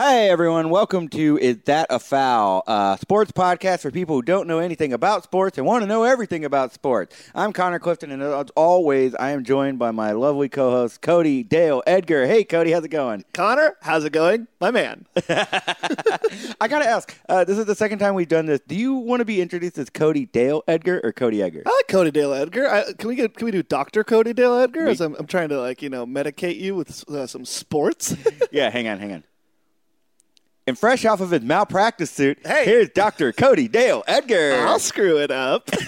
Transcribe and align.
Hey 0.00 0.30
everyone, 0.30 0.70
welcome 0.70 1.08
to 1.08 1.36
Is 1.38 1.56
That 1.64 1.88
a 1.90 1.98
Foul? 1.98 2.62
Sports 3.00 3.32
podcast 3.32 3.80
for 3.80 3.90
people 3.90 4.14
who 4.14 4.22
don't 4.22 4.46
know 4.46 4.60
anything 4.60 4.92
about 4.92 5.24
sports 5.24 5.58
and 5.58 5.66
want 5.66 5.82
to 5.82 5.88
know 5.88 6.04
everything 6.04 6.44
about 6.44 6.72
sports. 6.72 7.16
I'm 7.34 7.52
Connor 7.52 7.80
Clifton, 7.80 8.12
and 8.12 8.22
as 8.22 8.46
always, 8.54 9.16
I 9.16 9.30
am 9.32 9.42
joined 9.42 9.80
by 9.80 9.90
my 9.90 10.12
lovely 10.12 10.48
co-host 10.48 11.00
Cody 11.02 11.42
Dale 11.42 11.82
Edgar. 11.84 12.28
Hey 12.28 12.44
Cody, 12.44 12.70
how's 12.70 12.84
it 12.84 12.90
going? 12.90 13.24
Connor, 13.32 13.76
how's 13.82 14.04
it 14.04 14.12
going? 14.12 14.46
My 14.60 14.70
man. 14.70 15.04
I 15.28 16.68
gotta 16.68 16.86
ask, 16.88 17.12
uh, 17.28 17.42
this 17.42 17.58
is 17.58 17.64
the 17.64 17.74
second 17.74 17.98
time 17.98 18.14
we've 18.14 18.28
done 18.28 18.46
this. 18.46 18.60
Do 18.68 18.76
you 18.76 18.94
want 18.94 19.18
to 19.18 19.24
be 19.24 19.40
introduced 19.40 19.78
as 19.78 19.90
Cody 19.90 20.26
Dale 20.26 20.62
Edgar 20.68 21.00
or 21.02 21.10
Cody 21.12 21.42
Edgar? 21.42 21.64
I 21.66 21.70
like 21.70 21.88
Cody 21.88 22.12
Dale 22.12 22.34
Edgar. 22.34 22.68
I, 22.70 22.92
can 22.92 23.08
we 23.08 23.16
get 23.16 23.36
can 23.36 23.46
we 23.46 23.50
do 23.50 23.64
Doctor 23.64 24.04
Cody 24.04 24.32
Dale 24.32 24.54
Edgar? 24.60 24.84
We- 24.84 24.92
As 24.92 25.00
I'm, 25.00 25.16
I'm 25.18 25.26
trying 25.26 25.48
to 25.48 25.60
like 25.60 25.82
you 25.82 25.90
know 25.90 26.06
medicate 26.06 26.60
you 26.60 26.76
with 26.76 27.08
uh, 27.10 27.26
some 27.26 27.44
sports. 27.44 28.14
yeah, 28.52 28.70
hang 28.70 28.86
on, 28.86 29.00
hang 29.00 29.12
on. 29.12 29.24
And 30.68 30.78
fresh 30.78 31.06
off 31.06 31.22
of 31.22 31.30
his 31.30 31.40
malpractice 31.40 32.10
suit, 32.10 32.40
Hey. 32.44 32.66
here's 32.66 32.90
Dr. 32.90 33.32
Cody 33.32 33.68
Dale 33.68 34.04
Edgar. 34.06 34.52
I'll 34.66 34.78
screw 34.78 35.16
it 35.18 35.30
up. 35.30 35.70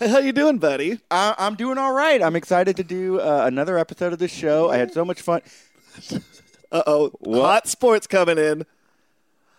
How 0.00 0.18
you 0.18 0.32
doing, 0.32 0.58
buddy? 0.58 1.00
I, 1.10 1.34
I'm 1.36 1.56
doing 1.56 1.78
all 1.78 1.92
right. 1.92 2.22
I'm 2.22 2.36
excited 2.36 2.76
to 2.76 2.84
do 2.84 3.18
uh, 3.18 3.42
another 3.44 3.76
episode 3.76 4.12
of 4.12 4.20
this 4.20 4.32
show. 4.32 4.70
I 4.70 4.76
had 4.76 4.92
so 4.92 5.04
much 5.04 5.20
fun. 5.20 5.42
Uh 6.70 6.82
oh, 6.86 7.10
hot 7.24 7.66
sports 7.66 8.06
coming 8.06 8.38
in. 8.38 8.62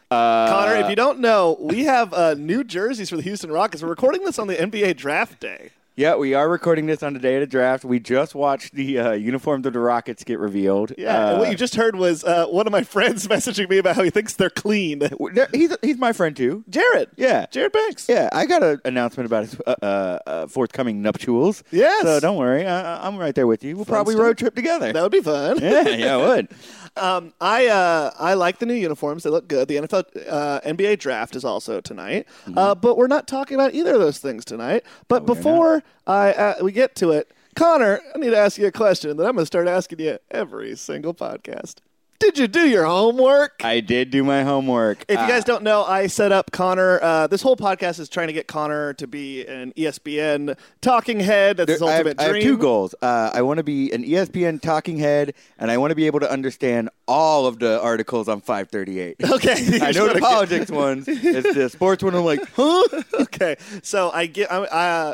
Uh, 0.09 0.47
Connor, 0.47 0.75
if 0.75 0.89
you 0.89 0.95
don't 0.95 1.19
know, 1.19 1.57
we 1.59 1.83
have 1.83 2.13
uh, 2.13 2.33
new 2.35 2.63
jerseys 2.63 3.09
for 3.09 3.17
the 3.17 3.23
Houston 3.23 3.51
Rockets. 3.51 3.83
We're 3.83 3.89
recording 3.89 4.23
this 4.23 4.39
on 4.39 4.47
the 4.47 4.55
NBA 4.55 4.95
draft 4.95 5.41
day. 5.41 5.71
Yeah, 5.97 6.15
we 6.17 6.33
are 6.33 6.49
recording 6.49 6.87
this 6.87 7.01
on 7.03 7.13
the 7.13 7.19
day 7.19 7.35
of 7.35 7.39
the 7.39 7.47
draft. 7.47 7.85
We 7.85 8.01
just 8.01 8.35
watched 8.35 8.73
the 8.73 8.99
uh, 8.99 9.11
uniforms 9.13 9.65
of 9.65 9.71
the 9.71 9.79
Rockets 9.79 10.25
get 10.25 10.39
revealed. 10.39 10.91
Yeah, 10.97 11.15
Uh, 11.29 11.39
what 11.39 11.49
you 11.49 11.55
just 11.55 11.75
heard 11.75 11.95
was 11.95 12.21
uh, 12.25 12.47
one 12.47 12.67
of 12.67 12.73
my 12.73 12.83
friends 12.95 13.25
messaging 13.29 13.69
me 13.69 13.77
about 13.77 13.95
how 13.95 14.03
he 14.03 14.09
thinks 14.09 14.33
they're 14.33 14.49
clean. 14.49 15.01
he's 15.53 15.73
he's 15.81 15.97
my 15.97 16.11
friend 16.11 16.35
too. 16.35 16.65
Jared. 16.69 17.11
Yeah. 17.15 17.45
Jared 17.49 17.71
Banks. 17.71 18.09
Yeah, 18.09 18.27
I 18.33 18.45
got 18.45 18.61
an 18.61 18.81
announcement 18.83 19.25
about 19.25 19.45
his 19.45 19.57
uh, 19.65 19.75
uh, 19.81 20.19
uh, 20.27 20.47
forthcoming 20.47 21.01
nuptials. 21.01 21.63
Yes. 21.71 22.03
So 22.03 22.19
don't 22.19 22.35
worry, 22.35 22.67
I, 22.67 23.07
I'm 23.07 23.15
right 23.17 23.33
there 23.33 23.47
with 23.47 23.63
you. 23.63 23.77
We'll 23.77 23.85
probably 23.85 24.15
stuff. 24.15 24.23
road 24.25 24.37
trip 24.37 24.53
together. 24.55 24.91
That 24.91 25.01
would 25.01 25.13
be 25.13 25.21
fun. 25.21 25.59
yeah, 25.61 25.87
yeah, 25.87 26.15
I 26.15 26.17
would. 26.17 26.49
Um, 26.97 27.33
I 27.41 27.67
uh, 27.67 28.11
I 28.17 28.35
like 28.35 28.59
the 28.59 28.65
new 28.65 28.73
uniforms; 28.73 29.23
they 29.23 29.29
look 29.29 29.47
good. 29.47 29.67
The 29.67 29.75
NFL 29.75 30.05
uh, 30.29 30.61
NBA 30.61 30.99
draft 30.99 31.35
is 31.35 31.43
also 31.43 31.81
tonight, 31.81 32.27
uh, 32.55 32.73
but 32.75 32.97
we're 32.97 33.07
not 33.07 33.27
talking 33.27 33.55
about 33.55 33.73
either 33.73 33.93
of 33.93 33.99
those 33.99 34.19
things 34.19 34.45
tonight. 34.45 34.83
But 35.07 35.23
Mm-hmm. 35.23 35.31
Oh, 35.31 35.35
before 35.35 35.83
I 36.07 36.33
uh, 36.33 36.53
we 36.61 36.71
get 36.71 36.95
to 36.97 37.11
it, 37.11 37.31
Connor, 37.55 38.01
I 38.13 38.17
need 38.17 38.31
to 38.31 38.37
ask 38.37 38.57
you 38.57 38.67
a 38.67 38.71
question 38.71 39.15
that 39.17 39.25
I'm 39.25 39.33
going 39.33 39.43
to 39.43 39.45
start 39.45 39.67
asking 39.67 39.99
you 39.99 40.17
every 40.31 40.75
single 40.75 41.13
podcast. 41.13 41.75
Did 42.17 42.37
you 42.37 42.47
do 42.47 42.61
your 42.67 42.85
homework? 42.85 43.61
I 43.63 43.81
did 43.81 44.09
do 44.09 44.23
my 44.23 44.43
homework. 44.43 45.03
If 45.09 45.17
you 45.17 45.23
Uh, 45.25 45.27
guys 45.27 45.43
don't 45.43 45.63
know, 45.63 45.83
I 45.83 46.07
set 46.07 46.31
up 46.31 46.49
Connor. 46.51 46.99
Uh, 47.03 47.27
this 47.27 47.41
whole 47.41 47.57
podcast 47.57 47.99
is 47.99 48.07
trying 48.07 48.27
to 48.27 48.33
get 48.33 48.47
Connor 48.47 48.93
to 48.93 49.05
be 49.05 49.45
an 49.45 49.73
ESPN 49.75 50.57
talking 50.81 51.19
head. 51.19 51.57
That's 51.57 51.71
his 51.73 51.81
I 51.81 51.91
have, 51.91 52.07
ultimate 52.07 52.19
I 52.19 52.23
have 52.23 52.31
dream. 52.31 52.43
two 52.43 52.57
goals. 52.57 52.95
Uh, 53.01 53.31
I 53.33 53.41
want 53.41 53.57
to 53.57 53.63
be 53.63 53.91
an 53.91 54.03
ESPN 54.05 54.61
talking 54.61 54.97
head, 54.97 55.33
and 55.59 55.69
I 55.69 55.77
want 55.77 55.91
to 55.91 55.95
be 55.95 56.07
able 56.07 56.21
to 56.21 56.31
understand 56.31 56.89
all 57.05 57.45
of 57.47 57.59
the 57.59 57.81
articles 57.81 58.29
on 58.29 58.39
538. 58.39 59.17
Okay, 59.35 59.79
I 59.85 59.91
know 59.91 60.11
the 60.11 60.19
politics 60.19 60.71
ones. 60.71 61.05
It's 61.09 61.53
the 61.53 61.69
sports 61.69 62.01
one. 62.01 62.15
I'm 62.15 62.23
like, 62.23 62.39
huh? 62.55 62.83
okay, 63.21 63.57
so 63.83 64.09
I 64.11 64.27
get, 64.27 64.49
I, 64.51 64.63
uh, 64.63 65.13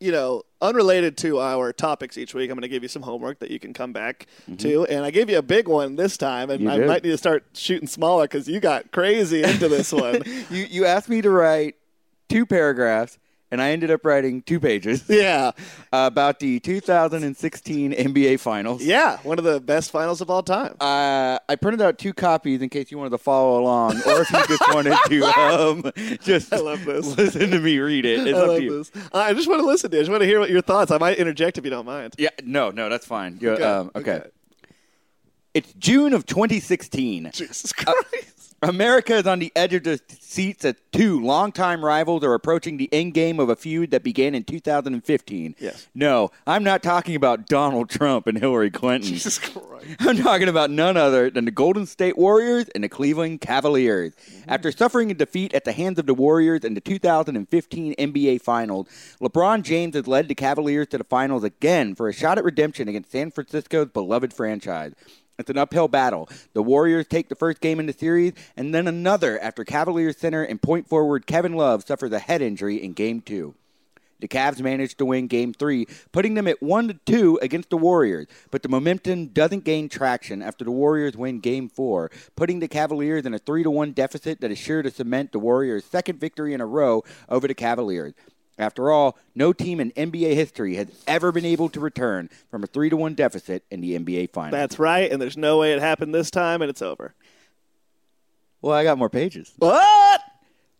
you 0.00 0.12
know, 0.12 0.42
unrelated 0.62 1.16
to 1.18 1.40
our 1.40 1.72
topics 1.72 2.16
each 2.16 2.32
week, 2.34 2.48
I'm 2.50 2.54
going 2.56 2.62
to 2.62 2.68
give 2.68 2.82
you 2.82 2.88
some 2.88 3.02
homework 3.02 3.40
that 3.40 3.50
you 3.50 3.58
can 3.58 3.74
come 3.74 3.92
back 3.92 4.26
to, 4.58 4.86
and 4.86 5.04
I 5.04 5.10
gave 5.10 5.28
you 5.28 5.36
a 5.38 5.42
big 5.42 5.68
one 5.68 5.96
this 5.96 6.16
time, 6.16 6.48
and 6.48 6.60
Mm-hmm. 6.60 6.68
You 6.68 6.74
I 6.74 6.78
did. 6.78 6.86
might 6.88 7.02
need 7.04 7.10
to 7.10 7.18
start 7.18 7.44
shooting 7.52 7.88
smaller 7.88 8.24
because 8.24 8.48
you 8.48 8.60
got 8.60 8.92
crazy 8.92 9.42
into 9.42 9.68
this 9.68 9.92
one. 10.06 10.22
You 10.48 10.64
you 10.70 10.84
asked 10.86 11.08
me 11.08 11.20
to 11.22 11.30
write 11.30 11.74
two 12.28 12.46
paragraphs, 12.46 13.18
and 13.52 13.62
I 13.62 13.70
ended 13.70 13.90
up 13.92 14.04
writing 14.04 14.42
two 14.42 14.58
pages 14.58 15.04
yeah, 15.08 15.52
about 15.92 16.40
the 16.40 16.58
2016 16.58 17.92
NBA 17.92 18.40
Finals. 18.40 18.82
yeah, 18.82 19.18
one 19.18 19.38
of 19.38 19.44
the 19.44 19.60
best 19.60 19.90
finals 19.92 20.20
of 20.20 20.30
all 20.30 20.42
time. 20.42 20.74
Uh, 20.80 21.38
I 21.48 21.54
printed 21.60 21.82
out 21.82 21.98
two 21.98 22.12
copies 22.12 22.62
in 22.62 22.68
case 22.68 22.90
you 22.90 22.98
wanted 22.98 23.10
to 23.10 23.18
follow 23.18 23.60
along, 23.60 23.96
or 24.06 24.22
if 24.22 24.30
you 24.30 24.46
just 24.48 24.62
wanted 24.74 24.96
to 25.06 25.22
um, 25.38 25.92
just 26.24 26.52
I 26.52 26.56
love 26.56 26.84
this. 26.84 27.16
listen 27.16 27.50
to 27.50 27.60
me 27.60 27.78
read 27.78 28.04
it. 28.04 28.26
It's 28.26 28.36
I 28.36 28.40
up 28.42 28.48
love 28.48 28.56
to 28.56 28.62
you. 28.64 28.78
this. 28.78 28.90
I 29.12 29.32
just 29.34 29.48
want 29.48 29.60
to 29.60 29.66
listen 29.66 29.90
to. 29.90 29.96
it. 29.96 30.00
I 30.00 30.02
just 30.02 30.10
want 30.10 30.22
to 30.22 30.26
hear 30.26 30.40
what 30.40 30.50
your 30.50 30.62
thoughts. 30.62 30.90
I 30.90 30.98
might 30.98 31.18
interject 31.18 31.58
if 31.58 31.64
you 31.64 31.70
don't 31.70 31.86
mind. 31.86 32.14
Yeah, 32.18 32.30
no, 32.42 32.70
no, 32.70 32.88
that's 32.88 33.06
fine. 33.06 33.38
You- 33.40 33.50
Okay, 33.52 33.62
um, 33.62 33.90
okay. 33.94 34.12
okay. 34.16 34.28
It's 35.54 35.70
June 35.74 36.14
of 36.14 36.24
2016. 36.24 37.30
Jesus 37.34 37.72
Christ. 37.74 38.41
America 38.62 39.16
is 39.16 39.26
on 39.26 39.40
the 39.40 39.52
edge 39.56 39.74
of 39.74 39.82
the 39.82 40.00
seats 40.08 40.64
as 40.64 40.76
two 40.92 41.20
longtime 41.20 41.84
rivals 41.84 42.22
are 42.22 42.34
approaching 42.34 42.76
the 42.76 42.88
end 42.92 43.12
game 43.12 43.40
of 43.40 43.48
a 43.48 43.56
feud 43.56 43.90
that 43.90 44.04
began 44.04 44.34
in 44.34 44.44
2015. 44.44 45.56
Yes. 45.58 45.88
No, 45.94 46.30
I'm 46.46 46.62
not 46.62 46.82
talking 46.82 47.16
about 47.16 47.48
Donald 47.48 47.90
Trump 47.90 48.26
and 48.26 48.38
Hillary 48.38 48.70
Clinton. 48.70 49.10
Jesus 49.10 49.38
Christ. 49.38 49.62
I'm 50.00 50.16
talking 50.16 50.48
about 50.48 50.70
none 50.70 50.96
other 50.96 51.28
than 51.28 51.44
the 51.44 51.50
Golden 51.50 51.86
State 51.86 52.16
Warriors 52.16 52.66
and 52.74 52.84
the 52.84 52.88
Cleveland 52.88 53.40
Cavaliers. 53.40 54.14
Mm-hmm. 54.14 54.50
After 54.50 54.70
suffering 54.70 55.10
a 55.10 55.14
defeat 55.14 55.54
at 55.54 55.64
the 55.64 55.72
hands 55.72 55.98
of 55.98 56.06
the 56.06 56.14
Warriors 56.14 56.64
in 56.64 56.74
the 56.74 56.80
2015 56.80 57.94
NBA 57.96 58.42
Finals, 58.42 58.88
LeBron 59.20 59.62
James 59.62 59.96
has 59.96 60.06
led 60.06 60.28
the 60.28 60.34
Cavaliers 60.34 60.86
to 60.88 60.98
the 60.98 61.04
finals 61.04 61.42
again 61.42 61.94
for 61.94 62.08
a 62.08 62.12
shot 62.12 62.38
at 62.38 62.44
redemption 62.44 62.88
against 62.88 63.10
San 63.10 63.30
Francisco's 63.32 63.88
beloved 63.88 64.32
franchise. 64.32 64.92
It's 65.38 65.50
an 65.50 65.58
uphill 65.58 65.88
battle. 65.88 66.28
The 66.52 66.62
Warriors 66.62 67.06
take 67.06 67.28
the 67.28 67.34
first 67.34 67.60
game 67.60 67.80
in 67.80 67.86
the 67.86 67.92
series 67.92 68.32
and 68.56 68.74
then 68.74 68.86
another 68.86 69.40
after 69.40 69.64
Cavaliers 69.64 70.18
center 70.18 70.42
and 70.42 70.60
point 70.60 70.88
forward 70.88 71.26
Kevin 71.26 71.54
Love 71.54 71.84
suffers 71.84 72.12
a 72.12 72.18
head 72.18 72.42
injury 72.42 72.82
in 72.82 72.92
game 72.92 73.20
two. 73.20 73.54
The 74.22 74.28
Cavs 74.28 74.60
managed 74.60 74.98
to 74.98 75.04
win 75.04 75.26
game 75.26 75.52
three, 75.52 75.88
putting 76.12 76.34
them 76.34 76.46
at 76.46 76.62
1 76.62 76.86
to 76.86 76.94
2 77.06 77.40
against 77.42 77.70
the 77.70 77.76
Warriors. 77.76 78.28
But 78.52 78.62
the 78.62 78.68
momentum 78.68 79.26
doesn't 79.26 79.64
gain 79.64 79.88
traction 79.88 80.42
after 80.42 80.64
the 80.64 80.70
Warriors 80.70 81.16
win 81.16 81.40
game 81.40 81.68
four, 81.68 82.08
putting 82.36 82.60
the 82.60 82.68
Cavaliers 82.68 83.26
in 83.26 83.34
a 83.34 83.40
3 83.40 83.64
to 83.64 83.70
1 83.70 83.90
deficit 83.90 84.40
that 84.40 84.52
is 84.52 84.58
sure 84.58 84.80
to 84.80 84.92
cement 84.92 85.32
the 85.32 85.40
Warriors' 85.40 85.84
second 85.84 86.20
victory 86.20 86.54
in 86.54 86.60
a 86.60 86.66
row 86.66 87.02
over 87.28 87.48
the 87.48 87.54
Cavaliers. 87.54 88.14
After 88.62 88.92
all, 88.92 89.18
no 89.34 89.52
team 89.52 89.80
in 89.80 89.90
NBA 89.92 90.34
history 90.34 90.76
has 90.76 90.86
ever 91.08 91.32
been 91.32 91.44
able 91.44 91.68
to 91.70 91.80
return 91.80 92.30
from 92.48 92.62
a 92.62 92.68
3 92.68 92.90
to 92.90 92.96
1 92.96 93.14
deficit 93.14 93.64
in 93.72 93.80
the 93.80 93.98
NBA 93.98 94.30
Finals. 94.32 94.52
That's 94.52 94.78
right, 94.78 95.10
and 95.10 95.20
there's 95.20 95.36
no 95.36 95.58
way 95.58 95.72
it 95.72 95.80
happened 95.80 96.14
this 96.14 96.30
time, 96.30 96.62
and 96.62 96.70
it's 96.70 96.80
over. 96.80 97.14
well, 98.60 98.72
I 98.76 98.84
got 98.84 98.98
more 98.98 99.10
pages. 99.10 99.52
What? 99.58 100.20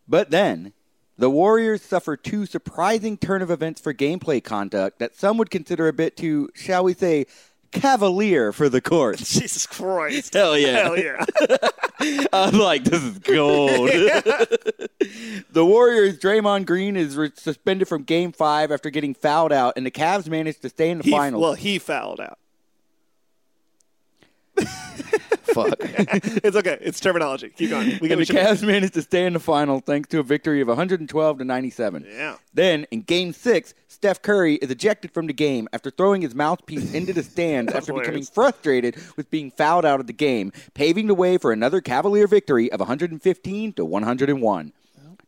But 0.07 0.31
then, 0.31 0.71
the 1.17 1.29
Warriors 1.29 1.81
suffer 1.81 2.15
two 2.15 2.45
surprising 2.45 3.17
turn 3.17 3.41
of 3.41 3.51
events 3.51 3.81
for 3.81 3.93
gameplay 3.93 4.41
conduct 4.41 4.99
that 4.99 5.15
some 5.15 5.37
would 5.37 5.49
consider 5.51 5.89
a 5.89 5.93
bit 5.93 6.15
too, 6.15 6.49
shall 6.55 6.85
we 6.85 6.93
say, 6.93 7.25
cavalier 7.73 8.51
for 8.51 8.69
the 8.69 8.81
court. 8.81 9.17
Jesus 9.23 9.65
Christ. 9.67 10.33
Hell 10.33 10.57
yeah. 10.57 10.83
Hell 10.83 10.97
yeah. 10.97 11.25
I'm 12.33 12.57
like, 12.57 12.83
this 12.83 13.03
is 13.03 13.19
gold. 13.19 13.89
the 15.51 15.65
Warriors' 15.65 16.17
Draymond 16.17 16.65
Green 16.65 16.95
is 16.95 17.15
re- 17.17 17.31
suspended 17.35 17.87
from 17.87 18.03
game 18.03 18.31
five 18.31 18.71
after 18.71 18.89
getting 18.89 19.13
fouled 19.13 19.51
out, 19.51 19.73
and 19.75 19.85
the 19.85 19.91
Cavs 19.91 20.27
managed 20.27 20.61
to 20.61 20.69
stay 20.69 20.89
in 20.89 20.99
the 20.99 21.03
He, 21.03 21.11
finals. 21.11 21.41
well, 21.41 21.53
he 21.53 21.79
fouled 21.79 22.19
out. 22.19 22.37
Fuck. 25.43 25.75
It's 25.79 26.55
okay. 26.55 26.77
It's 26.81 26.99
terminology. 26.99 27.49
Keep 27.49 27.69
going. 27.69 27.99
We 28.01 28.11
and 28.11 28.19
the 28.21 28.25
Cavs 28.25 28.65
managed 28.65 28.93
to 28.95 29.01
stay 29.03 29.25
in 29.25 29.33
the 29.33 29.39
final 29.39 29.79
thanks 29.81 30.09
to 30.09 30.19
a 30.19 30.23
victory 30.23 30.61
of 30.61 30.67
112 30.67 31.37
to 31.37 31.43
97. 31.45 32.05
Yeah. 32.09 32.37
Then 32.53 32.85
in 32.91 33.01
Game 33.01 33.33
Six, 33.33 33.73
Steph 34.03 34.21
Curry 34.21 34.55
is 34.55 34.69
ejected 34.69 35.11
from 35.11 35.27
the 35.27 35.33
game 35.33 35.69
after 35.71 35.89
throwing 35.89 36.23
his 36.23 36.35
mouthpiece 36.35 36.93
into 36.93 37.13
the 37.13 37.23
stands 37.23 37.71
after 37.71 37.93
becoming 37.93 38.25
frustrated 38.25 38.97
with 39.15 39.31
being 39.31 39.49
fouled 39.49 39.85
out 39.85 40.01
of 40.01 40.07
the 40.07 40.11
game, 40.11 40.51
paving 40.73 41.07
the 41.07 41.15
way 41.15 41.37
for 41.37 41.53
another 41.53 41.79
Cavalier 41.79 42.27
victory 42.27 42.69
of 42.69 42.81
115 42.81 43.71
to 43.71 43.85
101. 43.85 44.73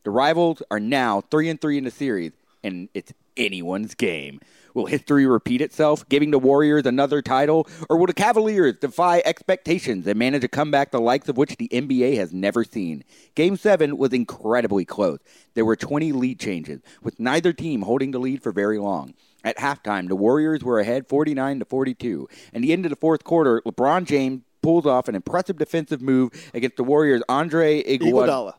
The 0.04 0.10
rivals 0.10 0.62
are 0.70 0.82
now 0.82 1.22
three 1.22 1.48
and 1.48 1.62
three 1.62 1.78
in 1.78 1.86
the 1.86 1.90
series, 1.90 2.34
and 2.66 2.90
it's 2.94 3.14
anyone's 3.38 3.96
game. 3.96 4.42
Will 4.76 4.86
history 4.86 5.26
repeat 5.26 5.62
itself, 5.62 6.08
giving 6.10 6.32
the 6.32 6.38
Warriors 6.38 6.86
another 6.86 7.22
title, 7.22 7.66
or 7.90 7.98
will 7.98 8.08
the 8.08 8.14
Cavaliers 8.14 8.76
defy 8.78 9.24
expectations 9.24 10.06
and 10.06 10.20
manage 10.20 10.44
a 10.44 10.50
comeback 10.50 10.92
the 10.92 11.00
likes 11.00 11.30
of 11.30 11.38
which 11.38 11.56
the 11.56 11.70
NBA 11.70 12.18
has 12.18 12.34
never 12.34 12.66
seen? 12.66 13.06
Game 13.36 13.56
7 13.56 13.98
was 13.98 14.12
incredibly 14.12 14.84
close. 14.84 15.20
There 15.54 15.64
were 15.64 15.78
20 15.78 16.12
lead 16.12 16.42
changes, 16.42 16.82
with 17.02 17.22
neither 17.22 17.54
team 17.54 17.84
holding 17.84 18.12
the 18.12 18.20
lead 18.20 18.44
for 18.44 18.52
very 18.52 18.78
long. 18.78 19.14
At 19.46 19.58
halftime, 19.58 20.10
the 20.10 20.16
Warriors 20.16 20.62
were 20.62 20.80
ahead 20.82 21.08
49 21.08 21.60
to 21.60 21.66
42. 21.66 22.28
And 22.52 22.62
the 22.62 22.74
end 22.74 22.86
of 22.86 22.90
the 22.90 22.98
fourth 22.98 23.24
quarter, 23.24 23.62
LeBron 23.66 24.06
James 24.06 24.42
pulls 24.62 24.86
off 24.86 25.08
an 25.08 25.16
impressive 25.16 25.58
defensive 25.58 26.02
move 26.02 26.32
against 26.54 26.76
the 26.76 26.84
Warriors' 26.84 27.24
Andre 27.30 27.82
Iguodala. 27.84 28.56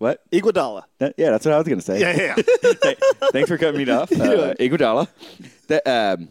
What? 0.00 0.22
Iguodala. 0.30 0.84
That- 0.96 1.14
yeah, 1.18 1.30
that's 1.30 1.44
what 1.44 1.52
I 1.52 1.58
was 1.58 1.66
going 1.68 1.78
to 1.78 1.84
say. 1.84 2.00
Yeah, 2.00 2.16
yeah, 2.16 2.34
yeah. 2.64 2.72
Th- 2.82 2.98
Thanks 3.32 3.48
for 3.50 3.58
cutting 3.58 3.84
me 3.84 3.92
off. 3.92 4.10
Uh, 4.20 4.54
Iguodala. 4.58 5.08
That, 5.68 5.86
um, 5.86 6.30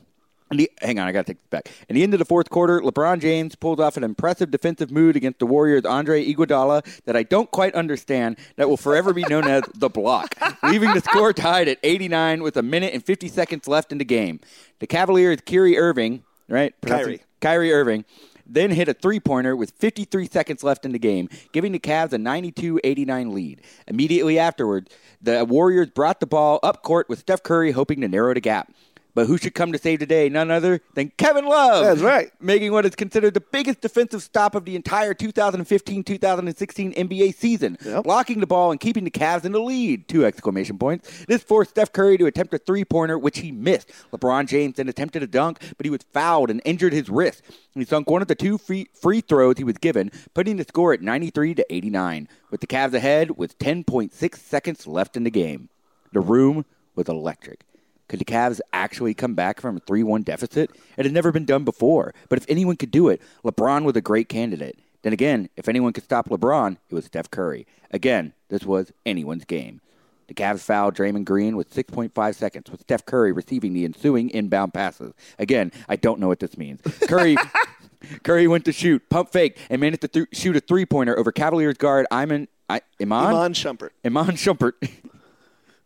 the, 0.49 0.71
hang 0.81 0.97
on, 0.97 1.07
I 1.07 1.11
got 1.11 1.27
to 1.27 1.33
take 1.33 1.39
this 1.39 1.49
back. 1.51 1.69
In 1.87 1.95
the 1.95 2.01
end 2.01 2.13
of 2.15 2.17
the 2.19 2.25
fourth 2.25 2.49
quarter, 2.49 2.81
LeBron 2.81 3.21
James 3.21 3.53
pulled 3.53 3.79
off 3.79 3.95
an 3.95 4.03
impressive 4.03 4.49
defensive 4.49 4.89
mood 4.89 5.15
against 5.15 5.37
the 5.37 5.45
Warriors' 5.45 5.85
Andre 5.85 6.25
Iguodala 6.25 6.83
that 7.05 7.15
I 7.15 7.21
don't 7.21 7.51
quite 7.51 7.75
understand. 7.75 8.37
That 8.55 8.67
will 8.67 8.75
forever 8.77 9.13
be 9.13 9.21
known 9.29 9.43
as 9.45 9.61
the 9.75 9.89
block, 9.89 10.33
leaving 10.63 10.91
the 10.95 11.01
score 11.01 11.31
tied 11.33 11.67
at 11.67 11.77
89 11.83 12.41
with 12.41 12.57
a 12.57 12.63
minute 12.63 12.95
and 12.95 13.05
50 13.05 13.27
seconds 13.27 13.67
left 13.67 13.91
in 13.91 13.99
the 13.99 14.05
game. 14.05 14.39
The 14.79 14.87
Cavaliers' 14.87 15.41
Kyrie 15.45 15.77
Irving, 15.77 16.23
right? 16.47 16.73
Kyrie. 16.83 17.21
Kyrie 17.39 17.71
Irving 17.71 18.03
then 18.49 18.71
hit 18.71 18.89
a 18.89 18.93
three 18.93 19.19
pointer 19.19 19.55
with 19.55 19.71
53 19.71 20.27
seconds 20.27 20.63
left 20.63 20.85
in 20.85 20.91
the 20.91 20.99
game, 20.99 21.29
giving 21.51 21.71
the 21.71 21.79
Cavs 21.79 22.13
a 22.13 22.17
92 22.17 22.79
89 22.83 23.33
lead. 23.33 23.61
Immediately 23.87 24.39
afterward, 24.39 24.89
the 25.21 25.45
Warriors 25.45 25.89
brought 25.89 26.19
the 26.19 26.27
ball 26.27 26.59
up 26.63 26.83
court 26.83 27.09
with 27.09 27.19
Steph 27.19 27.43
Curry 27.43 27.71
hoping 27.71 28.01
to 28.01 28.07
narrow 28.07 28.33
the 28.33 28.41
gap. 28.41 28.71
But 29.15 29.27
who 29.27 29.37
should 29.37 29.55
come 29.55 29.71
to 29.71 29.77
save 29.77 29.99
the 29.99 30.05
day? 30.05 30.29
None 30.29 30.51
other 30.51 30.81
than 30.93 31.11
Kevin 31.17 31.45
Love. 31.45 31.83
That's 31.83 32.01
right. 32.01 32.31
Making 32.39 32.71
what 32.71 32.85
is 32.85 32.95
considered 32.95 33.33
the 33.33 33.41
biggest 33.41 33.81
defensive 33.81 34.21
stop 34.21 34.55
of 34.55 34.65
the 34.65 34.75
entire 34.75 35.13
2015 35.13 36.03
2016 36.03 36.93
NBA 36.93 37.35
season. 37.35 37.77
Yep. 37.83 38.03
Blocking 38.03 38.39
the 38.39 38.47
ball 38.47 38.71
and 38.71 38.79
keeping 38.79 39.03
the 39.03 39.11
Cavs 39.11 39.45
in 39.45 39.51
the 39.51 39.59
lead. 39.59 40.07
Two 40.07 40.25
exclamation 40.25 40.77
points. 40.77 41.25
This 41.25 41.43
forced 41.43 41.71
Steph 41.71 41.91
Curry 41.91 42.17
to 42.17 42.27
attempt 42.27 42.53
a 42.53 42.57
three 42.59 42.85
pointer, 42.85 43.17
which 43.17 43.39
he 43.39 43.51
missed. 43.51 43.91
LeBron 44.13 44.47
James 44.47 44.75
then 44.75 44.89
attempted 44.89 45.23
a 45.23 45.27
dunk, 45.27 45.59
but 45.77 45.85
he 45.85 45.89
was 45.89 46.01
fouled 46.13 46.49
and 46.49 46.61
injured 46.65 46.93
his 46.93 47.09
wrist. 47.09 47.41
He 47.73 47.85
sunk 47.85 48.09
one 48.09 48.21
of 48.21 48.27
the 48.27 48.35
two 48.35 48.57
free, 48.57 48.87
free 48.93 49.21
throws 49.21 49.57
he 49.57 49.63
was 49.63 49.77
given, 49.77 50.11
putting 50.33 50.57
the 50.57 50.63
score 50.63 50.93
at 50.93 51.01
93 51.01 51.55
to 51.55 51.73
89, 51.73 52.27
with 52.51 52.61
the 52.61 52.67
Cavs 52.67 52.93
ahead 52.93 53.37
with 53.37 53.57
10.6 53.57 54.35
seconds 54.35 54.87
left 54.87 55.15
in 55.17 55.23
the 55.23 55.31
game. 55.31 55.69
The 56.11 56.19
room 56.19 56.65
was 56.95 57.07
electric. 57.07 57.61
Could 58.09 58.19
the 58.19 58.25
Cavs 58.25 58.59
actually 58.73 59.13
come 59.13 59.35
back 59.35 59.61
from 59.61 59.77
a 59.77 59.79
3 59.79 60.03
1 60.03 60.23
deficit? 60.23 60.71
It 60.97 61.05
had 61.05 61.13
never 61.13 61.31
been 61.31 61.45
done 61.45 61.63
before. 61.63 62.13
But 62.27 62.39
if 62.39 62.45
anyone 62.49 62.75
could 62.75 62.91
do 62.91 63.07
it, 63.07 63.21
LeBron 63.45 63.85
was 63.85 63.95
a 63.95 64.01
great 64.01 64.27
candidate. 64.27 64.77
Then 65.03 65.13
again, 65.13 65.47
if 65.55 65.69
anyone 65.69 65.93
could 65.93 66.03
stop 66.03 66.27
LeBron, 66.27 66.77
it 66.89 66.95
was 66.95 67.05
Steph 67.05 67.31
Curry. 67.31 67.65
Again, 67.91 68.33
this 68.49 68.63
was 68.63 68.91
anyone's 69.05 69.45
game. 69.45 69.79
The 70.27 70.33
Cavs 70.33 70.59
fouled 70.59 70.95
Draymond 70.95 71.25
Green 71.25 71.55
with 71.55 71.73
6.5 71.73 72.35
seconds, 72.35 72.69
with 72.69 72.81
Steph 72.81 73.05
Curry 73.05 73.31
receiving 73.31 73.73
the 73.73 73.85
ensuing 73.85 74.29
inbound 74.29 74.73
passes. 74.73 75.13
Again, 75.39 75.71
I 75.87 75.95
don't 75.95 76.19
know 76.19 76.27
what 76.27 76.39
this 76.39 76.57
means. 76.57 76.81
Curry. 77.07 77.37
Curry 78.23 78.47
went 78.47 78.63
to 78.65 78.71
shoot, 78.71 79.07
pump 79.09 79.31
fake, 79.31 79.57
and 79.69 79.81
managed 79.81 80.01
to 80.01 80.07
th- 80.07 80.27
shoot 80.31 80.55
a 80.55 80.61
three 80.61 80.85
pointer 80.85 81.17
over 81.17 81.31
Cavaliers 81.31 81.77
guard 81.77 82.07
Iman, 82.11 82.47
I, 82.69 82.81
Iman? 83.01 83.33
Iman 83.33 83.53
Shumpert. 83.53 83.89
Iman 84.05 84.35
Shumpert. 84.35 84.73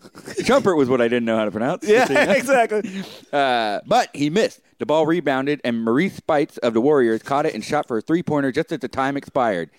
Shumpert 0.04 0.78
was 0.78 0.90
what 0.90 1.02
I 1.02 1.08
didn't 1.08 1.26
know 1.26 1.38
how 1.38 1.46
to 1.46 1.52
pronounce. 1.52 1.88
Yeah, 1.88 2.32
exactly. 2.34 3.04
Uh, 3.32 3.80
but 3.86 4.10
he 4.14 4.30
missed. 4.30 4.62
The 4.80 4.86
ball 4.86 5.06
rebounded, 5.06 5.62
and 5.64 5.84
Maurice 5.84 6.16
Spites 6.16 6.58
of 6.58 6.74
the 6.74 6.82
Warriors 6.82 7.24
caught 7.24 7.46
it 7.46 7.54
and 7.54 7.64
shot 7.64 7.88
for 7.88 7.98
a 7.98 8.02
three 8.02 8.24
pointer 8.24 8.52
just 8.52 8.72
as 8.72 8.80
the 8.80 8.88
time 8.88 9.16
expired, 9.16 9.70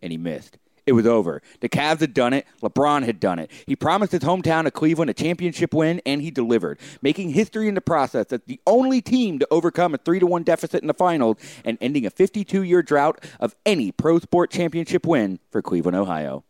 and 0.00 0.12
he 0.12 0.18
missed. 0.18 0.58
It 0.84 0.92
was 0.92 1.06
over. 1.06 1.42
The 1.60 1.68
Cavs 1.68 2.00
had 2.00 2.12
done 2.12 2.32
it. 2.32 2.46
LeBron 2.60 3.04
had 3.04 3.20
done 3.20 3.38
it. 3.38 3.50
He 3.66 3.76
promised 3.76 4.12
his 4.12 4.22
hometown 4.22 4.66
of 4.66 4.72
Cleveland 4.72 5.10
a 5.10 5.14
championship 5.14 5.72
win, 5.72 6.02
and 6.04 6.20
he 6.20 6.30
delivered, 6.30 6.80
making 7.00 7.30
history 7.30 7.68
in 7.68 7.74
the 7.74 7.80
process 7.80 8.32
as 8.32 8.40
the 8.46 8.60
only 8.66 9.00
team 9.00 9.38
to 9.38 9.46
overcome 9.50 9.94
a 9.94 9.98
3 9.98 10.18
to 10.18 10.26
1 10.26 10.42
deficit 10.42 10.82
in 10.82 10.88
the 10.88 10.94
finals 10.94 11.36
and 11.64 11.78
ending 11.80 12.04
a 12.04 12.10
52 12.10 12.62
year 12.62 12.82
drought 12.82 13.24
of 13.38 13.54
any 13.64 13.92
pro 13.92 14.18
sport 14.18 14.50
championship 14.50 15.06
win 15.06 15.38
for 15.50 15.62
Cleveland, 15.62 15.96
Ohio. 15.96 16.44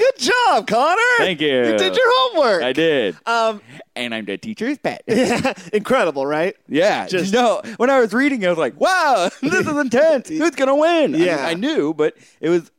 Good 0.00 0.18
job, 0.18 0.66
Connor. 0.66 1.02
Thank 1.18 1.42
you. 1.42 1.48
You 1.48 1.76
did 1.76 1.94
your 1.94 2.06
homework. 2.06 2.62
I 2.62 2.72
did. 2.72 3.18
Um, 3.26 3.60
and 3.94 4.14
I'm 4.14 4.24
the 4.24 4.38
teacher's 4.38 4.78
pet. 4.78 5.02
incredible, 5.74 6.24
right? 6.24 6.56
Yeah, 6.68 7.06
Just- 7.06 7.34
no. 7.34 7.60
When 7.76 7.90
I 7.90 8.00
was 8.00 8.14
reading, 8.14 8.46
I 8.46 8.48
was 8.48 8.56
like, 8.56 8.80
"Wow, 8.80 9.28
this 9.42 9.66
is 9.66 9.76
intense. 9.76 10.28
Who's 10.30 10.52
gonna 10.52 10.74
win?" 10.74 11.12
Yeah. 11.12 11.44
I, 11.44 11.52
knew, 11.52 11.92
but 11.92 12.16
it 12.40 12.48
was 12.48 12.70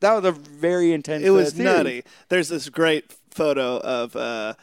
that 0.00 0.14
was 0.14 0.24
a 0.24 0.32
very 0.32 0.92
intense. 0.92 1.22
It 1.24 1.30
was 1.30 1.58
uh, 1.58 1.62
nutty. 1.62 2.02
There's 2.28 2.48
this 2.48 2.68
great 2.68 3.14
photo 3.30 3.78
of 3.78 4.16
uh, 4.16 4.54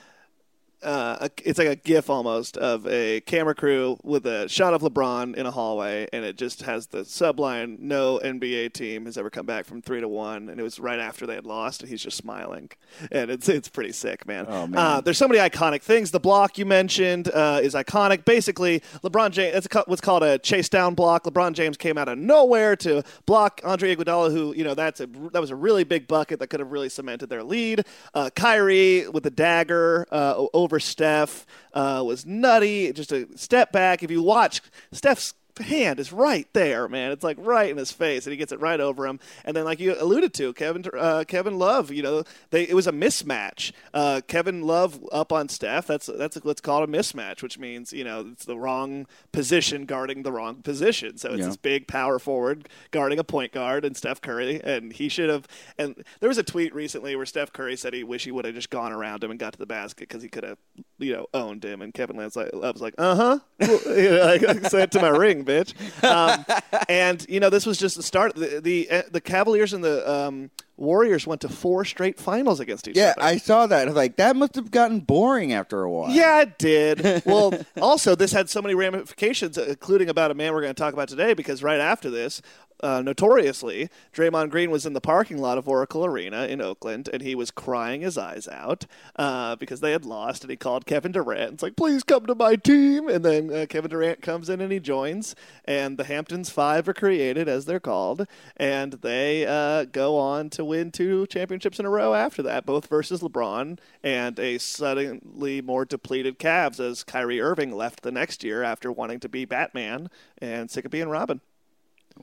uh, 0.84 1.30
it's 1.44 1.60
like 1.60 1.68
a 1.68 1.76
GIF 1.76 2.10
almost 2.10 2.58
of 2.58 2.88
a 2.88 3.22
camera 3.22 3.54
crew 3.56 3.98
with 4.04 4.26
a 4.26 4.48
shot 4.50 4.74
of 4.74 4.82
LeBron 4.82 5.36
in 5.36 5.46
a 5.46 5.52
hallway, 5.52 6.08
and 6.12 6.26
it 6.26 6.38
just 6.38 6.64
has 6.64 6.88
the 6.88 7.00
subline: 7.00 7.80
"No 7.80 8.20
NBA 8.24 8.74
team 8.74 9.06
has 9.06 9.18
ever 9.18 9.30
come 9.30 9.46
back 9.46 9.66
from 9.66 9.82
three 9.82 10.02
to 10.02 10.08
one," 10.08 10.50
and 10.50 10.60
it 10.60 10.64
was 10.64 10.80
right 10.80 11.00
after 11.00 11.26
they 11.28 11.36
had 11.36 11.46
lost, 11.46 11.82
and 11.82 11.90
he's 11.90 12.02
just 12.02 12.18
smiling, 12.18 12.70
and 13.12 13.30
it's 13.30 13.48
it's 13.50 13.70
pretty 13.70 13.92
sick, 13.92 14.26
man. 14.26 14.46
Oh, 14.48 14.68
man. 14.68 14.78
Uh, 14.80 15.02
there's 15.02 15.18
so 15.18 15.28
many 15.28 15.40
iconic 15.40 15.82
things. 15.82 16.12
The 16.12 16.20
block 16.20 16.58
you 16.58 16.66
mentioned 16.66 17.30
uh, 17.30 17.60
is 17.62 17.74
iconic. 17.74 18.26
Basically, 18.26 18.80
LeBron 19.04 19.32
James. 19.32 19.54
That's 19.54 19.88
what's 19.88 20.02
called 20.02 20.24
a 20.24 20.40
chase 20.40 20.70
down 20.70 20.96
block. 20.96 21.24
LeBron 21.26 21.54
James 21.54 21.78
came 21.78 21.98
out 21.98 22.08
of 22.08 22.18
nowhere 22.18 22.76
to 22.78 23.04
block 23.26 23.62
Andre 23.64 23.96
Iguodala, 23.96 24.32
who 24.32 24.54
you 24.56 24.64
know 24.64 24.74
that's 24.74 25.00
a 25.00 25.08
that 25.34 25.42
was 25.42 25.52
a 25.52 25.56
really 25.56 25.84
big 25.84 26.08
bucket 26.08 26.40
that 26.40 26.48
could 26.48 26.60
have 26.60 26.72
really 26.72 26.90
cemented 26.90 27.30
their 27.30 27.44
lead. 27.44 27.86
Uh, 28.14 28.30
Kyrie 28.36 29.08
with 29.10 29.24
the 29.24 29.30
dagger 29.30 30.08
uh, 30.12 30.34
o- 30.38 30.50
over 30.72 30.80
Steph 30.80 31.46
uh, 31.74 32.02
was 32.06 32.26
nutty. 32.26 32.94
Just 32.94 33.12
a 33.12 33.28
step 33.38 33.74
back. 33.74 34.04
If 34.04 34.10
you 34.10 34.24
watch 34.24 34.62
Steph's 34.94 35.34
hand 35.62 36.00
is 36.00 36.12
right 36.14 36.48
there, 36.54 36.88
man. 36.88 37.12
It's 37.12 37.24
like 37.24 37.38
right 37.40 37.70
in 37.70 37.78
his 37.78 37.92
face, 37.92 38.26
and 38.26 38.32
he 38.32 38.38
gets 38.38 38.52
it 38.52 38.60
right 38.60 38.80
over 38.80 39.06
him. 39.08 39.20
And 39.46 39.56
then, 39.56 39.66
like 39.66 39.80
you 39.80 39.96
alluded 40.00 40.34
to, 40.36 40.54
Kevin 40.54 40.84
uh, 40.98 41.24
Kevin 41.28 41.58
Love, 41.58 41.92
you 41.92 42.04
know, 42.04 42.24
they 42.50 42.64
it 42.64 42.74
was 42.74 42.88
a 42.88 42.92
mismatch. 42.92 43.72
Uh, 43.94 44.22
Kevin 44.28 44.62
Love 44.62 45.00
up 45.12 45.32
on 45.32 45.50
Steph. 45.50 45.88
That's 45.88 46.08
that's 46.08 46.38
what's 46.44 46.62
called 46.62 46.88
a 46.88 46.92
mismatch, 46.92 47.42
which 47.42 47.58
means 47.60 47.94
you 47.94 48.04
know 48.04 48.28
it's 48.32 48.46
the 48.46 48.58
wrong 48.58 49.08
position 49.32 49.86
guarding 49.86 50.24
the 50.24 50.32
wrong 50.32 50.56
position. 50.62 51.18
So 51.18 51.30
it's 51.32 51.40
Yeah. 51.42 51.46
this 51.48 51.58
big 51.58 51.88
power 51.88 52.20
forward 52.20 52.68
guarding 52.92 53.20
a 53.20 53.24
point 53.24 53.52
guard, 53.52 53.86
and 53.86 53.96
Steph 53.96 54.22
Curry, 54.22 54.62
and 54.64 54.94
he 54.94 55.10
should 55.10 55.30
have. 55.30 55.48
And 55.78 56.04
there 56.20 56.30
was 56.30 56.38
a 56.38 56.44
tweet 56.44 56.74
recently 56.76 57.16
where 57.16 57.26
Steph 57.26 57.54
Curry 57.54 57.76
said 57.76 57.94
he 57.94 58.04
wish 58.04 58.24
he 58.24 58.32
would 58.32 58.46
have 58.46 58.54
just 58.56 58.70
gone 58.70 58.92
around 58.92 59.24
him 59.24 59.32
and 59.32 59.40
got 59.40 59.54
to 59.54 59.60
the 59.60 59.66
basket 59.66 60.08
because 60.10 60.24
he 60.24 60.30
could 60.30 60.44
have, 60.44 60.58
you 61.00 61.14
know, 61.14 61.28
owned 61.34 61.64
him. 61.64 61.82
And 61.82 61.94
Kevin 61.94 62.16
Lance 62.18 62.36
like, 62.36 62.50
Love 62.54 62.76
was 62.76 62.82
like, 62.82 62.96
uh 62.98 63.16
huh, 63.16 63.40
I 63.60 64.60
said 64.70 64.92
to 64.94 65.02
my 65.02 65.10
ring, 65.10 65.44
bitch. 65.52 65.74
Um, 66.04 66.46
and 66.90 67.26
you 67.30 67.40
know, 67.40 67.50
this 67.50 67.66
was 67.66 67.78
just 67.78 67.96
the 67.98 68.04
start. 68.04 68.36
The 68.36 68.62
the, 68.62 68.90
uh, 68.90 69.02
the 69.12 69.22
Cavaliers 69.22 69.74
and 69.74 69.84
the 69.84 70.10
um, 70.10 70.50
Warriors 70.78 71.28
went 71.28 71.42
to 71.42 71.50
four 71.50 71.86
straight 71.86 72.20
finals 72.20 72.60
against 72.60 72.88
each 72.88 72.96
Yeah, 72.98 73.12
other. 73.12 73.22
Yeah, 73.22 73.28
I 73.28 73.38
saw 73.38 73.68
that. 73.68 73.82
I 73.84 73.86
was 73.86 73.96
like, 73.96 74.16
that 74.18 74.36
must 74.36 74.56
have 74.56 74.72
gotten 74.72 75.00
boring 75.02 75.54
after 75.54 75.84
a 75.84 75.92
while. 75.92 76.10
Yeah, 76.12 76.42
it 76.42 76.58
did. 76.58 77.24
Well, 77.32 77.54
also, 77.80 78.16
this 78.16 78.32
had 78.32 78.50
so 78.50 78.62
many 78.62 78.74
ramifications, 78.74 79.58
uh, 79.58 79.66
including 79.70 80.10
about 80.10 80.32
a 80.32 80.34
man 80.34 80.54
we're 80.54 80.62
going 80.62 80.74
to 80.74 80.80
talk 80.82 80.94
about 80.94 81.08
today, 81.08 81.34
because 81.36 81.62
right 81.62 81.80
after 81.80 82.10
this, 82.10 82.42
uh, 82.82 83.02
notoriously, 83.02 83.90
Draymond 84.14 84.50
Green 84.50 84.72
was 84.72 84.86
in 84.86 84.94
the 84.94 85.02
parking 85.02 85.38
lot 85.38 85.58
of 85.58 85.68
Oracle 85.68 86.06
Arena 86.06 86.46
in 86.46 86.62
Oakland, 86.62 87.10
and 87.12 87.22
he 87.22 87.36
was 87.36 87.52
crying 87.52 88.02
his 88.02 88.18
eyes 88.18 88.48
out 88.48 88.86
uh, 89.16 89.56
because 89.56 89.80
they 89.80 89.92
had 89.92 90.06
lost, 90.06 90.44
and 90.44 90.52
he 90.52 90.58
called 90.58 90.86
Kevin 90.86 91.12
Durant. 91.12 91.54
It's 91.54 91.64
like, 91.64 91.76
please 91.76 92.04
come 92.04 92.26
to 92.26 92.36
my 92.36 92.56
team. 92.56 93.08
And 93.08 93.24
then 93.24 93.54
uh, 93.54 93.66
Kevin 93.70 93.90
Durant 93.90 94.22
comes 94.22 94.50
in 94.50 94.62
and 94.62 94.72
he 94.72 94.80
joins, 94.80 95.36
and 95.66 95.98
the 95.98 96.06
Hamptons 96.06 96.50
Five 96.50 96.88
are 96.88 96.94
created, 96.94 97.48
as 97.48 97.66
they're 97.66 97.80
called, 97.80 98.28
and 98.58 98.94
they 98.94 99.46
uh, 99.46 99.86
go 99.86 100.18
on 100.18 100.50
to 100.52 100.66
win 100.66 100.92
two 100.92 101.28
championships 101.28 101.80
in 101.80 101.86
a 101.86 101.90
row 101.90 102.14
after 102.14 102.42
that, 102.44 102.66
both 102.66 102.88
versus 102.88 103.22
LeBron 103.22 103.80
and 104.04 104.40
a 104.40 104.58
suddenly 104.58 105.62
more 105.62 105.86
depleted 105.86 106.40
Cavs 106.40 106.80
as 106.80 107.04
Kyrie 107.04 107.42
Irving 107.42 107.72
left 107.72 108.02
the 108.02 108.12
next 108.12 108.44
year 108.44 108.64
after 108.64 108.92
wanting 108.92 109.20
to 109.20 109.30
be 109.30 109.46
Batman 109.46 110.10
and 110.38 110.70
sick 110.70 110.86
of 110.86 110.92
being 110.92 111.10
Robin. 111.10 111.42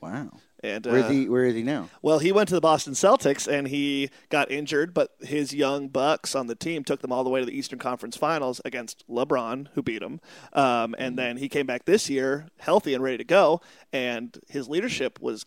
Wow. 0.01 0.31
And 0.61 0.85
uh, 0.85 0.91
Where 0.91 0.99
is 0.99 1.09
he? 1.09 1.29
Where 1.29 1.45
is 1.45 1.55
he 1.55 1.63
now? 1.63 1.89
well, 2.01 2.19
he 2.19 2.31
went 2.31 2.49
to 2.49 2.55
the 2.55 2.61
Boston 2.61 2.93
Celtics 2.93 3.47
and 3.47 3.67
he 3.67 4.09
got 4.29 4.51
injured, 4.51 4.93
but 4.93 5.11
his 5.21 5.53
young 5.53 5.87
Bucks 5.87 6.35
on 6.35 6.47
the 6.47 6.55
team 6.55 6.83
took 6.83 7.01
them 7.01 7.11
all 7.11 7.23
the 7.23 7.29
way 7.29 7.39
to 7.39 7.45
the 7.45 7.57
Eastern 7.57 7.79
Conference 7.79 8.17
Finals 8.17 8.59
against 8.65 9.07
LeBron, 9.09 9.67
who 9.73 9.81
beat 9.81 10.01
him. 10.01 10.19
Um, 10.53 10.95
and 10.97 11.17
then 11.17 11.37
he 11.37 11.47
came 11.47 11.65
back 11.65 11.85
this 11.85 12.09
year 12.09 12.47
healthy 12.57 12.93
and 12.93 13.03
ready 13.03 13.17
to 13.17 13.23
go, 13.23 13.61
and 13.93 14.37
his 14.49 14.67
leadership 14.67 15.19
was 15.21 15.45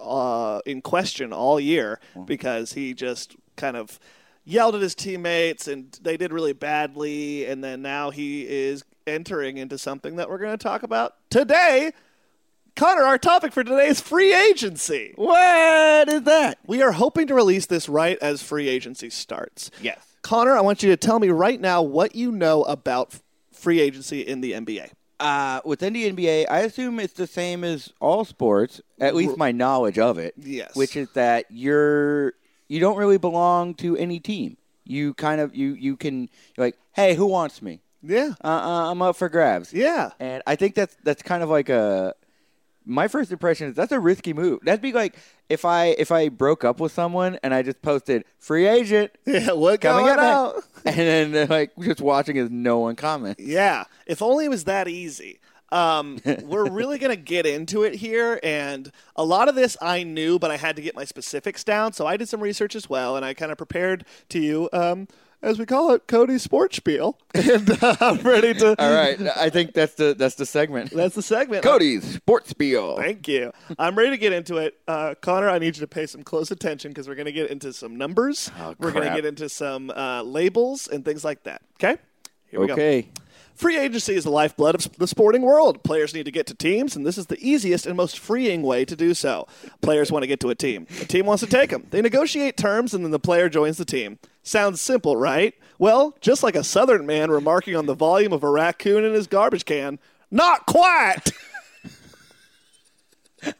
uh, 0.00 0.60
in 0.64 0.80
question 0.80 1.32
all 1.32 1.58
year 1.60 2.00
because 2.24 2.72
he 2.72 2.94
just 2.94 3.36
kind 3.56 3.76
of 3.76 3.98
yelled 4.44 4.74
at 4.76 4.80
his 4.80 4.94
teammates 4.94 5.66
and 5.66 5.98
they 6.02 6.16
did 6.16 6.32
really 6.32 6.52
badly. 6.52 7.44
And 7.46 7.62
then 7.64 7.82
now 7.82 8.10
he 8.10 8.46
is 8.48 8.84
entering 9.06 9.56
into 9.56 9.76
something 9.76 10.16
that 10.16 10.28
we're 10.30 10.38
going 10.38 10.56
to 10.56 10.62
talk 10.62 10.82
about 10.84 11.14
today. 11.30 11.92
Connor, 12.76 13.04
our 13.04 13.16
topic 13.16 13.54
for 13.54 13.64
today 13.64 13.86
is 13.88 14.02
free 14.02 14.34
agency. 14.34 15.14
What 15.16 16.10
is 16.10 16.22
that? 16.24 16.58
We 16.66 16.82
are 16.82 16.92
hoping 16.92 17.26
to 17.28 17.34
release 17.34 17.64
this 17.64 17.88
right 17.88 18.18
as 18.20 18.42
free 18.42 18.68
agency 18.68 19.08
starts. 19.08 19.70
Yes. 19.80 19.98
Connor, 20.20 20.54
I 20.54 20.60
want 20.60 20.82
you 20.82 20.90
to 20.90 20.96
tell 20.98 21.18
me 21.18 21.30
right 21.30 21.58
now 21.58 21.80
what 21.80 22.14
you 22.14 22.30
know 22.30 22.64
about 22.64 23.18
free 23.50 23.80
agency 23.80 24.20
in 24.20 24.42
the 24.42 24.52
NBA. 24.52 24.90
Uh, 25.18 25.62
within 25.64 25.94
the 25.94 26.12
NBA, 26.12 26.50
I 26.50 26.60
assume 26.60 27.00
it's 27.00 27.14
the 27.14 27.26
same 27.26 27.64
as 27.64 27.94
all 27.98 28.26
sports. 28.26 28.82
At 29.00 29.14
least 29.14 29.38
my 29.38 29.52
knowledge 29.52 29.98
of 29.98 30.18
it. 30.18 30.34
Yes. 30.36 30.76
Which 30.76 30.96
is 30.96 31.08
that 31.12 31.46
you're 31.48 32.34
you 32.68 32.78
don't 32.78 32.98
really 32.98 33.16
belong 33.16 33.72
to 33.76 33.96
any 33.96 34.20
team. 34.20 34.58
You 34.84 35.14
kind 35.14 35.40
of 35.40 35.56
you 35.56 35.72
you 35.72 35.96
can 35.96 36.28
you're 36.56 36.66
like, 36.66 36.76
hey, 36.92 37.14
who 37.14 37.24
wants 37.24 37.62
me? 37.62 37.80
Yeah. 38.02 38.34
uh, 38.44 38.48
uh, 38.48 38.90
I'm 38.90 39.00
up 39.00 39.16
for 39.16 39.30
grabs. 39.30 39.72
Yeah. 39.72 40.10
And 40.20 40.42
I 40.46 40.56
think 40.56 40.74
that's 40.74 40.94
that's 41.02 41.22
kind 41.22 41.42
of 41.42 41.48
like 41.48 41.70
a 41.70 42.12
my 42.86 43.08
first 43.08 43.32
impression 43.32 43.68
is 43.68 43.74
that's 43.74 43.92
a 43.92 44.00
risky 44.00 44.32
move. 44.32 44.60
That'd 44.62 44.80
be 44.80 44.92
like 44.92 45.16
if 45.48 45.64
I 45.64 45.86
if 45.98 46.12
I 46.12 46.28
broke 46.28 46.64
up 46.64 46.80
with 46.80 46.92
someone 46.92 47.38
and 47.42 47.52
I 47.52 47.62
just 47.62 47.82
posted 47.82 48.24
free 48.38 48.66
agent 48.66 49.10
Yeah. 49.26 49.52
What 49.52 49.80
coming 49.80 50.08
out? 50.08 50.62
and 50.84 50.96
then 50.96 51.34
uh, 51.34 51.46
like 51.50 51.72
just 51.80 52.00
watching 52.00 52.38
as 52.38 52.50
no 52.50 52.78
one 52.78 52.96
comments. 52.96 53.42
Yeah, 53.42 53.84
if 54.06 54.22
only 54.22 54.46
it 54.46 54.50
was 54.50 54.64
that 54.64 54.88
easy. 54.88 55.40
Um, 55.72 56.20
we're 56.44 56.70
really 56.70 56.98
going 56.98 57.10
to 57.10 57.20
get 57.20 57.44
into 57.44 57.82
it 57.82 57.96
here, 57.96 58.38
and 58.44 58.90
a 59.16 59.24
lot 59.24 59.48
of 59.48 59.56
this 59.56 59.76
I 59.82 60.04
knew, 60.04 60.38
but 60.38 60.52
I 60.52 60.56
had 60.56 60.76
to 60.76 60.82
get 60.82 60.94
my 60.94 61.04
specifics 61.04 61.64
down, 61.64 61.92
so 61.92 62.06
I 62.06 62.16
did 62.16 62.28
some 62.28 62.40
research 62.40 62.76
as 62.76 62.88
well, 62.88 63.16
and 63.16 63.24
I 63.24 63.34
kind 63.34 63.50
of 63.50 63.58
prepared 63.58 64.04
to 64.28 64.38
you, 64.38 64.68
um, 64.72 65.08
as 65.42 65.58
we 65.58 65.66
call 65.66 65.92
it, 65.92 66.06
Cody's 66.06 66.42
sports 66.42 66.76
spiel, 66.76 67.18
and 67.34 67.82
uh, 67.82 67.96
I'm 68.00 68.18
ready 68.20 68.54
to. 68.54 68.80
All 68.80 68.92
right, 68.92 69.20
I 69.36 69.50
think 69.50 69.74
that's 69.74 69.94
the 69.94 70.14
that's 70.14 70.34
the 70.34 70.46
segment. 70.46 70.90
That's 70.90 71.14
the 71.14 71.22
segment. 71.22 71.62
Cody's 71.62 72.16
sports 72.16 72.50
spiel. 72.50 72.96
Thank 72.96 73.28
you. 73.28 73.52
I'm 73.78 73.96
ready 73.96 74.10
to 74.10 74.18
get 74.18 74.32
into 74.32 74.56
it. 74.56 74.78
Uh, 74.88 75.14
Connor, 75.20 75.48
I 75.48 75.58
need 75.58 75.76
you 75.76 75.80
to 75.80 75.86
pay 75.86 76.06
some 76.06 76.22
close 76.22 76.50
attention 76.50 76.90
because 76.90 77.08
we're 77.08 77.14
going 77.14 77.26
to 77.26 77.32
get 77.32 77.50
into 77.50 77.72
some 77.72 77.96
numbers. 77.96 78.50
Oh, 78.58 78.74
we're 78.78 78.92
going 78.92 79.08
to 79.08 79.14
get 79.14 79.24
into 79.24 79.48
some 79.48 79.90
uh, 79.90 80.22
labels 80.22 80.88
and 80.88 81.04
things 81.04 81.24
like 81.24 81.44
that. 81.44 81.62
Okay? 81.74 82.00
Here 82.48 82.60
we 82.60 82.66
go. 82.66 82.72
Okay. 82.72 83.08
Free 83.54 83.78
agency 83.78 84.14
is 84.14 84.24
the 84.24 84.30
lifeblood 84.30 84.74
of 84.74 84.98
the 84.98 85.06
sporting 85.06 85.40
world. 85.40 85.82
Players 85.82 86.12
need 86.12 86.26
to 86.26 86.30
get 86.30 86.46
to 86.48 86.54
teams, 86.54 86.94
and 86.94 87.06
this 87.06 87.16
is 87.16 87.26
the 87.26 87.38
easiest 87.40 87.86
and 87.86 87.96
most 87.96 88.18
freeing 88.18 88.62
way 88.62 88.84
to 88.84 88.94
do 88.94 89.14
so. 89.14 89.48
Players 89.80 90.12
want 90.12 90.24
to 90.24 90.26
get 90.26 90.40
to 90.40 90.50
a 90.50 90.54
team. 90.54 90.86
A 91.00 91.06
team 91.06 91.24
wants 91.24 91.42
to 91.42 91.48
take 91.48 91.70
them. 91.70 91.86
They 91.90 92.02
negotiate 92.02 92.58
terms, 92.58 92.92
and 92.92 93.02
then 93.02 93.12
the 93.12 93.18
player 93.18 93.48
joins 93.48 93.78
the 93.78 93.86
team. 93.86 94.18
Sounds 94.46 94.80
simple, 94.80 95.16
right? 95.16 95.54
Well, 95.76 96.16
just 96.20 96.44
like 96.44 96.54
a 96.54 96.62
southern 96.62 97.04
man 97.04 97.32
remarking 97.32 97.74
on 97.74 97.86
the 97.86 97.94
volume 97.94 98.32
of 98.32 98.44
a 98.44 98.48
raccoon 98.48 99.04
in 99.04 99.12
his 99.12 99.26
garbage 99.26 99.64
can, 99.64 99.98
not 100.30 100.66
quite. 100.66 101.32
like 103.42 103.56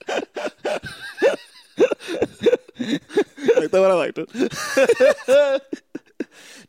that 2.78 3.70
one, 3.72 3.90
I 3.90 3.94
liked 3.94 4.18
it. 4.18 5.62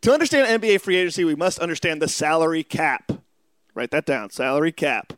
To 0.01 0.13
understand 0.13 0.62
NBA 0.62 0.81
free 0.81 0.95
agency, 0.95 1.24
we 1.25 1.36
must 1.36 1.59
understand 1.59 2.01
the 2.01 2.07
salary 2.07 2.63
cap. 2.63 3.12
Write 3.74 3.91
that 3.91 4.05
down 4.05 4.29
salary 4.29 4.71
cap. 4.71 5.13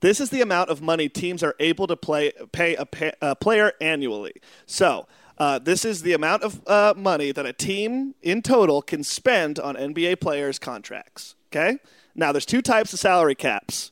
This 0.00 0.20
is 0.20 0.30
the 0.30 0.40
amount 0.40 0.70
of 0.70 0.82
money 0.82 1.08
teams 1.08 1.42
are 1.42 1.54
able 1.60 1.86
to 1.86 1.96
play, 1.96 2.32
pay 2.50 2.74
a, 2.74 2.84
pa 2.84 3.10
a 3.20 3.36
player 3.36 3.72
annually. 3.80 4.32
So, 4.66 5.06
uh, 5.38 5.58
this 5.58 5.84
is 5.84 6.02
the 6.02 6.12
amount 6.12 6.42
of 6.42 6.60
uh, 6.66 6.94
money 6.96 7.32
that 7.32 7.46
a 7.46 7.52
team 7.52 8.14
in 8.22 8.42
total 8.42 8.82
can 8.82 9.02
spend 9.02 9.58
on 9.58 9.76
NBA 9.76 10.20
players' 10.20 10.58
contracts. 10.58 11.34
Okay? 11.50 11.78
Now, 12.14 12.32
there's 12.32 12.46
two 12.46 12.62
types 12.62 12.92
of 12.92 12.98
salary 12.98 13.34
caps. 13.34 13.90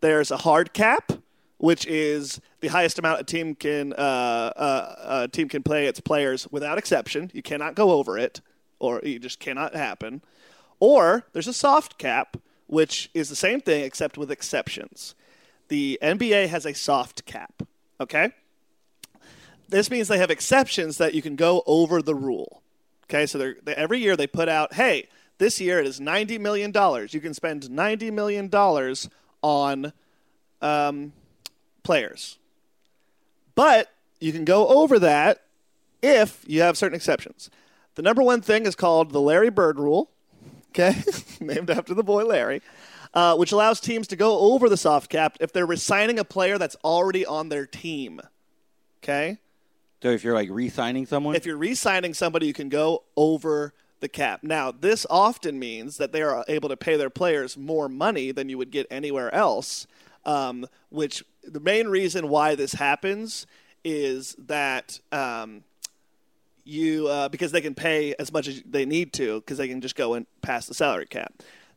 There's 0.00 0.30
a 0.30 0.38
hard 0.38 0.72
cap, 0.72 1.12
which 1.58 1.86
is 1.86 2.40
the 2.60 2.68
highest 2.68 2.98
amount 2.98 3.20
a 3.20 3.24
team 3.24 3.54
can 3.54 3.92
uh, 3.94 3.96
uh, 4.56 5.22
a 5.22 5.28
team 5.28 5.48
can 5.48 5.62
play 5.62 5.86
its 5.86 6.00
players 6.00 6.46
without 6.50 6.78
exception. 6.78 7.30
You 7.32 7.42
cannot 7.42 7.74
go 7.74 7.92
over 7.92 8.18
it, 8.18 8.40
or 8.78 9.00
it 9.00 9.22
just 9.22 9.40
cannot 9.40 9.74
happen. 9.74 10.22
Or 10.80 11.24
there's 11.32 11.48
a 11.48 11.54
soft 11.54 11.96
cap, 11.96 12.36
which 12.66 13.10
is 13.14 13.28
the 13.28 13.36
same 13.36 13.60
thing 13.60 13.84
except 13.84 14.18
with 14.18 14.30
exceptions. 14.30 15.14
The 15.68 15.98
NBA 16.02 16.48
has 16.48 16.66
a 16.66 16.74
soft 16.74 17.24
cap. 17.24 17.62
Okay. 18.00 18.32
This 19.68 19.90
means 19.90 20.08
they 20.08 20.18
have 20.18 20.30
exceptions 20.30 20.98
that 20.98 21.14
you 21.14 21.22
can 21.22 21.36
go 21.36 21.62
over 21.66 22.02
the 22.02 22.14
rule. 22.14 22.62
Okay, 23.04 23.26
so 23.26 23.38
they're, 23.38 23.56
they, 23.62 23.74
every 23.74 23.98
year 23.98 24.16
they 24.16 24.26
put 24.26 24.48
out, 24.48 24.74
hey, 24.74 25.08
this 25.38 25.60
year 25.60 25.80
it 25.80 25.86
is 25.86 26.00
$90 26.00 26.40
million. 26.40 26.72
You 27.10 27.20
can 27.20 27.34
spend 27.34 27.64
$90 27.64 28.12
million 28.12 28.50
on 29.42 29.92
um, 30.62 31.12
players. 31.82 32.38
But 33.54 33.92
you 34.20 34.32
can 34.32 34.44
go 34.44 34.66
over 34.68 34.98
that 34.98 35.42
if 36.02 36.44
you 36.46 36.62
have 36.62 36.76
certain 36.76 36.96
exceptions. 36.96 37.50
The 37.94 38.02
number 38.02 38.22
one 38.22 38.40
thing 38.40 38.66
is 38.66 38.74
called 38.74 39.12
the 39.12 39.20
Larry 39.20 39.50
Bird 39.50 39.78
rule, 39.78 40.10
okay, 40.70 40.96
named 41.40 41.70
after 41.70 41.94
the 41.94 42.02
boy 42.02 42.24
Larry, 42.24 42.62
uh, 43.12 43.36
which 43.36 43.52
allows 43.52 43.80
teams 43.80 44.08
to 44.08 44.16
go 44.16 44.38
over 44.52 44.68
the 44.68 44.76
soft 44.76 45.10
cap 45.10 45.36
if 45.40 45.52
they're 45.52 45.66
resigning 45.66 46.18
a 46.18 46.24
player 46.24 46.58
that's 46.58 46.76
already 46.84 47.24
on 47.24 47.48
their 47.48 47.66
team. 47.66 48.20
Okay? 49.02 49.38
So 50.04 50.10
if 50.10 50.22
you're 50.22 50.34
like 50.34 50.50
re-signing 50.50 51.06
someone, 51.06 51.34
If 51.34 51.46
you're 51.46 51.56
re-signing 51.56 52.12
somebody, 52.12 52.46
you 52.46 52.52
can 52.52 52.68
go 52.68 53.04
over 53.16 53.72
the 54.00 54.08
cap. 54.08 54.40
Now, 54.42 54.70
this 54.70 55.06
often 55.08 55.58
means 55.58 55.96
that 55.96 56.12
they 56.12 56.20
are 56.20 56.44
able 56.46 56.68
to 56.68 56.76
pay 56.76 56.98
their 56.98 57.08
players 57.08 57.56
more 57.56 57.88
money 57.88 58.30
than 58.30 58.50
you 58.50 58.58
would 58.58 58.70
get 58.70 58.86
anywhere 58.90 59.34
else. 59.34 59.86
Um, 60.26 60.66
which 60.90 61.24
the 61.42 61.58
main 61.58 61.88
reason 61.88 62.28
why 62.28 62.54
this 62.54 62.74
happens 62.74 63.46
is 63.82 64.36
that 64.40 65.00
um, 65.10 65.64
you 66.64 67.08
uh, 67.08 67.30
because 67.30 67.52
they 67.52 67.62
can 67.62 67.74
pay 67.74 68.14
as 68.18 68.30
much 68.30 68.46
as 68.46 68.62
they 68.66 68.84
need 68.84 69.14
to 69.14 69.40
because 69.40 69.56
they 69.56 69.68
can 69.68 69.80
just 69.80 69.96
go 69.96 70.12
and 70.12 70.26
pass 70.42 70.66
the 70.66 70.74
salary 70.74 71.06
cap. 71.06 71.32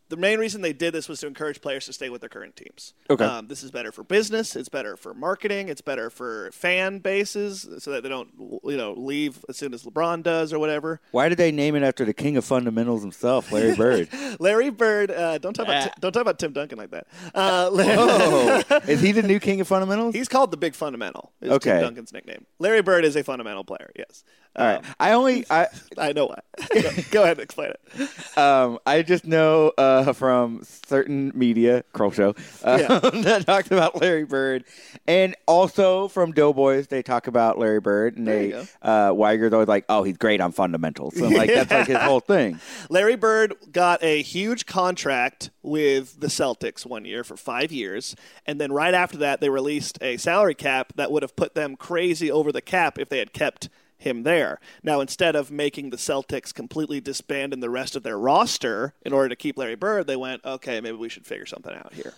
The 0.10 0.18
main 0.18 0.40
reason 0.40 0.62
they 0.62 0.74
did 0.74 0.94
this 0.94 1.10
was 1.10 1.20
to 1.20 1.28
encourage 1.28 1.62
players 1.62 1.86
to 1.88 1.94
stay 1.94 2.10
with 2.10 2.22
their 2.22 2.30
current 2.30 2.56
teams. 2.56 2.94
Okay. 3.10 3.26
Um, 3.26 3.48
this 3.48 3.62
is 3.64 3.72
better 3.72 3.92
for 3.92 4.04
business. 4.04 4.56
It's 4.56 4.70
better 4.70 4.96
for 4.96 5.14
marketing. 5.14 5.68
It's 5.68 5.82
better 5.82 6.10
for 6.10 6.50
fan 6.54 7.00
bases 7.00 7.68
so 7.80 7.92
that 7.92 8.04
they 8.04 8.10
don't, 8.10 8.30
you 8.64 8.78
know, 8.78 8.94
leave 8.94 9.44
as 9.50 9.58
soon 9.58 9.74
as 9.74 9.84
LeBron 9.84 10.24
does 10.24 10.54
or 10.54 10.60
whatever. 10.60 11.02
why 11.12 11.28
did 11.28 11.38
they 11.38 11.52
name 11.52 11.76
it 11.76 11.84
after 11.84 12.06
the 12.06 12.14
king 12.14 12.38
of 12.38 12.46
fundamentals 12.46 13.02
himself, 13.02 13.52
Larry 13.52 13.76
Bird? 13.76 14.10
Larry 14.40 14.70
Bird, 14.70 15.12
uh, 15.12 15.38
don't 15.40 15.54
talk 15.54 15.66
about 15.68 15.84
Ah. 15.84 15.86
Ti- 15.88 15.94
don't 16.00 16.12
talk 16.14 16.22
about 16.22 16.40
Tim 16.40 16.54
Duncan 16.54 16.78
like 16.78 16.92
that. 16.92 17.08
Uh, 17.36 17.70
Larry- 17.72 17.96
oh, 18.00 18.64
is 18.88 19.02
he 19.02 19.12
the 19.12 19.24
new 19.24 19.40
king 19.40 19.60
of 19.60 19.68
fundamentals? 19.68 20.16
He's 20.16 20.30
called 20.30 20.52
the 20.52 20.58
Big 20.58 20.74
Fundamental. 20.76 21.34
Is 21.42 21.52
Okay. 21.52 21.72
Tim 21.74 21.82
Duncan's 21.82 22.14
nickname. 22.14 22.46
Larry 22.60 22.82
Bird 22.82 23.04
is 23.04 23.16
a 23.18 23.24
fundamental 23.24 23.64
player. 23.66 23.92
Yes. 23.98 24.24
All 24.56 24.66
right. 24.66 24.84
I 25.00 25.12
only 25.12 25.46
I 25.50 25.68
I 25.98 26.14
know 26.14 26.26
why. 26.28 26.40
go, 26.74 26.90
go 27.12 27.24
ahead 27.24 27.38
and 27.38 27.44
explain 27.44 27.72
it. 27.72 28.38
um 28.38 28.80
I 28.86 29.04
just 29.04 29.26
know 29.26 29.72
uh, 29.78 30.12
from 30.14 30.62
certain 30.64 31.32
media, 31.36 31.84
Kroll 31.94 32.12
Show, 32.12 32.34
uh, 32.64 32.78
Yeah. 32.82 33.00
that 33.22 33.46
talks 33.46 33.70
about 33.70 34.02
Larry 34.02 34.24
Bird, 34.24 34.64
and 35.08 35.36
also 35.46 36.08
from 36.08 36.32
Doughboys, 36.32 36.88
they 36.88 37.04
talk 37.04 37.28
about 37.28 37.60
Larry 37.60 37.80
Bird, 37.80 38.18
and 38.18 38.28
There 38.28 38.50
they 38.50 38.68
uh, 38.82 39.14
Wiger's 39.14 39.54
always 39.54 39.68
like, 39.68 39.86
oh, 39.90 40.02
he's 40.04 40.18
great 40.18 40.42
on 40.42 40.52
fundamentals, 40.52 41.16
so 41.16 41.28
like 41.28 41.54
that's 41.54 41.70
like 41.72 41.88
his 41.88 41.98
whole 41.98 42.20
thing. 42.22 42.60
Larry 42.90 43.16
Bird 43.16 43.54
got 43.72 44.04
a 44.04 44.22
huge 44.24 44.66
contract 44.66 45.52
with 45.62 46.20
the 46.20 46.28
Celtics 46.28 46.86
one 46.86 47.06
year 47.06 47.24
for 47.24 47.38
five 47.38 47.72
years, 47.72 48.16
and 48.48 48.60
then 48.60 48.72
right 48.72 48.94
after 48.94 49.18
that, 49.20 49.42
they 49.42 49.50
released 49.50 50.00
a 50.02 50.18
salary 50.18 50.56
cap 50.56 50.94
that 50.96 51.12
would 51.12 51.22
have 51.22 51.36
put 51.36 51.54
them 51.54 51.76
crazy 51.76 52.32
over 52.32 52.52
the 52.52 52.62
cap 52.62 52.98
if 52.98 53.10
they 53.10 53.20
had 53.20 53.34
kept 53.34 53.70
him 53.98 54.24
there. 54.24 54.60
Now, 54.84 55.02
instead 55.02 55.36
of 55.36 55.50
making 55.52 55.90
the 55.90 55.98
Celtics 55.98 56.54
completely 56.54 57.02
disband 57.02 57.54
in 57.54 57.60
the 57.60 57.70
rest 57.70 57.96
of 57.96 58.04
their 58.04 58.18
roster 58.18 58.94
in 59.04 59.14
order 59.14 59.30
to 59.30 59.36
keep 59.36 59.58
Larry 59.58 59.76
Bird, 59.76 60.08
they 60.08 60.16
went, 60.16 60.44
okay, 60.46 60.80
maybe 60.82 60.98
we 60.98 61.10
should 61.10 61.26
figure 61.26 61.46
something 61.46 61.74
out 61.74 61.94
here. 61.94 62.14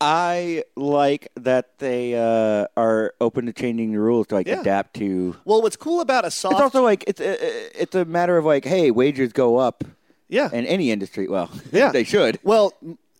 I 0.00 0.64
like 0.76 1.28
that 1.36 1.78
they 1.78 2.14
uh, 2.14 2.66
are 2.76 3.14
open 3.20 3.46
to 3.46 3.52
changing 3.52 3.92
the 3.92 3.98
rules 4.00 4.26
to 4.28 4.34
like 4.34 4.46
Yeah. 4.46 4.60
adapt 4.60 4.94
to. 4.96 5.36
Well, 5.46 5.62
what's 5.62 5.76
cool 5.76 6.00
about 6.02 6.26
a 6.26 6.30
soft 6.30 6.52
It's 6.54 6.60
also 6.60 6.82
like 6.82 7.04
it's 7.06 7.20
a, 7.20 7.82
it's 7.82 7.94
a 7.94 8.04
matter 8.04 8.36
of 8.36 8.44
like, 8.44 8.64
hey, 8.66 8.90
wages 8.90 9.32
go 9.32 9.56
up 9.56 9.84
yeah 10.28 10.50
in 10.52 10.66
any 10.66 10.90
industry. 10.90 11.28
Well, 11.28 11.50
Yeah. 11.72 11.92
they 11.92 12.04
should. 12.04 12.38
Well, 12.42 12.74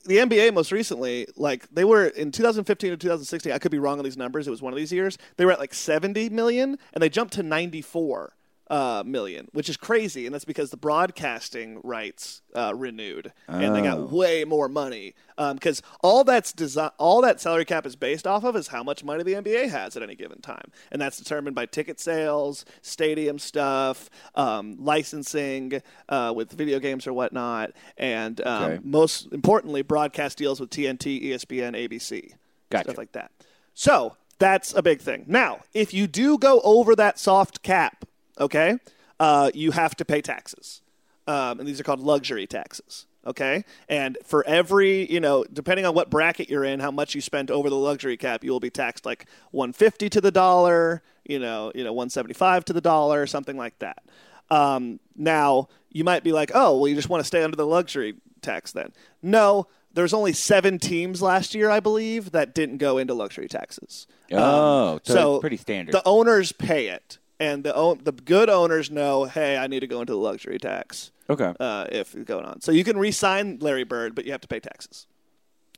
the 0.06 0.18
NBA 0.18 0.54
most 0.54 0.72
recently, 0.72 1.26
like 1.36 1.68
they 1.70 1.84
were 1.84 2.06
in 2.06 2.30
2015 2.32 2.92
or 2.92 2.96
2016. 2.96 3.52
I 3.52 3.58
could 3.58 3.70
be 3.70 3.78
wrong 3.78 3.98
on 3.98 4.04
these 4.04 4.16
numbers. 4.16 4.46
It 4.46 4.50
was 4.50 4.62
one 4.62 4.72
of 4.72 4.76
these 4.76 4.92
years. 4.92 5.18
They 5.36 5.44
were 5.44 5.52
at 5.52 5.58
like 5.58 5.74
70 5.74 6.30
million, 6.30 6.78
and 6.92 7.02
they 7.02 7.08
jumped 7.08 7.34
to 7.34 7.42
94 7.42 8.32
uh, 8.68 9.02
million, 9.06 9.48
which 9.52 9.68
is 9.68 9.76
crazy. 9.76 10.26
And 10.26 10.34
that's 10.34 10.44
because 10.44 10.70
the 10.70 10.76
broadcasting 10.76 11.80
rights 11.84 12.42
uh, 12.54 12.72
renewed, 12.74 13.32
and 13.46 13.74
they 13.74 13.80
Oh. 13.80 13.84
got 13.84 14.10
way 14.10 14.44
more 14.44 14.68
money. 14.68 15.14
Because 15.36 15.82
all 16.02 16.24
that's 16.24 16.54
all 16.98 17.20
that 17.22 17.40
salary 17.40 17.64
cap 17.66 17.84
is 17.86 17.94
based 17.96 18.26
off 18.26 18.42
of 18.44 18.56
is 18.56 18.68
how 18.68 18.82
much 18.82 19.04
money 19.04 19.22
the 19.22 19.34
NBA 19.34 19.68
has 19.68 19.96
at 19.96 20.02
any 20.02 20.14
given 20.14 20.40
time, 20.40 20.70
and 20.90 21.00
that's 21.00 21.18
determined 21.18 21.54
by 21.54 21.66
ticket 21.66 22.00
sales, 22.00 22.64
stadium 22.82 23.38
stuff, 23.38 24.08
um, 24.34 24.76
licensing 24.78 25.82
uh, 26.08 26.32
with 26.34 26.50
video 26.52 26.78
games 26.80 27.06
or 27.06 27.12
whatnot, 27.12 27.72
and 27.98 28.40
um, 28.46 28.64
Okay. 28.64 28.80
most 28.82 29.30
importantly, 29.32 29.82
broadcast 29.82 30.38
deals 30.38 30.58
with 30.58 30.70
TNT, 30.70 31.22
ESPN, 31.26 31.74
ABC, 31.76 32.32
Gotcha. 32.70 32.84
stuff 32.84 32.98
like 32.98 33.12
that. 33.12 33.30
So 33.74 34.16
that's 34.38 34.74
a 34.74 34.82
big 34.82 35.00
thing. 35.00 35.24
Now, 35.28 35.60
if 35.74 35.92
you 35.94 36.06
do 36.06 36.38
go 36.38 36.60
over 36.64 36.96
that 36.96 37.18
soft 37.18 37.62
cap, 37.62 38.04
okay, 38.38 38.78
uh, 39.20 39.50
you 39.54 39.70
have 39.72 39.94
to 39.96 40.04
pay 40.04 40.20
taxes, 40.20 40.82
um, 41.26 41.60
and 41.60 41.68
these 41.68 41.80
are 41.80 41.84
called 41.84 42.00
luxury 42.00 42.46
taxes. 42.46 43.06
Okay, 43.26 43.64
and 43.88 44.16
for 44.24 44.46
every 44.46 45.10
you 45.10 45.18
know, 45.18 45.44
depending 45.52 45.84
on 45.84 45.94
what 45.94 46.10
bracket 46.10 46.48
you're 46.48 46.64
in, 46.64 46.80
how 46.80 46.90
much 46.90 47.14
you 47.14 47.20
spent 47.20 47.50
over 47.50 47.68
the 47.68 47.76
luxury 47.76 48.16
cap, 48.16 48.44
you 48.44 48.52
will 48.52 48.60
be 48.60 48.70
taxed 48.70 49.04
like 49.04 49.26
150 49.50 50.08
to 50.10 50.20
the 50.20 50.30
dollar, 50.30 51.02
you 51.24 51.38
know, 51.38 51.72
you 51.74 51.82
know, 51.82 51.92
175 51.92 52.64
to 52.66 52.72
the 52.72 52.80
dollar, 52.80 53.26
something 53.26 53.56
like 53.56 53.78
that. 53.80 54.04
Um, 54.48 55.00
now 55.16 55.68
you 55.90 56.04
might 56.04 56.22
be 56.22 56.32
like, 56.32 56.52
oh, 56.54 56.78
well, 56.78 56.88
you 56.88 56.94
just 56.94 57.08
want 57.08 57.20
to 57.20 57.26
stay 57.26 57.42
under 57.42 57.56
the 57.56 57.66
luxury 57.66 58.14
tax 58.42 58.72
then. 58.72 58.92
No, 59.22 59.66
there's 59.92 60.12
only 60.12 60.32
seven 60.32 60.78
teams 60.78 61.22
last 61.22 61.54
year, 61.54 61.70
I 61.70 61.80
believe, 61.80 62.32
that 62.32 62.54
didn't 62.54 62.76
go 62.76 62.98
into 62.98 63.14
luxury 63.14 63.48
taxes. 63.48 64.06
Oh, 64.30 65.00
so, 65.02 65.14
so 65.14 65.40
pretty 65.40 65.56
standard. 65.56 65.92
The 65.92 66.02
owners 66.04 66.52
pay 66.52 66.88
it, 66.88 67.18
and 67.38 67.64
the 67.64 67.74
own, 67.74 68.00
the 68.02 68.12
good 68.12 68.48
owners 68.48 68.90
know, 68.90 69.24
hey, 69.24 69.56
I 69.56 69.66
need 69.66 69.80
to 69.80 69.86
go 69.86 70.00
into 70.00 70.12
the 70.12 70.18
luxury 70.18 70.58
tax 70.58 71.10
okay. 71.28 71.54
uh, 71.60 71.86
if 71.90 72.14
it's 72.14 72.24
going 72.24 72.44
on. 72.44 72.60
So 72.60 72.72
you 72.72 72.84
can 72.84 72.98
re-sign 72.98 73.58
Larry 73.60 73.84
Bird, 73.84 74.14
but 74.14 74.24
you 74.24 74.32
have 74.32 74.40
to 74.40 74.48
pay 74.48 74.60
taxes. 74.60 75.06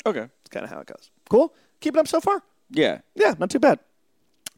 okay. 0.06 0.28
It's 0.40 0.50
kind 0.50 0.64
of 0.64 0.70
how 0.70 0.80
it 0.80 0.86
goes. 0.86 1.10
Cool. 1.28 1.54
Keep 1.80 1.96
it 1.96 2.00
up 2.00 2.08
so 2.08 2.20
far. 2.20 2.42
Yeah. 2.70 3.00
Yeah, 3.14 3.34
not 3.38 3.50
too 3.50 3.58
bad. 3.58 3.80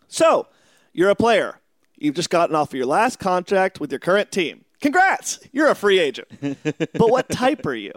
So, 0.09 0.49
you're 0.92 1.11
a 1.11 1.14
player. 1.14 1.61
You've 1.97 2.16
just 2.16 2.30
gotten 2.30 2.57
off 2.57 2.71
of 2.71 2.75
your 2.75 2.87
last 2.87 3.19
contract 3.19 3.80
with 3.80 3.92
your 3.92 3.99
current 3.99 4.33
team. 4.33 4.64
Congrats! 4.80 5.38
You're 5.52 5.69
a 5.69 5.75
free 5.75 5.99
agent. 5.99 6.28
but 6.40 7.11
what 7.11 7.28
type 7.28 7.66
are 7.66 7.75
you? 7.75 7.92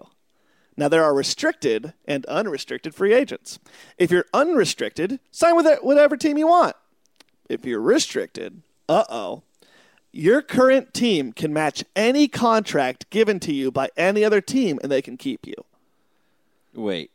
Now, 0.75 0.89
there 0.89 1.03
are 1.03 1.13
restricted 1.13 1.93
and 2.05 2.25
unrestricted 2.25 2.93
free 2.95 3.13
agents. 3.13 3.60
If 3.98 4.12
you're 4.12 4.25
unrestricted, 4.33 5.19
sign 5.31 5.55
with 5.55 5.67
whatever 5.81 6.17
team 6.17 6.38
you 6.38 6.48
want. 6.48 6.75
If 7.48 7.65
you're 7.65 7.81
restricted, 7.81 8.63
uh 8.89 9.03
oh, 9.09 9.43
your 10.11 10.41
current 10.41 10.93
team 10.93 11.31
can 11.33 11.51
match 11.53 11.83
any 11.95 12.27
contract 12.27 13.09
given 13.09 13.39
to 13.41 13.53
you 13.53 13.71
by 13.71 13.89
any 13.97 14.23
other 14.23 14.41
team 14.41 14.79
and 14.83 14.91
they 14.91 15.01
can 15.01 15.17
keep 15.17 15.47
you. 15.47 15.55
Wait. 16.73 17.11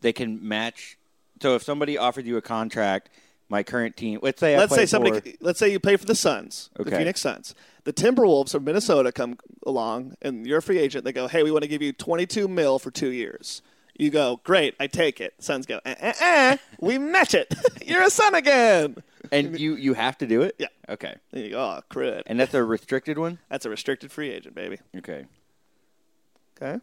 They 0.00 0.12
can 0.12 0.46
match. 0.46 0.96
So 1.42 1.54
if 1.54 1.62
somebody 1.62 1.98
offered 1.98 2.26
you 2.26 2.36
a 2.36 2.42
contract, 2.42 3.10
my 3.48 3.62
current 3.62 3.96
team, 3.96 4.20
let's 4.22 4.38
say 4.40 4.54
I 4.54 4.58
let's 4.58 4.74
say 4.74 4.86
somebody 4.86 5.20
for- 5.32 5.36
let's 5.44 5.58
say 5.58 5.70
you 5.70 5.80
play 5.80 5.96
for 5.96 6.06
the 6.06 6.14
Suns, 6.14 6.70
the 6.76 6.84
Phoenix 6.98 7.20
Suns. 7.20 7.54
The 7.84 7.92
Timberwolves 7.92 8.52
from 8.52 8.64
Minnesota 8.64 9.10
come 9.10 9.38
along 9.66 10.14
and 10.22 10.46
you're 10.46 10.58
a 10.58 10.62
free 10.62 10.78
agent. 10.78 11.04
They 11.04 11.12
go, 11.12 11.26
"Hey, 11.28 11.42
we 11.42 11.50
want 11.50 11.62
to 11.62 11.68
give 11.68 11.82
you 11.82 11.92
22 11.92 12.46
mil 12.46 12.78
for 12.78 12.90
2 12.90 13.08
years." 13.08 13.62
You 14.00 14.10
go, 14.10 14.40
"Great, 14.44 14.74
I 14.80 14.86
take 14.86 15.20
it." 15.20 15.34
Suns 15.40 15.66
go, 15.66 15.78
"Eh, 15.84 15.94
eh, 15.98 16.12
eh, 16.20 16.56
we 16.80 16.96
match 16.98 17.34
it. 17.34 17.54
you're 17.86 18.02
a 18.02 18.10
Sun 18.10 18.34
again." 18.34 18.96
and 19.30 19.60
you 19.60 19.76
you 19.76 19.92
have 19.94 20.16
to 20.18 20.26
do 20.26 20.40
it. 20.42 20.56
Yeah. 20.58 20.68
Okay. 20.88 21.14
And 21.32 21.44
you 21.44 21.50
go, 21.50 21.60
"Oh, 21.60 21.80
crud." 21.90 22.22
And 22.26 22.40
that's 22.40 22.54
a 22.54 22.64
restricted 22.64 23.18
one. 23.18 23.38
That's 23.50 23.66
a 23.66 23.70
restricted 23.70 24.10
free 24.10 24.30
agent, 24.30 24.54
baby. 24.54 24.78
Okay. 24.96 25.26
Okay? 26.56 26.80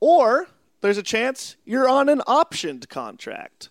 Or 0.00 0.48
there's 0.80 0.98
a 0.98 1.02
chance 1.02 1.56
you're 1.64 1.88
on 1.88 2.08
an 2.08 2.22
optioned 2.26 2.88
contract. 2.88 3.68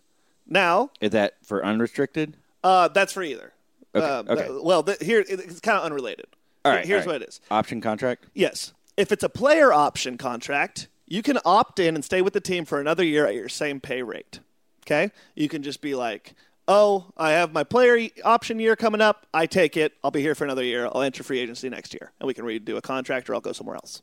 Now, 0.48 0.91
Is 1.01 1.12
that 1.12 1.36
for 1.43 1.65
unrestricted? 1.65 2.38
uh, 2.63 2.89
that's 2.89 3.13
for 3.13 3.24
either. 3.24 3.53
Okay, 3.96 4.05
Uh, 4.05 4.24
okay. 4.34 4.48
Well, 4.62 4.84
the, 4.84 4.98
here 5.01 5.24
it's 5.27 5.60
kind 5.62 5.77
of 5.77 5.84
unrelated. 5.84 6.27
All 6.65 6.72
right. 6.72 6.86
Here's 6.86 7.05
all 7.05 7.13
right. 7.13 7.22
what 7.22 7.22
it 7.24 7.29
is. 7.29 7.41
Option 7.51 7.82
contract. 7.82 8.25
Yes. 8.34 8.74
If 8.98 9.12
it's 9.12 9.24
a 9.24 9.29
player 9.29 9.74
option 9.74 10.17
contract, 10.17 10.88
you 11.07 11.22
can 11.22 11.39
opt 11.45 11.79
in 11.79 11.95
and 11.95 12.03
stay 12.03 12.22
with 12.22 12.33
the 12.33 12.41
team 12.41 12.65
for 12.65 12.79
another 12.79 13.03
year 13.03 13.25
at 13.25 13.36
your 13.36 13.50
same 13.50 13.79
pay 13.79 14.01
rate. 14.01 14.39
Okay? 14.86 15.12
You 15.36 15.50
can 15.50 15.63
just 15.63 15.81
be 15.81 15.95
like, 15.95 16.33
oh, 16.67 17.05
I 17.17 17.31
have 17.31 17.53
my 17.53 17.63
player 17.63 18.10
option 18.24 18.60
year 18.60 18.75
coming 18.75 19.01
up. 19.01 19.27
I 19.33 19.45
take 19.45 19.77
it. 19.77 19.93
I'll 20.03 20.12
be 20.12 20.22
here 20.22 20.36
for 20.36 20.43
another 20.43 20.63
year. 20.63 20.86
I'll 20.86 21.01
enter 21.01 21.24
free 21.24 21.39
agency 21.39 21.69
next 21.69 21.93
year. 21.93 22.12
And 22.19 22.27
we 22.27 22.33
can 22.33 22.45
redo 22.45 22.77
a 22.77 22.81
contract 22.81 23.29
or 23.29 23.36
I'll 23.36 23.41
go 23.41 23.51
somewhere 23.53 23.75
else. 23.75 24.01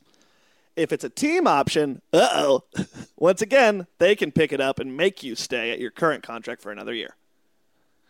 If 0.75 0.93
it's 0.93 1.03
a 1.03 1.09
team 1.09 1.47
option, 1.47 2.01
uh 2.13 2.29
oh. 2.31 2.63
Once 3.17 3.41
again, 3.41 3.87
they 3.99 4.15
can 4.15 4.31
pick 4.31 4.53
it 4.53 4.61
up 4.61 4.79
and 4.79 4.95
make 4.95 5.21
you 5.21 5.35
stay 5.35 5.71
at 5.71 5.79
your 5.79 5.91
current 5.91 6.23
contract 6.23 6.61
for 6.61 6.71
another 6.71 6.93
year. 6.93 7.15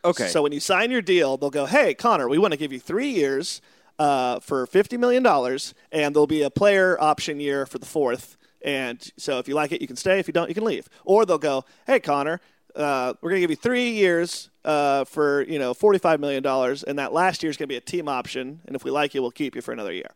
Okay. 0.04 0.28
So 0.28 0.42
when 0.42 0.52
you 0.52 0.60
sign 0.60 0.92
your 0.92 1.02
deal, 1.02 1.38
they'll 1.38 1.50
go, 1.50 1.66
"Hey, 1.66 1.94
Connor, 1.94 2.28
we 2.28 2.38
want 2.38 2.54
to 2.54 2.58
give 2.58 2.72
you 2.72 2.80
three 2.80 3.10
years 3.10 3.62
uh, 4.00 4.40
for 4.40 4.66
fifty 4.66 4.98
million 4.98 5.22
dollars, 5.22 5.74
and 5.92 6.16
there'll 6.16 6.28
be 6.28 6.42
a 6.42 6.50
player 6.50 7.00
option 7.00 7.40
year 7.40 7.66
for 7.66 7.78
the 7.78 7.86
fourth. 7.86 8.38
And 8.64 9.02
so 9.18 9.40
if 9.40 9.48
you 9.48 9.56
like 9.56 9.72
it, 9.72 9.82
you 9.82 9.88
can 9.88 9.96
stay. 9.96 10.20
If 10.20 10.28
you 10.28 10.34
don't, 10.34 10.48
you 10.50 10.56
can 10.56 10.64
leave. 10.64 10.88
Or 11.06 11.26
they'll 11.26 11.38
go, 11.38 11.66
"Hey, 11.88 12.00
Connor, 12.00 12.40
uh, 12.76 13.14
we're 13.22 13.30
going 13.32 13.40
to 13.40 13.42
give 13.42 13.50
you 13.50 13.56
three 13.56 13.90
years 13.90 14.50
uh, 14.64 15.04
for 15.06 15.42
you 15.44 15.58
know 15.60 15.74
forty-five 15.74 16.20
million 16.20 16.44
dollars, 16.44 16.84
and 16.84 17.00
that 17.00 17.12
last 17.14 17.42
year 17.44 17.50
is 17.50 17.58
going 17.58 17.68
to 17.68 17.72
be 17.74 17.78
a 17.78 17.82
team 17.82 18.08
option. 18.08 18.62
And 18.66 18.76
if 18.76 18.84
we 18.84 18.92
like 18.92 19.14
you, 19.16 19.22
we'll 19.22 19.32
keep 19.32 19.56
you 19.56 19.62
for 19.62 19.72
another 19.72 19.92
year." 19.94 20.12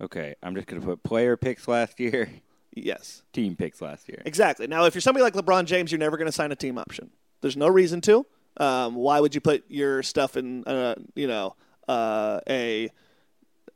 okay. 0.00 0.34
I'm 0.42 0.54
just 0.54 0.66
gonna 0.66 0.82
put 0.82 1.02
player 1.02 1.36
picks 1.36 1.68
last 1.68 2.00
year, 2.00 2.28
Yes, 2.74 3.22
team 3.32 3.54
picks 3.56 3.80
last 3.80 4.08
year. 4.08 4.20
exactly. 4.24 4.66
Now, 4.66 4.84
if 4.86 4.94
you're 4.94 5.00
somebody 5.00 5.22
like 5.22 5.34
LeBron 5.34 5.64
James, 5.66 5.92
you're 5.92 5.98
never 6.00 6.16
going 6.16 6.26
to 6.26 6.32
sign 6.32 6.50
a 6.50 6.56
team 6.56 6.76
option. 6.78 7.10
There's 7.40 7.56
no 7.56 7.68
reason 7.68 8.00
to. 8.02 8.26
Um, 8.56 8.96
why 8.96 9.20
would 9.20 9.34
you 9.34 9.40
put 9.40 9.64
your 9.68 10.02
stuff 10.02 10.36
in, 10.36 10.64
uh, 10.64 10.96
you 11.14 11.28
know, 11.28 11.54
uh, 11.86 12.40
a 12.48 12.90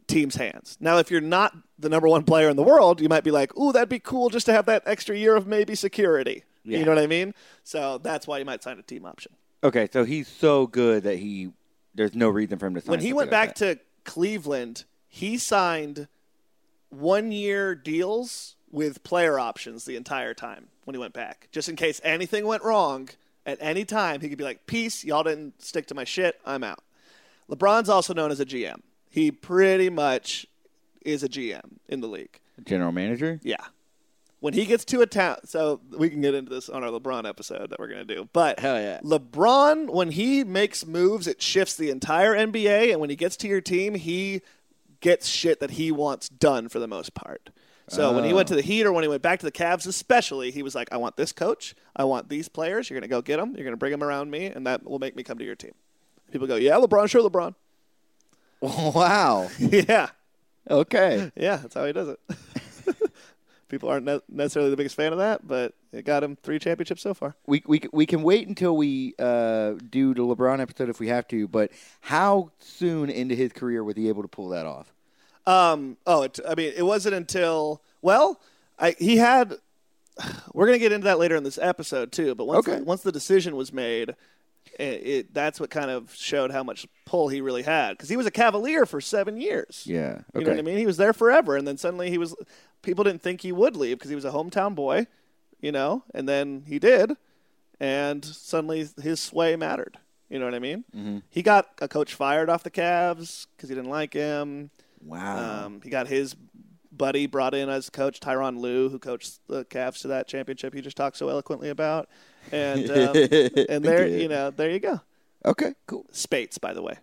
team's 0.09 0.37
hands? 0.37 0.77
Now, 0.81 0.99
if 0.99 1.11
you're 1.11 1.21
not 1.21 1.57
the 1.79 1.89
number 1.89 2.09
one 2.09 2.25
player 2.25 2.49
in 2.49 2.57
the 2.57 2.63
world, 2.65 3.01
you 3.01 3.09
might 3.09 3.25
be 3.25 3.31
like, 3.31 3.57
"Ooh, 3.57 3.73
that'd 3.73 3.89
be 3.89 4.01
cool 4.01 4.29
just 4.31 4.47
to 4.47 4.53
have 4.53 4.67
that 4.67 4.83
extra 4.87 5.17
year 5.17 5.37
of 5.37 5.47
maybe 5.47 5.75
security." 5.75 6.45
Yeah. 6.65 6.81
You 6.81 6.85
know 6.85 6.95
what 6.95 7.03
I 7.03 7.07
mean? 7.07 7.35
So 7.63 7.99
that's 7.99 8.27
why 8.27 8.39
you 8.39 8.45
might 8.45 8.63
sign 8.63 8.79
a 8.79 8.83
team 8.83 9.07
option. 9.07 9.33
Okay. 9.63 9.89
So 9.93 10.05
he's 10.05 10.29
so 10.29 10.67
good 10.67 11.05
that 11.05 11.17
he 11.17 11.51
there's 11.95 12.15
no 12.15 12.29
reason 12.29 12.59
for 12.59 12.67
him 12.67 12.75
to 12.75 12.81
sign. 12.81 12.91
when 12.91 13.01
he 13.01 13.13
went 13.13 13.31
like 13.31 13.49
back 13.49 13.55
that. 13.57 13.79
to 13.79 13.85
Cleveland, 14.05 14.85
he 15.09 15.39
signed 15.39 16.09
one 16.91 17.33
year 17.33 17.75
deals 17.75 18.57
with 18.71 19.03
player 19.03 19.39
options 19.39 19.85
the 19.85 19.97
entire 19.97 20.35
time 20.35 20.69
when 20.85 20.95
he 20.95 20.99
went 20.99 21.13
back. 21.13 21.49
Just 21.53 21.69
in 21.69 21.77
case 21.77 22.01
anything 22.05 22.47
went 22.47 22.63
wrong 22.63 23.09
at 23.47 23.59
any 23.61 23.85
time, 23.85 24.21
he 24.21 24.29
could 24.29 24.39
be 24.39 24.45
like, 24.45 24.67
Peace, 24.67 25.05
y'all 25.05 25.23
didn't 25.23 25.61
stick 25.63 25.87
to 25.87 25.95
my 25.95 26.05
shit, 26.05 26.41
I'm 26.45 26.63
out. 26.63 26.83
LeBron's 27.51 27.89
also 27.89 28.13
known 28.13 28.31
as 28.31 28.41
a 28.41 28.47
GM. 28.47 28.81
He 29.11 29.31
pretty 29.31 29.91
much 29.91 30.47
is 31.03 31.23
a 31.23 31.29
GM 31.29 31.79
in 31.89 32.01
the 32.01 32.09
league. 32.09 32.39
general 32.65 32.93
manager. 32.93 33.41
Yeah. 33.43 33.65
When 34.41 34.55
he 34.55 34.67
gets 34.67 34.85
to 34.87 35.01
a 35.01 35.07
town, 35.07 35.39
so 35.45 35.81
we 35.91 36.11
can 36.11 36.21
get 36.21 36.33
into 36.35 36.51
this 36.55 36.69
on 36.69 36.85
our 36.85 36.91
LeBron 36.91 37.29
episode 37.29 37.71
that 37.71 37.81
we're 37.81 37.89
going 37.89 38.07
to 38.07 38.15
do. 38.15 38.29
But 38.33 38.61
Hell 38.61 38.79
yeah. 38.79 39.01
LeBron, 39.03 39.91
when 39.91 40.13
he 40.13 40.45
makes 40.45 40.87
moves, 40.87 41.27
it 41.27 41.43
shifts 41.43 41.75
the 41.75 41.91
entire 41.91 42.35
NBA. 42.37 42.93
And 42.93 43.01
when 43.01 43.11
he 43.11 43.17
gets 43.17 43.37
to 43.39 43.49
your 43.49 43.61
team, 43.61 43.95
he 43.97 44.43
gets 45.01 45.27
shit 45.27 45.59
that 45.59 45.73
he 45.73 45.91
wants 45.91 46.29
done 46.29 46.69
for 46.69 46.79
the 46.79 46.87
most 46.87 47.15
part. 47.15 47.51
So 47.91 48.13
when 48.13 48.25
he 48.25 48.35
went 48.35 48.49
to 48.49 48.55
the 48.55 48.61
Heat 48.61 48.85
or 48.85 48.93
when 48.93 49.03
he 49.03 49.09
went 49.09 49.23
back 49.23 49.41
to 49.41 49.47
the 49.47 49.51
Cavs, 49.53 49.87
especially, 49.87 50.51
he 50.51 50.63
was 50.63 50.75
like, 50.75 50.89
I 50.93 50.99
want 50.99 51.17
this 51.17 51.33
coach. 51.33 51.75
I 51.97 52.05
want 52.05 52.29
these 52.29 52.47
players. 52.47 52.91
You're 52.91 53.01
going 53.01 53.09
to 53.09 53.13
go 53.13 53.23
get 53.23 53.39
them. 53.39 53.55
You're 53.55 53.65
going 53.65 53.73
to 53.73 53.79
bring 53.79 53.93
them 53.93 54.03
around 54.05 54.31
me, 54.31 54.45
and 54.45 54.67
that 54.67 54.85
will 54.85 54.99
make 54.99 55.17
me 55.17 55.23
come 55.23 55.39
to 55.39 55.45
your 55.45 55.55
team. 55.57 55.73
People 56.31 56.47
go, 56.47 56.57
Yeah, 56.57 56.75
LeBron, 56.75 57.09
sure, 57.09 57.23
LeBron. 57.29 57.55
Wow. 58.95 59.49
yeah. 59.59 60.09
Okay. 60.71 61.31
Yeah, 61.37 61.57
that's 61.57 61.75
how 61.75 61.87
he 61.87 61.93
does 61.93 62.09
it. 62.09 62.21
People 63.69 63.91
aren't 63.91 64.07
ne- 64.07 64.21
necessarily 64.31 64.71
the 64.71 64.77
biggest 64.79 64.95
fan 64.97 65.13
of 65.13 65.19
that, 65.19 65.47
but 65.47 65.75
it 65.93 66.05
got 66.07 66.25
him 66.25 66.37
three 66.43 66.59
championships 66.59 67.03
so 67.03 67.13
far. 67.13 67.35
we 67.47 67.63
we 67.67 67.83
we 67.93 68.07
can 68.07 68.23
wait 68.23 68.49
until 68.49 68.75
we 68.77 69.15
uh, 69.19 69.73
do 69.91 70.15
the 70.15 70.23
LeBron 70.23 70.59
episode 70.61 70.89
if 70.89 70.99
we 70.99 71.09
have 71.09 71.29
to. 71.29 71.47
But 71.47 71.71
how 72.01 72.51
soon 72.61 73.11
into 73.11 73.35
his 73.35 73.53
career 73.53 73.85
was 73.85 73.95
he 73.97 74.09
able 74.09 74.23
to 74.23 74.29
pull 74.29 74.49
that 74.51 74.65
off? 74.65 74.93
Um, 75.47 75.99
oh, 76.07 76.23
it, 76.23 76.39
I 76.49 76.55
mean, 76.55 76.73
it 76.77 76.83
wasn't 76.83 77.15
until 77.15 77.83
well, 78.01 78.41
I, 78.79 78.95
he 78.99 79.19
had. 79.19 79.55
We're 80.55 80.67
gonna 80.67 80.79
get 80.79 80.93
into 80.93 81.05
that 81.05 81.19
later 81.19 81.37
in 81.37 81.45
this 81.45 81.59
episode 81.59 82.11
too. 82.11 82.35
But 82.35 82.47
once 82.47 82.67
Okay. 82.67 82.79
the, 82.79 82.85
once 82.85 83.03
the 83.03 83.13
decision 83.13 83.55
was 83.55 83.71
made, 83.71 84.15
it, 84.79 85.07
it 85.07 85.35
that's 85.35 85.61
what 85.61 85.71
kind 85.71 85.91
of 85.91 86.15
showed 86.15 86.51
how 86.51 86.63
much 86.63 86.87
pull 87.05 87.29
he 87.29 87.41
really 87.41 87.63
had 87.63 87.91
because 87.91 88.09
he 88.09 88.17
was 88.17 88.27
a 88.27 88.31
Cavalier 88.31 88.87
for 88.87 89.01
seven 89.01 89.41
years. 89.41 89.83
Yeah. 89.85 90.21
Okay. 90.35 90.41
You 90.41 90.45
know 90.45 90.51
what 90.53 90.59
I 90.59 90.63
mean? 90.63 90.79
He 90.79 90.87
was 90.87 90.97
there 90.97 91.13
forever, 91.13 91.57
and 91.57 91.67
then 91.67 91.77
suddenly 91.77 92.11
he 92.11 92.19
was. 92.19 92.35
People 92.83 93.03
didn't 93.05 93.23
think 93.23 93.41
he 93.41 93.51
would 93.51 93.77
leave 93.77 93.99
because 93.99 94.09
he 94.09 94.15
was 94.15 94.25
a 94.25 94.31
hometown 94.31 94.75
boy, 94.75 95.09
you 95.61 95.73
know. 95.73 96.05
And 96.15 96.29
then 96.29 96.65
he 96.67 96.79
did, 96.79 97.17
and 97.81 98.25
suddenly 98.25 98.89
his 99.03 99.21
sway 99.21 99.57
mattered. 99.57 99.99
You 100.29 100.39
know 100.39 100.45
what 100.45 100.55
I 100.55 100.59
mean? 100.59 100.85
Mm-hmm. 100.95 101.19
He 101.31 101.43
got 101.43 101.69
a 101.81 101.89
coach 101.89 102.15
fired 102.15 102.51
off 102.51 102.63
the 102.63 102.71
Cavs 102.71 103.47
because 103.57 103.69
he 103.69 103.75
didn't 103.75 103.91
like 103.91 104.13
him. 104.13 104.71
Wow. 105.03 105.65
Um, 105.65 105.81
he 105.83 105.91
got 105.91 106.07
his 106.07 106.37
buddy 106.93 107.27
brought 107.27 107.55
in 107.55 107.69
as 107.69 107.89
coach, 107.89 108.21
Tyronn 108.21 108.59
Lue, 108.59 108.91
who 108.91 108.99
coached 108.99 109.41
the 109.49 109.65
Cavs 109.65 110.01
to 110.03 110.09
that 110.09 110.29
championship 110.29 110.75
he 110.75 110.81
just 110.83 110.97
talked 110.97 111.17
so 111.17 111.29
eloquently 111.29 111.71
about. 111.71 112.09
And 112.53 112.91
um, 112.91 113.17
and 113.69 113.85
there, 113.85 114.07
you 114.07 114.29
know, 114.29 114.51
there 114.51 114.71
you 114.71 114.81
go. 114.81 115.01
okay. 115.45 115.75
Cool. 115.87 116.07
Speights, 116.13 116.59
by 116.59 116.73
the 116.75 116.83
way, 116.83 116.99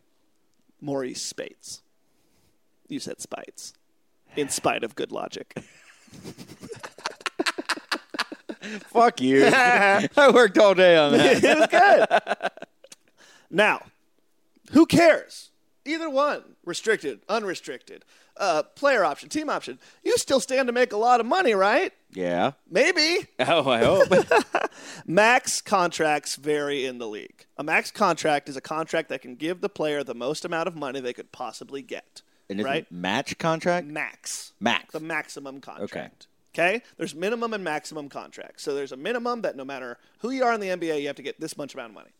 Marreese 0.83 1.17
Speights. 1.17 1.81
You 2.87 2.99
said 2.99 3.19
Spites, 3.19 3.73
in 4.35 4.49
spite 4.49 4.83
of 4.83 4.95
good 4.95 5.11
logic. 5.11 5.55
Fuck 8.87 9.21
you. 9.21 9.45
I 9.53 10.31
worked 10.33 10.57
all 10.57 10.73
day 10.73 10.97
on 10.97 11.11
that. 11.13 11.43
it 11.43 11.57
was 11.57 11.67
good. 11.67 12.51
now, 13.49 13.81
who 14.71 14.85
cares? 14.85 15.51
Either 15.85 16.09
one, 16.09 16.55
restricted, 16.63 17.21
unrestricted, 17.29 18.05
uh, 18.37 18.63
player 18.63 19.03
option, 19.03 19.29
team 19.29 19.49
option. 19.49 19.79
You 20.03 20.17
still 20.17 20.39
stand 20.39 20.67
to 20.67 20.73
make 20.73 20.93
a 20.93 20.97
lot 20.97 21.19
of 21.19 21.25
money, 21.25 21.53
right? 21.53 21.93
yeah. 22.15 22.51
Maybe. 22.69 23.27
Oh, 23.39 23.69
I 23.69 23.83
hope. 23.83 24.07
Max 25.05 25.61
contracts 25.61 26.35
vary 26.35 26.85
in 26.85 26.97
the 26.97 27.07
league. 27.07 27.45
A 27.57 27.63
max 27.63 27.91
contract 27.91 28.49
is 28.49 28.57
a 28.57 28.61
contract 28.61 29.09
that 29.09 29.21
can 29.21 29.35
give 29.35 29.61
the 29.61 29.69
player 29.69 30.03
the 30.03 30.15
most 30.15 30.45
amount 30.45 30.67
of 30.67 30.75
money 30.75 30.99
they 30.99 31.13
could 31.13 31.31
possibly 31.31 31.81
get. 31.81 32.21
And 32.49 32.59
is 32.59 32.65
right? 32.65 32.91
match 32.91 33.37
contract? 33.37 33.87
Max. 33.87 34.53
Max. 34.59 34.91
The 34.93 34.99
maximum 34.99 35.61
contract. 35.61 35.91
Okay. 35.91 36.09
Okay. 36.53 36.83
There's 36.97 37.13
minimum 37.13 37.53
and 37.53 37.63
maximum 37.63 38.09
contracts. 38.09 38.63
So 38.63 38.73
there's 38.73 38.91
a 38.91 38.97
minimum 38.97 39.41
that 39.41 39.55
no 39.55 39.65
matter 39.65 39.97
who 40.19 40.31
you 40.31 40.43
are 40.43 40.53
in 40.53 40.59
the 40.59 40.67
NBA, 40.67 41.01
you 41.01 41.07
have 41.07 41.17
to 41.17 41.23
get 41.23 41.39
this 41.39 41.57
much 41.57 41.73
amount 41.73 41.91
of 41.91 41.95
money. 41.95 42.11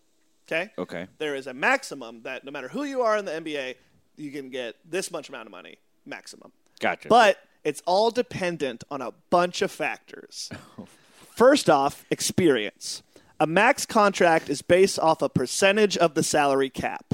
Okay. 0.48 0.72
Okay. 0.78 1.08
There 1.18 1.36
is 1.36 1.48
a 1.48 1.54
maximum 1.54 2.22
that 2.24 2.44
no 2.44 2.52
matter 2.52 2.68
who 2.68 2.84
you 2.84 3.02
are 3.02 3.18
in 3.18 3.26
the 3.26 3.32
NBA, 3.32 3.76
you 4.18 4.32
can 4.32 4.50
get 4.50 4.76
this 4.86 5.12
much 5.12 5.30
amount 5.30 5.48
of 5.48 5.52
money 5.52 5.78
maximum. 6.06 6.52
Gotcha. 6.80 7.08
But 7.08 7.38
it's 7.64 7.82
all 7.86 8.12
dependent 8.12 8.84
on 8.92 9.02
a 9.02 9.12
bunch 9.30 9.62
of 9.62 9.72
factors. 9.72 10.50
First 11.36 11.70
off, 11.70 12.06
experience. 12.10 13.04
A 13.40 13.48
max 13.48 13.86
contract 13.86 14.50
is 14.50 14.62
based 14.62 14.98
off 15.00 15.22
a 15.22 15.28
percentage 15.30 15.98
of 15.98 16.14
the 16.14 16.24
salary 16.24 16.70
cap. 16.70 17.14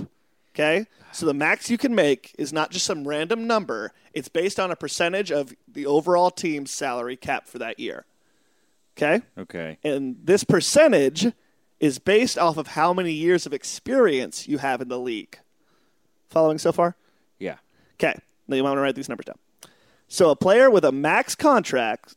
Okay? 0.54 0.86
So 1.12 1.25
the 1.25 1.34
max 1.34 1.69
you 1.69 1.77
can 1.77 1.95
make 1.95 2.36
is 2.38 2.54
not 2.54 2.71
just 2.71 2.86
some 2.86 3.08
random 3.08 3.47
number, 3.47 3.91
it's 4.13 4.30
based 4.30 4.60
on 4.60 4.71
a 4.71 4.75
percentage 4.75 5.32
of 5.32 5.54
the 5.67 5.86
overall 5.86 6.30
team's 6.30 6.71
salary 6.71 7.15
cap 7.15 7.47
for 7.47 7.58
that 7.60 7.80
year. 7.80 8.06
Okay? 8.97 9.25
okay. 9.38 9.77
And 9.84 10.17
this 10.23 10.43
percentage 10.43 11.32
is 11.80 11.97
based 11.97 12.38
off 12.38 12.58
of 12.58 12.67
how 12.67 12.93
many 12.93 13.12
years 13.12 13.45
of 13.45 13.54
experience 13.54 14.47
you 14.47 14.60
have 14.60 14.82
in 14.82 14.88
the 14.88 14.99
league. 14.99 15.39
Following 16.30 16.60
so 16.60 16.71
far? 16.71 16.95
Yeah. 17.39 17.58
Okay. 17.95 18.19
You 18.58 18.64
want 18.64 18.78
to 18.78 18.82
write 18.82 18.96
these 18.96 19.10
numbers 19.10 19.26
down. 19.26 19.38
So 20.08 20.30
a 20.30 20.36
player 20.36 20.70
with 20.70 20.84
a 20.84 20.92
max 20.92 21.36
contract 21.36 22.16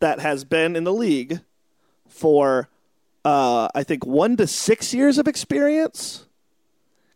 that 0.00 0.20
has 0.20 0.44
been 0.44 0.76
in 0.76 0.84
the 0.84 0.92
league 0.92 1.40
for, 2.08 2.68
uh, 3.24 3.68
I 3.74 3.82
think, 3.84 4.04
one 4.04 4.36
to 4.36 4.46
six 4.46 4.92
years 4.92 5.18
of 5.18 5.26
experience 5.26 6.26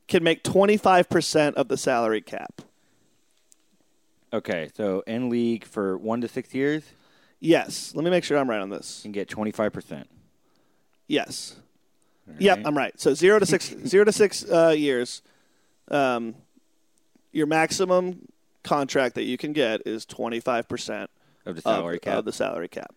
can 0.09 0.23
make 0.23 0.43
25% 0.43 1.55
of 1.55 1.69
the 1.69 1.77
salary 1.77 2.21
cap. 2.21 2.63
Okay. 4.33 4.71
So 4.75 5.03
in 5.07 5.29
league 5.29 5.65
for 5.65 5.99
one 5.99 6.21
to 6.21 6.29
six 6.29 6.55
years, 6.55 6.85
Yes. 7.41 7.93
Let 7.95 8.05
me 8.05 8.11
make 8.11 8.25
sure 8.25 8.39
I'm 8.39 8.49
right 8.49 8.61
on 8.61 8.71
this. 8.71 9.03
can 9.03 9.13
get 9.13 9.29
25%. 9.29 10.05
Yes. 11.07 11.57
Yep, 12.39 12.63
I'm 12.65 12.77
right. 12.77 12.99
So 13.01 13.15
zero 13.15 13.39
to 13.39 13.47
six, 13.47 13.69
zero 13.87 14.05
to 14.05 14.13
six 14.13 14.45
uh, 14.51 14.75
years. 14.77 15.23
Um, 15.89 16.35
your 17.33 17.47
maximum 17.47 18.27
contract 18.67 19.15
that 19.15 19.23
you 19.25 19.39
can 19.39 19.53
get 19.53 19.81
is 19.87 20.05
25% 20.05 21.03
Of 21.03 21.09
the 21.45 21.51
of, 21.51 21.63
salary 21.63 21.99
cap. 21.99 22.19
of 22.19 22.25
the 22.25 22.33
salary 22.33 22.69
cap. 22.69 22.95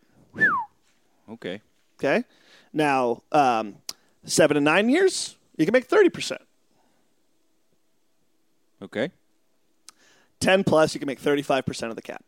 okay. 1.30 1.62
Okay. 2.00 2.24
Now, 2.74 3.22
um, 3.32 3.76
seven 4.24 4.56
to 4.56 4.62
nine 4.62 4.90
years, 4.90 5.38
you 5.58 5.66
can 5.66 5.74
make 5.74 5.88
30%. 5.88 6.38
Okay. 8.82 9.12
10 10.40 10.64
plus, 10.64 10.94
you 10.94 11.00
can 11.00 11.08
make 11.08 11.22
35% 11.22 11.90
of 11.90 11.96
the 11.96 12.02
cap. 12.02 12.24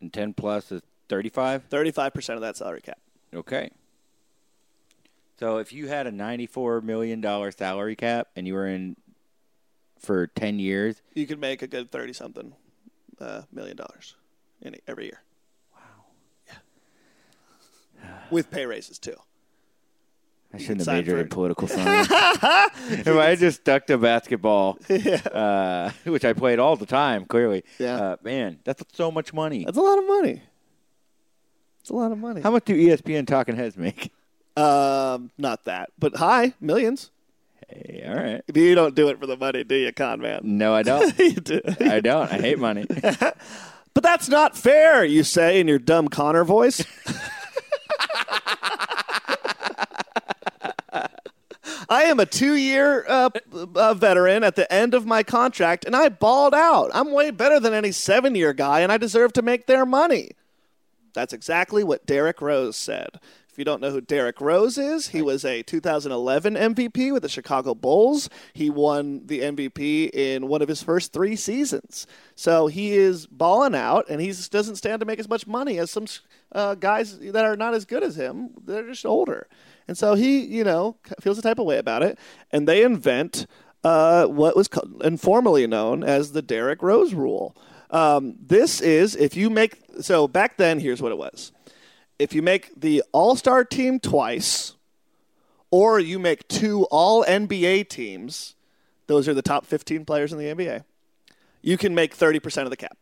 And 0.00 0.12
10 0.12 0.34
plus 0.34 0.72
is 0.72 0.82
35? 1.08 1.68
35% 1.70 2.34
of 2.34 2.40
that 2.40 2.56
salary 2.56 2.80
cap. 2.80 2.98
Okay. 3.32 3.70
So 5.38 5.58
if 5.58 5.72
you 5.72 5.86
had 5.88 6.06
a 6.06 6.10
$94 6.12 6.82
million 6.82 7.22
salary 7.52 7.96
cap 7.96 8.28
and 8.34 8.46
you 8.46 8.54
were 8.54 8.66
in 8.66 8.96
for 10.02 10.26
10 10.26 10.58
years, 10.58 11.00
You 11.14 11.26
could 11.26 11.38
make 11.40 11.62
a 11.62 11.66
good 11.66 11.90
30 11.90 12.12
something 12.12 12.52
uh, 13.20 13.42
million 13.52 13.76
dollars 13.76 14.16
in 14.60 14.76
every 14.88 15.04
year. 15.04 15.20
Wow. 15.74 15.80
Yeah. 16.48 16.54
With 18.30 18.50
pay 18.50 18.66
raises, 18.66 18.98
too. 18.98 19.16
I 20.54 20.58
shouldn't 20.58 20.80
have 20.80 20.88
majored 20.88 21.18
in 21.20 21.28
political 21.28 21.66
science. 21.68 22.08
if 22.10 23.08
I 23.08 23.36
just 23.36 23.60
stuck 23.62 23.86
to 23.86 23.96
basketball, 23.96 24.76
uh, 24.90 25.90
which 26.04 26.24
I 26.26 26.34
played 26.34 26.58
all 26.58 26.76
the 26.76 26.84
time, 26.84 27.24
clearly, 27.24 27.64
Yeah. 27.78 27.96
uh, 27.96 28.16
man, 28.22 28.58
that's 28.64 28.82
so 28.92 29.10
much 29.10 29.32
money. 29.32 29.64
That's 29.64 29.78
a 29.78 29.80
lot 29.80 29.98
of 29.98 30.06
money. 30.06 30.42
It's 31.80 31.88
a 31.90 31.94
lot 31.94 32.12
of 32.12 32.18
money. 32.18 32.42
How 32.42 32.50
much 32.50 32.66
do 32.66 32.76
ESPN 32.76 33.26
Talking 33.26 33.56
Heads 33.56 33.76
make? 33.78 34.12
Um, 34.56 35.30
not 35.38 35.64
that, 35.64 35.90
but 35.98 36.16
high 36.16 36.52
millions. 36.60 37.10
Hey, 37.68 38.04
all 38.06 38.14
right. 38.14 38.42
You 38.54 38.74
don't 38.74 38.94
do 38.94 39.08
it 39.08 39.18
for 39.18 39.26
the 39.26 39.36
money, 39.36 39.64
do 39.64 39.74
you, 39.74 39.92
con 39.92 40.20
man? 40.20 40.40
No, 40.42 40.74
I 40.74 40.82
don't. 40.82 41.18
you 41.18 41.32
do. 41.32 41.60
I 41.80 42.00
don't. 42.00 42.32
I 42.32 42.38
hate 42.38 42.58
money. 42.58 42.86
But 43.94 44.02
that's 44.02 44.28
not 44.28 44.56
fair, 44.56 45.04
you 45.04 45.22
say 45.22 45.60
in 45.60 45.68
your 45.68 45.78
dumb 45.78 46.08
Connor 46.08 46.44
voice. 46.44 46.82
I 51.88 52.04
am 52.04 52.18
a 52.20 52.26
two 52.26 52.54
year 52.54 53.04
uh, 53.06 53.28
uh, 53.74 53.92
veteran 53.92 54.44
at 54.44 54.56
the 54.56 54.72
end 54.72 54.94
of 54.94 55.04
my 55.04 55.22
contract, 55.22 55.84
and 55.84 55.94
I 55.94 56.08
balled 56.08 56.54
out. 56.54 56.90
I'm 56.94 57.12
way 57.12 57.30
better 57.30 57.60
than 57.60 57.74
any 57.74 57.92
seven 57.92 58.34
year 58.34 58.54
guy, 58.54 58.80
and 58.80 58.90
I 58.90 58.96
deserve 58.96 59.34
to 59.34 59.42
make 59.42 59.66
their 59.66 59.84
money. 59.84 60.30
That's 61.12 61.34
exactly 61.34 61.84
what 61.84 62.06
Derrick 62.06 62.40
Rose 62.40 62.76
said. 62.76 63.20
If 63.52 63.58
you 63.58 63.66
don't 63.66 63.82
know 63.82 63.90
who 63.90 64.00
Derrick 64.00 64.40
Rose 64.40 64.78
is, 64.78 65.08
he 65.08 65.20
was 65.20 65.44
a 65.44 65.62
2011 65.62 66.54
MVP 66.54 67.12
with 67.12 67.22
the 67.22 67.28
Chicago 67.28 67.74
Bulls. 67.74 68.30
He 68.54 68.70
won 68.70 69.26
the 69.26 69.40
MVP 69.40 70.08
in 70.14 70.48
one 70.48 70.62
of 70.62 70.68
his 70.68 70.82
first 70.82 71.12
three 71.12 71.36
seasons. 71.36 72.06
So 72.34 72.68
he 72.68 72.94
is 72.94 73.26
balling 73.26 73.74
out, 73.74 74.06
and 74.08 74.22
he 74.22 74.32
doesn't 74.50 74.76
stand 74.76 75.00
to 75.00 75.06
make 75.06 75.18
as 75.18 75.28
much 75.28 75.46
money 75.46 75.78
as 75.78 75.90
some 75.90 76.06
uh, 76.52 76.76
guys 76.76 77.18
that 77.18 77.44
are 77.44 77.54
not 77.54 77.74
as 77.74 77.84
good 77.84 78.02
as 78.02 78.16
him. 78.16 78.52
They're 78.64 78.86
just 78.86 79.04
older. 79.04 79.46
And 79.86 79.98
so 79.98 80.14
he, 80.14 80.40
you 80.40 80.64
know, 80.64 80.96
feels 81.20 81.38
a 81.38 81.42
type 81.42 81.58
of 81.58 81.66
way 81.66 81.76
about 81.76 82.02
it. 82.02 82.18
And 82.52 82.66
they 82.66 82.82
invent 82.82 83.46
uh, 83.84 84.28
what 84.28 84.56
was 84.56 84.70
informally 85.04 85.66
known 85.66 86.02
as 86.02 86.32
the 86.32 86.40
Derrick 86.40 86.80
Rose 86.80 87.12
rule. 87.12 87.54
Um, 87.90 88.36
this 88.40 88.80
is 88.80 89.14
if 89.14 89.36
you 89.36 89.50
make 89.50 89.78
so 90.00 90.26
back 90.26 90.56
then. 90.56 90.80
Here's 90.80 91.02
what 91.02 91.12
it 91.12 91.18
was: 91.18 91.52
if 92.22 92.34
you 92.34 92.42
make 92.42 92.78
the 92.80 93.02
All 93.12 93.36
Star 93.36 93.64
team 93.64 93.98
twice, 94.00 94.74
or 95.70 95.98
you 96.00 96.18
make 96.18 96.46
two 96.48 96.84
All 96.90 97.24
NBA 97.24 97.88
teams, 97.88 98.54
those 99.06 99.28
are 99.28 99.34
the 99.34 99.42
top 99.42 99.66
15 99.66 100.04
players 100.04 100.32
in 100.32 100.38
the 100.38 100.44
NBA. 100.46 100.84
You 101.62 101.76
can 101.78 101.94
make 101.94 102.14
30 102.14 102.40
percent 102.40 102.66
of 102.66 102.70
the 102.70 102.76
cap. 102.76 102.96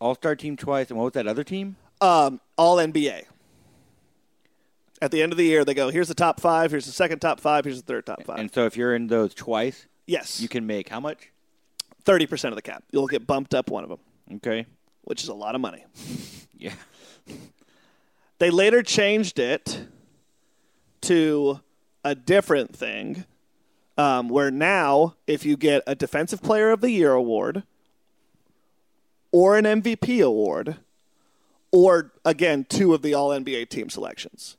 All 0.00 0.14
star 0.14 0.34
team 0.34 0.56
twice. 0.56 0.88
And 0.90 0.98
what 0.98 1.04
was 1.04 1.12
that 1.14 1.26
other 1.28 1.44
team? 1.44 1.76
Um, 2.00 2.40
all 2.56 2.76
NBA. 2.78 3.24
At 5.00 5.10
the 5.10 5.22
end 5.22 5.32
of 5.32 5.38
the 5.38 5.44
year, 5.44 5.64
they 5.64 5.74
go, 5.74 5.90
"Here's 5.90 6.08
the 6.08 6.14
top 6.14 6.40
five. 6.40 6.70
Here's 6.70 6.86
the 6.86 6.92
second 6.92 7.18
top 7.20 7.40
five. 7.40 7.64
Here's 7.64 7.80
the 7.82 7.86
third 7.86 8.06
top 8.06 8.22
five. 8.24 8.38
And 8.38 8.52
so 8.52 8.66
if 8.66 8.76
you're 8.76 8.94
in 8.94 9.06
those 9.08 9.34
twice, 9.34 9.86
yes, 10.06 10.40
you 10.40 10.48
can 10.48 10.66
make 10.66 10.88
how 10.88 10.98
much? 11.00 11.28
30 12.04 12.26
percent 12.26 12.52
of 12.52 12.56
the 12.56 12.62
cap. 12.62 12.82
You'll 12.90 13.06
get 13.06 13.26
bumped 13.26 13.54
up 13.54 13.70
one 13.70 13.84
of 13.84 13.90
them, 13.90 13.98
Okay. 14.36 14.66
which 15.02 15.22
is 15.22 15.28
a 15.28 15.34
lot 15.34 15.54
of 15.54 15.60
money. 15.60 15.84
Yeah. 16.56 16.74
They 18.38 18.50
later 18.50 18.82
changed 18.82 19.38
it 19.38 19.86
to 21.02 21.60
a 22.04 22.14
different 22.14 22.74
thing, 22.74 23.24
um, 23.96 24.28
where 24.28 24.50
now 24.50 25.14
if 25.26 25.44
you 25.44 25.56
get 25.56 25.82
a 25.86 25.94
Defensive 25.94 26.42
Player 26.42 26.70
of 26.70 26.80
the 26.80 26.90
Year 26.90 27.12
award, 27.12 27.62
or 29.30 29.56
an 29.56 29.64
MVP 29.64 30.24
award, 30.24 30.76
or 31.70 32.12
again 32.24 32.66
two 32.68 32.94
of 32.94 33.02
the 33.02 33.14
All 33.14 33.30
NBA 33.30 33.68
team 33.68 33.88
selections, 33.88 34.56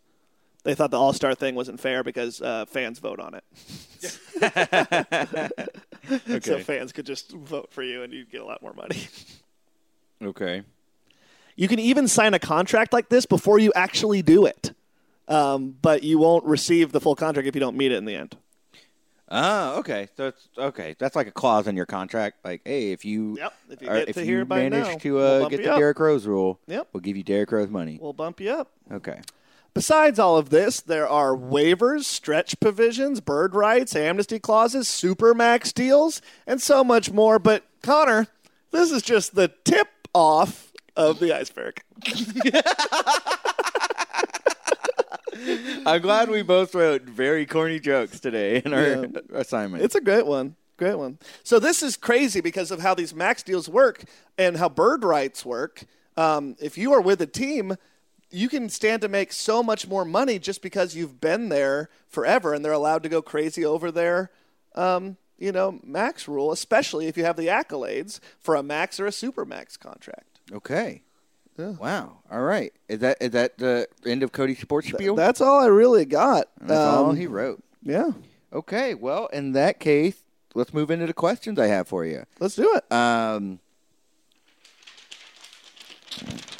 they 0.63 0.73
thought 0.73 0.91
the 0.91 0.99
All 0.99 1.13
Star 1.13 1.36
thing 1.36 1.56
wasn't 1.56 1.80
fair 1.80 2.04
because 2.04 2.41
uh, 2.41 2.65
fans 2.65 2.99
vote 2.99 3.19
on 3.19 3.36
it. 3.36 3.43
So 6.43 6.60
fans 6.60 6.91
could 6.91 7.06
just 7.06 7.32
vote 7.32 7.71
for 7.71 7.82
you 7.84 8.04
and 8.04 8.12
you'd 8.12 8.30
get 8.30 8.41
a 8.41 8.45
lot 8.45 8.62
more 8.62 8.73
money. 8.73 9.08
Okay. 10.21 10.63
You 11.55 11.67
can 11.67 11.79
even 11.79 12.07
sign 12.07 12.33
a 12.33 12.39
contract 12.39 12.93
like 12.93 13.09
this 13.09 13.25
before 13.25 13.59
you 13.59 13.71
actually 13.75 14.21
do 14.21 14.45
it. 14.45 14.73
Um, 15.27 15.75
but 15.81 16.03
you 16.03 16.17
won't 16.19 16.43
receive 16.45 16.91
the 16.91 16.99
full 16.99 17.15
contract 17.15 17.47
if 17.47 17.55
you 17.55 17.61
don't 17.61 17.77
meet 17.77 17.91
it 17.91 17.95
in 17.95 18.05
the 18.05 18.15
end. 18.15 18.37
Ah, 19.29 19.75
okay. 19.77 20.09
So 20.17 20.27
it's 20.27 20.47
okay. 20.57 20.95
That's 20.99 21.15
like 21.15 21.27
a 21.27 21.31
clause 21.31 21.65
in 21.67 21.75
your 21.75 21.85
contract. 21.85 22.37
Like, 22.43 22.61
hey, 22.65 22.91
if 22.91 23.05
you 23.05 23.37
Yep, 23.39 23.53
if 23.69 23.81
you 23.81 23.89
are- 23.89 23.95
get 23.99 24.09
if 24.09 24.15
to 24.15 24.25
you 24.25 24.45
manage 24.45 24.85
now, 24.87 24.95
to 24.97 25.13
we'll 25.15 25.45
uh, 25.45 25.49
get 25.49 25.63
the 25.63 25.71
up. 25.71 25.79
Derrick 25.79 25.99
Rose 25.99 26.27
rule, 26.27 26.59
Yep. 26.67 26.89
we'll 26.93 27.01
give 27.01 27.17
you 27.17 27.23
Derrick 27.23 27.51
Rose 27.51 27.69
money. 27.69 27.97
We'll 28.01 28.13
bump 28.13 28.39
you 28.41 28.51
up. 28.51 28.71
Okay. 28.91 29.21
Besides 29.73 30.19
all 30.19 30.37
of 30.37 30.51
this, 30.51 30.81
there 30.81 31.07
are 31.07 31.31
waivers, 31.35 32.03
stretch 32.03 32.59
provisions, 32.59 33.21
bird 33.21 33.55
rights, 33.55 33.95
amnesty 33.95 34.37
clauses, 34.39 34.87
supermax 34.87 35.73
deals, 35.73 36.21
and 36.45 36.61
so 36.61 36.83
much 36.83 37.11
more. 37.11 37.39
But 37.39 37.63
Connor, 37.81 38.27
this 38.69 38.91
is 38.91 39.01
just 39.01 39.33
the 39.33 39.47
tip 39.63 39.87
off 40.13 40.72
of 40.95 41.19
the 41.19 41.36
iceberg. 41.36 41.82
I'm 45.86 46.01
glad 46.01 46.29
we 46.29 46.41
both 46.43 46.75
wrote 46.75 47.03
very 47.03 47.45
corny 47.45 47.79
jokes 47.79 48.19
today 48.19 48.62
in 48.63 48.73
our 48.73 48.88
Yeah. 48.88 49.06
assignment. 49.34 49.84
It's 49.84 49.95
a 49.95 50.01
great 50.01 50.25
one. 50.25 50.56
Great 50.77 50.97
one. 50.97 51.17
So 51.43 51.60
this 51.60 51.84
is 51.84 51.97
crazy 51.97 52.41
because 52.41 52.71
of 52.71 52.79
how 52.82 52.93
these 52.93 53.13
max 53.13 53.43
deals 53.43 53.67
work 53.69 54.03
and 54.38 54.58
how 54.58 54.69
bird 54.69 55.03
rights 55.03 55.45
work. 55.45 55.84
Um, 56.17 56.56
if 56.60 56.77
you 56.77 56.93
are 56.93 57.01
with 57.01 57.21
a 57.21 57.27
team, 57.27 57.75
you 58.32 58.49
can 58.49 58.69
stand 58.69 59.01
to 59.01 59.08
make 59.08 59.32
so 59.34 59.62
much 59.63 59.88
more 59.88 60.06
money 60.06 60.39
just 60.39 60.62
because 60.62 60.95
you've 60.95 61.19
been 61.21 61.49
there 61.49 61.89
forever 62.08 62.53
and 62.53 62.63
they're 62.63 62.71
allowed 62.71 63.03
to 63.03 63.10
go 63.10 63.21
crazy 63.21 63.65
over 63.65 63.91
their 63.91 64.32
um, 64.75 65.17
you 65.38 65.51
know, 65.51 65.79
max 65.84 66.27
rule, 66.27 66.51
especially 66.51 67.08
if 67.08 67.17
you 67.17 67.23
have 67.25 67.36
the 67.38 67.47
accolades 67.47 68.19
for 68.39 68.56
a 68.56 68.63
max 68.63 68.99
or 68.99 69.06
a 69.06 69.12
super 69.12 69.45
max 69.45 69.77
contract. 69.77 70.33
Okay. 70.51 71.01
Wow. 71.58 72.17
All 72.32 72.41
right. 72.41 72.73
Is 72.89 72.99
that 72.99 73.17
is 73.21 73.32
that 73.32 73.58
the 73.60 73.88
end 74.06 74.23
of 74.23 74.32
Cody's 74.32 74.60
sports 74.60 74.88
spiel? 74.88 75.15
That's 75.15 75.39
all 75.39 75.62
I 75.62 75.67
really 75.67 76.06
got. 76.06 76.47
That's 76.60 76.71
all 76.79 77.12
Um, 77.12 77.15
he 77.15 77.27
wrote. 77.27 77.63
Yeah, 77.84 78.12
Okay. 78.51 78.93
Well, 78.95 79.27
in 79.27 79.51
that 79.53 79.79
case, 79.79 80.23
let's 80.56 80.73
move 80.73 80.89
into 80.89 81.06
the 81.06 81.13
questions 81.13 81.60
I 81.60 81.67
have 81.67 81.88
for 81.88 82.06
you. 82.06 82.23
let's 82.39 82.56
do 82.56 82.73
it. 82.75 82.91
Um, 82.91 83.60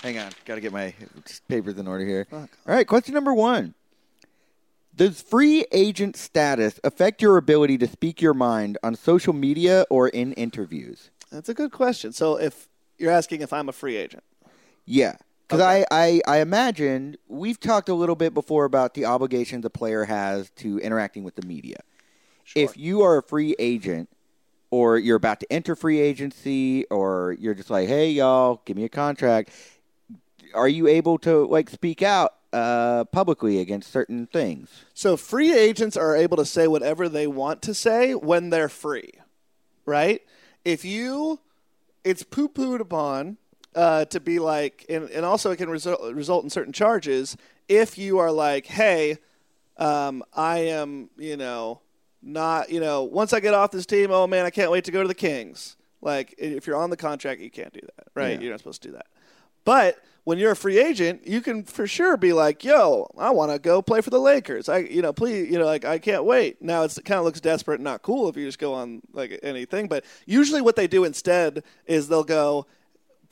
hang 0.04 0.18
on, 0.20 0.32
got 0.46 0.56
to 0.56 0.62
get 0.62 0.74
my 0.74 0.94
papers 1.48 1.78
in 1.78 1.88
order 1.88 2.06
here. 2.06 2.28
All 2.32 2.48
right, 2.66 2.88
question 2.88 3.14
number 3.14 3.34
one: 3.34 3.74
Does 4.96 5.22
free 5.22 5.66
agent 5.72 6.16
status 6.16 6.80
affect 6.84 7.22
your 7.22 7.38
ability 7.38 7.78
to 7.80 7.88
speak 7.88 8.22
your 8.22 8.34
mind 8.34 8.78
on 8.84 8.96
social 8.96 9.34
media 9.34 9.86
or 9.90 10.08
in 10.10 10.34
interviews? 10.34 11.10
That's 11.32 11.50
a 11.50 11.54
good 11.54 11.72
question. 11.72 12.12
So 12.12 12.36
if 12.40 12.68
you're 13.04 13.12
asking 13.12 13.42
if 13.42 13.52
I'm 13.52 13.70
a 13.70 13.74
free 13.74 13.98
agent, 13.98 14.24
Yeah, 14.86 15.18
because 15.48 15.62
I, 15.62 15.86
I 15.92 16.22
I 16.26 16.40
imagine 16.40 17.18
we've 17.28 17.60
talked 17.60 17.90
a 17.90 17.94
little 17.94 18.16
bit 18.16 18.34
before 18.34 18.66
about 18.66 18.94
the 18.94 19.06
obligations 19.06 19.66
a 19.66 19.70
player 19.70 20.06
has 20.06 20.50
to 20.58 20.80
interacting 20.80 21.24
with 21.24 21.36
the 21.36 21.46
media. 21.46 21.78
If 22.56 22.78
you 22.78 23.02
are 23.02 23.18
a 23.18 23.24
free 23.24 23.56
agent, 23.60 24.10
or 24.72 24.98
you're 24.98 25.18
about 25.18 25.40
to 25.42 25.52
enter 25.52 25.76
free 25.76 26.00
agency, 26.00 26.86
or 26.86 27.36
you're 27.40 27.54
just 27.54 27.70
like, 27.70 27.88
hey 27.88 28.10
y'all, 28.10 28.62
give 28.66 28.78
me 28.78 28.86
a 28.86 28.90
contract, 28.90 29.52
are 30.54 30.68
you 30.68 30.88
able 30.88 31.18
to 31.20 31.46
like 31.46 31.70
speak 31.70 32.02
out 32.02 32.34
uh, 32.54 33.04
publicly 33.06 33.60
against 33.60 33.92
certain 33.92 34.28
things? 34.28 34.86
So 34.94 35.18
free 35.18 35.54
agents 35.54 35.98
are 35.98 36.16
able 36.16 36.38
to 36.38 36.46
say 36.46 36.68
whatever 36.68 37.10
they 37.10 37.28
want 37.28 37.62
to 37.64 37.74
say 37.74 38.16
when 38.16 38.50
they're 38.50 38.70
free, 38.70 39.12
right? 39.86 40.22
If 40.64 40.86
you, 40.86 41.40
it's 42.04 42.24
poo 42.24 42.50
pooed 42.50 42.80
upon 42.80 43.38
uh, 43.76 44.06
to 44.06 44.20
be 44.20 44.40
like, 44.40 44.86
and, 44.90 45.10
and 45.10 45.26
also 45.26 45.52
it 45.52 45.58
can 45.58 45.70
result, 45.70 46.02
result 46.14 46.44
in 46.44 46.50
certain 46.50 46.74
charges 46.74 47.38
if 47.68 47.98
you 47.98 48.20
are 48.20 48.32
like, 48.32 48.66
hey, 48.66 49.18
um, 49.78 50.24
I 50.34 50.60
am, 50.60 51.10
you 51.18 51.38
know, 51.38 51.82
not, 52.22 52.70
you 52.70 52.80
know, 52.80 53.04
once 53.04 53.34
I 53.34 53.40
get 53.40 53.54
off 53.54 53.72
this 53.72 53.86
team, 53.86 54.12
oh 54.12 54.28
man, 54.28 54.46
I 54.46 54.50
can't 54.50 54.72
wait 54.72 54.86
to 54.86 54.92
go 54.92 55.02
to 55.02 55.08
the 55.08 55.16
Kings. 55.16 55.76
Like, 56.02 56.36
if 56.38 56.68
you're 56.68 56.76
on 56.76 56.90
the 56.90 56.98
contract, 56.98 57.40
you 57.42 57.50
can't 57.50 57.74
do 57.74 57.80
that, 57.82 58.08
right? 58.14 58.34
Yeah. 58.34 58.40
You're 58.40 58.52
not 58.52 58.60
supposed 58.60 58.82
to 58.84 58.90
do 58.90 58.94
that. 58.96 59.08
But 59.64 59.98
when 60.24 60.38
you're 60.38 60.52
a 60.52 60.56
free 60.56 60.78
agent, 60.78 61.28
you 61.28 61.42
can 61.42 61.64
for 61.64 61.86
sure 61.86 62.18
be 62.18 62.34
like, 62.34 62.64
"Yo, 62.64 63.10
I 63.18 63.32
want 63.32 63.52
to 63.52 63.60
go 63.60 63.82
play 63.82 64.02
for 64.02 64.10
the 64.10 64.20
Lakers." 64.20 64.70
I, 64.70 64.80
you 64.80 65.02
know, 65.02 65.14
please, 65.14 65.52
you 65.52 65.60
know, 65.60 65.66
like 65.66 65.86
I 65.86 66.00
can't 66.00 66.24
wait. 66.26 66.62
Now 66.62 66.84
it's, 66.84 66.98
it 66.98 67.06
kind 67.06 67.20
of 67.20 67.26
looks 67.26 67.42
desperate, 67.42 67.76
and 67.76 67.84
not 67.84 68.02
cool 68.02 68.30
if 68.30 68.38
you 68.38 68.46
just 68.46 68.60
go 68.60 68.74
on 68.74 69.02
like 69.14 69.40
anything. 69.44 69.88
But 69.88 70.06
usually, 70.26 70.62
what 70.62 70.76
they 70.76 70.88
do 70.88 71.04
instead 71.04 71.64
is 71.86 72.08
they'll 72.08 72.24
go, 72.24 72.66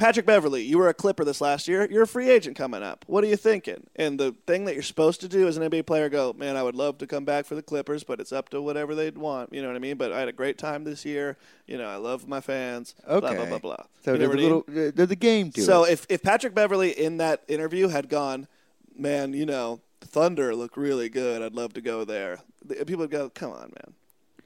"Patrick 0.01 0.25
Beverley, 0.25 0.63
you 0.63 0.77
were 0.77 0.89
a 0.89 0.93
Clipper 0.93 1.23
this 1.23 1.39
last 1.41 1.67
year. 1.67 1.87
You're 1.89 2.03
a 2.03 2.07
free 2.07 2.29
agent 2.29 2.57
coming 2.57 2.81
up. 2.83 3.05
What 3.07 3.23
are 3.23 3.27
you 3.27 3.35
thinking?" 3.35 3.87
And 3.95 4.19
the 4.19 4.35
thing 4.47 4.65
that 4.65 4.73
you're 4.73 4.83
supposed 4.83 5.21
to 5.21 5.27
do 5.27 5.47
as 5.47 5.57
an 5.57 5.63
NBA 5.63 5.85
player, 5.85 6.09
go, 6.09 6.33
"Man, 6.33 6.57
I 6.57 6.63
would 6.63 6.75
love 6.75 6.97
to 6.99 7.07
come 7.07 7.23
back 7.25 7.45
for 7.45 7.55
the 7.55 7.61
Clippers, 7.61 8.03
but 8.03 8.19
it's 8.19 8.31
up 8.31 8.49
to 8.49 8.61
whatever 8.61 8.95
they'd 8.95 9.17
want." 9.17 9.53
You 9.53 9.61
know 9.61 9.67
what 9.67 9.75
I 9.75 9.79
mean? 9.79 9.97
But 9.97 10.11
I 10.11 10.19
had 10.19 10.27
a 10.27 10.31
great 10.33 10.57
time 10.57 10.83
this 10.83 11.05
year. 11.05 11.37
You 11.67 11.77
know, 11.77 11.87
I 11.87 11.97
love 11.97 12.27
my 12.27 12.41
fans. 12.41 12.95
Okay, 13.07 13.19
Blah 13.19 13.33
blah 13.35 13.45
blah 13.45 13.59
blah. 13.59 13.75
So 14.03 14.13
You 14.13 14.17
know 14.19 14.27
there's 14.27 14.27
a 14.27 14.27
what 14.27 14.33
I 14.33 14.35
mean? 14.35 14.63
little 14.67 14.87
uh, 14.87 14.91
there's 14.95 15.11
a 15.11 15.15
game 15.15 15.51
to 15.51 15.61
So 15.61 15.83
it. 15.85 15.91
if 15.93 16.05
if 16.09 16.23
Patrick 16.23 16.53
Beverley 16.55 16.91
in 16.91 17.17
that 17.17 17.43
interview 17.47 17.87
had 17.89 18.09
gone, 18.09 18.47
man, 18.97 19.33
you 19.33 19.45
know, 19.45 19.81
Thunder 20.01 20.55
look 20.55 20.75
really 20.75 21.09
good. 21.09 21.41
I'd 21.43 21.53
love 21.53 21.73
to 21.73 21.81
go 21.81 22.03
there. 22.03 22.39
The- 22.65 22.83
People 22.85 23.01
would 23.03 23.11
go, 23.11 23.29
come 23.29 23.51
on, 23.51 23.71
man. 23.75 23.93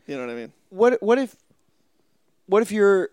You 0.06 0.16
know 0.18 0.26
what 0.26 0.32
I 0.32 0.36
mean? 0.36 0.52
What 0.70 1.02
what 1.02 1.18
if 1.18 1.36
what 2.48 2.62
if 2.62 2.72
you're 2.72 3.10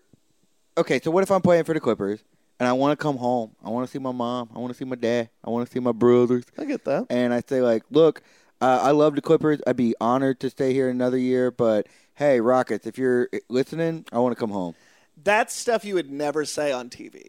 okay? 0.77 0.99
So 0.99 1.09
what 1.09 1.23
if 1.23 1.31
I'm 1.31 1.41
playing 1.41 1.63
for 1.63 1.73
the 1.73 1.79
Clippers 1.79 2.19
and 2.59 2.67
I 2.67 2.73
want 2.73 2.97
to 2.97 3.01
come 3.01 3.17
home? 3.17 3.55
I 3.63 3.69
want 3.69 3.87
to 3.87 3.91
see 3.91 3.99
my 3.99 4.11
mom. 4.11 4.49
I 4.55 4.59
want 4.59 4.71
to 4.73 4.77
see 4.77 4.85
my 4.85 4.95
dad. 4.95 5.29
I 5.43 5.49
want 5.49 5.67
to 5.67 5.71
see 5.71 5.79
my 5.79 5.91
brothers. 5.91 6.45
I 6.57 6.65
get 6.65 6.85
that. 6.85 7.07
And 7.09 7.33
I 7.33 7.41
say 7.45 7.61
like, 7.61 7.83
look, 7.91 8.21
uh, 8.61 8.79
I 8.81 8.91
love 8.91 9.15
the 9.15 9.21
Clippers. 9.21 9.59
I'd 9.67 9.75
be 9.75 9.95
honored 9.99 10.39
to 10.41 10.49
stay 10.49 10.73
here 10.73 10.89
another 10.89 11.17
year. 11.17 11.51
But 11.51 11.87
hey, 12.15 12.39
Rockets, 12.39 12.87
if 12.87 12.97
you're 12.97 13.29
listening, 13.49 14.05
I 14.11 14.19
want 14.19 14.35
to 14.35 14.39
come 14.39 14.51
home. 14.51 14.75
That's 15.21 15.53
stuff 15.53 15.85
you 15.85 15.95
would 15.95 16.11
never 16.11 16.45
say 16.45 16.71
on 16.71 16.89
TV. 16.89 17.27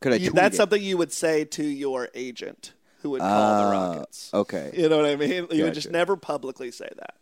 Could 0.00 0.12
I? 0.12 0.16
You- 0.16 0.30
that's 0.30 0.54
it? 0.54 0.58
something 0.58 0.82
you 0.82 0.96
would 0.98 1.12
say 1.12 1.44
to 1.44 1.64
your 1.64 2.08
agent 2.14 2.72
who 3.02 3.10
would 3.10 3.20
call 3.20 3.28
the 3.28 3.64
Ah, 3.64 3.70
Rockets. 3.70 4.30
Okay. 4.34 4.70
You 4.74 4.88
know 4.88 4.96
what 4.96 5.06
I 5.06 5.16
mean? 5.16 5.46
You 5.50 5.64
would 5.64 5.74
just 5.74 5.90
never 5.90 6.16
publicly 6.16 6.70
say 6.70 6.88
that. 6.96 7.14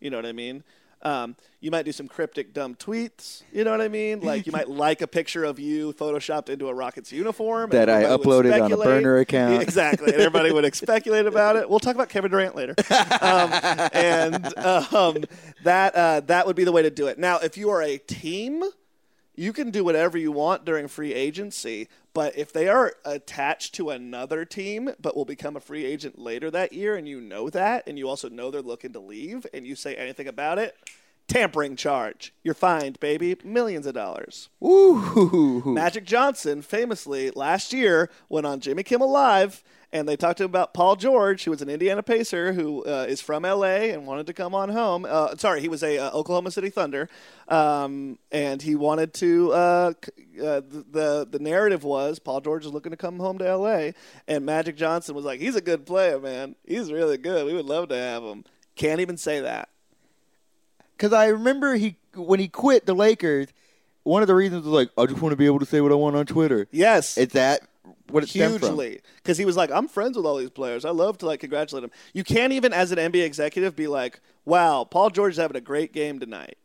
You 0.00 0.10
know 0.10 0.16
what 0.18 0.26
I 0.26 0.32
mean? 0.32 0.64
Um, 1.02 1.36
you 1.60 1.70
might 1.70 1.84
do 1.84 1.92
some 1.92 2.08
cryptic, 2.08 2.52
dumb 2.52 2.74
tweets. 2.74 3.42
You 3.52 3.64
know 3.64 3.70
what 3.70 3.80
I 3.80 3.88
mean? 3.88 4.20
Like 4.20 4.46
you 4.46 4.52
might 4.52 4.68
like 4.86 5.00
a 5.00 5.06
picture 5.06 5.44
of 5.44 5.58
you 5.58 5.92
photoshopped 5.92 6.48
into 6.48 6.68
a 6.68 6.74
Rockets 6.74 7.12
uniform 7.12 7.70
That 7.70 7.88
I 7.88 8.04
uploaded 8.04 8.60
on 8.60 8.72
a 8.72 8.76
burner 8.76 9.18
account. 9.18 9.62
Exactly, 9.72 10.12
and 10.12 10.20
everybody 10.20 10.52
would 10.52 10.74
speculate 10.74 11.26
about 11.26 11.56
it. 11.56 11.68
We'll 11.68 11.78
talk 11.80 11.94
about 11.94 12.08
Kevin 12.08 12.30
Durant 12.30 12.56
later, 12.56 12.74
um, 13.20 13.52
and 13.92 14.58
um, 14.58 15.24
that 15.64 15.94
uh, 15.94 16.20
that 16.20 16.46
would 16.46 16.56
be 16.56 16.64
the 16.64 16.72
way 16.72 16.82
to 16.82 16.90
do 16.90 17.06
it. 17.06 17.18
Now, 17.18 17.38
if 17.38 17.56
you 17.56 17.70
are 17.70 17.82
a 17.82 17.98
team, 17.98 18.62
you 19.34 19.52
can 19.52 19.70
do 19.70 19.84
whatever 19.84 20.18
you 20.18 20.32
want 20.32 20.64
during 20.64 20.88
free 20.88 21.14
agency, 21.14 21.88
but 22.14 22.36
if 22.36 22.52
they 22.52 22.68
are 22.68 22.92
attached 23.04 23.74
to 23.74 23.90
another 23.90 24.44
team 24.44 24.90
but 25.00 25.16
will 25.16 25.24
become 25.24 25.56
a 25.56 25.60
free 25.60 25.84
agent 25.84 26.18
later 26.18 26.50
that 26.50 26.72
year 26.72 26.96
and 26.96 27.08
you 27.08 27.20
know 27.20 27.48
that 27.50 27.84
and 27.86 27.98
you 27.98 28.08
also 28.08 28.28
know 28.28 28.50
they're 28.50 28.60
looking 28.62 28.92
to 28.92 29.00
leave 29.00 29.46
and 29.54 29.66
you 29.66 29.74
say 29.74 29.94
anything 29.94 30.28
about 30.28 30.58
it, 30.58 30.76
tampering 31.28 31.76
charge. 31.76 32.34
You're 32.42 32.54
fined, 32.54 33.00
baby. 33.00 33.36
Millions 33.42 33.86
of 33.86 33.94
dollars. 33.94 34.50
Ooh. 34.62 35.62
Magic 35.64 36.04
Johnson 36.04 36.60
famously 36.60 37.30
last 37.30 37.72
year 37.72 38.10
went 38.28 38.46
on 38.46 38.60
Jimmy 38.60 38.82
Kimmel 38.82 39.10
Live 39.10 39.64
and 39.92 40.08
they 40.08 40.16
talked 40.16 40.38
to 40.38 40.44
him 40.44 40.50
about 40.50 40.72
Paul 40.72 40.96
George, 40.96 41.44
who 41.44 41.50
was 41.50 41.60
an 41.60 41.68
Indiana 41.68 42.02
Pacer 42.02 42.52
who 42.52 42.84
uh, 42.84 43.06
is 43.08 43.20
from 43.20 43.42
LA 43.42 43.90
and 43.92 44.06
wanted 44.06 44.26
to 44.26 44.32
come 44.32 44.54
on 44.54 44.70
home. 44.70 45.06
Uh, 45.08 45.36
sorry, 45.36 45.60
he 45.60 45.68
was 45.68 45.82
a 45.82 45.98
uh, 45.98 46.10
Oklahoma 46.12 46.50
City 46.50 46.70
Thunder, 46.70 47.08
um, 47.48 48.18
and 48.30 48.62
he 48.62 48.74
wanted 48.74 49.12
to. 49.14 49.52
Uh, 49.52 49.92
uh, 50.42 50.60
the, 50.60 50.84
the 50.90 51.28
the 51.30 51.38
narrative 51.38 51.84
was 51.84 52.18
Paul 52.18 52.40
George 52.40 52.64
is 52.64 52.72
looking 52.72 52.90
to 52.90 52.96
come 52.96 53.18
home 53.18 53.38
to 53.38 53.56
LA, 53.56 53.90
and 54.26 54.46
Magic 54.46 54.76
Johnson 54.76 55.14
was 55.14 55.24
like, 55.24 55.40
"He's 55.40 55.56
a 55.56 55.60
good 55.60 55.84
player, 55.84 56.18
man. 56.18 56.56
He's 56.64 56.90
really 56.90 57.18
good. 57.18 57.44
We 57.46 57.54
would 57.54 57.66
love 57.66 57.88
to 57.90 57.96
have 57.96 58.22
him." 58.22 58.44
Can't 58.74 59.00
even 59.00 59.18
say 59.18 59.40
that. 59.40 59.68
Because 60.96 61.12
I 61.12 61.26
remember 61.26 61.74
he 61.74 61.96
when 62.14 62.40
he 62.40 62.48
quit 62.48 62.86
the 62.86 62.94
Lakers, 62.94 63.48
one 64.04 64.22
of 64.22 64.28
the 64.28 64.34
reasons 64.34 64.64
was 64.64 64.72
like, 64.72 64.90
I 64.96 65.06
just 65.06 65.20
want 65.20 65.32
to 65.32 65.36
be 65.36 65.46
able 65.46 65.58
to 65.58 65.66
say 65.66 65.80
what 65.80 65.92
I 65.92 65.96
want 65.96 66.16
on 66.16 66.26
Twitter. 66.26 66.66
Yes, 66.70 67.18
it's 67.18 67.34
that 67.34 67.62
what 68.08 68.22
it 68.22 68.28
hugely. 68.28 69.00
Because 69.16 69.38
he 69.38 69.44
was 69.44 69.56
like 69.56 69.70
i'm 69.70 69.88
friends 69.88 70.16
with 70.16 70.26
all 70.26 70.36
these 70.36 70.50
players. 70.50 70.84
I 70.84 70.90
love 70.90 71.18
to 71.18 71.26
like 71.26 71.40
congratulate 71.40 71.82
them 71.82 71.90
you 72.12 72.24
can't 72.24 72.52
even 72.52 72.72
as 72.72 72.92
an 72.92 72.98
nba 72.98 73.24
executive 73.24 73.74
be 73.76 73.86
like 73.86 74.20
wow 74.44 74.84
paul 74.84 75.10
george 75.10 75.32
is 75.32 75.38
having 75.38 75.56
a 75.56 75.60
great 75.60 75.92
game 75.92 76.20
tonight 76.20 76.58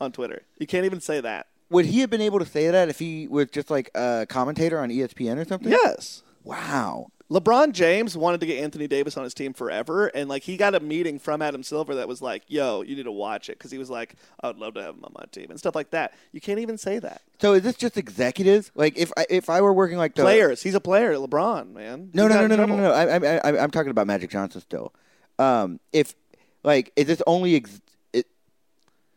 on 0.00 0.12
twitter. 0.12 0.42
You 0.58 0.66
can't 0.66 0.84
even 0.84 1.00
say 1.00 1.20
that. 1.20 1.46
Would 1.70 1.86
he 1.86 2.00
have 2.00 2.10
been 2.10 2.20
able 2.20 2.40
to 2.40 2.46
say 2.46 2.68
that 2.68 2.88
if 2.88 2.98
he 2.98 3.28
was 3.28 3.48
just 3.50 3.70
like 3.70 3.90
a 3.94 4.26
commentator 4.28 4.80
on 4.80 4.88
ESPN 4.88 5.38
or 5.38 5.44
something? 5.44 5.70
yes. 5.70 6.22
Wow. 6.42 7.08
Lebron 7.30 7.72
james 7.72 8.16
wanted 8.16 8.40
to 8.40 8.46
get 8.46 8.62
anthony 8.62 8.88
davis 8.88 9.16
on 9.16 9.22
his 9.22 9.32
team 9.32 9.52
forever 9.52 10.08
and 10.08 10.28
like 10.28 10.42
he 10.42 10.56
got 10.56 10.74
a 10.74 10.80
meeting 10.80 11.18
from 11.18 11.40
adam 11.40 11.62
silver 11.62 11.94
that 11.94 12.08
was 12.08 12.20
like 12.20 12.42
yo 12.48 12.82
you 12.82 12.96
need 12.96 13.04
to 13.04 13.12
watch 13.12 13.48
it 13.48 13.56
because 13.56 13.70
he 13.70 13.78
was 13.78 13.88
like 13.88 14.16
i 14.40 14.48
would 14.48 14.58
love 14.58 14.74
to 14.74 14.82
have 14.82 14.94
him 14.96 15.04
on 15.04 15.12
my 15.14 15.24
team 15.30 15.46
and 15.50 15.58
stuff 15.58 15.74
like 15.74 15.90
that 15.90 16.12
you 16.32 16.40
can't 16.40 16.58
even 16.58 16.76
say 16.76 16.98
that 16.98 17.22
So 17.38 17.54
is 17.54 17.62
this 17.62 17.76
just 17.76 17.96
executives? 17.96 18.70
Like 18.74 18.98
if 18.98 19.12
I, 19.16 19.26
if 19.30 19.48
I 19.48 19.60
were 19.60 19.72
working 19.72 19.96
like 19.96 20.14
the 20.14 20.22
players 20.22 20.62
he's 20.62 20.74
a 20.74 20.80
player 20.80 21.14
lebron 21.14 21.72
man 21.72 22.10
No, 22.12 22.24
no, 22.26 22.34
got 22.34 22.48
no, 22.50 22.56
no, 22.56 22.66
no, 22.66 22.76
no, 22.76 22.82
no. 22.82 22.92
I, 22.92 23.04
I, 23.04 23.36
I, 23.36 23.62
I'm 23.62 23.70
talking 23.70 23.90
about 23.90 24.06
Magic 24.06 24.30
Johnson 24.30 24.60
still. 24.60 24.92
Um, 25.38 25.78
if 25.92 26.14
like 26.62 26.92
is 26.96 27.06
this 27.06 27.22
only 27.26 27.56
ex- 27.56 27.80
it, 28.12 28.26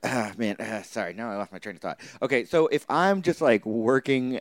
ah, 0.04 0.32
man, 0.38 0.56
ah, 0.60 0.82
sorry, 0.84 1.14
now 1.14 1.32
I 1.32 1.36
lost 1.36 1.52
my 1.52 1.58
train 1.58 1.76
of 1.76 1.82
thought. 1.82 2.00
Okay, 2.22 2.46
so 2.46 2.68
if 2.68 2.86
I'm 2.90 3.22
just 3.22 3.42
like 3.42 3.66
working 3.66 4.40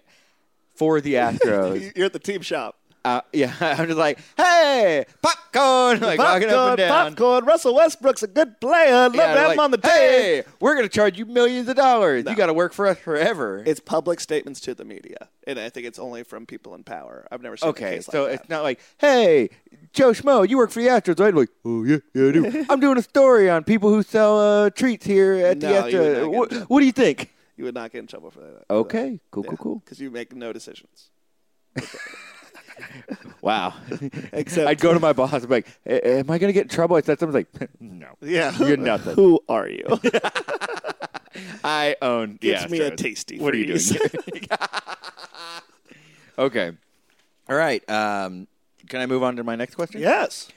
for 0.74 1.00
the 1.00 1.14
Astros, 1.26 1.96
you're 1.96 2.06
at 2.06 2.12
the 2.12 2.18
team 2.18 2.42
shop 2.42 2.76
uh, 3.04 3.20
yeah, 3.32 3.52
I'm 3.60 3.86
just 3.86 3.98
like, 3.98 4.18
hey, 4.36 5.04
popcorn, 5.22 6.00
like 6.00 6.18
walking 6.18 6.48
up 6.48 6.54
popcorn, 6.54 6.68
and 6.70 6.76
down. 6.76 7.14
popcorn. 7.14 7.44
Russell 7.44 7.74
Westbrook's 7.74 8.22
a 8.22 8.26
good 8.28 8.60
player. 8.60 8.92
Love 8.92 9.14
Yeah, 9.14 9.22
to 9.22 9.26
have 9.28 9.36
they're 9.38 9.52
him 9.54 9.60
on 9.60 9.70
the 9.72 9.78
team. 9.78 9.90
Hey, 9.90 10.42
we're 10.60 10.74
gonna 10.76 10.88
charge 10.88 11.18
you 11.18 11.26
millions 11.26 11.68
of 11.68 11.76
dollars. 11.76 12.24
No. 12.24 12.30
You 12.30 12.36
got 12.36 12.46
to 12.46 12.54
work 12.54 12.72
for 12.72 12.86
us 12.86 12.98
forever. 12.98 13.62
It's 13.66 13.80
public 13.80 14.20
statements 14.20 14.60
to 14.60 14.74
the 14.74 14.84
media, 14.84 15.28
and 15.46 15.58
I 15.58 15.68
think 15.68 15.86
it's 15.86 15.98
only 15.98 16.22
from 16.22 16.46
people 16.46 16.74
in 16.74 16.84
power. 16.84 17.26
I've 17.30 17.42
never 17.42 17.56
seen 17.56 17.70
Okay, 17.70 17.96
case 17.96 18.08
like 18.08 18.12
so 18.12 18.24
it's 18.26 18.48
not 18.48 18.62
like, 18.62 18.78
hey, 18.98 19.50
Joe 19.92 20.10
Schmo, 20.12 20.48
you 20.48 20.56
work 20.58 20.70
for 20.70 20.80
the 20.80 20.88
Astros, 20.88 21.18
right? 21.18 21.34
Like, 21.34 21.48
oh 21.64 21.84
yeah, 21.84 21.98
yeah, 22.14 22.28
I 22.28 22.32
do. 22.32 22.66
I'm 22.70 22.80
doing 22.80 22.98
a 22.98 23.02
story 23.02 23.50
on 23.50 23.64
people 23.64 23.90
who 23.90 24.02
sell 24.02 24.38
uh, 24.38 24.70
treats 24.70 25.04
here 25.06 25.34
at 25.34 25.58
No, 25.58 25.68
the 25.82 25.90
you 25.90 25.98
would 25.98 26.12
not 26.12 26.22
Astros. 26.22 26.32
What, 26.32 26.52
what 26.70 26.80
do 26.80 26.86
you 26.86 26.92
think? 26.92 27.30
you 27.56 27.64
would 27.64 27.74
not 27.74 27.92
get 27.92 27.98
in 27.98 28.06
trouble 28.06 28.30
for 28.30 28.40
that. 28.40 28.64
Okay, 28.70 29.20
cool, 29.30 29.42
cool, 29.44 29.56
cool. 29.58 29.78
Because 29.84 30.00
you 30.00 30.10
make 30.10 30.34
no 30.34 30.52
decisions. 30.52 31.10
Wow. 33.42 33.75
Except- 34.33 34.68
I'd 34.68 34.79
go 34.81 34.95
to 34.95 35.01
my 35.01 35.12
boss 35.12 35.33
and 35.33 35.42
be 35.49 35.55
like, 35.57 35.66
"A- 35.85 36.18
am 36.18 36.31
I 36.31 36.38
going 36.38 36.49
to 36.49 36.53
get 36.53 36.62
in 36.62 36.68
trouble? 36.68 36.95
I 36.95 37.01
said 37.01 37.18
something 37.18 37.35
like, 37.35 37.71
no. 37.81 38.07
Yeah, 38.21 38.57
You're 38.57 38.77
nothing. 38.77 39.16
Who 39.16 39.40
are 39.49 39.68
you? 39.68 39.85
I 41.64 41.97
own 42.01 42.37
Gives 42.37 42.71
me 42.71 42.79
a 42.81 42.95
tasty 42.95 43.40
What 43.40 43.53
are 43.53 43.57
you 43.57 43.66
doing? 43.79 43.81
okay. 46.38 46.73
All 47.49 47.57
right. 47.57 47.88
Um, 47.90 48.47
can 48.88 49.01
I 49.01 49.07
move 49.07 49.23
on 49.23 49.37
to 49.37 49.45
my 49.45 49.57
next 49.57 49.75
question? 49.75 50.01
yes. 50.01 50.49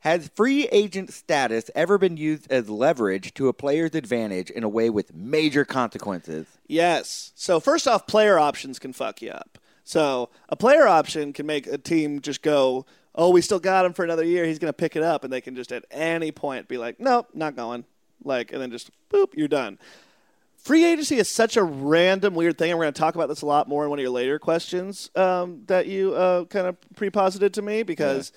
Has 0.00 0.28
free 0.34 0.66
agent 0.72 1.12
status 1.12 1.70
ever 1.74 1.98
been 1.98 2.16
used 2.16 2.50
as 2.50 2.70
leverage 2.70 3.34
to 3.34 3.48
a 3.48 3.52
player's 3.52 3.94
advantage 3.94 4.48
in 4.48 4.64
a 4.64 4.68
way 4.68 4.88
with 4.88 5.14
major 5.14 5.66
consequences? 5.66 6.46
Yes. 6.66 7.32
So 7.34 7.60
first 7.60 7.86
off, 7.86 8.06
player 8.06 8.38
options 8.38 8.78
can 8.78 8.94
fuck 8.94 9.20
you 9.20 9.30
up. 9.30 9.58
So 9.90 10.28
a 10.48 10.54
player 10.54 10.86
option 10.86 11.32
can 11.32 11.46
make 11.46 11.66
a 11.66 11.76
team 11.76 12.20
just 12.20 12.42
go, 12.42 12.86
"Oh, 13.12 13.30
we 13.30 13.40
still 13.40 13.58
got 13.58 13.84
him 13.84 13.92
for 13.92 14.04
another 14.04 14.22
year. 14.22 14.44
He's 14.44 14.60
going 14.60 14.68
to 14.68 14.72
pick 14.72 14.94
it 14.94 15.02
up," 15.02 15.24
and 15.24 15.32
they 15.32 15.40
can 15.40 15.56
just 15.56 15.72
at 15.72 15.84
any 15.90 16.30
point 16.30 16.68
be 16.68 16.78
like, 16.78 17.00
"Nope, 17.00 17.26
not 17.34 17.56
going." 17.56 17.84
Like, 18.22 18.52
and 18.52 18.62
then 18.62 18.70
just 18.70 18.92
boop, 19.10 19.34
you're 19.34 19.48
done. 19.48 19.80
Free 20.58 20.84
agency 20.84 21.16
is 21.16 21.28
such 21.28 21.56
a 21.56 21.64
random, 21.64 22.36
weird 22.36 22.56
thing. 22.56 22.70
And 22.70 22.78
we're 22.78 22.84
going 22.84 22.94
to 22.94 23.00
talk 23.00 23.16
about 23.16 23.28
this 23.28 23.42
a 23.42 23.46
lot 23.46 23.66
more 23.66 23.82
in 23.82 23.90
one 23.90 23.98
of 23.98 24.02
your 24.02 24.12
later 24.12 24.38
questions 24.38 25.10
um, 25.16 25.62
that 25.66 25.88
you 25.88 26.14
uh, 26.14 26.44
kind 26.44 26.68
of 26.68 26.76
pre-posited 26.94 27.52
to 27.54 27.62
me 27.62 27.82
because 27.82 28.30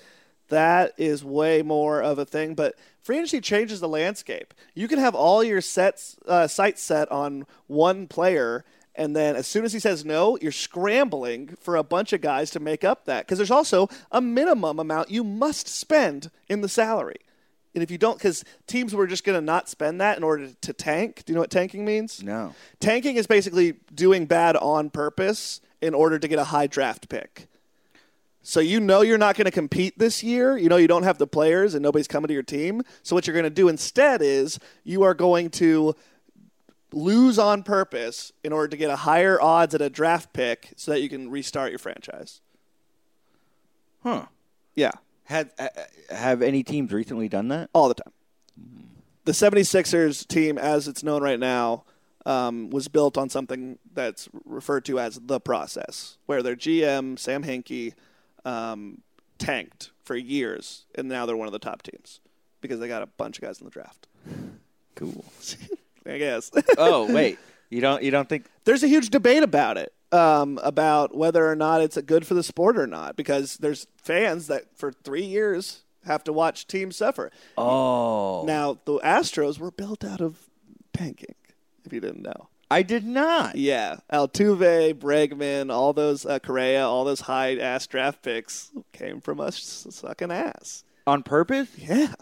that 0.48 0.92
is 0.96 1.22
way 1.22 1.62
more 1.62 2.02
of 2.02 2.18
a 2.18 2.24
thing. 2.24 2.56
But 2.56 2.74
free 3.00 3.18
agency 3.18 3.40
changes 3.40 3.78
the 3.78 3.88
landscape. 3.88 4.54
You 4.74 4.88
can 4.88 4.98
have 4.98 5.14
all 5.14 5.44
your 5.44 5.60
sets, 5.60 6.16
uh, 6.26 6.48
sights 6.48 6.82
set 6.82 7.12
on 7.12 7.46
one 7.68 8.08
player, 8.08 8.64
and 8.96 9.14
then 9.16 9.36
as 9.36 9.46
soon 9.46 9.64
as 9.64 9.72
he 9.72 9.78
says 9.78 10.04
no, 10.04 10.38
you're 10.40 10.52
scrambling 10.52 11.56
for 11.60 11.76
a 11.76 11.82
bunch 11.82 12.12
of 12.12 12.20
guys 12.20 12.50
to 12.50 12.60
make 12.60 12.84
up 12.84 13.06
that 13.06 13.26
because 13.26 13.38
there's 13.38 13.50
also 13.50 13.88
a 14.12 14.20
minimum 14.20 14.78
amount 14.78 15.10
you 15.10 15.24
must 15.24 15.68
spend 15.68 16.30
in 16.48 16.60
the 16.60 16.68
salary. 16.68 17.16
And 17.74 17.82
if 17.82 17.90
you 17.90 17.98
don't, 17.98 18.16
because 18.16 18.44
teams 18.68 18.94
were 18.94 19.08
just 19.08 19.24
going 19.24 19.36
to 19.36 19.44
not 19.44 19.68
spend 19.68 20.00
that 20.00 20.16
in 20.16 20.22
order 20.22 20.48
to 20.48 20.72
tank. 20.72 21.24
Do 21.24 21.32
you 21.32 21.34
know 21.34 21.40
what 21.40 21.50
tanking 21.50 21.84
means? 21.84 22.22
No. 22.22 22.54
Tanking 22.78 23.16
is 23.16 23.26
basically 23.26 23.74
doing 23.92 24.26
bad 24.26 24.56
on 24.56 24.90
purpose 24.90 25.60
in 25.82 25.92
order 25.92 26.20
to 26.20 26.28
get 26.28 26.38
a 26.38 26.44
high 26.44 26.68
draft 26.68 27.08
pick. 27.08 27.48
So 28.46 28.60
you 28.60 28.78
know 28.78 29.00
you're 29.00 29.18
not 29.18 29.36
going 29.36 29.46
to 29.46 29.50
compete 29.50 29.98
this 29.98 30.22
year. 30.22 30.56
You 30.56 30.68
know 30.68 30.76
you 30.76 30.86
don't 30.86 31.02
have 31.02 31.18
the 31.18 31.26
players 31.26 31.74
and 31.74 31.82
nobody's 31.82 32.06
coming 32.06 32.28
to 32.28 32.34
your 32.34 32.42
team. 32.42 32.82
So 33.02 33.16
what 33.16 33.26
you're 33.26 33.34
going 33.34 33.44
to 33.44 33.50
do 33.50 33.68
instead 33.68 34.22
is 34.22 34.60
you 34.84 35.02
are 35.02 35.14
going 35.14 35.50
to 35.50 35.96
lose 36.94 37.38
on 37.38 37.62
purpose 37.62 38.32
in 38.42 38.52
order 38.52 38.68
to 38.68 38.76
get 38.76 38.88
a 38.88 38.96
higher 38.96 39.40
odds 39.40 39.74
at 39.74 39.82
a 39.82 39.90
draft 39.90 40.32
pick 40.32 40.72
so 40.76 40.92
that 40.92 41.02
you 41.02 41.08
can 41.08 41.30
restart 41.30 41.70
your 41.70 41.78
franchise. 41.78 42.40
Huh. 44.02 44.26
Yeah. 44.74 44.92
Has, 45.24 45.46
uh, 45.58 45.68
have 46.10 46.42
any 46.42 46.62
teams 46.62 46.92
recently 46.92 47.28
done 47.28 47.48
that? 47.48 47.70
all 47.72 47.88
the 47.88 47.94
time. 47.94 48.12
The 49.24 49.32
76ers 49.32 50.26
team, 50.26 50.58
as 50.58 50.86
it's 50.86 51.02
known 51.02 51.22
right 51.22 51.40
now, 51.40 51.84
um, 52.26 52.70
was 52.70 52.88
built 52.88 53.16
on 53.18 53.28
something 53.28 53.78
that's 53.92 54.28
referred 54.44 54.84
to 54.86 54.98
as 54.98 55.18
the 55.22 55.40
process, 55.40 56.18
where 56.26 56.42
their 56.42 56.56
GM, 56.56 57.18
Sam 57.18 57.42
Hinkie, 57.42 57.94
um, 58.44 59.00
tanked 59.38 59.90
for 60.04 60.14
years, 60.14 60.84
and 60.94 61.08
now 61.08 61.26
they're 61.26 61.36
one 61.36 61.48
of 61.48 61.52
the 61.52 61.58
top 61.58 61.82
teams 61.82 62.20
because 62.60 62.80
they 62.80 62.88
got 62.88 63.02
a 63.02 63.06
bunch 63.06 63.38
of 63.38 63.44
guys 63.44 63.58
in 63.58 63.64
the 63.64 63.70
draft. 63.70 64.06
Cool. 64.94 65.24
I 66.06 66.18
guess. 66.18 66.50
oh 66.78 67.12
wait, 67.12 67.38
you 67.70 67.80
don't 67.80 68.02
you 68.02 68.10
don't 68.10 68.28
think? 68.28 68.46
there's 68.64 68.82
a 68.82 68.88
huge 68.88 69.10
debate 69.10 69.42
about 69.42 69.76
it, 69.78 69.92
um, 70.12 70.58
about 70.62 71.14
whether 71.16 71.48
or 71.48 71.56
not 71.56 71.80
it's 71.80 71.96
a 71.96 72.02
good 72.02 72.26
for 72.26 72.34
the 72.34 72.42
sport 72.42 72.78
or 72.78 72.86
not, 72.86 73.16
because 73.16 73.56
there's 73.58 73.86
fans 73.96 74.46
that 74.48 74.64
for 74.76 74.92
three 74.92 75.24
years 75.24 75.82
have 76.04 76.24
to 76.24 76.32
watch 76.32 76.66
teams 76.66 76.96
suffer. 76.96 77.30
Oh, 77.56 78.44
Now, 78.46 78.78
the 78.84 78.98
Astros 79.00 79.58
were 79.58 79.70
built 79.70 80.04
out 80.04 80.20
of 80.20 80.50
tanking, 80.92 81.34
if 81.84 81.92
you 81.92 82.00
didn't 82.00 82.22
know. 82.22 82.48
I 82.70 82.82
did 82.82 83.04
not. 83.06 83.56
Yeah, 83.56 83.96
Altuve, 84.12 84.94
Bregman, 84.94 85.72
all 85.72 85.92
those 85.92 86.26
uh, 86.26 86.38
Correa, 86.40 86.86
all 86.86 87.04
those 87.04 87.20
high 87.20 87.56
ass 87.56 87.86
draft 87.86 88.22
picks 88.22 88.70
came 88.92 89.20
from 89.20 89.40
us 89.40 89.86
sucking 89.90 90.30
ass. 90.32 90.84
On 91.06 91.22
purpose? 91.22 91.68
Yeah, 91.76 92.14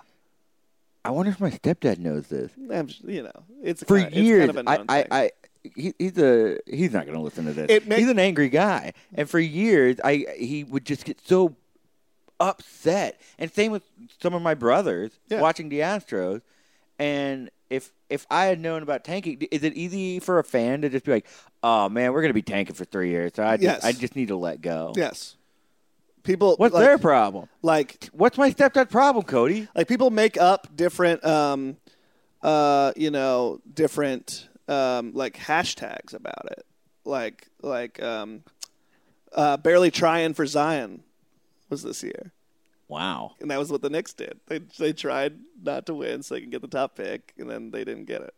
I 1.04 1.10
wonder 1.10 1.30
if 1.32 1.40
my 1.40 1.50
stepdad 1.50 1.98
knows 1.98 2.28
this. 2.28 2.52
I'm 2.72 2.88
you 3.04 3.24
know, 3.24 3.44
it's 3.62 3.82
For 3.82 3.98
kind 3.98 4.12
of, 4.12 4.22
years, 4.22 4.44
It's 4.48 4.54
kind 4.56 4.68
of 4.68 4.86
I, 4.88 4.98
I. 5.00 5.06
I, 5.10 5.30
he, 5.76 5.94
he's 5.98 6.18
a 6.18 6.58
he's 6.66 6.92
not 6.92 7.06
going 7.06 7.16
to 7.16 7.22
listen 7.22 7.44
to 7.44 7.52
this. 7.52 7.84
He's 7.84 8.08
an 8.08 8.18
angry 8.18 8.48
guy, 8.48 8.94
and 9.14 9.30
for 9.30 9.38
years, 9.38 9.98
I 10.02 10.26
he 10.36 10.64
would 10.64 10.84
just 10.84 11.04
get 11.04 11.20
so 11.26 11.54
upset. 12.40 13.20
And 13.38 13.52
same 13.52 13.70
with 13.72 13.84
some 14.20 14.34
of 14.34 14.42
my 14.42 14.54
brothers 14.54 15.12
Yeah. 15.28 15.40
watching 15.40 15.68
the 15.68 15.80
Astros. 15.80 16.42
And 16.98 17.50
if 17.70 17.92
if 18.10 18.26
I 18.30 18.46
had 18.46 18.60
known 18.60 18.82
about 18.82 19.04
tanking, 19.04 19.40
is 19.50 19.62
it 19.62 19.74
easy 19.74 20.18
for 20.18 20.38
a 20.38 20.44
fan 20.44 20.82
to 20.82 20.88
just 20.88 21.04
be 21.04 21.12
like, 21.12 21.26
"Oh 21.62 21.88
man, 21.88 22.12
we're 22.12 22.22
going 22.22 22.30
to 22.30 22.34
be 22.34 22.42
tanking 22.42 22.74
for 22.74 22.84
three 22.84 23.10
years, 23.10 23.32
so 23.34 23.44
I 23.44 23.56
just, 23.56 23.62
Yes. 23.64 23.84
I 23.84 23.92
just 23.92 24.14
need 24.16 24.28
to 24.28 24.36
let 24.36 24.60
go." 24.60 24.92
yes, 24.96 25.36
people. 26.22 26.56
What's 26.56 26.74
like, 26.74 26.84
their 26.84 26.98
problem? 26.98 27.48
like? 27.62 28.08
What's 28.12 28.38
my 28.38 28.50
stepdad 28.50 28.90
problem, 28.90 29.24
Cody? 29.24 29.68
Like 29.74 29.88
people 29.88 30.10
make 30.10 30.36
up 30.36 30.68
different, 30.74 31.24
um, 31.24 31.76
uh, 32.42 32.92
you 32.96 33.10
know, 33.10 33.60
different 33.72 34.48
um, 34.68 35.12
like 35.14 35.36
hashtags 35.36 36.14
about 36.14 36.46
it. 36.50 36.64
Like 37.04 37.48
like 37.60 38.02
um, 38.02 38.42
uh, 39.32 39.56
barely 39.56 39.90
trying 39.90 40.34
for 40.34 40.46
Zion 40.46 41.02
was 41.68 41.82
this 41.82 42.02
year. 42.02 42.32
Wow. 42.88 43.36
and 43.40 43.50
that 43.50 43.58
was 43.58 43.72
what 43.72 43.80
the 43.80 43.88
Knicks 43.88 44.12
did. 44.12 44.38
They 44.48 44.58
they 44.58 44.92
tried 44.92 45.38
not 45.62 45.86
to 45.86 45.94
win 45.94 46.22
so 46.22 46.34
they 46.34 46.42
can 46.42 46.50
get 46.50 46.60
the 46.60 46.68
top 46.68 46.94
pick, 46.94 47.32
and 47.38 47.48
then 47.48 47.70
they 47.70 47.84
didn't 47.84 48.04
get 48.04 48.20
it. 48.20 48.34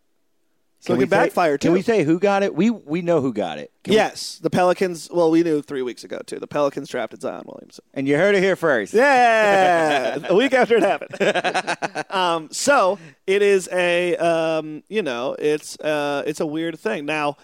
So 0.85 0.93
it 0.93 0.99
we 0.99 1.05
can 1.05 1.11
backfire 1.11 1.57
too. 1.57 1.69
Can 1.69 1.73
we 1.73 1.81
say 1.81 2.03
who 2.05 2.19
got 2.19 2.43
it? 2.43 2.55
We 2.55 2.69
we 2.69 3.01
know 3.01 3.23
who 3.23 3.33
got 3.33 3.57
it. 3.59 3.73
Can 3.85 3.93
we- 3.93 3.97
yes, 3.97 4.39
the 4.43 4.51
Pelicans. 4.51 5.09
Well, 5.11 5.31
we 5.31 5.43
knew 5.43 5.63
three 5.63 5.81
weeks 5.81 6.05
ago 6.05 6.19
too. 6.27 6.39
The 6.39 6.47
Pelicans 6.47 6.91
drafted 6.91 7.23
Zion 7.23 7.45
Williamson. 7.47 7.83
and 7.95 8.07
you 8.07 8.17
heard 8.19 8.35
it 8.35 8.43
here 8.43 8.55
first. 8.55 8.93
Yeah, 8.93 10.19
a 10.29 10.35
week 10.35 10.53
after 10.53 10.77
it 10.77 10.83
happened. 10.83 12.07
um, 12.11 12.49
so 12.53 12.99
it 13.27 13.41
is 13.41 13.67
a 13.73 14.15
um, 14.17 14.83
you 14.89 15.01
know 15.03 15.35
it's 15.39 15.79
uh, 15.81 16.23
it's 16.27 16.41
a 16.41 16.47
weird 16.47 16.79
thing 16.79 17.07
now. 17.07 17.37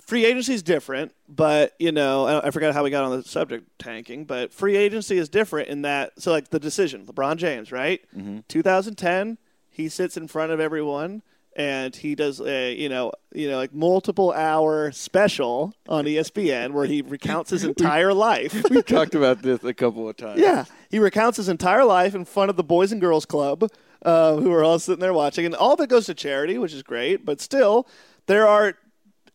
Free 0.00 0.24
agency 0.24 0.52
is 0.54 0.64
different, 0.64 1.12
but 1.28 1.74
you 1.78 1.92
know 1.92 2.26
I, 2.26 2.48
I 2.48 2.50
forgot 2.50 2.74
how 2.74 2.82
we 2.82 2.90
got 2.90 3.04
on 3.04 3.16
the 3.16 3.22
subject 3.22 3.68
tanking. 3.78 4.24
But 4.24 4.52
free 4.52 4.76
agency 4.76 5.16
is 5.18 5.28
different 5.28 5.68
in 5.68 5.82
that 5.82 6.20
so 6.20 6.32
like 6.32 6.48
the 6.50 6.58
decision, 6.58 7.06
LeBron 7.06 7.36
James, 7.36 7.70
right? 7.70 8.00
2010, 8.48 9.38
he 9.70 9.88
sits 9.88 10.16
in 10.16 10.26
front 10.26 10.50
of 10.50 10.58
everyone 10.58 11.22
and 11.56 11.94
he 11.94 12.14
does 12.14 12.40
a 12.40 12.74
you 12.74 12.88
know 12.88 13.12
you 13.34 13.48
know 13.48 13.56
like 13.56 13.74
multiple 13.74 14.32
hour 14.32 14.90
special 14.92 15.74
on 15.88 16.04
ESPN 16.04 16.72
where 16.72 16.86
he 16.86 17.02
recounts 17.02 17.50
his 17.50 17.64
entire 17.72 18.12
life. 18.14 18.64
we 18.70 18.82
talked 18.82 19.14
about 19.14 19.42
this 19.42 19.62
a 19.64 19.74
couple 19.74 20.08
of 20.08 20.16
times. 20.16 20.40
Yeah, 20.40 20.64
he 20.90 20.98
recounts 20.98 21.36
his 21.36 21.48
entire 21.48 21.84
life 21.84 22.14
in 22.14 22.24
front 22.24 22.50
of 22.50 22.56
the 22.56 22.64
Boys 22.64 22.92
and 22.92 23.00
Girls 23.00 23.26
Club, 23.26 23.70
uh, 24.04 24.36
who 24.36 24.52
are 24.52 24.64
all 24.64 24.78
sitting 24.78 25.00
there 25.00 25.12
watching, 25.12 25.44
and 25.46 25.54
all 25.54 25.74
of 25.74 25.80
it 25.80 25.88
goes 25.88 26.06
to 26.06 26.14
charity, 26.14 26.58
which 26.58 26.72
is 26.72 26.82
great. 26.82 27.24
But 27.24 27.40
still, 27.40 27.86
there 28.26 28.46
are 28.46 28.74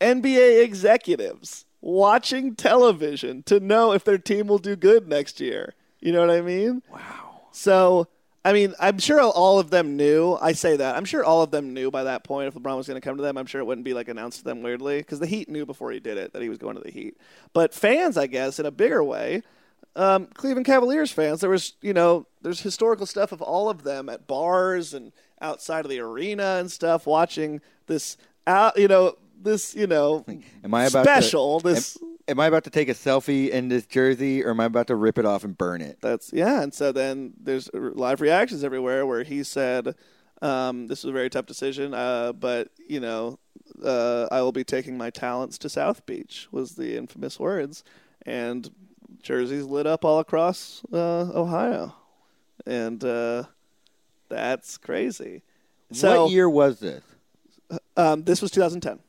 NBA 0.01 0.63
executives 0.63 1.65
watching 1.81 2.55
television 2.55 3.43
to 3.43 3.59
know 3.59 3.91
if 3.93 4.03
their 4.03 4.17
team 4.17 4.47
will 4.47 4.57
do 4.57 4.75
good 4.75 5.07
next 5.07 5.39
year. 5.39 5.73
You 5.99 6.11
know 6.11 6.21
what 6.21 6.29
I 6.31 6.41
mean? 6.41 6.83
Wow. 6.91 7.41
So, 7.51 8.07
I 8.47 8.53
mean, 8.53 8.73
I'm 8.79 8.97
sure 8.97 9.19
all 9.21 9.59
of 9.59 9.71
them 9.71 9.97
knew. 9.97 10.37
I 10.39 10.53
say 10.53 10.77
that. 10.77 10.95
I'm 10.95 11.03
sure 11.03 11.21
all 11.21 11.41
of 11.41 11.51
them 11.51 11.73
knew 11.73 11.91
by 11.91 12.05
that 12.05 12.23
point 12.23 12.47
if 12.47 12.53
LeBron 12.53 12.77
was 12.77 12.87
going 12.87 12.95
to 12.95 13.05
come 13.05 13.17
to 13.17 13.21
them. 13.21 13.37
I'm 13.37 13.45
sure 13.45 13.59
it 13.59 13.65
wouldn't 13.65 13.83
be 13.83 13.93
like 13.93 14.07
announced 14.07 14.39
to 14.39 14.45
them 14.45 14.63
weirdly 14.63 14.99
because 14.99 15.19
the 15.19 15.27
Heat 15.27 15.49
knew 15.49 15.65
before 15.65 15.91
he 15.91 15.99
did 15.99 16.17
it 16.17 16.31
that 16.31 16.41
he 16.41 16.47
was 16.47 16.57
going 16.57 16.77
to 16.77 16.81
the 16.81 16.89
Heat. 16.89 17.17
But 17.51 17.73
fans, 17.73 18.15
I 18.15 18.27
guess, 18.27 18.57
in 18.57 18.65
a 18.65 18.71
bigger 18.71 19.03
way, 19.03 19.43
um, 19.97 20.27
Cleveland 20.27 20.65
Cavaliers 20.65 21.11
fans, 21.11 21.41
there 21.41 21.49
was, 21.49 21.73
you 21.81 21.93
know, 21.93 22.25
there's 22.41 22.61
historical 22.61 23.05
stuff 23.05 23.33
of 23.33 23.41
all 23.41 23.69
of 23.69 23.83
them 23.83 24.07
at 24.07 24.27
bars 24.27 24.93
and 24.93 25.11
outside 25.41 25.83
of 25.83 25.91
the 25.91 25.99
arena 25.99 26.55
and 26.57 26.71
stuff 26.71 27.05
watching 27.05 27.59
this 27.87 28.15
out, 28.47 28.79
you 28.79 28.87
know, 28.87 29.17
this, 29.41 29.75
you 29.75 29.87
know, 29.87 30.23
Am 30.63 30.73
I 30.73 30.85
about 30.85 31.03
special. 31.03 31.59
To, 31.59 31.67
this 31.67 31.97
am, 32.01 32.16
am 32.27 32.39
I 32.39 32.47
about 32.47 32.63
to 32.65 32.69
take 32.69 32.89
a 32.89 32.93
selfie 32.93 33.49
in 33.49 33.69
this 33.69 33.85
jersey, 33.85 34.43
or 34.43 34.51
am 34.51 34.59
I 34.59 34.65
about 34.65 34.87
to 34.87 34.95
rip 34.95 35.17
it 35.17 35.25
off 35.25 35.43
and 35.43 35.57
burn 35.57 35.81
it? 35.81 35.99
That's 36.01 36.31
yeah, 36.33 36.61
and 36.61 36.73
so 36.73 36.91
then 36.91 37.33
there's 37.39 37.69
live 37.73 38.21
reactions 38.21 38.63
everywhere 38.63 39.05
where 39.05 39.23
he 39.23 39.43
said, 39.43 39.95
um, 40.41 40.87
"This 40.87 41.03
was 41.03 41.09
a 41.11 41.13
very 41.13 41.29
tough 41.29 41.45
decision, 41.45 41.93
uh, 41.93 42.33
but 42.33 42.69
you 42.87 42.99
know, 42.99 43.39
uh, 43.83 44.27
I 44.31 44.41
will 44.41 44.51
be 44.51 44.63
taking 44.63 44.97
my 44.97 45.09
talents 45.09 45.57
to 45.59 45.69
South 45.69 46.05
Beach." 46.05 46.47
Was 46.51 46.75
the 46.75 46.97
infamous 46.97 47.39
words, 47.39 47.83
and 48.25 48.69
jerseys 49.21 49.65
lit 49.65 49.87
up 49.87 50.05
all 50.05 50.19
across 50.19 50.83
uh, 50.93 51.31
Ohio, 51.33 51.95
and 52.65 53.03
uh, 53.03 53.43
that's 54.29 54.77
crazy. 54.77 55.43
So 55.91 56.23
what 56.23 56.31
year 56.31 56.49
was 56.49 56.79
this? 56.79 57.03
um, 57.95 58.23
this 58.23 58.41
was 58.41 58.51
2010. 58.51 58.99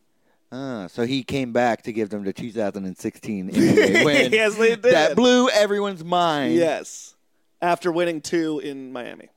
Ah, 0.51 0.87
so 0.87 1.05
he 1.05 1.23
came 1.23 1.53
back 1.53 1.83
to 1.83 1.93
give 1.93 2.09
them 2.09 2.25
the 2.25 2.33
2016 2.33 3.51
NBA 3.53 4.05
win. 4.05 4.33
Yes, 4.33 4.57
they 4.57 4.71
did. 4.71 4.83
That 4.83 5.15
blew 5.17 5.49
everyone's 5.51 6.03
mind. 6.05 6.55
Yes, 6.55 7.15
after 7.61 7.93
winning 7.93 8.21
two 8.21 8.59
in 8.61 8.93
Miami. 8.93 9.29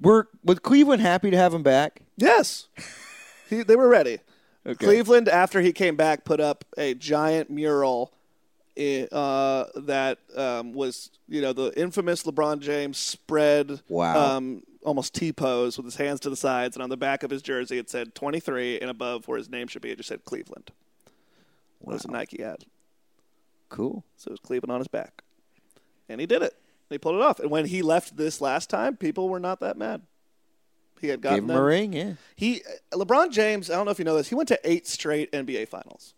Were 0.00 0.28
was 0.44 0.60
Cleveland 0.60 1.02
happy 1.02 1.30
to 1.30 1.36
have 1.36 1.52
him 1.52 1.62
back? 1.62 2.02
Yes. 2.16 2.68
He, 3.50 3.62
they 3.62 3.76
were 3.76 3.88
ready. 3.88 4.18
Okay. 4.66 4.84
Cleveland, 4.84 5.28
after 5.28 5.60
he 5.60 5.72
came 5.72 5.96
back, 5.96 6.24
put 6.24 6.40
up 6.40 6.64
a 6.76 6.94
giant 6.94 7.48
mural 7.50 8.12
uh, 8.78 9.64
that 9.74 10.18
um, 10.36 10.72
was, 10.72 11.10
you 11.28 11.40
know, 11.40 11.52
the 11.52 11.72
infamous 11.80 12.22
LeBron 12.24 12.60
James 12.60 12.98
spread, 12.98 13.80
Wow. 13.88 14.36
um, 14.36 14.62
almost 14.84 15.14
T 15.14 15.32
pose 15.32 15.76
with 15.76 15.84
his 15.84 15.96
hands 15.96 16.20
to 16.20 16.30
the 16.30 16.36
sides, 16.36 16.76
and 16.76 16.82
on 16.82 16.90
the 16.90 16.96
back 16.96 17.22
of 17.22 17.30
his 17.30 17.42
jersey 17.42 17.78
it 17.78 17.90
said 17.90 18.14
23, 18.14 18.80
and 18.80 18.90
above 18.90 19.28
where 19.28 19.38
his 19.38 19.48
name 19.48 19.68
should 19.68 19.82
be, 19.82 19.90
it 19.90 19.96
just 19.96 20.08
said 20.08 20.24
Cleveland. 20.24 20.70
That 21.80 21.92
was 21.92 22.04
a 22.04 22.10
Nike 22.10 22.42
ad. 22.42 22.64
Cool. 23.68 24.04
So 24.16 24.28
it 24.28 24.32
was 24.32 24.40
Cleveland 24.40 24.72
on 24.72 24.80
his 24.80 24.88
back. 24.88 25.22
And 26.08 26.20
he 26.20 26.26
did 26.26 26.42
it. 26.42 26.54
He 26.88 26.98
pulled 26.98 27.16
it 27.16 27.22
off. 27.22 27.38
And 27.38 27.50
when 27.50 27.66
he 27.66 27.82
left 27.82 28.16
this 28.16 28.40
last 28.40 28.70
time, 28.70 28.96
people 28.96 29.28
were 29.28 29.40
not 29.40 29.60
that 29.60 29.76
mad. 29.76 30.02
He 31.00 31.08
had 31.08 31.20
Gave 31.20 31.30
gotten 31.30 31.50
him 31.50 31.56
a 31.56 31.62
ring. 31.62 31.92
Yeah. 31.92 32.12
He 32.34 32.62
uh, 32.92 32.96
LeBron 32.96 33.30
James, 33.30 33.70
I 33.70 33.74
don't 33.74 33.84
know 33.84 33.92
if 33.92 33.98
you 33.98 34.04
know 34.04 34.16
this, 34.16 34.28
he 34.28 34.34
went 34.34 34.48
to 34.48 34.58
eight 34.64 34.86
straight 34.86 35.30
NBA 35.32 35.68
finals. 35.68 36.14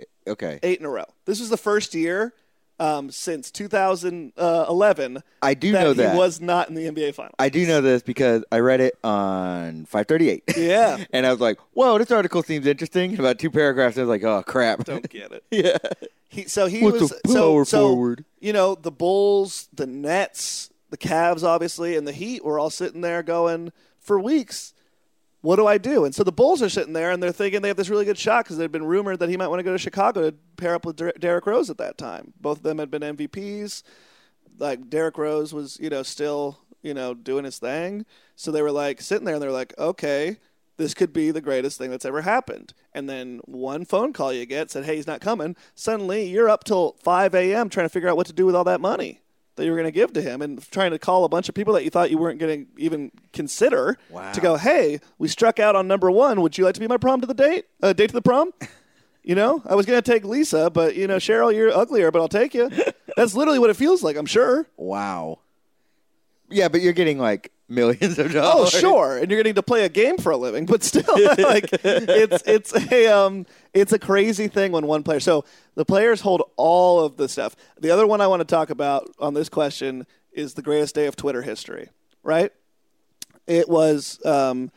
Eh, 0.00 0.04
okay. 0.26 0.58
Eight 0.62 0.80
in 0.80 0.86
a 0.86 0.90
row. 0.90 1.04
This 1.24 1.38
was 1.38 1.50
the 1.50 1.56
first 1.56 1.94
year 1.94 2.34
um, 2.82 3.12
since 3.12 3.52
2011 3.52 5.22
I 5.40 5.54
do 5.54 5.70
that 5.72 5.84
know 5.84 5.92
that. 5.92 6.12
he 6.12 6.18
was 6.18 6.40
not 6.40 6.68
in 6.68 6.74
the 6.74 6.86
NBA 6.86 7.14
finals. 7.14 7.36
I 7.38 7.48
do 7.48 7.64
know 7.64 7.80
this 7.80 8.02
because 8.02 8.44
I 8.50 8.58
read 8.58 8.80
it 8.80 8.98
on 9.04 9.84
538. 9.84 10.42
Yeah. 10.56 11.04
and 11.12 11.24
I 11.24 11.30
was 11.30 11.40
like, 11.40 11.58
whoa, 11.74 11.96
this 11.98 12.10
article 12.10 12.42
seems 12.42 12.66
interesting. 12.66 13.10
And 13.10 13.20
about 13.20 13.38
two 13.38 13.50
paragraphs, 13.50 13.96
I 13.98 14.00
was 14.00 14.08
like, 14.08 14.24
oh, 14.24 14.42
crap. 14.42 14.84
don't 14.84 15.08
get 15.08 15.30
it. 15.30 15.44
yeah. 15.50 15.78
He 16.28 16.44
so 16.44 16.66
he 16.66 16.82
What's 16.82 17.00
was 17.00 17.12
a 17.12 17.28
so, 17.28 17.52
power 17.52 17.64
so, 17.64 17.88
forward? 17.88 18.24
You 18.40 18.52
know 18.52 18.74
the 18.74 18.90
Bulls, 18.90 19.68
the 19.72 19.86
Nets, 19.86 20.70
the 20.90 20.96
Cavs, 20.96 21.44
obviously, 21.44 21.94
and 21.94 22.08
the 22.08 22.12
Heat 22.12 22.44
were 22.44 22.58
all 22.58 22.70
sitting 22.70 23.02
there 23.02 23.22
going 23.22 23.70
for 24.00 24.18
weeks. 24.18 24.72
What 25.42 25.56
do 25.56 25.66
I 25.66 25.76
do? 25.76 26.04
And 26.04 26.14
so 26.14 26.22
the 26.22 26.32
Bulls 26.32 26.62
are 26.62 26.68
sitting 26.68 26.92
there 26.92 27.10
and 27.10 27.20
they're 27.20 27.32
thinking 27.32 27.62
they 27.62 27.68
have 27.68 27.76
this 27.76 27.90
really 27.90 28.04
good 28.04 28.18
shot 28.18 28.44
because 28.44 28.56
they'd 28.56 28.70
been 28.70 28.86
rumored 28.86 29.18
that 29.18 29.28
he 29.28 29.36
might 29.36 29.48
want 29.48 29.58
to 29.58 29.64
go 29.64 29.72
to 29.72 29.78
Chicago 29.78 30.30
to 30.30 30.36
pair 30.56 30.74
up 30.74 30.86
with 30.86 30.96
Der- 30.96 31.12
Derrick 31.18 31.46
Rose 31.46 31.68
at 31.68 31.78
that 31.78 31.98
time. 31.98 32.32
Both 32.40 32.58
of 32.58 32.62
them 32.62 32.78
had 32.78 32.92
been 32.92 33.02
MVPs. 33.02 33.82
Like 34.58 34.88
Derrick 34.88 35.18
Rose 35.18 35.52
was, 35.52 35.78
you 35.80 35.90
know, 35.90 36.04
still, 36.04 36.60
you 36.80 36.94
know, 36.94 37.12
doing 37.12 37.44
his 37.44 37.58
thing. 37.58 38.06
So 38.36 38.52
they 38.52 38.62
were 38.62 38.70
like 38.70 39.00
sitting 39.00 39.24
there 39.24 39.34
and 39.34 39.42
they're 39.42 39.50
like, 39.50 39.74
okay, 39.78 40.36
this 40.76 40.94
could 40.94 41.12
be 41.12 41.32
the 41.32 41.40
greatest 41.40 41.76
thing 41.76 41.90
that's 41.90 42.04
ever 42.04 42.22
happened. 42.22 42.72
And 42.92 43.10
then 43.10 43.40
one 43.44 43.84
phone 43.84 44.12
call 44.12 44.32
you 44.32 44.46
get 44.46 44.70
said, 44.70 44.84
hey, 44.84 44.94
he's 44.94 45.08
not 45.08 45.20
coming. 45.20 45.56
Suddenly 45.74 46.28
you're 46.28 46.48
up 46.48 46.62
till 46.62 46.92
5 47.02 47.34
a.m. 47.34 47.68
trying 47.68 47.86
to 47.86 47.92
figure 47.92 48.08
out 48.08 48.16
what 48.16 48.28
to 48.28 48.32
do 48.32 48.46
with 48.46 48.54
all 48.54 48.64
that 48.64 48.80
money 48.80 49.22
that 49.56 49.64
you 49.64 49.70
were 49.70 49.76
going 49.76 49.86
to 49.86 49.92
give 49.92 50.12
to 50.14 50.22
him 50.22 50.40
and 50.42 50.68
trying 50.70 50.90
to 50.92 50.98
call 50.98 51.24
a 51.24 51.28
bunch 51.28 51.48
of 51.48 51.54
people 51.54 51.74
that 51.74 51.84
you 51.84 51.90
thought 51.90 52.10
you 52.10 52.18
weren't 52.18 52.38
going 52.38 52.64
to 52.66 52.82
even 52.82 53.10
consider 53.32 53.98
Wow. 54.10 54.32
to 54.32 54.40
go, 54.40 54.56
hey, 54.56 55.00
we 55.18 55.28
struck 55.28 55.60
out 55.60 55.76
on 55.76 55.86
number 55.86 56.10
one. 56.10 56.40
Would 56.40 56.56
you 56.58 56.64
like 56.64 56.74
to 56.74 56.80
be 56.80 56.88
my 56.88 56.96
prom 56.96 57.20
to 57.20 57.26
the 57.26 57.34
date? 57.34 57.66
Uh, 57.82 57.92
date 57.92 58.08
to 58.08 58.14
the 58.14 58.22
prom? 58.22 58.52
You 59.24 59.36
know, 59.36 59.62
I 59.66 59.76
was 59.76 59.86
going 59.86 60.02
to 60.02 60.10
take 60.10 60.24
Lisa, 60.24 60.68
but, 60.68 60.96
you 60.96 61.06
know, 61.06 61.18
Cheryl, 61.18 61.54
you're 61.54 61.70
uglier, 61.70 62.10
but 62.10 62.20
I'll 62.20 62.26
take 62.28 62.54
you. 62.54 62.68
That's 63.16 63.36
literally 63.36 63.60
what 63.60 63.70
it 63.70 63.74
feels 63.76 64.02
like, 64.02 64.16
I'm 64.16 64.26
sure. 64.26 64.66
Wow. 64.76 65.38
Yeah, 66.50 66.66
but 66.66 66.80
you're 66.80 66.92
getting 66.92 67.20
like 67.20 67.52
millions 67.72 68.18
of 68.18 68.32
dollars. 68.32 68.74
Oh, 68.74 68.78
sure, 68.78 69.18
and 69.18 69.30
you're 69.30 69.38
getting 69.38 69.54
to 69.54 69.62
play 69.62 69.84
a 69.84 69.88
game 69.88 70.18
for 70.18 70.30
a 70.30 70.36
living, 70.36 70.66
but 70.66 70.82
still, 70.82 71.04
like 71.38 71.68
it's 71.84 72.42
it's 72.46 72.92
a 72.92 73.06
um 73.08 73.46
it's 73.72 73.92
a 73.92 73.98
crazy 73.98 74.48
thing 74.48 74.72
when 74.72 74.86
one 74.86 75.02
player. 75.02 75.20
So 75.20 75.44
the 75.74 75.84
players 75.84 76.20
hold 76.20 76.42
all 76.56 77.00
of 77.00 77.16
the 77.16 77.28
stuff. 77.28 77.56
The 77.80 77.90
other 77.90 78.06
one 78.06 78.20
I 78.20 78.26
want 78.26 78.40
to 78.40 78.44
talk 78.44 78.70
about 78.70 79.10
on 79.18 79.34
this 79.34 79.48
question 79.48 80.06
is 80.32 80.54
the 80.54 80.62
greatest 80.62 80.94
day 80.94 81.06
of 81.06 81.16
Twitter 81.16 81.42
history. 81.42 81.88
Right? 82.22 82.52
It 83.46 83.68
was 83.68 84.24
um, 84.24 84.70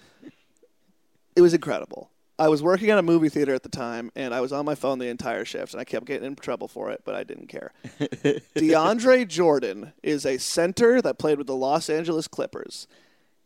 it 1.35 1.41
was 1.41 1.53
incredible. 1.53 2.09
I 2.37 2.49
was 2.49 2.61
working 2.61 2.89
at 2.89 2.97
a 2.97 3.03
movie 3.03 3.29
theater 3.29 3.53
at 3.53 3.63
the 3.63 3.69
time, 3.69 4.11
and 4.15 4.33
I 4.33 4.41
was 4.41 4.51
on 4.51 4.65
my 4.65 4.75
phone 4.75 4.99
the 4.99 5.07
entire 5.07 5.45
shift, 5.45 5.73
and 5.73 5.79
I 5.79 5.85
kept 5.85 6.05
getting 6.05 6.27
in 6.27 6.35
trouble 6.35 6.67
for 6.67 6.91
it, 6.91 7.01
but 7.05 7.15
I 7.15 7.23
didn't 7.23 7.47
care. 7.47 7.71
DeAndre 8.55 9.27
Jordan 9.27 9.93
is 10.03 10.25
a 10.25 10.37
center 10.37 11.01
that 11.01 11.17
played 11.17 11.37
with 11.37 11.47
the 11.47 11.55
Los 11.55 11.89
Angeles 11.89 12.27
Clippers. 12.27 12.87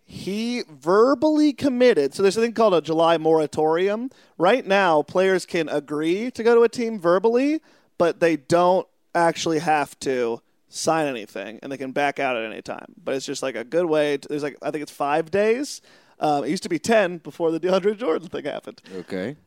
He 0.06 0.64
verbally 0.68 1.54
committed. 1.54 2.16
So 2.16 2.24
there's 2.24 2.36
a 2.36 2.42
thing 2.42 2.54
called 2.54 2.74
a 2.74 2.82
July 2.82 3.20
moratorium. 3.20 4.10
Right 4.40 4.66
now, 4.66 5.04
players 5.04 5.46
can 5.46 5.70
agree 5.70 6.32
to 6.32 6.42
go 6.42 6.56
to 6.56 6.64
a 6.64 6.70
team 6.70 7.00
verbally, 7.00 7.62
but 8.00 8.20
they 8.20 8.38
don't 8.38 8.88
actually 9.14 9.60
have 9.60 10.00
to 10.00 10.42
sign 10.68 11.06
anything, 11.06 11.60
and 11.62 11.72
they 11.72 11.78
can 11.78 11.92
back 11.92 12.20
out 12.20 12.38
at 12.38 12.44
any 12.44 12.64
time. 12.64 12.96
But 13.04 13.16
it's 13.16 13.26
just 13.26 13.44
like 13.44 13.56
a 13.56 13.64
good 13.64 13.86
way. 13.86 14.18
To, 14.18 14.28
there's 14.28 14.42
like 14.42 14.58
I 14.64 14.72
think 14.72 14.82
it's 14.82 14.92
five 14.92 15.30
days. 15.30 15.82
Um, 16.20 16.44
it 16.44 16.50
used 16.50 16.64
to 16.64 16.70
be 16.70 16.80
ten 16.80 17.18
before 17.18 17.52
the 17.52 17.60
DeAndre 17.60 17.98
Jordan 17.98 18.28
thing 18.28 18.46
happened. 18.46 18.82
Okay. 18.94 19.38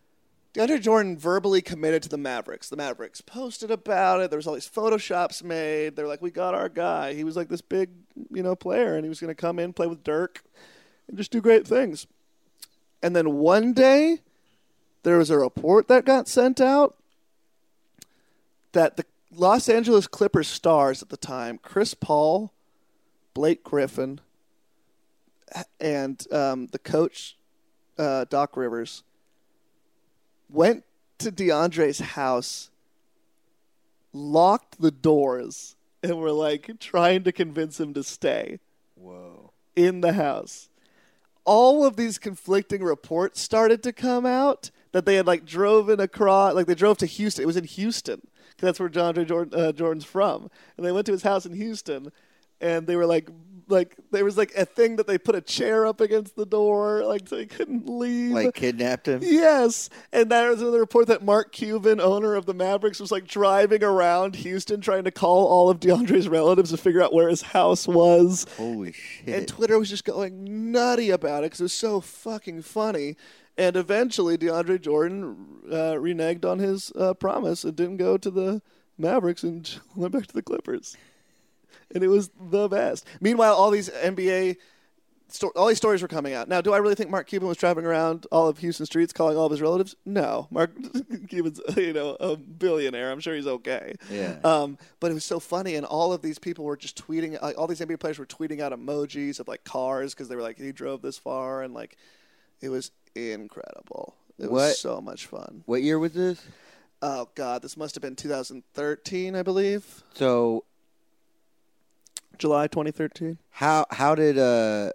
DeAndre 0.54 0.80
Jordan 0.80 1.18
verbally 1.18 1.62
committed 1.62 2.02
to 2.02 2.08
the 2.08 2.18
Mavericks. 2.18 2.68
The 2.68 2.76
Mavericks 2.76 3.20
posted 3.20 3.70
about 3.70 4.20
it. 4.20 4.30
There 4.30 4.36
was 4.36 4.46
all 4.46 4.54
these 4.54 4.68
photoshops 4.68 5.42
made. 5.42 5.96
They're 5.96 6.08
like, 6.08 6.22
"We 6.22 6.30
got 6.30 6.54
our 6.54 6.68
guy. 6.68 7.14
He 7.14 7.24
was 7.24 7.36
like 7.36 7.48
this 7.48 7.62
big, 7.62 7.90
you 8.30 8.42
know, 8.42 8.54
player, 8.54 8.94
and 8.94 9.04
he 9.04 9.08
was 9.08 9.20
going 9.20 9.34
to 9.34 9.34
come 9.34 9.58
in, 9.58 9.72
play 9.72 9.86
with 9.86 10.04
Dirk, 10.04 10.44
and 11.08 11.16
just 11.16 11.30
do 11.30 11.40
great 11.40 11.66
things." 11.66 12.06
And 13.02 13.16
then 13.16 13.32
one 13.32 13.72
day, 13.72 14.20
there 15.02 15.18
was 15.18 15.30
a 15.30 15.38
report 15.38 15.88
that 15.88 16.04
got 16.04 16.28
sent 16.28 16.60
out 16.60 16.96
that 18.72 18.96
the 18.96 19.04
Los 19.34 19.68
Angeles 19.68 20.06
Clippers 20.06 20.48
stars 20.48 21.02
at 21.02 21.08
the 21.08 21.16
time, 21.16 21.58
Chris 21.58 21.94
Paul, 21.94 22.52
Blake 23.34 23.64
Griffin, 23.64 24.20
and 25.80 26.26
um, 26.32 26.66
the 26.68 26.78
coach 26.78 27.36
uh, 27.98 28.24
Doc 28.28 28.56
Rivers 28.56 29.02
went 30.48 30.84
to 31.18 31.32
DeAndre's 31.32 32.00
house, 32.00 32.70
locked 34.12 34.80
the 34.80 34.90
doors, 34.90 35.76
and 36.02 36.18
were 36.18 36.32
like 36.32 36.78
trying 36.80 37.24
to 37.24 37.32
convince 37.32 37.78
him 37.78 37.94
to 37.94 38.02
stay 38.02 38.58
Whoa. 38.94 39.52
in 39.76 40.00
the 40.00 40.14
house. 40.14 40.68
All 41.44 41.84
of 41.84 41.96
these 41.96 42.18
conflicting 42.18 42.82
reports 42.82 43.40
started 43.40 43.82
to 43.82 43.92
come 43.92 44.26
out 44.26 44.70
that 44.92 45.06
they 45.06 45.16
had 45.16 45.26
like 45.26 45.44
drove 45.44 45.88
in 45.88 46.00
across, 46.00 46.54
like 46.54 46.66
they 46.66 46.74
drove 46.74 46.98
to 46.98 47.06
Houston. 47.06 47.42
It 47.42 47.46
was 47.46 47.56
in 47.56 47.64
Houston 47.64 48.20
'cause 48.20 48.66
that's 48.66 48.80
where 48.80 48.88
DeAndre 48.88 49.26
Jordan, 49.26 49.58
uh, 49.58 49.72
Jordan's 49.72 50.04
from, 50.04 50.50
and 50.76 50.86
they 50.86 50.92
went 50.92 51.06
to 51.06 51.12
his 51.12 51.22
house 51.22 51.46
in 51.46 51.54
Houston, 51.54 52.12
and 52.60 52.86
they 52.86 52.96
were 52.96 53.06
like, 53.06 53.28
like 53.68 53.96
there 54.10 54.24
was 54.24 54.36
like 54.36 54.52
a 54.54 54.64
thing 54.64 54.96
that 54.96 55.06
they 55.06 55.18
put 55.18 55.34
a 55.34 55.40
chair 55.40 55.86
up 55.86 56.00
against 56.00 56.36
the 56.36 56.46
door, 56.46 57.04
like 57.04 57.28
so 57.28 57.38
he 57.38 57.46
couldn't 57.46 57.88
leave. 57.88 58.32
Like 58.32 58.54
kidnapped 58.54 59.08
him? 59.08 59.20
Yes, 59.22 59.88
and 60.12 60.30
there 60.30 60.50
was 60.50 60.60
another 60.60 60.80
report 60.80 61.06
that 61.08 61.24
Mark 61.24 61.52
Cuban, 61.52 62.00
owner 62.00 62.34
of 62.34 62.46
the 62.46 62.54
Mavericks, 62.54 63.00
was 63.00 63.12
like 63.12 63.26
driving 63.26 63.82
around 63.82 64.36
Houston 64.36 64.80
trying 64.80 65.04
to 65.04 65.10
call 65.10 65.46
all 65.46 65.70
of 65.70 65.80
DeAndre's 65.80 66.28
relatives 66.28 66.70
to 66.70 66.76
figure 66.76 67.02
out 67.02 67.12
where 67.12 67.28
his 67.28 67.42
house 67.42 67.86
was. 67.88 68.46
Holy 68.56 68.92
shit. 68.92 69.28
And 69.28 69.48
Twitter 69.48 69.78
was 69.78 69.90
just 69.90 70.04
going 70.04 70.72
nutty 70.72 71.10
about 71.10 71.44
it 71.44 71.46
because 71.46 71.60
it 71.60 71.64
was 71.64 71.72
so 71.72 72.00
fucking 72.00 72.62
funny. 72.62 73.16
And 73.56 73.76
eventually, 73.76 74.38
DeAndre 74.38 74.80
Jordan 74.80 75.60
uh, 75.70 75.94
reneged 75.94 76.44
on 76.44 76.58
his 76.58 76.90
uh, 76.92 77.14
promise 77.14 77.64
and 77.64 77.76
didn't 77.76 77.98
go 77.98 78.16
to 78.16 78.30
the 78.30 78.62
Mavericks 78.98 79.42
and 79.42 79.78
went 79.96 80.12
back 80.12 80.26
to 80.26 80.34
the 80.34 80.42
Clippers. 80.42 80.96
And 81.94 82.02
it 82.02 82.08
was 82.08 82.30
the 82.50 82.68
best. 82.68 83.06
Meanwhile, 83.20 83.54
all 83.54 83.70
these 83.70 83.88
NBA, 83.90 84.56
all 85.56 85.66
these 85.68 85.76
stories 85.78 86.02
were 86.02 86.08
coming 86.08 86.34
out. 86.34 86.46
Now, 86.48 86.60
do 86.60 86.72
I 86.74 86.78
really 86.78 86.94
think 86.94 87.08
Mark 87.10 87.26
Cuban 87.26 87.48
was 87.48 87.56
driving 87.56 87.86
around 87.86 88.26
all 88.30 88.48
of 88.48 88.58
Houston 88.58 88.84
streets 88.86 89.12
calling 89.14 89.36
all 89.36 89.46
of 89.46 89.50
his 89.50 89.62
relatives? 89.62 89.96
No. 90.04 90.46
Mark 90.50 90.72
Cuban's, 91.28 91.60
you 91.76 91.92
know, 91.92 92.16
a 92.20 92.36
billionaire. 92.36 93.10
I'm 93.10 93.20
sure 93.20 93.34
he's 93.34 93.46
okay. 93.46 93.94
Yeah. 94.10 94.36
Um, 94.44 94.76
but 95.00 95.10
it 95.10 95.14
was 95.14 95.24
so 95.24 95.40
funny, 95.40 95.74
and 95.74 95.86
all 95.86 96.12
of 96.12 96.20
these 96.22 96.38
people 96.38 96.64
were 96.64 96.76
just 96.76 96.96
tweeting. 97.06 97.40
Like, 97.40 97.56
all 97.58 97.66
these 97.66 97.80
NBA 97.80 97.98
players 98.00 98.18
were 98.18 98.26
tweeting 98.26 98.60
out 98.60 98.72
emojis 98.72 99.40
of 99.40 99.48
like 99.48 99.64
cars 99.64 100.12
because 100.14 100.28
they 100.28 100.36
were 100.36 100.42
like, 100.42 100.58
"He 100.58 100.70
drove 100.72 101.00
this 101.02 101.16
far," 101.18 101.62
and 101.62 101.72
like, 101.72 101.96
it 102.60 102.68
was 102.68 102.90
incredible. 103.14 104.14
It 104.38 104.50
What- 104.50 104.50
was 104.50 104.78
so 104.80 105.00
much 105.00 105.26
fun. 105.26 105.62
what 105.66 105.82
year 105.82 105.98
was 105.98 106.12
this? 106.12 106.42
Oh 107.00 107.28
God, 107.34 107.62
this 107.62 107.76
must 107.76 107.94
have 107.96 108.02
been 108.02 108.14
2013, 108.16 109.34
I 109.34 109.42
believe, 109.42 110.02
So 110.14 110.64
July 112.38 112.66
2013. 112.66 113.38
how 113.50 113.86
how 113.90 114.14
did 114.14 114.38
uh 114.38 114.90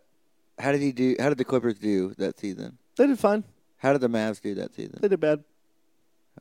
how 0.60 0.72
did 0.72 0.82
he 0.82 0.92
do 0.92 1.16
how 1.20 1.30
did 1.30 1.38
the 1.38 1.46
Clippers 1.46 1.76
do 1.76 2.14
that 2.18 2.40
season? 2.40 2.78
They 2.98 3.08
did 3.08 3.20
fine. 3.20 3.44
How 3.78 3.92
did 3.94 4.02
the 4.02 4.10
Mavs 4.10 4.42
do 4.42 4.56
that 4.56 4.74
season? 4.74 4.98
They 5.02 5.08
did 5.08 5.20
bad. 5.20 5.44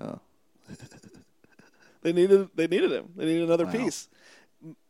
Oh. 0.01 0.20
They 2.03 2.12
needed 2.12 2.51
they 2.55 2.68
needed 2.68 2.92
him. 2.92 3.09
They 3.16 3.24
needed 3.24 3.42
another 3.44 3.64
Wow. 3.66 3.72
piece. 3.72 4.09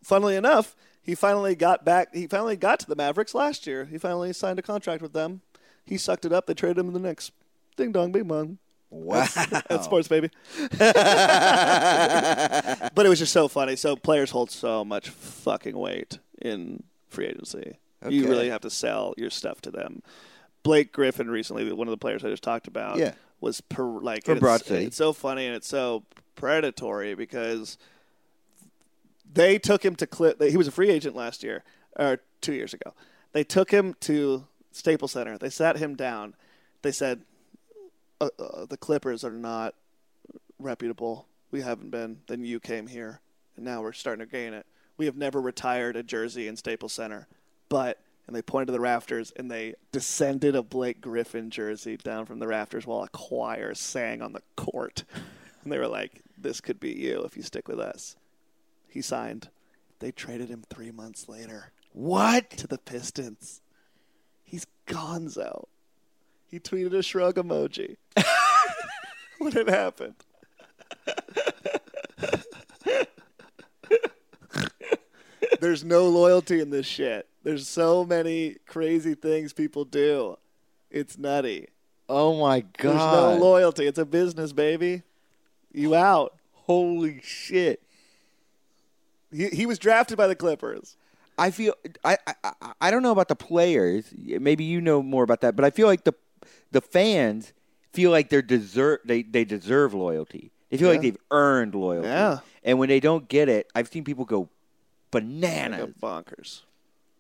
Funnily 0.03 0.37
enough, 0.37 0.77
he 1.03 1.15
finally 1.15 1.55
got 1.55 1.83
back. 1.85 2.15
He 2.15 2.27
finally 2.27 2.57
got 2.57 2.79
to 2.81 2.87
the 2.87 2.97
Mavericks 2.97 3.35
last 3.35 3.67
year. 3.67 3.87
He 3.87 3.97
finally 3.97 4.33
signed 4.35 4.59
a 4.59 4.63
contract 4.63 5.01
with 5.01 5.13
them. 5.15 5.41
He 5.85 5.97
sucked 5.97 6.25
it 6.27 6.33
up. 6.33 6.47
They 6.47 6.53
traded 6.55 6.79
him 6.79 6.87
to 6.89 6.93
the 6.93 6.99
Knicks. 6.99 7.31
Ding 7.77 7.91
dong, 7.93 8.13
bing 8.13 8.25
bong. 8.25 8.59
Wow. 8.91 9.27
That's 9.69 9.85
sports, 9.85 10.09
baby. 10.09 10.31
but 10.79 10.81
it 13.05 13.09
was 13.09 13.19
just 13.19 13.33
so 13.33 13.49
funny. 13.49 13.77
So 13.77 13.97
players 13.97 14.31
hold 14.31 14.51
so 14.51 14.85
much 14.85 15.09
fucking 15.11 15.77
weight 15.77 16.19
in 16.41 16.83
free 17.09 17.27
agency. 17.27 17.79
You 18.09 18.29
really 18.29 18.51
have 18.51 18.61
to 18.61 18.71
sell 18.71 19.15
your 19.17 19.31
stuff 19.31 19.61
to 19.63 19.71
them. 19.71 20.03
Blake 20.63 20.93
Griffin 20.93 21.29
recently, 21.31 21.73
one 21.73 21.89
of 21.89 21.93
the 21.93 21.97
players 21.97 22.25
I 22.25 22.29
just 22.29 22.43
talked 22.43 22.69
about, 22.69 22.99
Yeah. 22.99 23.13
was 23.41 23.61
per, 23.61 23.85
like 23.85 24.25
From 24.25 24.39
it's, 24.39 24.43
It's 24.87 24.97
so 24.97 25.13
funny 25.13 25.47
and 25.47 25.55
it's 25.57 25.69
so 25.69 26.05
predatory 26.35 27.15
because 27.15 27.79
they 29.33 29.59
took 29.59 29.85
him 29.85 29.97
to 29.97 30.07
clip. 30.07 30.41
He 30.43 30.57
was 30.57 30.69
a 30.69 30.73
free 30.73 30.91
agent 30.91 31.17
last 31.17 31.43
year 31.43 31.65
or 31.99 32.21
two 32.41 32.53
years 32.53 32.75
ago. 32.75 32.95
They 33.33 33.45
took 33.45 33.71
him 33.71 33.95
to 34.01 34.47
Staples 34.71 35.13
Center. 35.13 35.39
They 35.39 35.51
sat 35.51 35.77
him 35.77 35.95
down. 35.95 36.35
They 36.83 36.93
said, 36.93 37.23
uh, 38.21 38.29
uh, 38.39 38.67
"The 38.67 38.77
Clippers 38.77 39.25
are 39.25 39.31
not 39.33 39.75
reputable. 40.59 41.27
We 41.51 41.61
haven't 41.61 41.91
been. 41.91 42.21
Then 42.27 42.45
you 42.45 42.61
came 42.61 42.87
here, 42.87 43.21
and 43.57 43.65
now 43.65 43.83
we're 43.83 43.93
starting 43.93 44.25
to 44.27 44.31
gain 44.31 44.53
it. 44.55 44.67
We 44.97 45.07
have 45.07 45.17
never 45.17 45.41
retired 45.41 45.97
a 45.97 46.03
jersey 46.03 46.49
in 46.49 46.57
Staples 46.57 46.93
Center, 46.93 47.27
but." 47.69 47.99
And 48.27 48.35
they 48.35 48.43
pointed 48.43 48.67
to 48.67 48.73
the 48.73 48.81
rafters, 48.81 49.33
and 49.37 49.49
they 49.49 49.75
descended 49.93 50.57
a 50.57 50.63
Blake 50.65 51.01
Griffin 51.01 51.49
jersey 51.49 51.97
down 51.97 52.27
from 52.27 52.41
the 52.41 52.49
rafters 52.49 52.85
while 52.85 53.05
a 53.05 53.09
choir 53.09 53.73
sang 53.73 54.21
on 54.21 54.33
the 54.33 54.43
court. 54.57 55.05
And 55.63 55.73
they 55.73 55.79
were 55.79 55.87
like, 55.89 56.23
"This 56.39 56.61
could 56.61 56.79
be 56.81 56.93
you 56.93 57.23
if 57.23 57.37
you 57.37 57.43
stick 57.45 57.67
with 57.69 57.79
us." 57.81 58.17
He 58.89 59.01
signed. 59.03 59.49
They 59.99 60.11
traded 60.13 60.49
him 60.49 60.63
three 60.69 60.91
months 60.93 61.29
later 61.29 61.73
What? 61.93 62.51
to 62.51 62.67
the 62.67 62.79
Pistons. 62.79 63.61
He's 64.45 64.67
gonzo. 64.87 65.67
He 66.51 66.61
tweeted 66.61 66.95
a 66.95 67.03
shrug 67.03 67.37
emoji. 67.37 67.97
what 69.39 69.53
had 69.53 69.69
happened? 69.69 70.15
There's 75.61 75.85
no 75.85 76.09
loyalty 76.09 76.61
in 76.61 76.71
this 76.71 76.87
shit. 76.87 77.29
There's 77.43 77.69
so 77.69 78.05
many 78.05 78.57
crazy 78.67 79.15
things 79.15 79.53
people 79.53 79.85
do. 79.85 80.37
It's 80.91 81.19
nutty. 81.19 81.69
Oh 82.09 82.39
my 82.41 82.61
god. 82.61 82.93
There's 82.93 82.95
no 83.41 83.45
loyalty. 83.45 83.87
It's 83.87 83.99
a 83.99 84.05
business, 84.05 84.53
baby. 84.53 85.03
You 85.73 85.95
out. 85.95 86.35
Holy 86.53 87.21
shit! 87.23 87.81
He, 89.33 89.47
he 89.49 89.67
was 89.67 89.79
drafted 89.79 90.17
by 90.17 90.27
the 90.27 90.35
Clippers. 90.35 90.97
I 91.39 91.51
feel 91.51 91.75
I 92.05 92.17
I- 92.27 92.53
I 92.81 92.91
don't 92.91 93.03
know 93.03 93.13
about 93.13 93.29
the 93.29 93.37
players. 93.37 94.13
Maybe 94.17 94.65
you 94.65 94.81
know 94.81 95.03
more 95.03 95.23
about 95.23 95.43
that, 95.43 95.55
but 95.55 95.65
I 95.65 95.71
feel 95.71 95.87
like 95.87 96.05
the 96.05 96.15
the 96.77 96.81
fans 96.83 97.55
feel 97.95 98.11
like 98.11 98.29
they're 98.29 98.43
deserve 98.43 99.01
they 99.05 99.23
they 99.23 99.45
deserve 99.45 99.95
loyalty. 99.95 100.51
They 100.69 100.77
feel 100.77 100.91
like 100.91 101.01
they've 101.01 101.17
earned 101.31 101.75
loyalty. 101.75 102.09
Yeah. 102.09 102.39
And 102.63 102.79
when 102.79 102.89
they 102.91 103.01
don't 103.01 103.29
get 103.29 103.49
it, 103.49 103.71
I've 103.75 103.89
seen 103.89 104.05
people 104.05 104.25
go 104.25 104.49
bananas. 105.11 105.95
bonkers. 106.03 106.63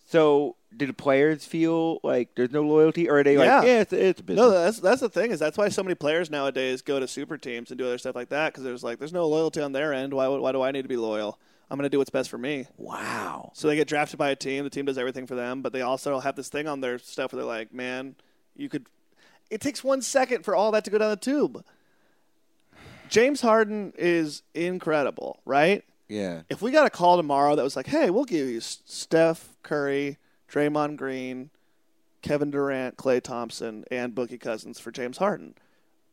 So, 0.09 0.55
do 0.77 0.87
the 0.87 0.93
players 0.93 1.45
feel 1.47 1.99
like 2.05 2.35
there's 2.37 2.53
no 2.53 2.63
loyalty, 2.63 3.09
or 3.09 3.19
are 3.19 3.25
they 3.25 3.37
like, 3.37 3.47
Yeah. 3.47 3.63
yeah, 3.65 3.81
it's, 3.81 3.93
it's 3.93 4.21
business? 4.21 4.45
No, 4.45 4.51
that's 4.51 4.79
that's 4.81 5.01
the 5.01 5.09
thing 5.09 5.31
is 5.31 5.39
that's 5.41 5.57
why 5.59 5.69
so 5.69 5.83
many 5.83 5.95
players 5.95 6.31
nowadays 6.31 6.83
go 6.83 7.01
to 7.01 7.09
super 7.09 7.39
teams 7.39 7.71
and 7.71 7.79
do 7.79 7.87
other 7.87 7.99
stuff 7.99 8.15
like 8.15 8.29
that 8.29 8.53
because 8.53 8.63
there's 8.63 8.85
like 8.85 8.99
there's 8.99 9.13
no 9.13 9.27
loyalty 9.27 9.61
on 9.63 9.73
their 9.73 9.93
end. 9.95 10.13
Why 10.13 10.29
why 10.29 10.53
do 10.53 10.61
I 10.63 10.71
need 10.71 10.83
to 10.83 10.89
be 10.89 10.97
loyal? 10.97 11.39
I'm 11.71 11.77
going 11.79 11.87
to 11.87 11.91
do 11.91 11.99
what's 11.99 12.11
best 12.11 12.31
for 12.31 12.39
me. 12.39 12.67
wow. 12.77 13.51
So 13.55 13.67
they 13.67 13.75
get 13.75 13.89
drafted 13.89 14.19
by 14.19 14.31
a 14.31 14.37
team. 14.37 14.63
The 14.63 14.71
team 14.71 14.85
does 14.85 14.99
everything 14.99 15.27
for 15.27 15.35
them, 15.35 15.63
but 15.63 15.73
they 15.73 15.83
also 15.83 16.21
have 16.21 16.37
this 16.37 16.49
thing 16.49 16.69
on 16.69 16.81
their 16.81 16.99
stuff 17.01 17.33
where 17.33 17.39
they're 17.43 17.47
like, 17.59 17.73
man, 17.73 18.15
you 18.57 18.69
could. 18.69 18.87
It 19.51 19.61
takes 19.61 19.85
one 19.85 20.03
second 20.03 20.45
for 20.45 20.55
all 20.55 20.73
that 20.73 20.85
to 20.85 20.91
go 20.91 20.99
down 20.99 21.11
the 21.11 21.17
tube. 21.17 21.65
James 23.09 23.41
Harden 23.41 23.93
is 23.97 24.43
incredible, 24.55 25.41
right? 25.45 25.85
Yeah. 26.09 26.43
If 26.49 26.63
we 26.63 26.71
got 26.71 26.87
a 26.87 26.91
call 26.91 27.17
tomorrow 27.17 27.55
that 27.55 27.63
was 27.63 27.77
like, 27.77 27.87
hey, 27.87 28.11
we'll 28.11 28.25
give 28.25 28.49
you 28.49 28.61
Steph 28.61 29.57
Curry, 29.63 30.19
Draymond 30.51 30.97
Green, 30.97 31.51
Kevin 32.23 32.51
Durant, 32.51 32.97
Klay 32.97 33.23
Thompson, 33.23 33.85
and 33.91 34.15
Boogie 34.15 34.41
Cousins 34.41 34.81
for 34.81 34.91
James 34.91 35.19
Harden, 35.19 35.55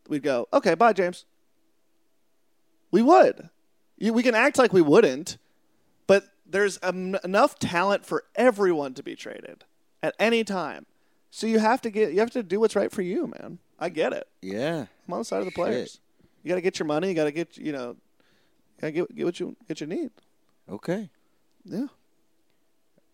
we'd 0.07 0.23
go, 0.23 0.47
okay, 0.53 0.75
bye, 0.75 0.93
James. 0.93 1.25
We 2.91 3.01
would. 3.01 3.49
You, 3.97 4.13
we 4.13 4.23
can 4.23 4.36
act 4.36 4.57
like 4.57 4.73
we 4.73 4.81
wouldn't, 4.81 5.38
but 6.05 6.25
there's 6.45 6.77
enough 6.77 7.57
talent 7.57 8.05
for 8.05 8.25
everyone 8.36 8.93
to 8.93 9.03
be 9.03 9.15
traded 9.15 9.63
at 10.03 10.13
any 10.19 10.43
time. 10.43 10.86
So 11.36 11.47
you 11.47 11.57
have 11.57 11.81
to 11.81 11.89
get 11.89 12.13
you 12.13 12.19
have 12.19 12.29
to 12.29 12.43
do 12.43 12.59
what's 12.59 12.75
right 12.75 12.91
for 12.91 13.01
you, 13.01 13.25
man. 13.39 13.57
I 13.79 13.89
get 13.89 14.13
it. 14.13 14.27
Yeah. 14.43 14.86
I'm 15.07 15.13
on 15.13 15.19
the 15.21 15.25
side 15.25 15.39
of 15.39 15.45
the 15.45 15.49
Shit. 15.49 15.55
players. 15.55 15.99
You 16.43 16.49
got 16.49 16.55
to 16.55 16.61
get 16.61 16.77
your 16.77 16.86
money. 16.86 17.09
You 17.09 17.15
got 17.15 17.23
to 17.23 17.31
get 17.31 17.57
you 17.57 17.71
know, 17.71 17.95
got 18.79 18.88
to 18.88 18.91
get 18.91 19.15
get 19.15 19.25
what 19.25 19.39
you 19.39 19.55
get 19.67 19.81
you 19.81 19.88
need. 19.88 20.11
Okay. 20.69 21.09
Yeah. 21.65 21.88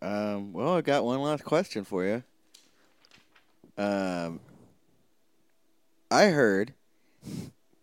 Um, 0.01 0.51
well, 0.51 0.75
I 0.75 0.81
got 0.81 1.05
one 1.05 1.21
last 1.21 1.45
question 1.45 1.85
for 1.85 2.03
you. 2.03 2.21
Um, 3.77 4.41
I 6.11 6.25
heard 6.25 6.73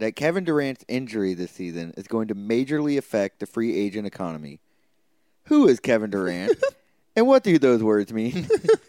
that 0.00 0.16
Kevin 0.16 0.44
Durant's 0.44 0.84
injury 0.86 1.32
this 1.32 1.52
season 1.52 1.94
is 1.96 2.06
going 2.06 2.28
to 2.28 2.34
majorly 2.34 2.98
affect 2.98 3.40
the 3.40 3.46
free 3.46 3.74
agent 3.74 4.06
economy. 4.06 4.60
Who 5.44 5.66
is 5.66 5.80
Kevin 5.80 6.10
Durant, 6.10 6.62
and 7.16 7.26
what 7.26 7.42
do 7.42 7.58
those 7.58 7.82
words 7.82 8.12
mean? 8.12 8.46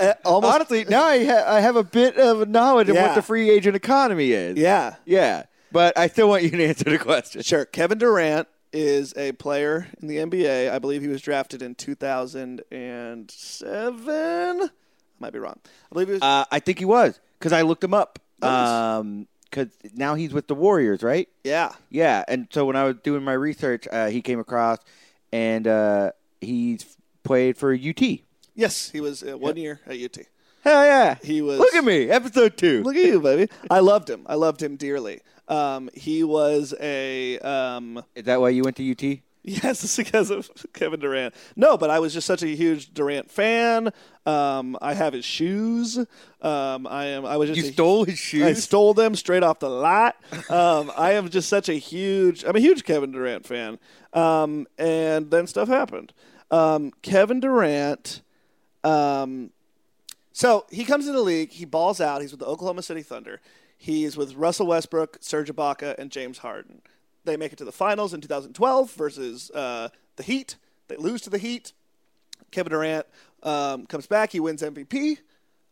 Uh, 0.00 0.14
almost. 0.24 0.54
Honestly, 0.54 0.84
now 0.84 1.04
I, 1.04 1.24
ha- 1.24 1.44
I 1.46 1.60
have 1.60 1.76
a 1.76 1.84
bit 1.84 2.16
of 2.16 2.48
knowledge 2.48 2.88
of 2.88 2.96
what 2.96 3.14
the 3.14 3.22
free 3.22 3.50
agent 3.50 3.76
economy 3.76 4.32
is. 4.32 4.56
yeah. 4.58 4.96
Yeah, 5.04 5.44
but 5.72 5.96
I 5.98 6.08
still 6.08 6.28
want 6.28 6.42
you 6.42 6.50
to 6.50 6.64
answer 6.68 6.84
the 6.84 6.98
question. 6.98 7.42
Sure. 7.42 7.64
Kevin 7.64 7.98
Durant 7.98 8.48
is 8.72 9.14
a 9.16 9.32
player 9.32 9.86
in 10.02 10.08
the 10.08 10.16
NBA. 10.16 10.70
I 10.72 10.78
believe 10.80 11.02
he 11.02 11.08
was 11.08 11.22
drafted 11.22 11.62
in 11.62 11.74
2007. 11.76 14.60
I 14.62 14.68
might 15.20 15.32
be 15.32 15.38
wrong. 15.38 15.58
I 15.64 15.68
believe 15.92 16.08
he 16.08 16.12
was. 16.14 16.22
Uh, 16.22 16.44
I 16.50 16.58
think 16.60 16.78
he 16.78 16.84
was 16.84 17.18
because 17.38 17.52
I 17.52 17.62
looked 17.62 17.84
him 17.84 17.94
up. 17.94 18.18
Nice. 18.42 18.68
Um, 18.68 19.26
because 19.50 19.68
now 19.94 20.16
he's 20.16 20.32
with 20.32 20.48
the 20.48 20.54
Warriors, 20.56 21.04
right? 21.04 21.28
yeah. 21.44 21.70
Yeah, 21.88 22.24
and 22.26 22.48
so 22.50 22.64
when 22.64 22.74
I 22.74 22.82
was 22.82 22.96
doing 23.04 23.22
my 23.22 23.34
research, 23.34 23.86
uh, 23.92 24.08
he 24.08 24.20
came 24.20 24.40
across, 24.40 24.78
and 25.32 25.68
uh, 25.68 26.10
he's 26.40 26.96
played 27.22 27.56
for 27.56 27.72
UT. 27.72 28.02
Yes, 28.54 28.90
he 28.90 29.00
was 29.00 29.22
uh, 29.22 29.36
one 29.36 29.56
year 29.56 29.80
at 29.86 30.00
UT. 30.00 30.18
Hell 30.62 30.84
yeah! 30.84 31.16
He 31.22 31.42
was- 31.42 31.58
Look 31.58 31.74
at 31.74 31.84
me, 31.84 32.08
episode 32.08 32.56
two. 32.56 32.82
Look 32.82 32.96
at 32.96 33.04
you, 33.04 33.20
baby. 33.20 33.50
I 33.70 33.80
loved 33.80 34.08
him. 34.08 34.22
I 34.26 34.34
loved 34.36 34.62
him 34.62 34.76
dearly. 34.76 35.20
Um, 35.48 35.90
he 35.92 36.24
was 36.24 36.72
a. 36.80 37.38
Um, 37.40 38.02
Is 38.14 38.24
that 38.24 38.40
why 38.40 38.48
you 38.50 38.62
went 38.62 38.76
to 38.76 38.90
UT? 38.90 39.18
Yes, 39.46 39.84
it's 39.84 39.96
because 39.98 40.30
of 40.30 40.48
Kevin 40.72 41.00
Durant. 41.00 41.34
No, 41.54 41.76
but 41.76 41.90
I 41.90 41.98
was 41.98 42.14
just 42.14 42.26
such 42.26 42.42
a 42.42 42.46
huge 42.46 42.94
Durant 42.94 43.30
fan. 43.30 43.90
Um, 44.24 44.78
I 44.80 44.94
have 44.94 45.12
his 45.12 45.26
shoes. 45.26 45.98
Um, 46.40 46.86
I 46.86 47.06
am. 47.08 47.26
I 47.26 47.36
was 47.36 47.50
just 47.50 47.60
You 47.60 47.68
a- 47.68 47.72
stole 47.74 48.04
his 48.04 48.18
shoes. 48.18 48.42
I 48.44 48.52
stole 48.54 48.94
them 48.94 49.14
straight 49.16 49.42
off 49.42 49.58
the 49.58 49.68
lot. 49.68 50.16
Um, 50.48 50.90
I 50.96 51.12
am 51.12 51.28
just 51.28 51.50
such 51.50 51.68
a 51.68 51.74
huge. 51.74 52.42
I'm 52.44 52.56
a 52.56 52.60
huge 52.60 52.84
Kevin 52.84 53.12
Durant 53.12 53.44
fan. 53.44 53.78
Um, 54.14 54.66
and 54.78 55.30
then 55.30 55.46
stuff 55.46 55.68
happened. 55.68 56.14
Um, 56.50 56.92
Kevin 57.02 57.40
Durant. 57.40 58.22
Um, 58.84 59.50
so 60.32 60.66
he 60.70 60.84
comes 60.84 61.06
into 61.06 61.18
the 61.18 61.24
league. 61.24 61.50
He 61.50 61.64
balls 61.64 62.00
out. 62.00 62.20
He's 62.20 62.30
with 62.30 62.40
the 62.40 62.46
Oklahoma 62.46 62.82
City 62.82 63.02
Thunder. 63.02 63.40
He's 63.76 64.16
with 64.16 64.34
Russell 64.34 64.66
Westbrook, 64.66 65.18
Serge 65.20 65.50
Ibaka, 65.50 65.96
and 65.98 66.10
James 66.10 66.38
Harden. 66.38 66.82
They 67.24 67.36
make 67.36 67.52
it 67.52 67.56
to 67.56 67.64
the 67.64 67.72
finals 67.72 68.12
in 68.14 68.20
2012 68.20 68.92
versus 68.92 69.50
uh, 69.50 69.88
the 70.16 70.22
Heat. 70.22 70.56
They 70.88 70.96
lose 70.96 71.22
to 71.22 71.30
the 71.30 71.38
Heat. 71.38 71.72
Kevin 72.50 72.70
Durant 72.70 73.06
um, 73.42 73.86
comes 73.86 74.06
back. 74.06 74.32
He 74.32 74.40
wins 74.40 74.62
MVP. 74.62 75.18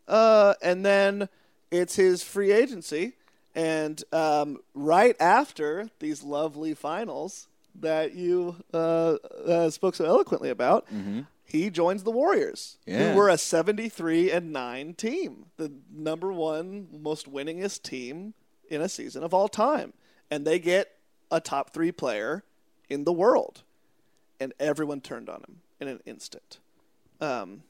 Uh, 0.09 0.55
and 0.63 0.85
then 0.85 1.29
it's 1.71 1.97
his 1.97 2.23
free 2.23 2.53
agency. 2.53 3.15
And 3.55 4.03
um, 4.13 4.59
right 4.75 5.15
after 5.21 5.89
these 5.99 6.23
lovely 6.23 6.75
finals 6.75 7.49
that 7.81 8.15
you 8.15 8.57
uh, 8.73 9.15
uh, 9.47 9.71
spoke 9.71 9.95
so 9.95 10.05
eloquently 10.05 10.51
about, 10.51 10.87
he 11.53 11.71
joins 11.71 12.03
the 12.03 12.11
Warriors, 12.11 12.79
Yeah. 12.87 13.13
who 13.13 13.17
were 13.19 13.29
a 13.29 13.37
73 13.39 14.31
and 14.31 14.53
9 14.53 14.95
team, 14.95 15.47
the 15.59 15.71
number 15.91 16.33
one 16.33 16.89
most 16.91 17.31
winningest 17.31 17.83
team 17.83 18.35
in 18.69 18.81
a 18.81 18.89
season 18.89 19.23
of 19.23 19.35
all 19.35 19.49
time. 19.49 19.93
And 20.31 20.47
they 20.47 20.59
get 20.59 20.97
a 21.31 21.41
top 21.41 21.71
three 21.75 21.93
player 21.93 22.43
in 22.89 23.05
the 23.05 23.13
world. 23.13 23.63
And 24.41 24.53
everyone 24.59 25.01
turned 25.01 25.29
on 25.29 25.41
him 25.41 25.61
in 25.81 25.89
an 25.89 26.01
instant, 26.07 26.59
um, 27.21 27.63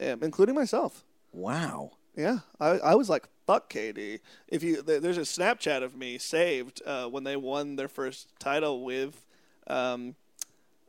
um, 0.00 0.22
including 0.22 0.54
myself. 0.54 1.02
Wow. 1.32 1.92
Yeah, 2.16 2.40
I, 2.60 2.66
I 2.78 2.94
was 2.94 3.08
like, 3.10 3.26
"Fuck 3.44 3.68
KD." 3.72 4.20
If 4.46 4.62
you 4.62 4.82
th- 4.82 5.02
there's 5.02 5.18
a 5.18 5.22
Snapchat 5.22 5.82
of 5.82 5.96
me 5.96 6.16
saved 6.18 6.80
uh, 6.86 7.06
when 7.08 7.24
they 7.24 7.34
won 7.34 7.74
their 7.74 7.88
first 7.88 8.28
title 8.38 8.84
with 8.84 9.26
um, 9.66 10.14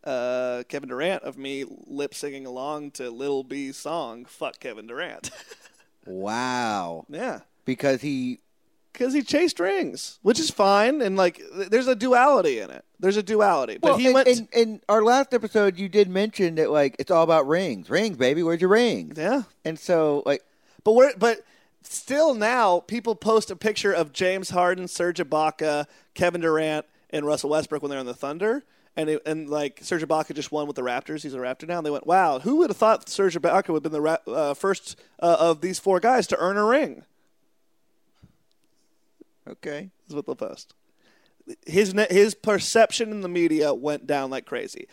uh, 0.05 0.63
Kevin 0.69 0.89
Durant 0.89 1.23
of 1.23 1.37
me 1.37 1.65
lip 1.87 2.13
singing 2.13 2.45
along 2.45 2.91
to 2.91 3.09
Lil 3.09 3.43
B's 3.43 3.77
song 3.77 4.25
"Fuck 4.25 4.59
Kevin 4.59 4.87
Durant." 4.87 5.31
Wow. 6.05 7.05
yeah, 7.09 7.39
Because 7.65 8.01
he 8.01 8.39
Because 8.93 9.13
he 9.13 9.23
chased 9.23 9.59
rings, 9.59 10.19
which 10.21 10.39
is 10.39 10.51
fine, 10.51 11.01
and 11.01 11.17
like 11.17 11.37
th- 11.37 11.69
there's 11.69 11.87
a 11.87 11.95
duality 11.95 12.59
in 12.59 12.69
it. 12.69 12.85
There's 12.99 13.17
a 13.17 13.23
duality, 13.23 13.77
but 13.81 13.89
Well, 13.89 13.97
he 13.97 14.07
in, 14.07 14.13
went. 14.13 14.27
in, 14.27 14.47
in 14.53 14.81
our 14.87 15.03
last 15.03 15.33
episode, 15.33 15.77
you 15.79 15.89
did 15.89 16.07
mention 16.07 16.55
that 16.55 16.69
like 16.69 16.95
it's 16.99 17.09
all 17.11 17.23
about 17.23 17.47
rings, 17.47 17.89
rings, 17.89 18.17
baby. 18.17 18.43
Where's 18.43 18.61
your 18.61 18.69
rings? 18.69 19.17
yeah, 19.17 19.43
And 19.63 19.79
so 19.79 20.21
like 20.25 20.43
but 20.83 20.93
we're 20.93 21.15
but 21.17 21.39
still 21.81 22.35
now 22.35 22.81
people 22.81 23.15
post 23.15 23.49
a 23.49 23.55
picture 23.55 23.91
of 23.91 24.13
James 24.13 24.51
Harden, 24.51 24.87
Serge 24.87 25.17
Ibaka, 25.19 25.87
Kevin 26.13 26.41
Durant, 26.41 26.85
and 27.09 27.25
Russell 27.25 27.49
Westbrook 27.49 27.81
when 27.81 27.89
they're 27.89 27.99
on 27.99 28.05
the 28.05 28.13
Thunder. 28.13 28.63
And, 28.97 29.09
it, 29.09 29.21
and 29.25 29.49
like 29.49 29.79
Serge 29.81 30.03
Ibaka 30.03 30.33
just 30.33 30.53
won 30.53 30.67
with 30.67 30.77
the 30.77 30.81
Raptors. 30.81 31.21
He's 31.23 31.33
a 31.33 31.39
Raptor 31.39 31.67
now. 31.67 31.77
And 31.77 31.85
they 31.85 31.91
went, 31.91 32.07
wow, 32.07 32.39
who 32.39 32.57
would 32.57 32.69
have 32.69 32.77
thought 32.77 33.09
Serge 33.09 33.35
Ibaka 33.35 33.69
would 33.69 33.83
have 33.83 33.83
been 33.83 33.91
the 33.91 34.01
ra- 34.01 34.17
uh, 34.25 34.53
first 34.53 34.97
uh, 35.19 35.35
of 35.37 35.59
these 35.61 35.79
four 35.79 35.99
guys 35.99 36.27
to 36.27 36.37
earn 36.37 36.55
a 36.57 36.63
ring? 36.63 37.03
okay, 39.47 39.89
is 40.07 40.15
what 40.15 40.25
they'll 40.25 40.35
post. 40.35 40.73
His 41.65 41.93
ne- 41.93 42.07
his 42.09 42.33
perception 42.33 43.11
in 43.11 43.21
the 43.21 43.29
media 43.29 43.73
went 43.73 44.07
down 44.07 44.29
like 44.29 44.45
crazy. 44.45 44.87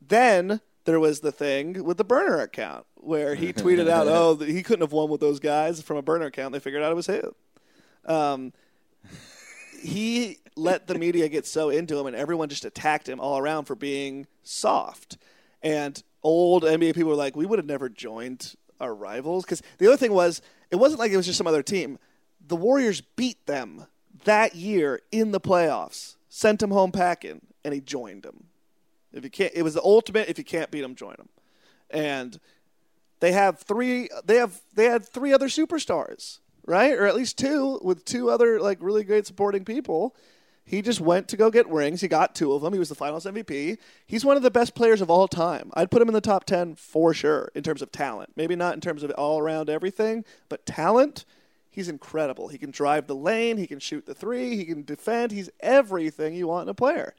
Then 0.00 0.60
there 0.84 1.00
was 1.00 1.20
the 1.20 1.32
thing 1.32 1.84
with 1.84 1.96
the 1.96 2.04
burner 2.04 2.40
account 2.40 2.86
where 2.94 3.34
he 3.34 3.52
tweeted 3.52 3.88
out, 3.88 4.06
"Oh, 4.06 4.36
he 4.36 4.62
couldn't 4.62 4.82
have 4.82 4.92
won 4.92 5.08
with 5.08 5.20
those 5.20 5.40
guys 5.40 5.82
from 5.82 5.96
a 5.96 6.02
burner 6.02 6.26
account." 6.26 6.52
They 6.52 6.60
figured 6.60 6.82
out 6.82 6.92
it 6.92 6.96
was 6.96 7.06
him. 7.06 7.34
Um, 8.04 8.52
he 9.84 10.38
let 10.56 10.86
the 10.86 10.98
media 10.98 11.28
get 11.28 11.46
so 11.46 11.70
into 11.70 11.98
him, 11.98 12.06
and 12.06 12.16
everyone 12.16 12.48
just 12.48 12.64
attacked 12.64 13.08
him 13.08 13.20
all 13.20 13.38
around 13.38 13.64
for 13.64 13.74
being 13.74 14.26
soft. 14.42 15.18
And 15.62 16.02
old 16.22 16.64
NBA 16.64 16.94
people 16.94 17.10
were 17.10 17.16
like, 17.16 17.36
"We 17.36 17.46
would 17.46 17.58
have 17.58 17.66
never 17.66 17.88
joined 17.88 18.54
our 18.80 18.94
rivals." 18.94 19.44
Because 19.44 19.62
the 19.78 19.86
other 19.86 19.96
thing 19.96 20.12
was, 20.12 20.42
it 20.70 20.76
wasn't 20.76 21.00
like 21.00 21.12
it 21.12 21.16
was 21.16 21.26
just 21.26 21.38
some 21.38 21.46
other 21.46 21.62
team. 21.62 21.98
The 22.46 22.56
Warriors 22.56 23.00
beat 23.00 23.46
them 23.46 23.86
that 24.24 24.54
year 24.54 25.00
in 25.12 25.32
the 25.32 25.40
playoffs, 25.40 26.16
sent 26.28 26.62
him 26.62 26.70
home 26.70 26.92
packing, 26.92 27.40
and 27.64 27.74
he 27.74 27.80
joined 27.80 28.22
them. 28.22 28.44
If 29.12 29.24
you 29.24 29.30
can't, 29.30 29.52
it 29.54 29.62
was 29.62 29.74
the 29.74 29.82
ultimate. 29.82 30.28
If 30.28 30.38
you 30.38 30.44
can't 30.44 30.70
beat 30.70 30.80
them, 30.80 30.94
join 30.94 31.14
them. 31.16 31.28
And 31.90 32.40
they 33.20 33.32
have 33.32 33.60
three. 33.60 34.08
They 34.24 34.36
have 34.36 34.60
they 34.74 34.86
had 34.86 35.06
three 35.06 35.32
other 35.32 35.48
superstars, 35.48 36.40
right, 36.66 36.92
or 36.92 37.06
at 37.06 37.16
least 37.16 37.38
two 37.38 37.80
with 37.82 38.04
two 38.04 38.30
other 38.30 38.60
like 38.60 38.78
really 38.80 39.04
great 39.04 39.26
supporting 39.26 39.64
people. 39.64 40.14
He 40.66 40.80
just 40.80 41.00
went 41.00 41.28
to 41.28 41.36
go 41.36 41.50
get 41.50 41.68
rings. 41.68 42.00
He 42.00 42.08
got 42.08 42.34
two 42.34 42.52
of 42.54 42.62
them. 42.62 42.72
He 42.72 42.78
was 42.78 42.88
the 42.88 42.94
Finals 42.94 43.26
MVP. 43.26 43.76
He's 44.06 44.24
one 44.24 44.38
of 44.38 44.42
the 44.42 44.50
best 44.50 44.74
players 44.74 45.02
of 45.02 45.10
all 45.10 45.28
time. 45.28 45.70
I'd 45.74 45.90
put 45.90 46.00
him 46.00 46.08
in 46.08 46.14
the 46.14 46.22
top 46.22 46.44
ten 46.44 46.74
for 46.74 47.12
sure 47.12 47.50
in 47.54 47.62
terms 47.62 47.82
of 47.82 47.92
talent. 47.92 48.30
Maybe 48.34 48.56
not 48.56 48.74
in 48.74 48.80
terms 48.80 49.02
of 49.02 49.10
all 49.12 49.38
around 49.38 49.68
everything, 49.68 50.24
but 50.48 50.64
talent. 50.64 51.26
He's 51.70 51.88
incredible. 51.88 52.48
He 52.48 52.56
can 52.56 52.70
drive 52.70 53.08
the 53.08 53.16
lane. 53.16 53.58
He 53.58 53.66
can 53.66 53.80
shoot 53.80 54.06
the 54.06 54.14
three. 54.14 54.56
He 54.56 54.64
can 54.64 54.84
defend. 54.84 55.32
He's 55.32 55.50
everything 55.60 56.34
you 56.34 56.46
want 56.46 56.62
in 56.62 56.68
a 56.68 56.74
player. 56.74 57.14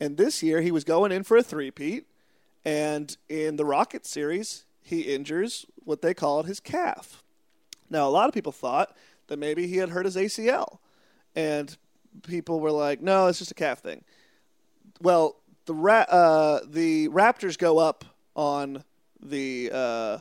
And 0.00 0.16
this 0.16 0.42
year, 0.42 0.62
he 0.62 0.70
was 0.70 0.84
going 0.84 1.12
in 1.12 1.22
for 1.22 1.36
a 1.36 1.42
three-peat. 1.42 2.06
And 2.64 3.14
in 3.28 3.56
the 3.56 3.66
Rocket 3.66 4.06
series, 4.06 4.64
he 4.82 5.02
injures 5.02 5.66
what 5.84 6.00
they 6.00 6.14
called 6.14 6.46
his 6.46 6.60
calf. 6.60 7.22
Now, 7.90 8.08
a 8.08 8.10
lot 8.10 8.28
of 8.28 8.34
people 8.34 8.52
thought 8.52 8.96
that 9.26 9.38
maybe 9.38 9.66
he 9.66 9.76
had 9.76 9.90
hurt 9.90 10.04
his 10.06 10.16
ACL. 10.16 10.78
And 11.34 11.76
people 12.26 12.60
were 12.60 12.70
like, 12.72 13.00
no, 13.00 13.26
it's 13.26 13.38
just 13.38 13.50
a 13.50 13.54
calf 13.54 13.80
thing. 13.80 14.04
Well, 15.00 15.36
the, 15.66 15.74
Ra- 15.74 16.06
uh, 16.08 16.60
the 16.66 17.08
Raptors 17.08 17.58
go 17.58 17.78
up 17.78 18.04
on 18.34 18.84
the 19.22 19.70
uh, 19.72 20.18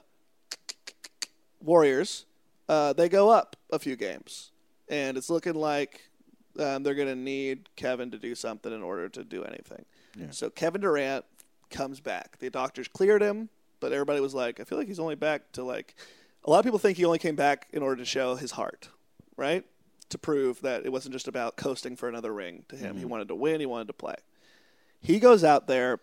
Warriors. 1.63 2.25
Uh, 2.67 2.93
they 2.93 3.09
go 3.09 3.29
up 3.29 3.55
a 3.71 3.79
few 3.79 3.95
games. 3.95 4.51
And 4.87 5.17
it's 5.17 5.29
looking 5.29 5.55
like 5.55 6.09
um, 6.59 6.83
they're 6.83 6.95
going 6.95 7.07
to 7.07 7.15
need 7.15 7.69
Kevin 7.75 8.11
to 8.11 8.17
do 8.17 8.35
something 8.35 8.73
in 8.73 8.83
order 8.83 9.09
to 9.09 9.23
do 9.23 9.43
anything. 9.43 9.85
So 10.31 10.49
Kevin 10.49 10.81
Durant 10.81 11.25
comes 11.69 11.99
back. 11.99 12.37
The 12.39 12.49
doctors 12.49 12.87
cleared 12.87 13.21
him, 13.21 13.49
but 13.79 13.93
everybody 13.93 14.19
was 14.19 14.33
like, 14.33 14.59
I 14.59 14.63
feel 14.63 14.77
like 14.77 14.87
he's 14.87 14.99
only 14.99 15.15
back 15.15 15.51
to 15.53 15.63
like. 15.63 15.95
A 16.45 16.49
lot 16.49 16.59
of 16.59 16.65
people 16.65 16.79
think 16.79 16.97
he 16.97 17.05
only 17.05 17.19
came 17.19 17.35
back 17.35 17.67
in 17.73 17.83
order 17.83 17.97
to 17.97 18.05
show 18.05 18.35
his 18.35 18.51
heart, 18.51 18.89
right? 19.37 19.63
To 20.09 20.17
prove 20.17 20.61
that 20.61 20.85
it 20.85 20.91
wasn't 20.91 21.13
just 21.13 21.27
about 21.27 21.55
coasting 21.57 21.95
for 21.95 22.09
another 22.09 22.33
ring 22.33 22.63
to 22.69 22.75
him. 22.75 22.97
He 22.97 23.05
wanted 23.05 23.27
to 23.27 23.35
win, 23.35 23.59
he 23.59 23.65
wanted 23.65 23.87
to 23.87 23.93
play. 23.93 24.15
He 25.01 25.19
goes 25.19 25.43
out 25.43 25.67
there 25.67 25.99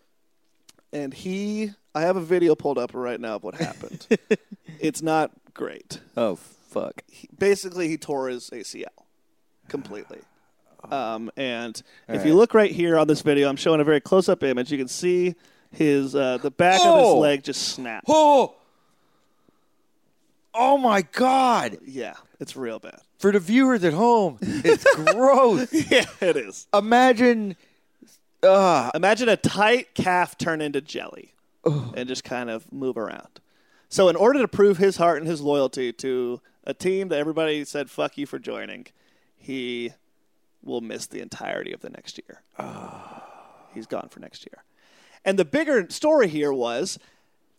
and 0.93 1.13
he. 1.13 1.71
I 1.93 2.01
have 2.01 2.15
a 2.15 2.21
video 2.21 2.53
pulled 2.55 2.77
up 2.77 2.91
right 2.93 3.19
now 3.19 3.35
of 3.35 3.43
what 3.43 3.55
happened. 3.55 4.07
it's 4.79 5.01
not 5.01 5.31
great 5.55 5.99
oh 6.15 6.35
fuck, 6.35 7.01
he, 7.11 7.27
basically 7.35 7.87
he 7.87 7.97
tore 7.97 8.27
his 8.29 8.49
ACL 8.51 8.85
completely. 9.67 10.19
Um, 10.91 11.31
and 11.35 11.75
if 12.07 12.17
right. 12.19 12.25
you 12.27 12.35
look 12.35 12.53
right 12.53 12.71
here 12.71 12.97
on 12.99 13.07
this 13.07 13.21
video, 13.21 13.49
I'm 13.49 13.55
showing 13.57 13.81
a 13.81 13.83
very 13.83 13.99
close-up 13.99 14.41
image. 14.43 14.71
You 14.71 14.77
can 14.77 14.87
see 14.87 15.35
his 15.71 16.15
uh, 16.15 16.37
the 16.37 16.51
back 16.51 16.79
of 16.79 16.99
his 16.99 17.07
Oh! 17.07 17.17
leg 17.19 17.43
just 17.43 17.69
snap. 17.69 18.03
oh, 18.07 18.55
oh 20.57 20.77
my 20.77 21.03
god! 21.03 21.77
Yeah, 21.85 22.15
it's 22.39 22.55
real 22.55 22.79
bad. 22.79 22.99
For 23.19 23.31
the 23.31 23.39
viewers 23.39 23.83
at 23.83 23.93
home, 23.93 24.37
it's 24.41 24.85
gross. 24.95 25.71
yeah, 25.71 26.05
it 26.21 26.35
is. 26.37 26.67
Imagine, 26.73 27.55
uh, 28.43 28.91
Imagine 28.93 29.29
a 29.29 29.37
tight 29.37 29.93
calf 29.95 30.37
turn 30.37 30.61
into 30.61 30.81
jelly 30.81 31.33
and 31.63 32.07
just 32.07 32.23
kind 32.23 32.49
of 32.49 32.71
move 32.71 32.97
around. 32.97 33.39
So, 33.89 34.09
in 34.09 34.15
order 34.15 34.39
to 34.39 34.47
prove 34.47 34.77
his 34.77 34.97
heart 34.97 35.19
and 35.19 35.27
his 35.27 35.41
loyalty 35.41 35.91
to 35.93 36.41
a 36.63 36.73
team 36.73 37.07
that 37.09 37.19
everybody 37.19 37.63
said 37.65 37.89
"fuck 37.89 38.17
you" 38.17 38.25
for 38.25 38.39
joining, 38.39 38.87
he 39.35 39.93
will 40.63 40.81
miss 40.81 41.07
the 41.07 41.21
entirety 41.21 41.71
of 41.71 41.79
the 41.81 41.89
next 41.89 42.19
year. 42.19 42.41
He's 43.73 43.87
gone 43.87 44.09
for 44.09 44.19
next 44.19 44.45
year. 44.45 44.63
And 45.23 45.37
the 45.37 45.45
bigger 45.45 45.89
story 45.89 46.27
here 46.27 46.51
was 46.53 46.99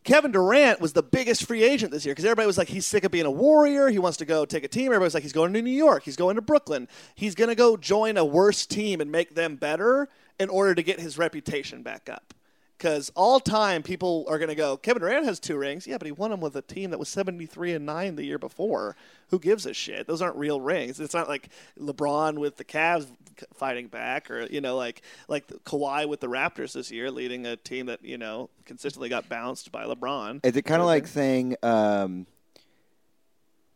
Kevin 0.09 0.33
Durant 0.33 0.81
was 0.81 0.95
the 0.95 1.03
biggest 1.03 1.45
free 1.45 1.63
agent 1.63 1.93
this 1.93 2.07
year 2.07 2.15
because 2.15 2.25
everybody 2.25 2.47
was 2.47 2.57
like, 2.57 2.69
he's 2.69 2.87
sick 2.87 3.05
of 3.05 3.11
being 3.11 3.27
a 3.27 3.31
warrior. 3.31 3.91
He 3.91 3.99
wants 3.99 4.17
to 4.17 4.25
go 4.25 4.47
take 4.47 4.65
a 4.65 4.69
team. 4.69 4.87
Everybody's 4.87 5.13
like, 5.13 5.23
he's 5.23 5.35
going 5.35 5.53
to 5.53 5.61
New 5.61 5.71
York. 5.71 6.03
He's 6.03 6.17
going 6.17 6.37
to 6.37 6.41
Brooklyn. 6.41 6.89
He's 7.15 7.35
going 7.35 7.51
to 7.51 7.55
go 7.55 7.77
join 7.77 8.17
a 8.17 8.25
worse 8.25 8.65
team 8.65 9.03
and 9.03 9.13
make 9.13 9.35
them 9.35 9.57
better 9.57 10.09
in 10.41 10.49
order 10.49 10.75
to 10.75 10.83
get 10.83 10.99
his 10.99 11.19
reputation 11.19 11.83
back 11.83 12.09
up. 12.09 12.33
Because 12.79 13.11
all 13.16 13.41
time 13.41 13.83
people 13.83 14.24
are 14.29 14.39
going 14.39 14.51
to 14.51 14.55
go, 14.55 14.76
Kevin 14.76 15.01
Durant 15.01 15.24
has 15.24 15.41
two 15.41 15.59
rings. 15.59 15.85
Yeah, 15.85 15.99
but 15.99 16.07
he 16.07 16.12
won 16.12 16.31
them 16.31 16.41
with 16.41 16.55
a 16.55 16.62
team 16.62 16.91
that 16.91 16.99
was 16.99 17.09
73 17.09 17.72
and 17.72 17.85
9 17.85 18.14
the 18.14 18.24
year 18.24 18.39
before. 18.39 18.95
Who 19.31 19.41
gives 19.41 19.66
a 19.66 19.74
shit? 19.74 20.07
Those 20.07 20.22
aren't 20.22 20.37
real 20.37 20.61
rings. 20.61 21.01
It's 21.01 21.12
not 21.12 21.29
like 21.29 21.49
LeBron 21.79 22.39
with 22.39 22.57
the 22.57 22.64
Cavs 22.64 23.09
fighting 23.53 23.89
back 23.89 24.31
or, 24.31 24.47
you 24.47 24.61
know, 24.61 24.76
like 24.76 25.03
like 25.26 25.49
Kawhi 25.64 26.09
with 26.09 26.20
the 26.20 26.29
Raptors 26.29 26.72
this 26.72 26.93
year 26.93 27.11
leading 27.11 27.47
a 27.47 27.57
team 27.57 27.87
that, 27.87 28.05
you 28.05 28.16
know, 28.16 28.49
consistently 28.64 29.09
got 29.09 29.29
bounced 29.29 29.72
by 29.72 29.85
LeBron. 29.85 30.45
is 30.45 30.57
it 30.57 30.62
kind 30.62 30.81
of 30.81 30.87
like 30.87 31.09
saying, 31.09 31.57
um, 31.64 32.26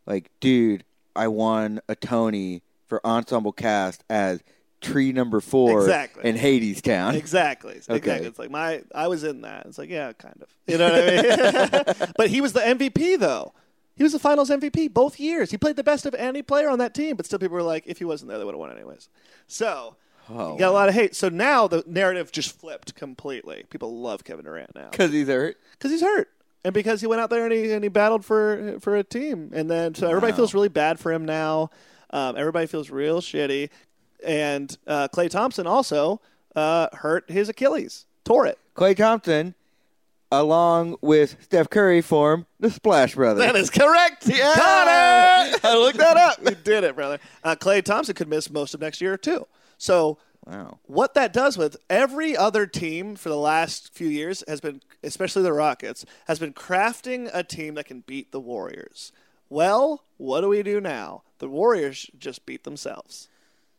like, 0.07 0.31
dude, 0.39 0.85
I 1.17 1.27
won 1.27 1.81
a 1.89 1.97
Tony 1.97 2.63
for 2.87 3.05
ensemble 3.05 3.53
cast 3.53 4.05
as 4.09 4.43
tree 4.83 5.13
number 5.13 5.41
four 5.41 5.81
Exactly. 5.81 6.29
in 6.29 6.37
Hadestown. 6.37 7.15
Exactly. 7.15 7.81
Okay. 7.89 7.97
Exactly. 7.97 8.27
It's 8.29 8.39
like 8.39 8.51
my 8.51 8.83
I 8.95 9.09
was 9.09 9.25
in 9.25 9.41
that. 9.43 9.67
It's 9.67 9.79
like, 9.79 9.89
yeah, 9.91 10.13
kind 10.13 10.43
of. 10.43 10.49
You 10.67 10.79
know 10.79 10.91
what 10.91 11.03
I 11.03 11.97
mean? 12.03 12.13
but 12.17 12.29
he 12.29 12.41
was 12.41 12.53
the 12.53 12.61
MVP 12.61 13.19
though. 13.19 13.53
He 13.97 14.03
was 14.03 14.13
the 14.13 14.19
finals 14.19 14.51
MVP 14.51 14.93
both 14.93 15.21
years. 15.21 15.51
He 15.51 15.59
played 15.59 15.77
the 15.77 15.85
best 15.85 16.07
of 16.07 16.15
any 16.15 16.43
player 16.43 16.69
on 16.71 16.79
that 16.79 16.95
team, 16.95 17.15
but 17.17 17.27
still 17.27 17.39
people 17.39 17.55
were 17.57 17.63
like, 17.63 17.85
if 17.87 17.99
he 17.99 18.05
wasn't 18.05 18.31
there, 18.31 18.39
they 18.39 18.45
would 18.45 18.55
have 18.55 18.59
won 18.61 18.71
anyways. 18.73 19.09
So 19.47 19.97
Oh, 20.31 20.57
got 20.57 20.69
a 20.71 20.73
lot 20.73 20.89
of 20.89 20.95
hate. 20.95 21.15
So 21.17 21.29
now 21.29 21.67
the 21.67 21.83
narrative 21.87 22.31
just 22.33 22.59
flipped 22.59 22.95
completely. 22.95 23.65
People 23.71 24.01
love 24.01 24.23
Kevin 24.25 24.45
Durant 24.45 24.75
now. 24.75 24.89
because 24.91 25.11
he's 25.13 25.27
hurt. 25.29 25.57
because 25.73 25.91
he's 25.91 26.01
hurt 26.01 26.29
and 26.65 26.73
because 26.73 27.01
he 27.01 27.07
went 27.09 27.21
out 27.21 27.29
there 27.29 27.45
and 27.45 27.53
he, 27.53 27.73
and 27.73 27.83
he 27.85 27.89
battled 27.89 28.25
for 28.25 28.79
for 28.81 28.97
a 28.97 29.03
team 29.03 29.51
and 29.53 29.69
then 29.71 29.95
so 29.95 30.07
everybody 30.09 30.31
Wow. 30.33 30.37
feels 30.37 30.55
really 30.55 30.69
bad 30.69 31.01
for 31.01 31.13
him 31.13 31.25
now 31.25 31.71
um, 32.11 32.37
everybody 32.37 32.67
feels 32.67 32.89
real 32.89 33.21
shitty 33.21 33.69
and 34.25 34.77
uh, 34.87 35.09
klay 35.09 35.29
thompson 35.31 35.67
also 35.67 36.21
uh, 36.57 36.89
hurt 36.93 37.31
his 37.31 37.49
achilles 37.49 38.07
tore 38.25 38.47
it 38.47 38.59
Klay 38.75 38.97
Thompson, 38.97 39.55
along 40.31 40.97
with 41.03 41.37
Steph 41.43 41.69
Curry, 41.69 42.01
form 42.01 42.47
the 42.59 42.71
Splash 42.71 43.15
Brothers. 43.15 43.45
that 43.45 43.55
is 43.57 43.69
correct 43.71 44.27
Yeah! 44.27 44.55
got 44.57 45.55
it 45.55 45.65
I 45.65 45.77
looked 45.77 45.99
that 45.99 46.17
up. 46.17 46.39
you 46.43 46.55
did 46.55 46.85
it 46.85 46.95
brother 46.95 47.19
uh, 47.45 47.55
klay 47.57 47.83
thompson 47.83 48.15
could 48.15 48.29
miss 48.29 48.51
most 48.51 48.73
of 48.75 48.81
next 48.81 49.01
year 49.01 49.17
too 49.17 49.47
so 49.79 50.19
Wow. 50.45 50.79
what 50.87 51.15
that 51.15 51.33
does 51.33 51.57
with 51.57 51.77
every 51.89 52.37
other 52.37 52.67
team 52.67 53.15
for 53.15 53.29
the 53.29 53.37
last 53.37 53.95
few 53.95 54.09
years 54.09 54.43
has 54.49 54.61
been, 54.61 54.81
especially 55.05 55.45
the 55.45 55.53
Rockets, 55.53 56.05
has 56.27 56.41
been 56.41 56.53
crafting 56.53 57.31
a 57.33 57.45
team 57.45 57.77
that 57.77 57.85
can 57.87 58.01
beat 58.01 58.33
the 58.33 58.41
Warriors. 58.41 59.13
Well, 59.49 60.03
what 60.17 60.41
do 60.41 60.49
we 60.49 60.65
do 60.65 60.81
now? 60.81 61.23
The 61.39 61.47
Warriors 61.49 62.11
just 62.19 62.45
beat 62.45 62.65
themselves. 62.65 63.29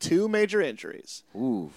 Two 0.04 0.28
major 0.28 0.62
injuries. 0.62 1.24
Ooh. 1.36 1.72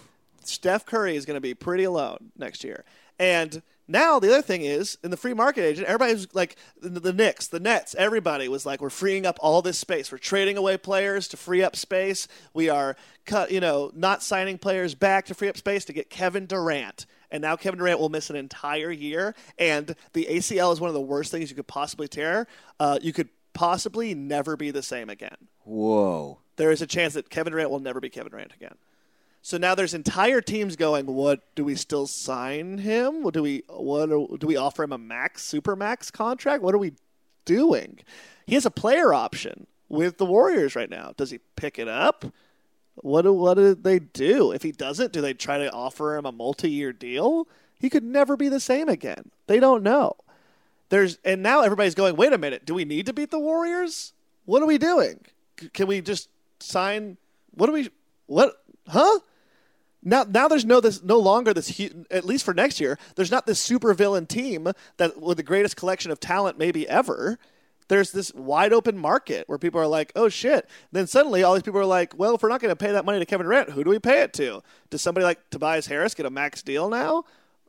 Steph 0.44 0.84
Curry 0.86 1.16
is 1.16 1.24
going 1.26 1.36
to 1.36 1.40
be 1.40 1.54
pretty 1.54 1.84
alone 1.84 2.32
next 2.36 2.64
year. 2.64 2.84
And 3.18 3.62
now 3.88 4.18
the 4.18 4.28
other 4.28 4.42
thing 4.42 4.62
is 4.62 4.98
in 5.04 5.10
the 5.10 5.16
free 5.16 5.34
market 5.34 5.62
agent, 5.62 5.86
everybody's 5.86 6.32
like 6.34 6.56
the, 6.80 7.00
the 7.00 7.12
Knicks, 7.12 7.46
the 7.46 7.60
Nets, 7.60 7.94
everybody 7.96 8.48
was 8.48 8.66
like, 8.66 8.80
we're 8.80 8.90
freeing 8.90 9.26
up 9.26 9.38
all 9.40 9.62
this 9.62 9.78
space. 9.78 10.10
We're 10.10 10.18
trading 10.18 10.56
away 10.56 10.76
players 10.76 11.28
to 11.28 11.36
free 11.36 11.62
up 11.62 11.76
space. 11.76 12.26
We 12.52 12.68
are 12.68 12.96
cut, 13.24 13.50
you 13.50 13.60
know, 13.60 13.90
not 13.94 14.22
signing 14.22 14.58
players 14.58 14.94
back 14.94 15.26
to 15.26 15.34
free 15.34 15.48
up 15.48 15.56
space 15.56 15.84
to 15.86 15.92
get 15.92 16.10
Kevin 16.10 16.46
Durant. 16.46 17.06
And 17.30 17.42
now 17.42 17.56
Kevin 17.56 17.78
Durant 17.78 18.00
will 18.00 18.08
miss 18.08 18.30
an 18.30 18.36
entire 18.36 18.90
year. 18.90 19.34
And 19.58 19.94
the 20.12 20.26
ACL 20.30 20.72
is 20.72 20.80
one 20.80 20.88
of 20.88 20.94
the 20.94 21.00
worst 21.00 21.30
things 21.30 21.50
you 21.50 21.56
could 21.56 21.66
possibly 21.66 22.08
tear. 22.08 22.46
Uh, 22.78 22.98
you 23.00 23.12
could 23.12 23.28
possibly 23.52 24.14
never 24.14 24.56
be 24.56 24.70
the 24.70 24.82
same 24.82 25.08
again. 25.08 25.36
Whoa. 25.64 26.38
There 26.56 26.70
is 26.70 26.82
a 26.82 26.86
chance 26.86 27.14
that 27.14 27.30
Kevin 27.30 27.52
Durant 27.52 27.70
will 27.70 27.80
never 27.80 28.00
be 28.00 28.08
Kevin 28.08 28.30
Durant 28.30 28.54
again. 28.54 28.74
So 29.42 29.58
now 29.58 29.76
there's 29.76 29.94
entire 29.94 30.40
teams 30.40 30.74
going. 30.74 31.06
What 31.06 31.54
do 31.54 31.64
we 31.64 31.76
still 31.76 32.08
sign 32.08 32.78
him? 32.78 33.22
What 33.22 33.32
do 33.32 33.42
we 33.42 33.62
what 33.68 34.08
do, 34.08 34.46
we 34.46 34.56
offer 34.56 34.82
him 34.82 34.92
a 34.92 34.98
max 34.98 35.44
super 35.44 35.76
max 35.76 36.10
contract? 36.10 36.64
What 36.64 36.74
are 36.74 36.78
we 36.78 36.94
doing? 37.44 38.00
He 38.46 38.54
has 38.54 38.66
a 38.66 38.72
player 38.72 39.14
option 39.14 39.68
with 39.88 40.18
the 40.18 40.26
Warriors 40.26 40.74
right 40.74 40.90
now. 40.90 41.12
Does 41.16 41.30
he 41.30 41.38
pick 41.54 41.78
it 41.78 41.86
up? 41.86 42.24
What 42.96 43.22
do 43.22 43.32
what 43.32 43.54
do 43.54 43.74
they 43.76 44.00
do? 44.00 44.50
If 44.50 44.64
he 44.64 44.72
doesn't, 44.72 45.12
do 45.12 45.20
they 45.20 45.32
try 45.32 45.58
to 45.58 45.72
offer 45.72 46.16
him 46.16 46.26
a 46.26 46.32
multi 46.32 46.68
year 46.68 46.92
deal? 46.92 47.46
He 47.78 47.88
could 47.88 48.02
never 48.02 48.36
be 48.36 48.48
the 48.48 48.58
same 48.58 48.88
again. 48.88 49.30
They 49.46 49.60
don't 49.60 49.84
know. 49.84 50.16
There's 50.88 51.18
and 51.24 51.42
now 51.42 51.60
everybody's 51.60 51.94
going. 51.94 52.16
Wait 52.16 52.32
a 52.32 52.38
minute. 52.38 52.66
Do 52.66 52.74
we 52.74 52.84
need 52.84 53.06
to 53.06 53.12
beat 53.12 53.30
the 53.30 53.38
Warriors? 53.38 54.12
What 54.44 54.60
are 54.60 54.66
we 54.66 54.78
doing? 54.78 55.20
Can 55.72 55.86
we 55.86 56.00
just 56.00 56.28
sign? 56.60 57.16
What 57.52 57.66
do 57.66 57.72
we? 57.72 57.90
What? 58.26 58.54
Huh? 58.88 59.20
Now, 60.02 60.24
now 60.28 60.46
there's 60.46 60.64
no 60.64 60.80
this 60.80 61.02
no 61.02 61.18
longer 61.18 61.52
this 61.52 61.80
at 62.10 62.24
least 62.24 62.44
for 62.44 62.54
next 62.54 62.80
year. 62.80 62.96
There's 63.16 63.30
not 63.30 63.46
this 63.46 63.60
super 63.60 63.92
villain 63.92 64.26
team 64.26 64.72
that 64.98 65.20
with 65.20 65.36
the 65.36 65.42
greatest 65.42 65.76
collection 65.76 66.12
of 66.12 66.20
talent 66.20 66.58
maybe 66.58 66.88
ever. 66.88 67.38
There's 67.88 68.12
this 68.12 68.32
wide 68.34 68.72
open 68.72 68.98
market 68.98 69.48
where 69.48 69.58
people 69.58 69.80
are 69.80 69.86
like, 69.86 70.12
"Oh 70.14 70.28
shit!" 70.28 70.68
Then 70.92 71.06
suddenly, 71.06 71.42
all 71.42 71.54
these 71.54 71.62
people 71.62 71.80
are 71.80 71.84
like, 71.84 72.14
"Well, 72.16 72.36
if 72.36 72.42
we're 72.42 72.48
not 72.48 72.60
going 72.60 72.70
to 72.70 72.76
pay 72.76 72.92
that 72.92 73.04
money 73.04 73.18
to 73.18 73.26
Kevin 73.26 73.46
Durant, 73.46 73.70
who 73.70 73.84
do 73.84 73.90
we 73.90 73.98
pay 73.98 74.22
it 74.22 74.32
to? 74.34 74.62
Does 74.90 75.02
somebody 75.02 75.24
like 75.24 75.50
Tobias 75.50 75.86
Harris 75.86 76.14
get 76.14 76.26
a 76.26 76.30
max 76.30 76.62
deal 76.62 76.88
now? 76.88 77.24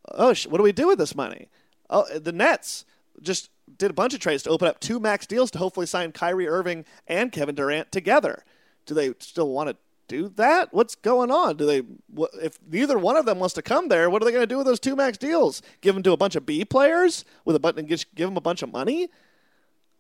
Oh, 0.09 0.33
sh- 0.33 0.47
what 0.47 0.57
do 0.57 0.63
we 0.63 0.71
do 0.71 0.87
with 0.87 0.99
this 0.99 1.15
money? 1.15 1.49
Oh, 1.89 2.05
the 2.17 2.31
Nets 2.31 2.85
just 3.21 3.49
did 3.77 3.91
a 3.91 3.93
bunch 3.95 4.13
of 4.13 4.19
trades 4.19 4.43
to 4.43 4.49
open 4.49 4.67
up 4.67 4.79
two 4.79 4.99
max 4.99 5.25
deals 5.25 5.51
to 5.51 5.57
hopefully 5.57 5.85
sign 5.85 6.11
Kyrie 6.11 6.47
Irving 6.47 6.85
and 7.07 7.31
Kevin 7.31 7.55
Durant 7.55 7.91
together. 7.91 8.43
Do 8.87 8.95
they 8.95 9.13
still 9.19 9.49
want 9.49 9.69
to 9.69 9.75
do 10.07 10.29
that? 10.29 10.73
What's 10.73 10.95
going 10.95 11.29
on? 11.29 11.57
Do 11.57 11.65
they 11.65 11.79
what, 12.07 12.31
if 12.41 12.57
neither 12.67 12.97
one 12.97 13.17
of 13.17 13.25
them 13.25 13.39
wants 13.39 13.53
to 13.55 13.61
come 13.61 13.89
there, 13.89 14.09
what 14.09 14.21
are 14.21 14.25
they 14.25 14.31
going 14.31 14.41
to 14.41 14.47
do 14.47 14.57
with 14.57 14.65
those 14.65 14.79
two 14.79 14.95
max 14.95 15.17
deals? 15.17 15.61
Give 15.81 15.93
them 15.93 16.03
to 16.03 16.13
a 16.13 16.17
bunch 16.17 16.35
of 16.35 16.45
B 16.45 16.65
players 16.65 17.25
with 17.45 17.55
a 17.55 17.59
button 17.59 17.79
and 17.79 17.87
give 17.87 18.27
them 18.27 18.37
a 18.37 18.41
bunch 18.41 18.63
of 18.63 18.71
money? 18.71 19.09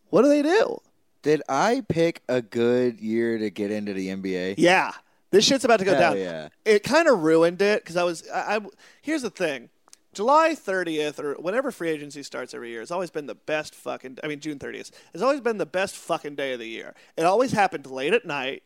What 0.09 0.23
do 0.23 0.29
they 0.29 0.41
do? 0.41 0.79
Did 1.21 1.41
I 1.49 1.83
pick 1.87 2.23
a 2.29 2.41
good 2.41 3.01
year 3.01 3.37
to 3.37 3.49
get 3.49 3.69
into 3.69 3.93
the 3.93 4.07
NBA? 4.07 4.55
Yeah, 4.57 4.93
this 5.31 5.45
shit's 5.45 5.65
about 5.65 5.79
to 5.79 5.85
go 5.85 5.93
Hell 5.93 6.13
down. 6.13 6.17
yeah. 6.17 6.49
It 6.63 6.83
kind 6.83 7.09
of 7.09 7.21
ruined 7.21 7.61
it 7.61 7.83
because 7.83 7.97
I 7.97 8.03
was. 8.03 8.27
I, 8.33 8.57
I 8.57 8.59
here's 9.01 9.23
the 9.23 9.29
thing. 9.29 9.69
July 10.13 10.55
30th 10.55 11.19
or 11.19 11.35
whenever 11.35 11.69
free 11.69 11.89
agency 11.89 12.23
starts 12.23 12.55
every 12.55 12.71
year 12.71 12.79
has 12.79 12.89
always 12.89 13.11
been 13.11 13.27
the 13.27 13.35
best 13.35 13.75
fucking 13.75 14.17
I 14.23 14.27
mean 14.27 14.39
June 14.39 14.57
30th 14.57 14.89
has 15.13 15.21
always 15.21 15.41
been 15.41 15.59
the 15.59 15.65
best 15.67 15.95
fucking 15.95 16.33
day 16.33 16.53
of 16.53 16.59
the 16.59 16.67
year. 16.67 16.95
It 17.15 17.25
always 17.25 17.51
happened 17.51 17.85
late 17.85 18.13
at 18.13 18.25
night 18.25 18.63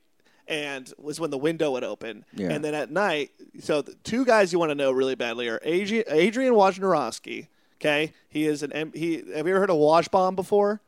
and 0.48 0.92
was 0.98 1.20
when 1.20 1.30
the 1.30 1.38
window 1.38 1.72
would 1.72 1.84
open. 1.84 2.26
Yeah. 2.34 2.50
And 2.50 2.64
then 2.64 2.74
at 2.74 2.92
night, 2.92 3.32
so 3.60 3.82
the 3.82 3.94
two 4.04 4.26
guys 4.26 4.52
you 4.54 4.60
want 4.60 4.70
to 4.72 4.76
know 4.76 4.92
really 4.92 5.16
badly 5.16 5.48
are 5.50 5.60
Adrian, 5.64 6.06
Adrian 6.08 6.54
Wojnarowski. 6.54 7.48
Okay, 7.80 8.14
he 8.30 8.46
is 8.46 8.62
an 8.64 8.72
M- 8.74 8.92
he. 8.94 9.18
Have 9.36 9.48
you 9.48 9.54
ever 9.54 9.60
heard 9.60 9.70
of 9.72 9.78
Wojbomb 9.78 10.36
before? 10.36 10.82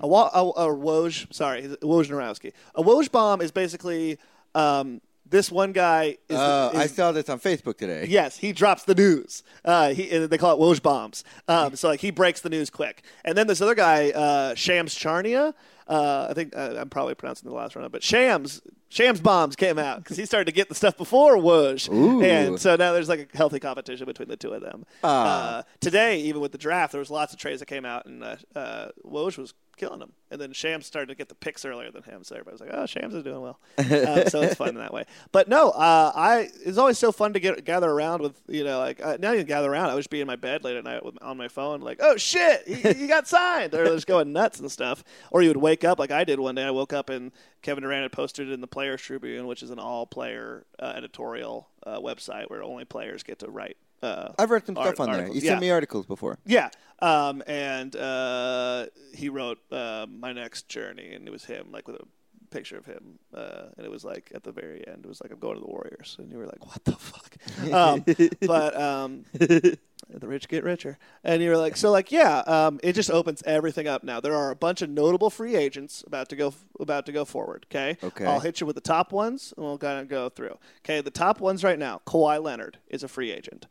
A, 0.00 0.06
wa- 0.06 0.30
a, 0.32 0.40
a 0.68 0.68
Woj, 0.76 1.34
sorry, 1.34 1.62
Wojnarowski. 1.82 2.52
A 2.76 2.82
Woj 2.82 3.10
Bomb 3.10 3.40
is 3.40 3.50
basically 3.50 4.18
um, 4.54 5.00
this 5.28 5.50
one 5.50 5.72
guy. 5.72 6.16
Is, 6.28 6.36
Uh, 6.36 6.70
is 6.74 6.80
I 6.80 6.86
saw 6.86 7.10
this 7.10 7.28
on 7.28 7.40
Facebook 7.40 7.76
today. 7.78 8.06
Yes, 8.08 8.36
he 8.36 8.52
drops 8.52 8.84
the 8.84 8.94
news. 8.94 9.42
Uh, 9.64 9.88
he, 9.92 10.16
they 10.16 10.38
call 10.38 10.52
it 10.54 10.60
Woj 10.64 10.80
bombs. 10.80 11.24
Um, 11.48 11.74
so 11.74 11.88
like 11.88 11.98
he 12.00 12.12
breaks 12.12 12.40
the 12.40 12.50
news 12.50 12.70
quick. 12.70 13.02
And 13.24 13.36
then 13.36 13.48
this 13.48 13.60
other 13.60 13.74
guy, 13.74 14.10
uh, 14.10 14.54
Shams 14.54 14.94
Charnia. 14.94 15.54
Uh, 15.88 16.28
I 16.30 16.34
think 16.34 16.54
uh, 16.56 16.74
I'm 16.78 16.88
probably 16.88 17.16
pronouncing 17.16 17.48
the 17.48 17.54
last 17.56 17.74
one, 17.74 17.88
but 17.90 18.02
Shams 18.04 18.62
Shams 18.94 19.20
bombs 19.20 19.56
came 19.56 19.76
out 19.76 20.04
because 20.04 20.16
he 20.16 20.24
started 20.24 20.44
to 20.44 20.52
get 20.52 20.68
the 20.68 20.74
stuff 20.76 20.96
before 20.96 21.36
Woj, 21.36 21.92
Ooh. 21.92 22.22
and 22.22 22.60
so 22.60 22.76
now 22.76 22.92
there's 22.92 23.08
like 23.08 23.28
a 23.34 23.36
healthy 23.36 23.58
competition 23.58 24.06
between 24.06 24.28
the 24.28 24.36
two 24.36 24.52
of 24.52 24.62
them. 24.62 24.86
Ah. 25.02 25.56
Uh, 25.58 25.62
today, 25.80 26.20
even 26.20 26.40
with 26.40 26.52
the 26.52 26.58
draft, 26.58 26.92
there 26.92 27.00
was 27.00 27.10
lots 27.10 27.32
of 27.32 27.38
trades 27.40 27.58
that 27.58 27.66
came 27.66 27.84
out, 27.84 28.06
and 28.06 28.22
uh, 28.22 28.36
uh, 28.54 28.88
Woj 29.04 29.36
was 29.36 29.52
killing 29.76 30.00
him. 30.00 30.12
And 30.30 30.40
then 30.40 30.52
Shams 30.52 30.86
started 30.86 31.08
to 31.08 31.14
get 31.14 31.28
the 31.28 31.34
picks 31.34 31.64
earlier 31.64 31.90
than 31.90 32.02
him, 32.02 32.24
so 32.24 32.34
everybody 32.34 32.54
was 32.54 32.60
like, 32.60 32.70
"Oh, 32.72 32.86
Shams 32.86 33.14
is 33.14 33.22
doing 33.22 33.40
well." 33.40 33.60
uh, 33.78 34.24
so 34.28 34.42
it's 34.42 34.54
fun 34.54 34.70
in 34.70 34.74
that 34.76 34.92
way. 34.92 35.04
But 35.32 35.48
no, 35.48 35.70
uh, 35.70 36.12
I 36.14 36.48
it's 36.64 36.78
always 36.78 36.98
so 36.98 37.12
fun 37.12 37.32
to 37.34 37.40
get 37.40 37.64
gather 37.64 37.90
around 37.90 38.22
with 38.22 38.40
you 38.48 38.64
know 38.64 38.78
like 38.78 39.04
uh, 39.04 39.16
not 39.20 39.34
even 39.34 39.46
gather 39.46 39.70
around. 39.70 39.90
I 39.90 39.94
would 39.94 40.00
just 40.00 40.10
be 40.10 40.20
in 40.20 40.26
my 40.26 40.36
bed 40.36 40.64
late 40.64 40.76
at 40.76 40.84
night 40.84 41.04
with, 41.04 41.16
on 41.22 41.36
my 41.36 41.48
phone, 41.48 41.80
like, 41.80 41.98
"Oh 42.00 42.16
shit, 42.16 42.66
he, 42.66 42.74
he 42.92 43.06
got 43.06 43.28
signed," 43.28 43.74
or 43.74 43.84
just 43.86 44.06
going 44.06 44.32
nuts 44.32 44.60
and 44.60 44.70
stuff. 44.70 45.04
Or 45.30 45.42
you 45.42 45.48
would 45.48 45.56
wake 45.56 45.84
up 45.84 45.98
like 45.98 46.10
I 46.10 46.24
did 46.24 46.40
one 46.40 46.54
day. 46.54 46.64
I 46.64 46.70
woke 46.70 46.92
up 46.92 47.10
and 47.10 47.30
Kevin 47.62 47.82
Durant 47.82 48.02
had 48.02 48.12
posted 48.12 48.48
it 48.48 48.52
in 48.52 48.60
the 48.60 48.66
Players 48.66 49.00
Tribune, 49.00 49.46
which 49.46 49.62
is 49.62 49.70
an 49.70 49.78
all-player 49.78 50.66
uh, 50.78 50.92
editorial 50.96 51.68
uh, 51.86 51.98
website 51.98 52.50
where 52.50 52.62
only 52.62 52.84
players 52.84 53.22
get 53.22 53.38
to 53.40 53.50
write. 53.50 53.78
Uh, 54.02 54.32
I've 54.38 54.50
read 54.50 54.66
some 54.66 54.76
art- 54.76 54.88
stuff 54.96 55.00
on 55.00 55.06
there. 55.12 55.16
articles. 55.22 55.36
You 55.36 55.42
Yeah. 55.46 55.50
sent 55.52 55.60
me 55.62 55.70
articles 55.70 56.06
before. 56.06 56.38
yeah, 56.44 56.70
um, 57.00 57.42
and 57.46 57.94
uh, 57.96 58.86
he 59.14 59.28
wrote 59.28 59.58
uh, 59.72 60.06
my 60.08 60.32
next 60.32 60.68
journey, 60.68 61.14
and 61.14 61.26
it 61.26 61.30
was 61.30 61.44
him, 61.46 61.68
like 61.72 61.86
with 61.88 61.96
a 61.96 62.06
picture 62.54 62.78
of 62.78 62.86
him, 62.86 63.18
uh, 63.34 63.64
and 63.76 63.84
it 63.84 63.90
was 63.90 64.04
like 64.04 64.30
at 64.34 64.42
the 64.44 64.52
very 64.52 64.86
end, 64.86 65.00
it 65.04 65.08
was 65.08 65.20
like 65.20 65.32
I'm 65.32 65.38
going 65.40 65.56
to 65.56 65.60
the 65.60 65.66
Warriors, 65.66 66.16
and 66.18 66.30
you 66.30 66.38
were 66.38 66.46
like, 66.46 66.64
what 66.64 66.84
the 66.84 66.92
fuck? 66.92 67.36
um, 67.72 68.04
but 68.46 68.80
um, 68.80 69.24
the 69.32 70.28
rich 70.28 70.48
get 70.48 70.62
richer, 70.64 70.96
and 71.24 71.42
you 71.42 71.50
were 71.50 71.56
like, 71.56 71.76
so 71.76 71.90
like 71.90 72.12
yeah, 72.12 72.38
um, 72.46 72.78
it 72.82 72.92
just 72.94 73.10
opens 73.10 73.42
everything 73.44 73.88
up 73.88 74.04
now. 74.04 74.20
There 74.20 74.34
are 74.36 74.50
a 74.50 74.56
bunch 74.56 74.82
of 74.82 74.88
notable 74.90 75.30
free 75.30 75.56
agents 75.56 76.04
about 76.06 76.28
to 76.28 76.36
go 76.36 76.54
about 76.78 77.06
to 77.06 77.12
go 77.12 77.24
forward. 77.24 77.66
Okay, 77.70 77.98
Okay. 78.02 78.24
I'll 78.24 78.40
hit 78.40 78.60
you 78.60 78.66
with 78.66 78.76
the 78.76 78.80
top 78.96 79.12
ones, 79.12 79.52
and 79.56 79.64
we'll 79.66 79.78
kind 79.78 80.00
of 80.00 80.08
go 80.08 80.28
through. 80.28 80.56
Okay, 80.84 81.00
the 81.00 81.10
top 81.10 81.40
ones 81.40 81.64
right 81.64 81.78
now, 81.78 82.00
Kawhi 82.06 82.42
Leonard 82.42 82.78
is 82.88 83.02
a 83.02 83.08
free 83.08 83.30
agent. 83.30 83.66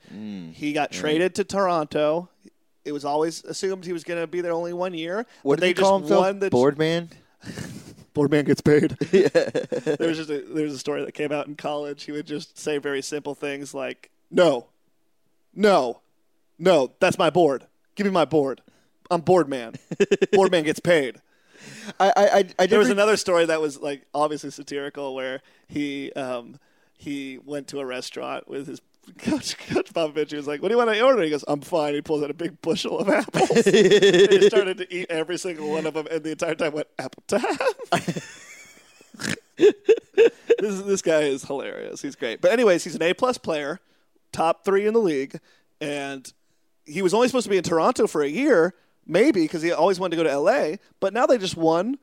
He 0.54 0.74
got 0.74 0.92
traded 0.92 1.36
to 1.36 1.44
Toronto. 1.44 2.30
It 2.86 2.92
was 2.92 3.06
always 3.06 3.46
assumed 3.46 3.86
he 3.86 3.94
was 3.94 4.04
going 4.04 4.20
to 4.20 4.28
be 4.28 4.42
there 4.42 4.52
only 4.52 4.74
one 4.74 4.94
year. 4.94 5.26
What 5.44 5.56
did 5.56 5.62
they 5.62 5.68
he 5.70 5.74
call 5.74 6.00
himself? 6.00 6.26
won 6.26 6.40
the 6.40 6.50
Board 6.50 6.78
man. 8.14 8.20
board 8.22 8.32
man 8.32 8.46
gets 8.46 8.62
paid. 8.62 8.92
there 9.12 10.08
was 10.08 10.18
just 10.18 10.30
a, 10.30 10.42
there 10.42 10.64
was 10.66 10.74
a 10.74 10.80
story 10.80 11.04
that 11.06 11.14
came 11.14 11.32
out 11.32 11.48
in 11.48 11.56
college. 11.56 12.04
He 12.04 12.12
would 12.12 12.28
just 12.28 12.58
say 12.58 12.78
very 12.78 13.02
simple 13.02 13.36
things 13.36 13.74
like, 13.74 14.10
"No, 14.32 14.68
no, 15.54 16.02
no, 16.60 16.92
that's 17.00 17.18
my 17.18 17.30
board. 17.30 17.68
Give 17.96 18.06
me 18.06 18.12
my 18.12 18.26
board. 18.26 18.62
I'm 19.12 19.22
board 19.22 19.48
man. 19.50 19.74
board 20.32 20.52
man 20.52 20.64
gets 20.64 20.80
paid." 20.80 21.22
I 22.00 22.10
I 22.10 22.24
I, 22.40 22.46
I 22.60 22.66
There 22.68 22.80
was 22.80 22.88
never- 22.90 23.00
another 23.00 23.18
story 23.18 23.46
that 23.46 23.62
was 23.62 23.80
like 23.80 24.06
obviously 24.14 24.50
satirical 24.52 25.16
where 25.16 25.42
he 25.68 26.12
um, 26.14 26.60
he 26.98 27.38
went 27.44 27.68
to 27.70 27.80
a 27.80 27.86
restaurant 27.86 28.48
with 28.48 28.68
his 28.68 28.82
coach 29.18 29.58
Coach 29.58 29.94
Popovich. 29.94 30.34
Was 30.34 30.48
like, 30.48 30.62
"What 30.62 30.70
do 30.70 30.74
you 30.74 30.78
want 30.78 30.92
to 30.92 31.02
order?" 31.02 31.22
He 31.24 31.30
goes, 31.30 31.44
"I'm 31.48 31.62
fine." 31.62 31.94
He 31.94 32.02
pulls 32.02 32.24
out 32.24 32.30
a 32.30 32.34
big 32.34 32.62
bushel 32.62 33.00
of 33.00 33.10
apples. 33.10 33.50
and 33.52 33.76
he 33.76 34.48
started 34.48 34.78
to 34.78 34.94
eat 34.94 35.08
every 35.10 35.38
single 35.38 35.70
one 35.70 35.86
of 35.86 35.94
them, 35.94 36.08
and 36.10 36.24
the 36.24 36.32
entire 36.32 36.56
time 36.56 36.74
went 36.74 36.88
apple 36.98 37.24
time. 37.28 37.44
this 39.58 40.82
this 40.82 41.02
guy 41.02 41.22
is 41.22 41.44
hilarious. 41.44 42.02
He's 42.02 42.16
great. 42.16 42.42
But 42.42 42.52
anyways, 42.52 42.84
he's 42.84 42.96
an 42.96 43.04
A 43.04 43.14
plus 43.14 43.38
player, 43.38 43.80
top 44.32 44.66
three 44.66 44.86
in 44.86 44.94
the 44.94 45.00
league, 45.00 45.40
and 45.82 46.32
he 46.86 47.02
was 47.02 47.14
only 47.14 47.28
supposed 47.28 47.46
to 47.46 47.50
be 47.50 47.58
in 47.58 47.64
Toronto 47.64 48.08
for 48.08 48.22
a 48.22 48.30
year, 48.30 48.74
maybe 49.06 49.42
because 49.42 49.62
he 49.62 49.72
always 49.72 50.00
wanted 50.00 50.18
to 50.18 50.24
go 50.24 50.30
to 50.30 50.38
LA. 50.38 50.78
But 51.00 51.14
now 51.14 51.26
they 51.26 51.38
just 51.38 51.58
won 51.58 51.98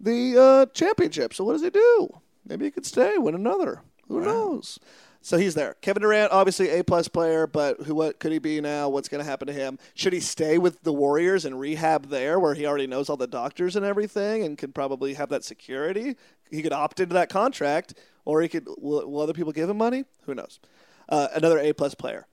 the 0.00 0.38
uh, 0.38 0.66
championship. 0.72 1.34
So 1.34 1.44
what 1.44 1.52
does 1.52 1.62
he 1.62 1.70
do? 1.70 2.20
Maybe 2.46 2.66
he 2.66 2.70
could 2.70 2.86
stay, 2.86 3.16
win 3.18 3.34
another. 3.34 3.82
Who 4.08 4.20
knows? 4.20 4.78
So 5.24 5.38
he's 5.38 5.54
there. 5.54 5.74
Kevin 5.80 6.02
Durant, 6.02 6.32
obviously 6.32 6.68
a 6.68 6.84
plus 6.84 7.08
player, 7.08 7.46
but 7.46 7.80
who? 7.84 7.94
What 7.94 8.20
could 8.20 8.30
he 8.30 8.38
be 8.38 8.60
now? 8.60 8.90
What's 8.90 9.08
going 9.08 9.24
to 9.24 9.28
happen 9.30 9.46
to 9.46 9.54
him? 9.54 9.78
Should 9.94 10.12
he 10.12 10.20
stay 10.20 10.58
with 10.58 10.82
the 10.82 10.92
Warriors 10.92 11.46
and 11.46 11.58
rehab 11.58 12.10
there, 12.10 12.38
where 12.38 12.52
he 12.52 12.66
already 12.66 12.86
knows 12.86 13.08
all 13.08 13.16
the 13.16 13.26
doctors 13.26 13.74
and 13.74 13.86
everything, 13.86 14.44
and 14.44 14.58
can 14.58 14.70
probably 14.70 15.14
have 15.14 15.30
that 15.30 15.42
security? 15.42 16.16
He 16.50 16.60
could 16.60 16.74
opt 16.74 17.00
into 17.00 17.14
that 17.14 17.30
contract, 17.30 17.94
or 18.26 18.42
he 18.42 18.48
could. 18.50 18.68
Will, 18.76 19.08
will 19.10 19.22
other 19.22 19.32
people 19.32 19.50
give 19.52 19.70
him 19.70 19.78
money? 19.78 20.04
Who 20.26 20.34
knows? 20.34 20.60
Uh, 21.08 21.28
another 21.34 21.58
A 21.58 21.72
plus 21.72 21.94
player, 21.94 22.26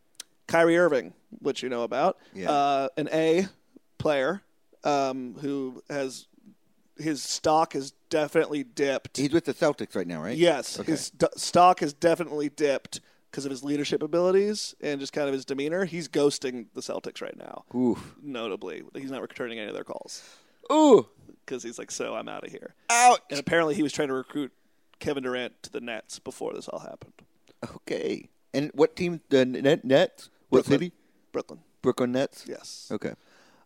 Kyrie 0.48 0.78
Irving, 0.78 1.14
which 1.40 1.64
you 1.64 1.70
know 1.70 1.84
about, 1.84 2.18
Yeah. 2.34 2.52
uh, 2.52 2.88
an 2.98 3.08
A 3.14 3.48
player 4.00 4.42
um, 4.84 5.36
who 5.40 5.82
has 5.90 6.28
his 7.02 7.22
stock 7.24 7.74
has 7.74 7.92
definitely 8.10 8.64
dipped. 8.64 9.18
He's 9.18 9.32
with 9.34 9.46
the 9.46 9.54
Celtics 9.54 9.96
right 9.96 10.08
now, 10.08 10.22
right? 10.22 10.38
Yes, 10.38 10.80
Okay. 10.80 10.92
his 10.92 11.06
st- 11.08 11.38
stock 11.40 11.80
has 11.82 11.94
definitely 11.94 12.50
dipped 12.50 13.02
because 13.30 13.46
of 13.46 13.52
his 13.52 13.64
leadership 13.64 14.04
abilities 14.04 14.76
and 14.82 15.00
just 15.00 15.14
kind 15.14 15.28
of 15.28 15.34
his 15.34 15.46
demeanor. 15.46 15.86
He's 15.86 16.08
ghosting 16.08 16.66
the 16.74 16.82
Celtics 16.82 17.22
right 17.22 17.38
now. 17.38 17.64
Oof. 17.76 18.16
Notably, 18.22 18.84
he's 18.96 19.12
not 19.12 19.22
returning 19.22 19.58
any 19.60 19.68
of 19.70 19.74
their 19.74 19.84
calls 19.86 20.22
Ooh. 20.72 21.08
because 21.46 21.64
he's 21.64 21.80
like, 21.80 21.92
"So 21.92 22.16
I'm 22.16 22.28
out 22.30 22.44
of 22.46 22.52
here." 22.52 22.74
Ouch. 22.90 23.20
And 23.30 23.40
apparently, 23.40 23.76
he 23.76 23.84
was 23.84 23.94
trying 23.94 24.10
to 24.10 24.14
recruit 24.14 24.52
Kevin 25.00 25.24
Durant 25.24 25.64
to 25.64 25.72
the 25.72 25.82
Nets 25.82 26.20
before 26.20 26.54
this 26.54 26.68
all 26.68 26.80
happened. 26.80 27.14
Okay. 27.76 28.30
And 28.54 28.70
what 28.74 28.96
team? 28.96 29.22
The 29.30 29.46
net 29.46 29.86
Nets. 29.86 30.30
What 30.50 30.66
Brooklyn. 30.66 30.80
city? 30.80 30.92
Brooklyn, 31.32 31.60
Brooklyn 31.82 32.12
Nets. 32.12 32.44
yes. 32.48 32.90
Okay. 32.92 33.14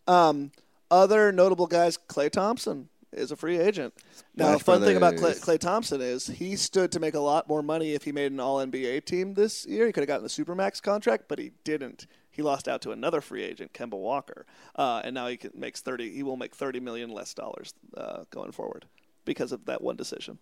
Um, 0.07 0.51
other 0.91 1.31
notable 1.31 1.65
guys, 1.65 1.97
Klay 1.97 2.29
Thompson 2.29 2.89
is 3.15 3.31
a 3.31 3.35
free 3.35 3.57
agent. 3.57 3.93
Now, 4.35 4.51
the 4.51 4.59
Splash 4.59 4.77
fun 4.77 4.85
thing 4.85 4.97
about 4.97 5.15
Klay, 5.15 5.39
Klay 5.39 5.59
Thompson 5.59 6.01
is 6.01 6.27
he 6.27 6.55
stood 6.55 6.91
to 6.91 6.99
make 6.99 7.13
a 7.13 7.19
lot 7.19 7.47
more 7.47 7.61
money 7.61 7.93
if 7.93 8.03
he 8.03 8.11
made 8.11 8.31
an 8.31 8.39
All 8.39 8.57
NBA 8.57 9.05
team 9.05 9.33
this 9.33 9.65
year. 9.65 9.85
He 9.85 9.91
could 9.91 10.01
have 10.01 10.07
gotten 10.07 10.25
a 10.25 10.29
Supermax 10.29 10.81
contract, 10.81 11.25
but 11.27 11.39
he 11.39 11.51
didn't. 11.63 12.07
He 12.29 12.41
lost 12.41 12.67
out 12.67 12.81
to 12.81 12.91
another 12.91 13.21
free 13.21 13.43
agent, 13.43 13.73
Kemba 13.73 13.97
Walker, 13.97 14.45
uh, 14.75 15.01
and 15.03 15.15
now 15.15 15.27
he 15.27 15.37
can, 15.37 15.51
makes 15.55 15.81
thirty. 15.81 16.13
He 16.13 16.21
will 16.21 16.37
make 16.37 16.53
thirty 16.53 16.79
million 16.81 17.09
less 17.09 17.33
dollars 17.33 17.73
uh, 17.95 18.25
going 18.29 18.51
forward 18.51 18.85
because 19.23 19.51
of 19.51 19.65
that 19.65 19.81
one 19.81 19.95
decision. 19.95 20.37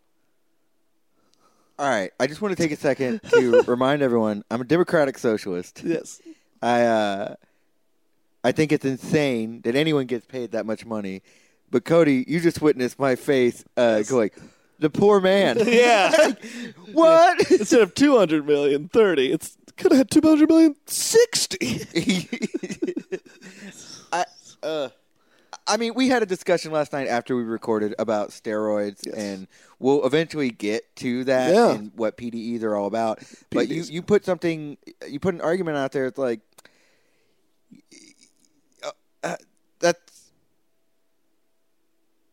All 1.80 1.90
right. 1.90 2.12
I 2.20 2.28
just 2.28 2.42
want 2.42 2.56
to 2.56 2.62
take 2.62 2.72
a 2.72 2.80
second 2.80 3.22
to 3.32 3.62
remind 3.68 4.02
everyone 4.02 4.44
I'm 4.52 4.62
a 4.62 4.66
democratic 4.66 5.18
socialist. 5.18 5.82
Yes. 5.84 6.22
I 6.62 6.82
uh, 6.84 7.36
I 8.44 8.52
think 8.52 8.72
it's 8.72 8.86
insane 8.86 9.62
that 9.62 9.76
anyone 9.76 10.06
gets 10.06 10.26
paid 10.26 10.52
that 10.52 10.66
much 10.66 10.86
money. 10.86 11.22
But 11.74 11.86
Cody, 11.86 12.24
you 12.28 12.40
just 12.40 12.62
witnessed 12.62 13.00
my 13.00 13.16
face 13.16 13.66
uh, 13.76 13.96
Yes. 13.98 14.10
going, 14.12 14.30
the 14.78 14.92
poor 14.92 15.20
man. 15.20 15.58
Yeah. 15.68 16.34
what? 16.94 17.50
Instead 17.52 17.82
of 17.82 17.96
200 17.96 18.46
million, 18.46 18.90
30. 18.90 19.32
It's 19.32 19.58
could 19.76 19.92
have 19.92 19.98
had 19.98 20.12
200 20.12 20.48
million, 20.48 20.76
60. 20.86 21.88
I, 24.14 24.26
uh, 24.62 24.90
I 25.66 25.78
mean, 25.78 25.96
we 25.96 26.10
had 26.10 26.22
a 26.22 26.28
discussion 26.28 26.72
last 26.72 26.94
night 26.94 27.08
after 27.08 27.36
we 27.36 27.42
recorded 27.42 27.96
about 27.98 28.30
steroids, 28.30 29.00
Yes. 29.08 29.16
and 29.16 29.48
we'll 29.80 30.06
eventually 30.06 30.52
get 30.52 30.96
to 30.98 31.24
that 31.24 31.56
Yeah. 31.56 31.72
and 31.74 31.92
what 31.96 32.18
PEDs 32.18 32.62
are 32.62 32.76
all 32.76 32.86
about. 32.86 33.24
But 33.50 33.68
you, 33.70 33.82
you 33.82 34.04
put 34.04 34.26
something, 34.26 34.78
you 35.10 35.20
put 35.20 35.34
an 35.34 35.42
argument 35.42 35.78
out 35.78 35.92
there. 35.92 36.06
It's 36.06 36.20
like 36.20 36.42
uh, 38.84 38.92
uh, 39.24 39.36
that's 39.80 40.13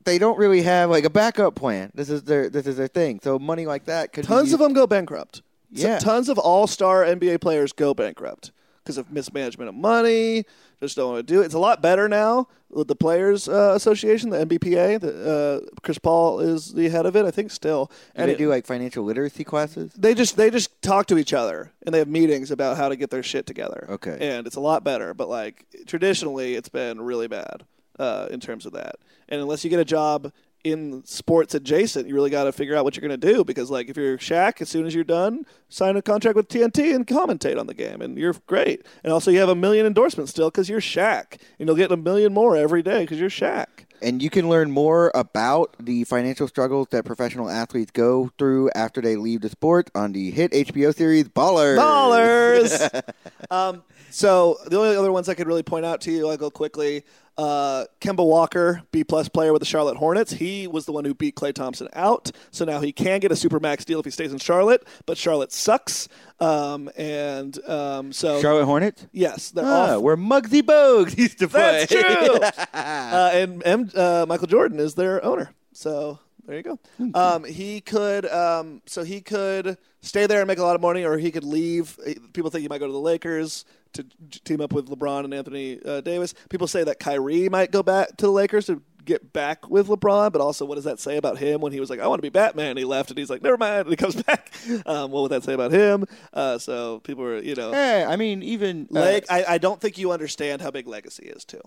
they 0.05 0.19
don't 0.19 0.39
really 0.39 0.63
have 0.63 0.91
like 0.91 1.05
a 1.05 1.11
backup 1.11 1.55
plan. 1.55 1.91
This 1.95 2.09
is 2.11 2.23
their 2.25 2.49
this 2.49 2.67
is 2.67 2.77
their 2.77 2.89
thing. 2.89 3.21
So 3.23 3.39
money 3.39 3.67
like 3.67 3.85
that 3.87 4.13
could 4.13 4.25
Tons 4.25 4.53
of 4.53 4.59
them 4.59 4.73
go 4.73 4.87
bankrupt. 4.87 5.43
So 5.75 5.87
Yeah. 5.87 5.99
tons 5.99 6.29
of 6.29 6.39
all-star 6.39 7.05
NBA 7.05 7.41
players 7.41 7.73
go 7.73 7.95
bankrupt 7.95 8.51
because 8.83 8.99
of 8.99 9.13
mismanagement 9.13 9.69
of 9.69 9.75
money. 9.75 10.45
Just 10.81 10.97
don't 10.97 11.13
want 11.13 11.27
to 11.27 11.33
do 11.35 11.43
it. 11.43 11.45
It's 11.45 11.55
a 11.55 11.59
lot 11.59 11.83
better 11.83 12.09
now 12.09 12.49
with 12.71 12.89
the 12.89 12.97
Players 12.97 13.47
uh, 13.49 13.75
Association, 13.77 14.31
the 14.31 14.39
NBPA. 14.47 14.99
The, 14.99 15.31
uh, 15.69 15.81
Chris 15.83 15.99
Paul 15.99 16.41
is 16.41 16.73
the 16.73 16.89
head 16.89 17.05
of 17.05 17.15
it, 17.15 17.27
I 17.27 17.31
think. 17.31 17.51
Still, 17.51 17.91
Do 18.17 18.25
they 18.25 18.33
it- 18.33 18.39
do 18.39 18.49
like 18.49 18.65
financial 18.67 19.05
literacy 19.05 19.45
classes? 19.45 19.93
they 19.97 20.15
just 20.15 20.37
they 20.39 20.49
just 20.51 20.81
talk 20.81 21.07
to 21.09 21.19
each 21.19 21.35
other 21.35 21.71
and 21.85 21.95
they 21.95 21.99
have 21.99 22.09
meetings 22.09 22.51
about 22.51 22.79
how 22.79 22.89
to 22.89 22.97
get 22.97 23.11
their 23.11 23.23
shit 23.23 23.45
together. 23.47 23.87
Okay. 23.91 24.17
and 24.21 24.47
it's 24.47 24.57
a 24.57 24.61
lot 24.61 24.83
better. 24.83 25.13
But 25.13 25.29
like 25.29 25.67
traditionally, 25.87 26.55
it's 26.55 26.71
been 26.71 27.01
really 27.03 27.29
bad 27.29 27.65
uh, 28.01 28.29
in 28.31 28.41
terms 28.41 28.67
of 28.67 28.73
that. 28.73 28.97
And 29.29 29.41
unless 29.41 29.63
you 29.63 29.71
get 29.71 29.79
a 29.79 29.85
job 29.85 30.33
in 30.65 31.05
sports 31.05 31.55
adjacent, 31.55 32.09
you 32.09 32.15
really 32.15 32.31
got 32.31 32.45
to 32.45 32.53
figure 32.53 32.75
out 32.75 32.85
what 32.85 32.97
you're 32.97 33.07
going 33.07 33.19
to 33.21 33.33
do 33.33 33.45
because 33.45 33.71
like 33.71 33.89
if 33.89 33.97
you're 33.97 34.19
Shaq, 34.19 34.61
as 34.61 34.69
soon 34.69 34.87
as 34.87 34.95
you're 34.95 35.05
done, 35.05 35.45
sign 35.69 35.97
a 35.97 36.03
contract 36.03 36.37
with 36.37 36.49
TNT 36.49 36.95
and 36.95 37.07
commentate 37.07 37.59
on 37.59 37.67
the 37.67 37.75
game, 37.75 38.01
and 38.01 38.19
you're 38.19 38.35
great. 38.47 38.85
And 39.05 39.13
also, 39.13 39.31
you 39.31 39.39
have 39.39 39.49
a 39.51 39.55
million 39.55 39.87
endorsements 39.87 40.33
still 40.33 40.51
because 40.51 40.69
you're 40.69 40.81
Shaq, 40.81 41.41
and 41.59 41.69
you'll 41.69 41.77
get 41.77 41.93
a 41.93 41.97
million 41.97 42.33
more 42.33 42.57
every 42.57 42.83
day 42.83 43.03
because 43.03 43.21
you're 43.21 43.31
Shaq. 43.31 43.67
And 44.03 44.23
you 44.23 44.31
can 44.31 44.49
learn 44.49 44.71
more 44.71 45.13
about 45.15 45.77
the 45.79 46.05
financial 46.05 46.49
struggles 46.49 46.89
that 46.91 47.05
professional 47.05 47.51
athletes 47.51 47.91
go 47.91 48.31
through 48.39 48.71
after 48.71 49.03
they 49.03 49.17
leave 49.17 49.43
the 49.43 49.51
sport 49.51 49.91
on 49.95 50.13
the 50.13 50.31
hit 50.31 50.53
HBO 50.53 50.95
series 50.95 51.29
Ballers. 51.29 51.77
Ballers. 51.77 53.03
um, 53.51 53.83
so 54.11 54.57
the 54.67 54.79
only 54.79 54.97
other 54.97 55.13
ones 55.13 55.29
I 55.29 55.35
could 55.35 55.47
really 55.47 55.63
point 55.63 55.85
out 55.85 56.01
to 56.03 56.11
you, 56.11 56.31
I'll 56.31 56.39
go 56.39 56.51
quickly. 56.51 57.05
Uh, 57.41 57.87
Kemba 58.03 58.27
Walker, 58.27 58.83
B 58.93 59.03
plus 59.03 59.29
player 59.31 59.53
with 59.53 59.61
the 59.61 59.67
Charlotte 59.67 59.97
Hornets. 59.97 60.33
He 60.33 60.67
was 60.67 60.85
the 60.85 60.93
one 60.93 61.07
who 61.07 61.15
beat 61.15 61.37
Klay 61.37 61.55
Thompson 61.55 61.89
out, 61.95 62.31
so 62.51 62.67
now 62.67 62.81
he 62.81 62.93
can 62.93 63.19
get 63.21 63.33
a 63.33 63.35
supermax 63.35 63.85
deal 63.87 63.99
if 63.99 64.05
he 64.05 64.11
stays 64.11 64.31
in 64.33 64.39
Charlotte. 64.39 64.87
But 65.07 65.17
Charlotte 65.17 65.51
sucks, 65.51 66.07
um, 66.39 66.91
and 66.99 67.59
um, 67.67 68.13
so 68.13 68.43
Charlotte 68.43 68.67
Hornets? 68.67 69.07
yes, 69.13 69.51
they're 69.53 69.65
Ah, 69.65 69.97
off. 69.97 70.03
where 70.03 70.19
Muggsy 70.19 70.61
Bogues 70.61 71.17
used 71.25 71.39
to 71.39 71.49
play. 71.49 71.87
That's 71.87 71.93
true. 71.93 72.41
uh, 72.75 73.31
and 73.33 73.63
M, 73.65 73.91
uh, 73.95 74.27
Michael 74.29 74.47
Jordan 74.49 74.79
is 74.79 74.95
their 74.95 75.25
owner. 75.25 75.55
So 75.73 76.19
there 76.47 76.57
you 76.59 76.63
go. 76.63 76.79
Um, 77.15 77.45
he 77.45 77.81
could, 77.81 78.27
um, 78.27 78.83
so 78.85 79.03
he 79.03 79.21
could 79.23 79.79
stay 80.03 80.27
there 80.27 80.41
and 80.41 80.49
make 80.49 80.59
a 80.59 80.63
lot 80.63 80.75
of 80.75 80.83
money, 80.83 81.05
or 81.05 81.17
he 81.17 81.31
could 81.31 81.45
leave. 81.45 81.99
Eh, 82.05 82.15
People 82.35 82.51
think 82.51 82.63
he 82.63 82.69
might 82.69 82.81
go 82.81 82.87
to 82.87 82.93
the 82.93 82.99
Lakers 82.99 83.65
to 83.95 84.05
team 84.45 84.61
up 84.61 84.73
with 84.73 84.89
LeBron 84.89 85.25
and 85.25 85.35
Anthony 85.35 85.81
uh, 85.85 86.01
Davis. 86.01 86.35
People 86.49 86.67
say 86.67 86.85
that 86.85 86.99
Kyrie 87.01 87.49
might 87.49 87.71
go 87.73 87.83
back 87.83 88.17
to 88.19 88.27
the 88.27 88.33
Lakers 88.33 88.67
to 88.67 88.83
get 89.05 89.33
back 89.33 89.69
with 89.71 89.89
LeBron, 89.89 90.31
but 90.31 90.41
also 90.41 90.65
what 90.65 90.75
does 90.77 90.85
that 90.85 91.01
say 91.01 91.17
about 91.17 91.39
him 91.39 91.61
when 91.61 91.73
he 91.73 91.81
was 91.81 91.89
like, 91.91 91.99
I 92.01 92.07
want 92.07 92.19
to 92.19 92.23
be 92.23 92.29
Batman? 92.29 92.77
He 92.77 92.85
left, 92.85 93.11
and 93.11 93.19
he's 93.19 93.31
like, 93.31 93.43
never 93.43 93.57
mind, 93.57 93.81
and 93.81 93.91
he 93.91 93.97
comes 93.97 94.15
back. 94.23 94.53
Um, 94.87 95.11
what 95.11 95.23
would 95.23 95.33
that 95.33 95.43
say 95.43 95.55
about 95.55 95.73
him? 95.73 96.05
Uh, 96.33 96.59
so 96.59 97.01
people 97.01 97.25
are, 97.25 97.39
you 97.39 97.55
know. 97.55 97.73
Hey, 97.73 98.05
I 98.05 98.17
mean, 98.17 98.43
even 98.43 98.87
uh, 98.95 99.01
Leg- 99.01 99.25
I, 99.31 99.45
I 99.49 99.59
don't 99.59 99.81
think 99.81 99.99
you 99.99 100.13
understand 100.13 100.61
how 100.63 100.71
big 100.71 100.87
legacy 100.87 101.25
is 101.27 101.45
too. 101.45 101.61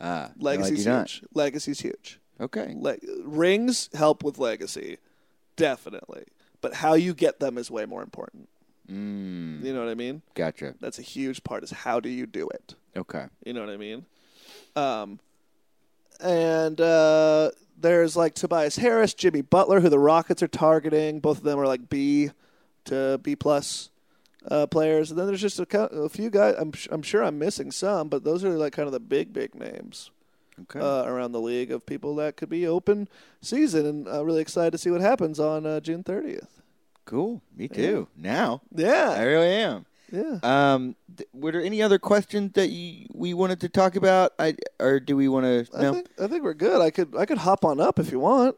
no, 0.00 0.06
I 0.06 0.30
Legacy's 0.38 0.86
not. 0.86 1.10
huge. 1.10 1.22
Legacy's 1.34 1.80
huge. 1.80 2.20
Okay, 2.40 2.74
Le- 2.76 2.96
rings 3.24 3.88
help 3.94 4.22
with 4.22 4.38
legacy, 4.38 4.98
definitely. 5.56 6.24
But 6.60 6.74
how 6.74 6.94
you 6.94 7.14
get 7.14 7.40
them 7.40 7.56
is 7.58 7.70
way 7.70 7.84
more 7.86 8.02
important. 8.02 8.48
mm, 8.90 9.47
You 9.62 9.72
know 9.72 9.80
what 9.80 9.90
I 9.90 9.94
mean? 9.94 10.22
gotcha. 10.34 10.74
That's 10.80 10.98
a 10.98 11.02
huge 11.02 11.44
part. 11.44 11.64
Is 11.64 11.70
how 11.70 12.00
do 12.00 12.08
you 12.08 12.26
do 12.26 12.48
it? 12.48 12.74
Okay, 12.96 13.26
You 13.44 13.52
know 13.52 13.60
what 13.60 13.70
I 13.70 13.76
mean? 13.76 14.04
Um, 14.74 15.20
and 16.20 16.80
uh, 16.80 17.50
there's 17.80 18.16
like 18.16 18.34
Tobias 18.34 18.76
Harris, 18.76 19.14
Jimmy 19.14 19.40
Butler, 19.40 19.80
who 19.80 19.88
the 19.88 19.98
Rockets 19.98 20.42
are 20.42 20.48
targeting. 20.48 21.20
Both 21.20 21.38
of 21.38 21.44
them 21.44 21.58
are 21.58 21.66
like 21.66 21.88
B 21.88 22.30
to 22.86 23.18
B 23.22 23.36
plus 23.36 23.90
uh, 24.50 24.66
players. 24.66 25.10
And 25.10 25.18
then 25.18 25.26
there's 25.26 25.40
just 25.40 25.60
a, 25.60 25.78
a 25.78 26.08
few 26.08 26.30
guys. 26.30 26.54
I'm 26.58 26.72
sh- 26.72 26.88
I'm 26.90 27.02
sure 27.02 27.22
I'm 27.22 27.38
missing 27.38 27.70
some, 27.70 28.08
but 28.08 28.24
those 28.24 28.44
are 28.44 28.50
like 28.50 28.72
kind 28.72 28.86
of 28.86 28.92
the 28.92 29.00
big 29.00 29.32
big 29.32 29.54
names 29.54 30.10
okay. 30.62 30.80
uh, 30.80 31.04
around 31.04 31.32
the 31.32 31.40
league 31.40 31.70
of 31.70 31.86
people 31.86 32.14
that 32.16 32.36
could 32.36 32.48
be 32.48 32.66
open 32.66 33.08
season. 33.40 33.86
And 33.86 34.08
uh, 34.08 34.24
really 34.24 34.42
excited 34.42 34.72
to 34.72 34.78
see 34.78 34.90
what 34.90 35.00
happens 35.00 35.38
on 35.38 35.66
uh, 35.66 35.80
June 35.80 36.02
30th. 36.02 36.48
Cool. 37.08 37.40
Me 37.56 37.66
too. 37.68 38.06
Now, 38.16 38.60
Yeah. 38.74 39.14
I 39.16 39.22
really 39.24 39.48
am. 39.48 39.86
yeah. 40.12 40.38
Um, 40.42 40.94
th- 41.16 41.28
were 41.32 41.52
there 41.52 41.62
any 41.62 41.80
other 41.82 41.98
questions 41.98 42.52
that 42.54 42.68
you, 42.68 43.06
we 43.12 43.32
wanted 43.34 43.60
to 43.60 43.68
talk 43.70 43.96
about? 43.96 44.32
I 44.38 44.56
or 44.78 45.00
do 45.00 45.16
we 45.16 45.26
want 45.28 45.44
to? 45.44 45.66
I 45.76 45.90
think 45.92 46.06
I 46.22 46.26
think 46.28 46.42
we're 46.44 46.54
good. 46.54 46.80
I 46.80 46.90
could 46.90 47.16
I 47.16 47.24
could 47.26 47.38
hop 47.38 47.64
on 47.64 47.80
up 47.80 47.98
if 47.98 48.12
you 48.12 48.20
want. 48.20 48.56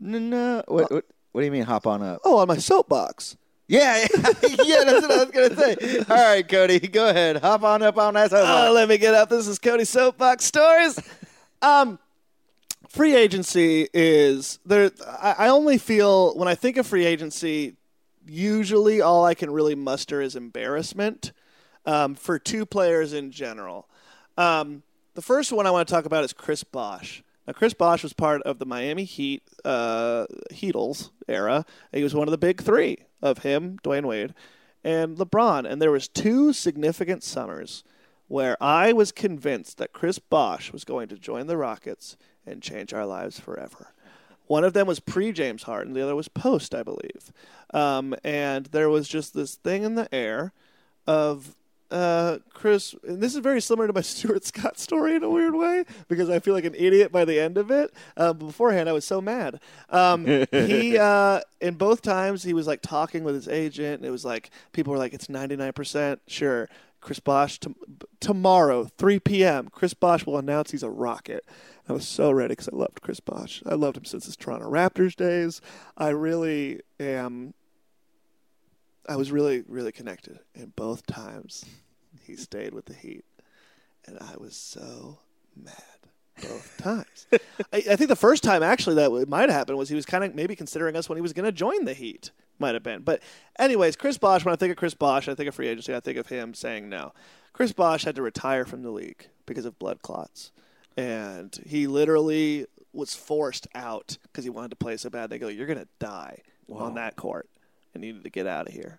no, 0.00 0.18
no. 0.18 0.62
What, 0.68 0.90
what? 0.90 1.04
What 1.32 1.40
do 1.42 1.44
you 1.44 1.50
mean? 1.52 1.64
Hop 1.64 1.86
on 1.86 2.02
up? 2.02 2.20
Oh, 2.24 2.38
on 2.38 2.48
my 2.48 2.56
soapbox. 2.56 3.36
Yeah, 3.70 3.98
yeah, 4.14 4.82
that's 4.84 5.02
what 5.06 5.10
I 5.12 5.24
was 5.24 5.30
gonna 5.30 5.54
say. 5.56 5.98
All 6.08 6.16
right, 6.16 6.48
Cody, 6.48 6.78
go 6.80 7.10
ahead. 7.10 7.36
Hop 7.36 7.62
on 7.64 7.82
up 7.82 7.98
on 7.98 8.14
that. 8.14 8.32
Oh, 8.32 8.72
let 8.74 8.88
me 8.88 8.96
get 8.96 9.12
up. 9.14 9.28
This 9.28 9.46
is 9.46 9.58
Cody 9.58 9.84
Soapbox 9.84 10.42
Stories. 10.44 10.98
Um, 11.60 11.98
free 12.88 13.14
agency 13.14 13.88
is 13.92 14.58
there. 14.64 14.90
I, 15.20 15.48
only 15.48 15.78
feel 15.78 16.36
when 16.36 16.48
I 16.48 16.54
think 16.54 16.76
of 16.76 16.86
free 16.86 17.06
agency, 17.06 17.76
usually 18.26 19.00
all 19.00 19.24
I 19.24 19.34
can 19.34 19.50
really 19.50 19.74
muster 19.74 20.20
is 20.20 20.34
embarrassment 20.34 21.32
um, 21.86 22.14
for 22.14 22.38
two 22.38 22.66
players 22.66 23.12
in 23.12 23.30
general. 23.30 23.88
Um, 24.36 24.82
the 25.14 25.22
first 25.22 25.52
one 25.52 25.66
I 25.66 25.70
want 25.70 25.88
to 25.88 25.94
talk 25.94 26.04
about 26.04 26.24
is 26.24 26.32
Chris 26.32 26.64
Bosh. 26.64 27.22
Now, 27.46 27.52
Chris 27.54 27.74
Bosh 27.74 28.02
was 28.02 28.12
part 28.12 28.42
of 28.42 28.58
the 28.58 28.66
Miami 28.66 29.04
Heat 29.04 29.42
uh, 29.64 30.26
Heatles 30.52 31.10
era. 31.26 31.64
He 31.92 32.02
was 32.02 32.14
one 32.14 32.28
of 32.28 32.32
the 32.32 32.38
big 32.38 32.62
three 32.62 32.98
of 33.22 33.38
him, 33.38 33.78
Dwyane 33.82 34.04
Wade, 34.04 34.34
and 34.84 35.16
LeBron. 35.16 35.68
And 35.68 35.80
there 35.80 35.90
was 35.90 36.08
two 36.08 36.52
significant 36.52 37.24
summers 37.24 37.84
where 38.28 38.62
I 38.62 38.92
was 38.92 39.10
convinced 39.10 39.78
that 39.78 39.94
Chris 39.94 40.18
Bosh 40.18 40.72
was 40.72 40.84
going 40.84 41.08
to 41.08 41.18
join 41.18 41.46
the 41.46 41.56
Rockets 41.56 42.16
and 42.48 42.62
change 42.62 42.92
our 42.92 43.06
lives 43.06 43.38
forever. 43.38 43.88
One 44.46 44.64
of 44.64 44.72
them 44.72 44.86
was 44.86 44.98
pre 44.98 45.30
James 45.32 45.64
Harden, 45.64 45.92
the 45.92 46.02
other 46.02 46.16
was 46.16 46.28
post, 46.28 46.74
I 46.74 46.82
believe. 46.82 47.32
Um, 47.72 48.14
and 48.24 48.66
there 48.66 48.88
was 48.88 49.06
just 49.06 49.34
this 49.34 49.56
thing 49.56 49.82
in 49.82 49.94
the 49.94 50.12
air 50.14 50.52
of 51.06 51.54
uh, 51.90 52.38
Chris, 52.52 52.94
and 53.06 53.22
this 53.22 53.34
is 53.34 53.40
very 53.40 53.60
similar 53.60 53.86
to 53.86 53.92
my 53.92 54.00
Stuart 54.02 54.44
Scott 54.44 54.78
story 54.78 55.14
in 55.14 55.22
a 55.22 55.30
weird 55.30 55.54
way 55.54 55.84
because 56.08 56.28
I 56.28 56.38
feel 56.38 56.54
like 56.54 56.64
an 56.64 56.74
idiot 56.74 57.12
by 57.12 57.24
the 57.24 57.38
end 57.40 57.56
of 57.58 57.70
it. 57.70 57.92
Uh, 58.16 58.32
beforehand, 58.32 58.88
I 58.88 58.92
was 58.92 59.04
so 59.04 59.20
mad. 59.20 59.60
Um, 59.90 60.26
he, 60.26 60.98
uh, 61.00 61.40
in 61.60 61.74
both 61.74 62.02
times, 62.02 62.42
he 62.42 62.52
was 62.52 62.66
like 62.66 62.82
talking 62.82 63.24
with 63.24 63.34
his 63.34 63.48
agent, 63.48 63.96
and 63.96 64.04
it 64.04 64.10
was 64.10 64.24
like 64.24 64.50
people 64.72 64.92
were 64.92 64.98
like, 64.98 65.14
"It's 65.14 65.28
ninety 65.28 65.56
nine 65.56 65.72
percent 65.72 66.20
sure." 66.26 66.68
Chris 67.00 67.20
Bosh 67.20 67.60
t- 67.60 67.74
tomorrow, 68.20 68.84
3 68.98 69.20
p.m. 69.20 69.68
Chris 69.70 69.94
Bosh 69.94 70.26
will 70.26 70.38
announce 70.38 70.70
he's 70.70 70.82
a 70.82 70.90
rocket. 70.90 71.44
I 71.88 71.92
was 71.92 72.06
so 72.06 72.30
ready 72.30 72.52
because 72.52 72.68
I 72.68 72.76
loved 72.76 73.00
Chris 73.00 73.20
Bosh. 73.20 73.62
I 73.64 73.74
loved 73.74 73.96
him 73.96 74.04
since 74.04 74.26
his 74.26 74.36
Toronto 74.36 74.70
Raptors 74.70 75.16
days. 75.16 75.60
I 75.96 76.08
really 76.08 76.80
am. 77.00 77.54
I 79.08 79.16
was 79.16 79.32
really, 79.32 79.64
really 79.66 79.92
connected. 79.92 80.38
And 80.54 80.76
both 80.76 81.06
times 81.06 81.64
he 82.22 82.36
stayed 82.36 82.74
with 82.74 82.86
the 82.86 82.94
Heat. 82.94 83.24
And 84.06 84.18
I 84.20 84.36
was 84.38 84.56
so 84.56 85.20
mad 85.56 85.74
both 86.40 86.76
times. 86.78 87.26
I, 87.72 87.76
I 87.90 87.96
think 87.96 88.08
the 88.08 88.16
first 88.16 88.42
time 88.42 88.62
actually 88.62 88.96
that 88.96 89.10
it 89.12 89.28
might 89.28 89.42
have 89.42 89.50
happened 89.50 89.78
was 89.78 89.88
he 89.88 89.94
was 89.94 90.06
kind 90.06 90.24
of 90.24 90.34
maybe 90.34 90.56
considering 90.56 90.96
us 90.96 91.08
when 91.08 91.16
he 91.16 91.22
was 91.22 91.32
going 91.32 91.44
to 91.44 91.52
join 91.52 91.84
the 91.84 91.94
Heat. 91.94 92.30
Might 92.60 92.74
have 92.74 92.82
been. 92.82 93.02
But, 93.02 93.22
anyways, 93.58 93.94
Chris 93.94 94.18
Bosh, 94.18 94.44
when 94.44 94.52
I 94.52 94.56
think 94.56 94.72
of 94.72 94.76
Chris 94.76 94.94
Bosh, 94.94 95.28
I 95.28 95.34
think 95.34 95.48
of 95.48 95.54
free 95.54 95.68
agency, 95.68 95.94
I 95.94 96.00
think 96.00 96.18
of 96.18 96.26
him 96.26 96.54
saying 96.54 96.88
no. 96.88 97.12
Chris 97.52 97.72
Bosh 97.72 98.04
had 98.04 98.16
to 98.16 98.22
retire 98.22 98.64
from 98.64 98.82
the 98.82 98.90
league 98.90 99.28
because 99.46 99.64
of 99.64 99.78
blood 99.78 100.02
clots 100.02 100.50
and 100.98 101.60
he 101.64 101.86
literally 101.86 102.66
was 102.92 103.14
forced 103.14 103.68
out 103.72 104.18
because 104.24 104.42
he 104.42 104.50
wanted 104.50 104.70
to 104.70 104.76
play 104.76 104.96
so 104.96 105.08
bad. 105.08 105.30
They 105.30 105.38
go, 105.38 105.46
"You're 105.46 105.68
gonna 105.68 105.86
die 106.00 106.42
on 106.68 106.94
that 106.94 107.14
court, 107.14 107.48
and 107.94 108.04
you 108.04 108.12
need 108.12 108.24
to 108.24 108.30
get 108.30 108.48
out 108.48 108.66
of 108.66 108.74
here." 108.74 108.98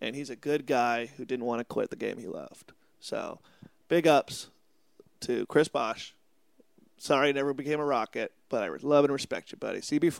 And 0.00 0.14
he's 0.14 0.30
a 0.30 0.36
good 0.36 0.64
guy 0.64 1.06
who 1.06 1.24
didn't 1.24 1.44
want 1.44 1.58
to 1.58 1.64
quit 1.64 1.90
the 1.90 1.96
game 1.96 2.18
he 2.18 2.28
loved. 2.28 2.72
So, 3.00 3.40
big 3.88 4.06
ups 4.06 4.48
to 5.22 5.44
Chris 5.46 5.66
Bosh. 5.66 6.14
Sorry, 7.00 7.30
I 7.30 7.32
never 7.32 7.54
became 7.54 7.80
a 7.80 7.84
Rocket, 7.84 8.30
but 8.50 8.62
I 8.62 8.68
love 8.82 9.04
and 9.06 9.12
respect 9.12 9.52
you, 9.52 9.56
buddy. 9.56 9.80
CB4 9.80 10.12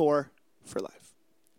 for 0.65 0.81
life. 0.81 1.13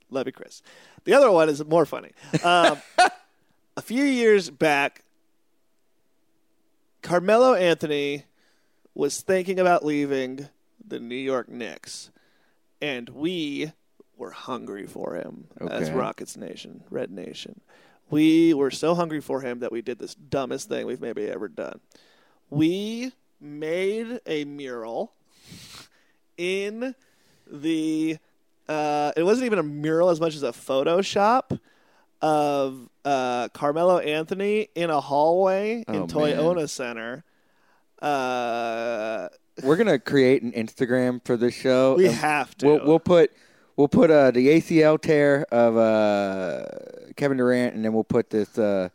Love 0.09 0.25
you, 0.25 0.33
Chris. 0.33 0.63
The 1.03 1.13
other 1.13 1.29
one 1.29 1.47
is 1.47 1.63
more 1.63 1.85
funny. 1.85 2.09
Um, 2.43 2.81
a 3.77 3.83
few 3.83 4.03
years 4.03 4.49
back, 4.49 5.03
Carmelo 7.03 7.53
Anthony 7.53 8.23
was 8.95 9.21
thinking 9.21 9.59
about 9.59 9.85
leaving 9.85 10.49
the 10.83 10.99
New 10.99 11.13
York 11.13 11.47
Knicks, 11.47 12.09
and 12.81 13.07
we 13.09 13.73
were 14.17 14.31
hungry 14.31 14.87
for 14.87 15.13
him 15.13 15.49
as 15.59 15.91
Rockets 15.91 16.35
Nation, 16.35 16.83
Red 16.89 17.11
Nation. 17.11 17.61
We 18.09 18.55
were 18.55 18.71
so 18.71 18.95
hungry 18.95 19.21
for 19.21 19.41
him 19.41 19.59
that 19.59 19.71
we 19.71 19.83
did 19.83 19.99
this 19.99 20.15
dumbest 20.15 20.67
thing 20.67 20.87
we've 20.87 20.99
maybe 20.99 21.27
ever 21.27 21.47
done. 21.47 21.79
We 22.49 23.13
made 23.41 24.19
a 24.25 24.45
mural 24.45 25.13
in 26.37 26.95
the. 27.51 28.17
Uh, 28.69 29.11
it 29.17 29.23
wasn't 29.23 29.45
even 29.45 29.59
a 29.59 29.63
mural 29.63 30.09
as 30.09 30.21
much 30.21 30.35
as 30.35 30.43
a 30.43 30.51
Photoshop 30.51 31.59
of 32.21 32.87
uh, 33.03 33.49
Carmelo 33.49 33.97
Anthony 33.97 34.69
in 34.75 34.89
a 34.89 35.01
hallway 35.01 35.83
Oh, 35.87 35.93
in 35.93 35.99
man. 36.01 36.07
Toyota 36.07 36.69
Center. 36.69 37.23
Uh, 38.01 39.27
We're 39.63 39.75
gonna 39.75 39.99
create 39.99 40.41
an 40.43 40.51
Instagram 40.53 41.23
for 41.25 41.35
this 41.37 41.53
show. 41.53 41.95
we 41.95 42.05
have 42.05 42.55
to. 42.59 42.65
We'll, 42.67 42.85
we'll 42.85 42.99
put 42.99 43.31
we'll 43.75 43.87
put 43.89 44.09
uh, 44.09 44.31
the 44.31 44.47
ACL 44.47 44.99
tear 45.01 45.45
of 45.51 45.77
uh, 45.77 46.65
Kevin 47.15 47.37
Durant, 47.37 47.75
and 47.75 47.83
then 47.83 47.93
we'll 47.93 48.03
put 48.03 48.29
this 48.29 48.57
uh, 48.57 48.89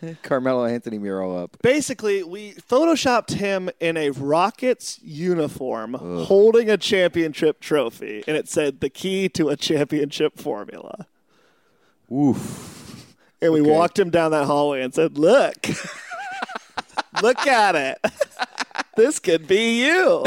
Carmelo 0.22 0.64
Anthony 0.64 0.98
mural 0.98 1.36
up. 1.36 1.56
Basically, 1.62 2.22
we 2.22 2.54
photoshopped 2.54 3.32
him 3.32 3.70
in 3.80 3.96
a 3.96 4.10
Rockets 4.10 4.98
uniform 5.02 5.94
holding 5.94 6.68
a 6.70 6.76
championship 6.76 7.60
trophy, 7.60 8.22
and 8.26 8.36
it 8.36 8.48
said 8.48 8.80
the 8.80 8.90
key 8.90 9.28
to 9.30 9.48
a 9.48 9.56
championship 9.56 10.38
formula. 10.38 11.06
Oof. 12.12 13.14
And 13.42 13.52
we 13.52 13.60
Okay. 13.60 13.70
walked 13.70 13.98
him 13.98 14.10
down 14.10 14.30
that 14.30 14.46
hallway 14.46 14.82
and 14.82 14.94
said, 14.94 15.18
Look, 15.18 15.54
look 17.22 17.46
at 17.46 17.74
it. 17.76 17.98
This 18.96 19.18
could 19.18 19.46
be 19.46 19.84
you. 19.86 20.24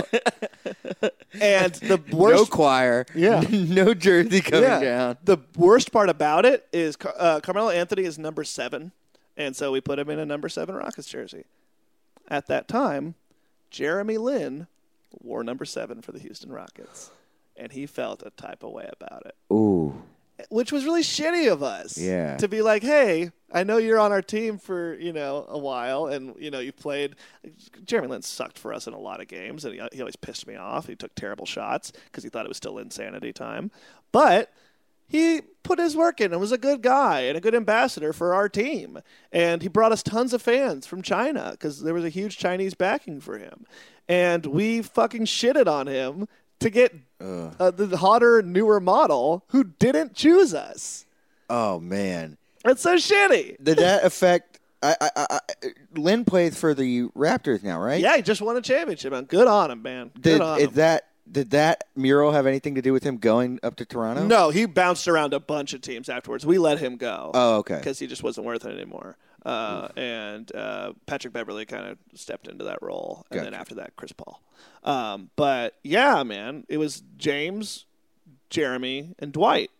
And 1.41 1.74
the 1.76 1.99
No 2.11 2.17
worst 2.17 2.51
choir. 2.51 3.05
Yeah. 3.15 3.41
no 3.49 3.93
jersey 3.95 4.41
coming 4.41 4.63
yeah. 4.70 4.80
down. 4.80 5.17
The 5.24 5.38
worst 5.55 5.91
part 5.91 6.09
about 6.09 6.45
it 6.45 6.67
is 6.72 6.95
uh, 7.17 7.39
Carmelo 7.41 7.70
Anthony 7.72 8.03
is 8.03 8.20
number 8.20 8.43
seven, 8.43 8.91
and 9.40 9.56
so 9.56 9.72
we 9.72 9.82
put 9.82 9.98
him 9.98 10.10
in 10.10 10.20
a 10.20 10.26
number 10.26 10.50
seven 10.50 10.76
Rockets 10.76 11.08
jersey. 11.08 11.46
At 12.28 12.46
that 12.48 12.68
time, 12.68 13.16
Jeremy 13.72 14.18
Lin 14.18 14.68
wore 15.20 15.44
number 15.44 15.66
seven 15.66 16.02
for 16.04 16.12
the 16.12 16.20
Houston 16.20 16.52
Rockets, 16.52 17.10
and 17.56 17.72
he 17.72 17.88
felt 17.88 18.22
a 18.24 18.30
type 18.32 18.62
of 18.64 18.72
way 18.72 18.88
about 19.00 19.26
it, 19.26 19.36
Ooh. 19.52 20.04
which 20.50 20.72
was 20.72 20.86
really 20.86 21.02
shitty 21.02 21.52
of 21.52 21.64
us. 21.64 21.98
Yeah. 21.98 22.38
to 22.38 22.48
be 22.48 22.62
like, 22.62 22.84
hey, 22.84 23.32
I 23.52 23.64
know 23.64 23.78
you're 23.78 23.98
on 23.98 24.12
our 24.12 24.22
team 24.22 24.60
for 24.60 24.94
you 25.00 25.14
know 25.14 25.46
a 25.48 25.58
while, 25.58 26.06
and 26.08 26.36
you 26.38 26.52
know 26.52 26.60
you 26.60 26.72
played. 26.72 27.16
Jeremy 27.86 28.10
Lin 28.10 28.22
sucked 28.22 28.60
for 28.60 28.74
us 28.74 28.86
in 28.86 28.94
a 28.94 29.00
lot 29.00 29.22
of 29.22 29.28
games, 29.28 29.66
and 29.66 29.74
he, 29.74 29.82
he 29.94 30.02
always 30.02 30.18
pissed 30.18 30.46
me 30.46 30.56
off. 30.56 30.86
He 30.88 30.96
took 30.96 31.16
terrible 31.16 31.46
shots 31.48 31.92
because 32.06 32.24
he 32.24 32.30
thought 32.30 32.46
it 32.46 32.50
was 32.50 32.58
still 32.58 32.76
Linsanity 32.76 33.34
time, 33.34 33.72
but 34.12 34.52
he 35.10 35.41
put 35.64 35.80
his 35.80 35.97
work 35.97 36.22
in 36.22 36.32
and 36.32 36.39
was 36.39 36.51
a 36.51 36.57
good 36.57 36.82
guy 36.82 37.22
and 37.22 37.38
a 37.38 37.41
good 37.41 37.55
ambassador 37.55 38.14
for 38.14 38.34
our 38.34 38.47
team. 38.47 38.99
And 39.32 39.62
he 39.62 39.68
brought 39.68 39.91
us 39.91 40.01
tons 40.01 40.34
of 40.34 40.41
fans 40.41 40.88
from 40.88 41.01
China 41.01 41.49
because 41.51 41.82
there 41.82 41.93
was 41.93 42.05
a 42.05 42.10
huge 42.10 42.38
Chinese 42.38 42.76
backing 42.76 43.20
for 43.20 43.38
him. 43.38 43.66
And 44.07 44.45
we 44.45 44.82
fucking 44.82 45.26
shitted 45.26 45.68
on 45.68 45.88
him 45.88 46.28
to 46.60 46.70
get 46.70 46.95
uh, 47.20 47.72
the 47.72 47.97
hotter, 47.97 48.41
newer 48.41 48.80
model 48.80 49.43
who 49.49 49.64
didn't 49.64 50.16
choose 50.16 50.53
us. 50.53 51.05
Oh 51.49 51.80
man. 51.80 52.38
It's 52.66 52.84
so 52.84 52.95
shitty. 52.95 53.64
Did 53.64 53.80
that 53.80 54.03
affect? 54.03 54.60
I, 54.82 54.95
I, 55.01 55.10
I, 55.18 55.39
Lin 55.95 56.24
plays 56.24 56.57
for 56.57 56.74
the 56.74 57.07
Raptors 57.10 57.64
now, 57.64 57.82
right? 57.82 57.99
Yeah, 57.99 58.16
he 58.16 58.22
just 58.22 58.41
won 58.41 58.55
a 58.55 58.62
championship, 58.62 59.12
man. 59.12 59.26
Good 59.26 59.47
on 59.47 59.72
him, 59.72 59.82
man. 59.82 60.12
Good 60.16 60.22
Did 60.22 60.41
on 60.41 60.60
is 60.60 60.68
him. 60.68 60.74
that 60.76 61.09
did 61.32 61.52
that 61.52 61.86
mural 61.96 62.32
have 62.32 62.46
anything 62.46 62.76
to 62.76 62.82
do 62.82 62.94
with 62.94 63.04
him 63.04 63.18
going 63.18 63.60
up 63.64 63.76
to 63.78 63.86
Toronto? 63.86 64.26
No, 64.26 64.50
he 64.50 64.66
bounced 64.66 65.08
around 65.08 65.34
a 65.34 65.40
bunch 65.40 65.74
of 65.74 65.82
teams 65.82 66.10
afterwards. 66.10 66.46
We 66.46 66.58
let 66.58 66.80
him 66.80 66.98
go. 66.98 67.32
Oh, 67.34 67.58
okay. 67.58 67.78
Because 67.78 68.00
he 68.00 68.08
just 68.08 68.24
wasn't 68.24 68.46
worth 68.46 68.66
it 68.66 68.74
anymore. 68.74 69.18
Uh, 69.46 69.88
and 69.96 70.54
uh, 70.56 70.94
Patrick 71.06 71.34
Beverley 71.34 71.66
kind 71.66 71.86
of 71.88 71.98
stepped 72.14 72.48
into 72.48 72.66
that 72.66 72.82
role, 72.82 73.26
and 73.32 73.40
then 73.40 73.54
after 73.54 73.76
that, 73.76 73.96
Chris 73.96 74.12
Paul. 74.12 74.42
Um, 74.84 75.30
but 75.36 75.76
yeah, 75.84 76.24
man, 76.24 76.66
it 76.68 76.78
was 76.78 77.04
James, 77.18 77.86
Jeremy, 78.50 79.16
and 79.18 79.32
Dwight. 79.32 79.72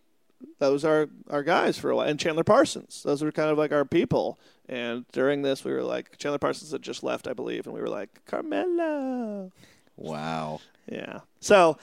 Those 0.58 0.84
are 0.84 1.10
our 1.28 1.42
guys 1.42 1.78
for 1.78 1.90
a 1.90 1.96
while, 1.96 2.08
and 2.08 2.18
Chandler 2.18 2.44
Parsons. 2.44 3.02
Those 3.02 3.22
were 3.22 3.32
kind 3.32 3.50
of 3.50 3.58
like 3.58 3.72
our 3.72 3.84
people. 3.84 4.38
And 4.68 5.04
during 5.12 5.42
this, 5.42 5.64
we 5.64 5.72
were 5.72 5.82
like 5.82 6.16
Chandler 6.16 6.38
Parsons 6.38 6.72
had 6.72 6.80
just 6.80 7.02
left, 7.02 7.28
I 7.28 7.34
believe, 7.34 7.66
and 7.66 7.74
we 7.74 7.80
were 7.80 7.88
like 7.88 8.24
Carmelo. 8.24 9.52
Wow. 10.00 10.60
Yeah. 10.90 11.20
So 11.40 11.78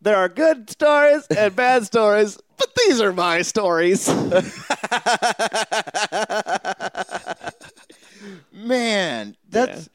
there 0.00 0.16
are 0.16 0.28
good 0.28 0.70
stories 0.70 1.26
and 1.26 1.54
bad 1.54 1.84
stories, 1.84 2.38
but 2.56 2.68
these 2.76 3.00
are 3.00 3.12
my 3.12 3.42
stories. 3.42 4.08
Man, 8.52 9.36
that's 9.48 9.90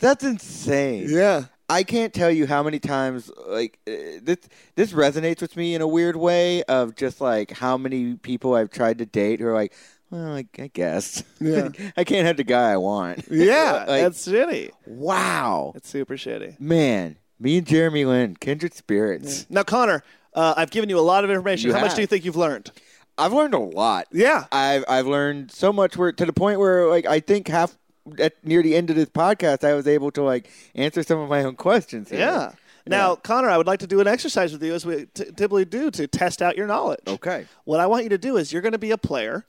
that's 0.00 0.24
insane. 0.24 1.06
yeah. 1.08 1.44
I 1.68 1.84
can't 1.84 2.12
tell 2.12 2.30
you 2.30 2.46
how 2.46 2.62
many 2.62 2.78
times 2.78 3.30
like 3.46 3.78
uh, 3.88 4.20
this 4.22 4.38
this 4.74 4.92
resonates 4.92 5.40
with 5.40 5.56
me 5.56 5.74
in 5.74 5.80
a 5.80 5.86
weird 5.86 6.16
way 6.16 6.62
of 6.64 6.94
just 6.96 7.18
like 7.20 7.50
how 7.50 7.78
many 7.78 8.16
people 8.16 8.54
I've 8.54 8.70
tried 8.70 8.98
to 8.98 9.06
date 9.06 9.40
who 9.40 9.46
are 9.46 9.54
like, 9.54 9.72
well, 10.12 10.34
I, 10.36 10.44
I 10.58 10.70
guess, 10.72 11.24
Yeah. 11.40 11.70
I 11.96 12.04
can't 12.04 12.26
have 12.26 12.36
the 12.36 12.44
guy 12.44 12.70
I 12.72 12.76
want. 12.76 13.24
Yeah, 13.30 13.72
Like, 13.88 14.02
that's 14.02 14.28
shitty. 14.28 14.70
wow, 14.86 15.72
It's 15.74 15.88
super 15.88 16.14
shitty. 16.16 16.60
man, 16.60 17.16
me 17.40 17.58
and 17.58 17.66
Jeremy 17.66 18.04
Lin, 18.04 18.36
kindred 18.36 18.74
spirits. 18.74 19.46
Now, 19.50 19.64
Connor, 19.64 20.04
uh, 20.34 20.54
I've 20.56 20.70
given 20.70 20.88
you 20.88 20.98
a 20.98 21.00
lot 21.02 21.24
of 21.24 21.30
information. 21.30 21.68
You 21.70 21.74
How 21.74 21.80
much 21.80 21.94
do 21.96 22.00
you 22.00 22.06
think 22.06 22.24
you've 22.24 22.36
learned? 22.36 22.70
I've 23.18 23.32
learned 23.32 23.54
a 23.54 23.58
lot. 23.58 24.06
Yeah. 24.12 24.44
I've 24.52 24.84
I've 24.88 25.06
learned 25.06 25.50
so 25.52 25.70
much 25.72 25.96
where 25.98 26.12
to 26.12 26.24
the 26.24 26.32
point 26.32 26.58
where 26.58 26.88
like 26.88 27.04
I 27.04 27.20
think 27.20 27.46
half 27.48 27.76
at 28.18 28.32
near 28.42 28.62
the 28.62 28.74
end 28.74 28.88
of 28.88 28.96
this 28.96 29.10
podcast 29.10 29.62
I 29.68 29.74
was 29.74 29.86
able 29.86 30.10
to 30.12 30.22
like 30.22 30.48
answer 30.74 31.02
some 31.02 31.18
of 31.20 31.28
my 31.28 31.44
own 31.44 31.56
questions. 31.56 32.08
here. 32.08 32.20
Yeah. 32.20 32.52
Now, 32.86 33.14
Connor, 33.14 33.50
I 33.50 33.58
would 33.58 33.66
like 33.66 33.80
to 33.80 33.86
do 33.86 34.00
an 34.00 34.08
exercise 34.08 34.52
with 34.52 34.62
you 34.62 34.72
as 34.74 34.86
we 34.86 35.04
t- 35.14 35.24
typically 35.26 35.64
do 35.66 35.90
to 35.92 36.06
test 36.08 36.40
out 36.42 36.56
your 36.56 36.66
knowledge. 36.66 37.00
Okay. 37.06 37.46
What 37.64 37.78
I 37.80 37.86
want 37.86 38.04
you 38.04 38.08
to 38.08 38.18
do 38.18 38.38
is 38.38 38.52
you're 38.52 38.62
going 38.62 38.72
to 38.72 38.78
be 38.78 38.90
a 38.90 38.98
player, 38.98 39.44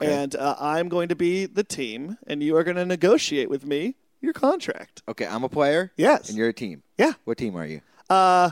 and 0.00 0.34
uh, 0.36 0.56
I'm 0.58 0.88
going 0.88 1.08
to 1.08 1.16
be 1.16 1.46
the 1.46 1.64
team, 1.64 2.18
and 2.26 2.42
you 2.42 2.56
are 2.56 2.64
going 2.64 2.76
to 2.76 2.84
negotiate 2.86 3.48
with 3.50 3.64
me 3.66 3.94
your 4.20 4.32
contract. 4.32 5.02
Okay, 5.08 5.26
I'm 5.26 5.44
a 5.44 5.48
player. 5.48 5.92
Yes. 5.96 6.28
And 6.28 6.38
you're 6.38 6.48
a 6.48 6.52
team. 6.52 6.82
Yeah. 6.98 7.12
What 7.24 7.38
team 7.38 7.56
are 7.56 7.66
you? 7.66 7.80
Uh, 8.08 8.50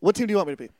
what 0.00 0.14
team 0.14 0.26
do 0.26 0.32
you 0.32 0.36
want 0.36 0.48
me 0.48 0.54
to 0.56 0.62
be? 0.64 0.70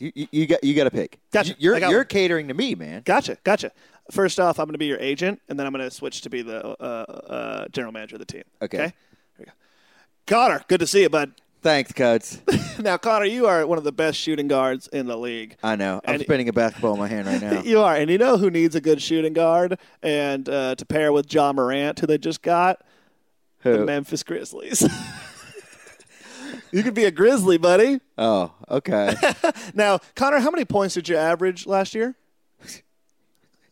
You 0.00 0.12
you, 0.14 0.28
you 0.30 0.46
got 0.46 0.62
you 0.64 0.74
got 0.74 0.84
to 0.84 0.90
pick. 0.90 1.18
Gotcha. 1.32 1.50
You- 1.50 1.56
You're 1.58 1.80
got 1.80 1.90
you're 1.90 2.00
one. 2.00 2.06
catering 2.06 2.48
to 2.48 2.54
me, 2.54 2.74
man. 2.74 3.02
Gotcha, 3.04 3.36
gotcha. 3.44 3.72
First 4.10 4.40
off, 4.40 4.58
I'm 4.58 4.66
going 4.66 4.72
to 4.74 4.78
be 4.78 4.86
your 4.86 5.00
agent, 5.00 5.40
and 5.48 5.58
then 5.58 5.66
I'm 5.66 5.72
going 5.72 5.84
to 5.84 5.90
switch 5.90 6.22
to 6.22 6.30
be 6.30 6.40
the 6.42 6.64
uh, 6.64 6.72
uh, 6.82 7.68
general 7.68 7.92
manager 7.92 8.14
of 8.16 8.20
the 8.20 8.24
team. 8.26 8.44
Okay. 8.62 8.78
Here 8.78 8.92
we 9.38 9.44
go. 9.44 9.50
Connor, 10.26 10.62
good 10.68 10.80
to 10.80 10.86
see 10.86 11.02
you, 11.02 11.10
bud. 11.10 11.32
Thanks, 11.68 11.92
Coach. 11.92 12.38
now, 12.78 12.96
Connor, 12.96 13.26
you 13.26 13.46
are 13.46 13.66
one 13.66 13.76
of 13.76 13.84
the 13.84 13.92
best 13.92 14.18
shooting 14.18 14.48
guards 14.48 14.88
in 14.88 15.06
the 15.06 15.18
league. 15.18 15.54
I 15.62 15.76
know. 15.76 16.00
I'm 16.02 16.14
And- 16.14 16.22
spinning 16.22 16.48
a 16.48 16.52
basketball 16.54 16.94
in 16.94 16.98
my 16.98 17.08
hand 17.08 17.26
right 17.26 17.42
now. 17.42 17.60
You 17.68 17.80
are, 17.80 17.94
and 17.94 18.10
you 18.10 18.16
know 18.16 18.38
who 18.38 18.48
needs 18.48 18.74
a 18.74 18.80
good 18.80 19.02
shooting 19.02 19.34
guard, 19.34 19.78
and 20.02 20.48
uh, 20.48 20.76
to 20.76 20.86
pair 20.86 21.12
with 21.12 21.30
Ja 21.30 21.52
Morant, 21.52 21.98
who 21.98 22.06
they 22.06 22.16
just 22.16 22.40
got, 22.40 22.80
the 23.62 23.76
Who? 23.76 23.84
Memphis 23.84 24.22
Grizzlies. 24.22 24.80
you 26.72 26.82
could 26.82 26.94
be 26.94 27.04
a 27.04 27.10
Grizzly, 27.10 27.58
buddy. 27.58 28.00
Oh, 28.16 28.54
okay. 28.70 29.14
Now, 29.74 29.98
Connor, 30.16 30.38
how 30.38 30.50
many 30.50 30.64
points 30.64 30.94
did 30.94 31.06
you 31.10 31.18
average 31.18 31.66
last 31.66 31.94
year? 31.94 32.16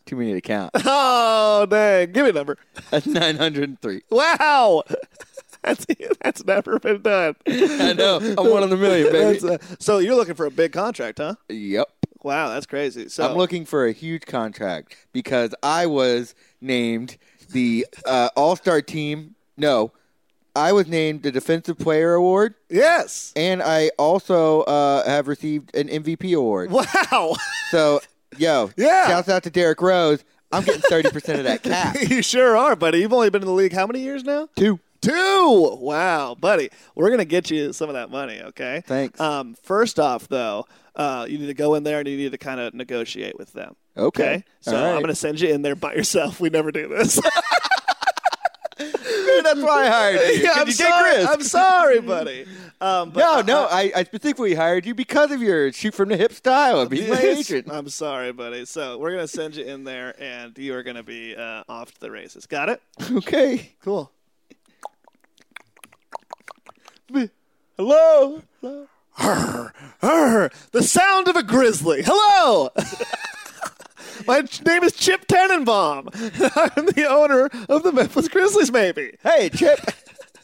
Too 0.04 0.16
many 0.16 0.34
to 0.34 0.42
count. 0.42 0.70
Oh, 0.84 1.64
dang! 1.64 2.12
Give 2.12 2.24
me 2.24 2.30
a 2.30 2.32
number. 2.34 2.58
903. 2.92 4.02
Wow, 4.10 4.82
that's 5.66 5.86
that's 6.22 6.44
never 6.44 6.78
been 6.78 7.02
done. 7.02 7.34
I 7.46 7.92
know. 7.92 8.18
I'm 8.38 8.50
one 8.50 8.62
in 8.62 8.72
a 8.72 8.76
million, 8.76 9.12
baby. 9.12 9.46
Uh, 9.48 9.58
so 9.78 9.98
you're 9.98 10.14
looking 10.14 10.34
for 10.34 10.46
a 10.46 10.50
big 10.50 10.72
contract, 10.72 11.18
huh? 11.18 11.34
Yep. 11.48 11.88
Wow, 12.22 12.48
that's 12.48 12.66
crazy. 12.66 13.08
So 13.08 13.28
I'm 13.28 13.36
looking 13.36 13.64
for 13.64 13.86
a 13.86 13.92
huge 13.92 14.26
contract 14.26 14.96
because 15.12 15.54
I 15.62 15.86
was 15.86 16.34
named 16.60 17.18
the 17.50 17.86
uh, 18.04 18.30
All 18.36 18.56
Star 18.56 18.80
team. 18.80 19.34
No, 19.56 19.92
I 20.56 20.72
was 20.72 20.86
named 20.88 21.22
the 21.22 21.30
Defensive 21.30 21.78
Player 21.78 22.14
Award, 22.14 22.54
yes. 22.68 23.32
and 23.36 23.62
I 23.62 23.90
also 23.98 24.62
uh, 24.62 25.06
have 25.06 25.28
received 25.28 25.74
an 25.76 25.88
MVP 25.88 26.36
award. 26.36 26.70
Wow, 26.70 27.36
So, 27.70 28.00
yo, 28.38 28.70
Yeah. 28.76 29.06
shouts 29.08 29.28
out 29.28 29.42
to 29.44 29.50
Derrick 29.50 29.80
Rose. 29.80 30.24
I'm 30.52 30.62
getting 30.64 30.80
30% 30.82 31.38
of 31.38 31.44
that 31.44 31.62
cap. 31.64 31.96
you 32.08 32.22
sure 32.22 32.56
are, 32.56 32.74
buddy. 32.76 32.98
You've 33.00 33.12
only 33.12 33.30
been 33.30 33.42
in 33.42 33.48
the 33.48 33.52
league 33.54 33.72
how 33.72 33.86
many 33.86 34.00
years 34.00 34.24
now? 34.24 34.48
Two. 34.56 34.78
Two. 35.06 35.76
Wow, 35.80 36.34
buddy. 36.34 36.70
We're 36.94 37.10
gonna 37.10 37.24
get 37.24 37.50
you 37.50 37.72
some 37.72 37.88
of 37.88 37.94
that 37.94 38.10
money. 38.10 38.40
Okay. 38.40 38.82
Thanks. 38.86 39.20
Um, 39.20 39.54
first 39.62 40.00
off, 40.00 40.26
though, 40.28 40.66
uh, 40.96 41.26
you 41.28 41.38
need 41.38 41.46
to 41.46 41.54
go 41.54 41.74
in 41.74 41.82
there 41.84 42.00
and 42.00 42.08
you 42.08 42.16
need 42.16 42.32
to 42.32 42.38
kind 42.38 42.58
of 42.60 42.74
negotiate 42.74 43.38
with 43.38 43.52
them. 43.52 43.76
Okay. 43.96 44.44
So 44.60 44.76
All 44.76 44.82
right. 44.82 44.94
I'm 44.94 45.00
gonna 45.00 45.14
send 45.14 45.40
you 45.40 45.48
in 45.48 45.62
there 45.62 45.76
by 45.76 45.94
yourself. 45.94 46.40
We 46.40 46.50
never 46.50 46.72
do 46.72 46.88
this. 46.88 47.20
That's 48.78 49.60
why 49.62 49.84
I 49.84 49.88
hired 49.88 50.20
you. 50.36 50.42
Yeah, 50.42 50.50
I'm, 50.56 50.66
you 50.66 50.72
sorry. 50.72 51.24
I'm 51.24 51.42
sorry, 51.42 52.00
buddy. 52.00 52.46
Um, 52.80 53.10
but 53.10 53.20
no, 53.20 53.40
no, 53.42 53.68
I- 53.70 53.92
I, 53.94 54.04
specifically 54.04 54.54
hired 54.54 54.84
you 54.84 54.94
because 54.94 55.30
of 55.30 55.40
your 55.40 55.72
shoot 55.72 55.94
from 55.94 56.08
the 56.08 56.16
hip 56.16 56.32
style 56.32 56.80
and 56.80 56.90
be 56.90 57.06
my 57.08 57.18
agent. 57.20 57.68
I'm 57.70 57.88
sorry, 57.88 58.32
buddy. 58.32 58.64
So 58.66 58.98
we're 58.98 59.12
gonna 59.12 59.28
send 59.28 59.56
you 59.56 59.64
in 59.64 59.84
there, 59.84 60.14
and 60.20 60.56
you 60.58 60.74
are 60.74 60.82
gonna 60.82 61.02
be 61.04 61.36
uh, 61.36 61.62
off 61.68 61.92
to 61.94 62.00
the 62.00 62.10
races. 62.10 62.46
Got 62.46 62.68
it? 62.70 62.82
Okay. 63.12 63.72
Cool. 63.82 64.10
Hello. 67.76 68.42
Arr, 69.18 70.50
the 70.72 70.82
sound 70.82 71.28
of 71.28 71.36
a 71.36 71.42
grizzly. 71.42 72.02
Hello. 72.04 72.70
My 74.26 74.42
name 74.64 74.82
is 74.82 74.92
Chip 74.94 75.26
Tenenbaum. 75.26 76.08
I'm 76.76 76.86
the 76.86 77.06
owner 77.08 77.48
of 77.68 77.82
the 77.82 77.92
Memphis 77.92 78.28
Grizzlies. 78.28 78.72
Maybe. 78.72 79.16
Hey, 79.22 79.50
Chip. 79.50 79.78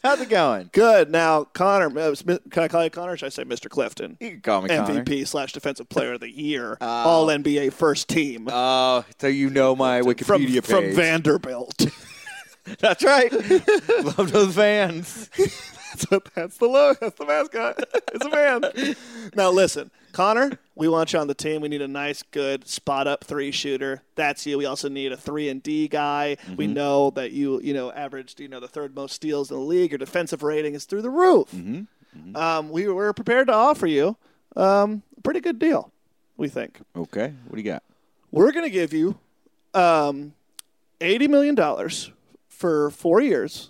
How's 0.03 0.19
it 0.21 0.29
going? 0.29 0.69
Good. 0.73 1.09
Now, 1.09 1.45
Connor. 1.45 1.87
uh, 1.97 2.13
Can 2.49 2.63
I 2.63 2.67
call 2.67 2.83
you 2.83 2.89
Connor? 2.89 3.15
Should 3.17 3.27
I 3.27 3.29
say 3.29 3.43
Mr. 3.45 3.69
Clifton? 3.69 4.17
You 4.19 4.31
can 4.31 4.41
call 4.41 4.61
me 4.61 4.69
Connor. 4.69 5.03
MVP 5.03 5.25
slash 5.27 5.53
Defensive 5.53 5.87
Player 5.89 6.13
of 6.13 6.19
the 6.19 6.29
Year, 6.29 6.77
All 6.81 7.27
NBA 7.27 7.73
First 7.73 8.09
Team 8.09 8.47
Oh, 8.51 9.05
so 9.19 9.27
you 9.27 9.49
know 9.49 9.75
my 9.75 10.01
from 10.01 10.13
Wikipedia 10.13 10.63
from 10.63 10.83
page. 10.85 10.95
Vanderbilt. 10.95 11.85
That's 12.79 13.03
right. 13.03 13.31
Love 14.17 14.31
those 14.31 14.55
fans. 14.55 15.29
That's 16.35 16.57
the 16.57 16.65
logo. 16.67 16.97
That's 16.99 17.17
the 17.17 17.25
mascot. 17.25 17.83
It's 18.13 18.25
a 18.25 18.29
man. 18.29 18.95
now 19.35 19.49
listen, 19.51 19.91
Connor. 20.11 20.59
We 20.75 20.87
want 20.87 21.13
you 21.13 21.19
on 21.19 21.27
the 21.27 21.33
team. 21.33 21.61
We 21.61 21.69
need 21.69 21.81
a 21.81 21.87
nice, 21.87 22.23
good 22.23 22.67
spot 22.67 23.07
up 23.07 23.23
three 23.23 23.51
shooter. 23.51 24.01
That's 24.15 24.45
you. 24.45 24.57
We 24.57 24.65
also 24.65 24.89
need 24.89 25.11
a 25.11 25.17
three 25.17 25.49
and 25.49 25.61
D 25.61 25.87
guy. 25.87 26.37
We 26.55 26.67
know 26.67 27.11
that 27.11 27.31
you, 27.31 27.59
you 27.61 27.73
know, 27.73 27.91
averaged, 27.91 28.39
you 28.39 28.47
know, 28.47 28.59
the 28.59 28.67
third 28.67 28.95
most 28.95 29.13
steals 29.13 29.51
in 29.51 29.57
the 29.57 29.63
league. 29.63 29.91
Your 29.91 29.97
defensive 29.99 30.41
rating 30.43 30.73
is 30.73 30.85
through 30.85 31.03
the 31.03 31.09
roof. 31.11 31.53
Um, 32.35 32.69
we 32.69 32.87
were 32.87 33.13
prepared 33.13 33.47
to 33.47 33.53
offer 33.53 33.87
you 33.87 34.17
um, 34.55 35.03
a 35.17 35.21
pretty 35.21 35.39
good 35.39 35.59
deal. 35.59 35.91
We 36.37 36.47
think 36.49 36.79
Okay. 36.95 37.33
What 37.47 37.55
do 37.55 37.61
you 37.61 37.69
got? 37.71 37.83
we're 38.31 38.51
going 38.51 38.65
to 38.65 38.71
give 38.71 38.93
you 38.93 39.17
um, 39.75 40.33
eighty 41.01 41.27
million 41.27 41.53
dollars 41.55 42.11
for 42.49 42.89
four 42.91 43.21
years. 43.21 43.69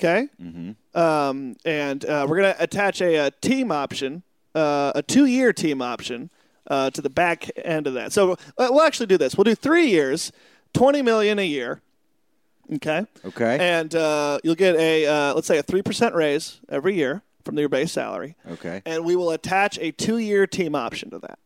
Okay, 0.00 0.28
mm-hmm. 0.42 0.72
Um, 0.94 1.56
and 1.64 2.04
uh, 2.04 2.26
we're 2.28 2.36
going 2.36 2.54
to 2.54 2.62
attach 2.62 3.00
a, 3.00 3.26
a 3.26 3.30
team 3.30 3.72
option, 3.72 4.22
uh, 4.54 4.92
a 4.94 5.02
two-year 5.02 5.52
team 5.52 5.82
option 5.82 6.30
uh, 6.68 6.90
to 6.90 7.02
the 7.02 7.10
back 7.10 7.50
end 7.64 7.86
of 7.86 7.94
that. 7.94 8.12
So 8.12 8.32
uh, 8.32 8.36
we'll 8.70 8.82
actually 8.82 9.06
do 9.06 9.18
this. 9.18 9.36
We'll 9.36 9.44
do 9.44 9.54
three 9.54 9.86
years, 9.88 10.32
twenty 10.72 11.02
million 11.02 11.38
a 11.38 11.46
year. 11.46 11.80
Okay. 12.74 13.04
Okay. 13.24 13.58
And 13.60 13.94
uh, 13.94 14.38
you'll 14.42 14.54
get 14.54 14.76
a 14.76 15.06
uh, 15.06 15.34
let's 15.34 15.46
say 15.46 15.58
a 15.58 15.62
three 15.62 15.82
percent 15.82 16.14
raise 16.14 16.60
every 16.68 16.94
year 16.94 17.22
from 17.44 17.58
your 17.58 17.68
base 17.68 17.92
salary, 17.92 18.36
Okay. 18.52 18.80
and 18.86 19.04
we 19.04 19.16
will 19.16 19.30
attach 19.30 19.78
a 19.78 19.90
two-year 19.92 20.46
team 20.46 20.74
option 20.74 21.10
to 21.10 21.18
that. 21.18 21.38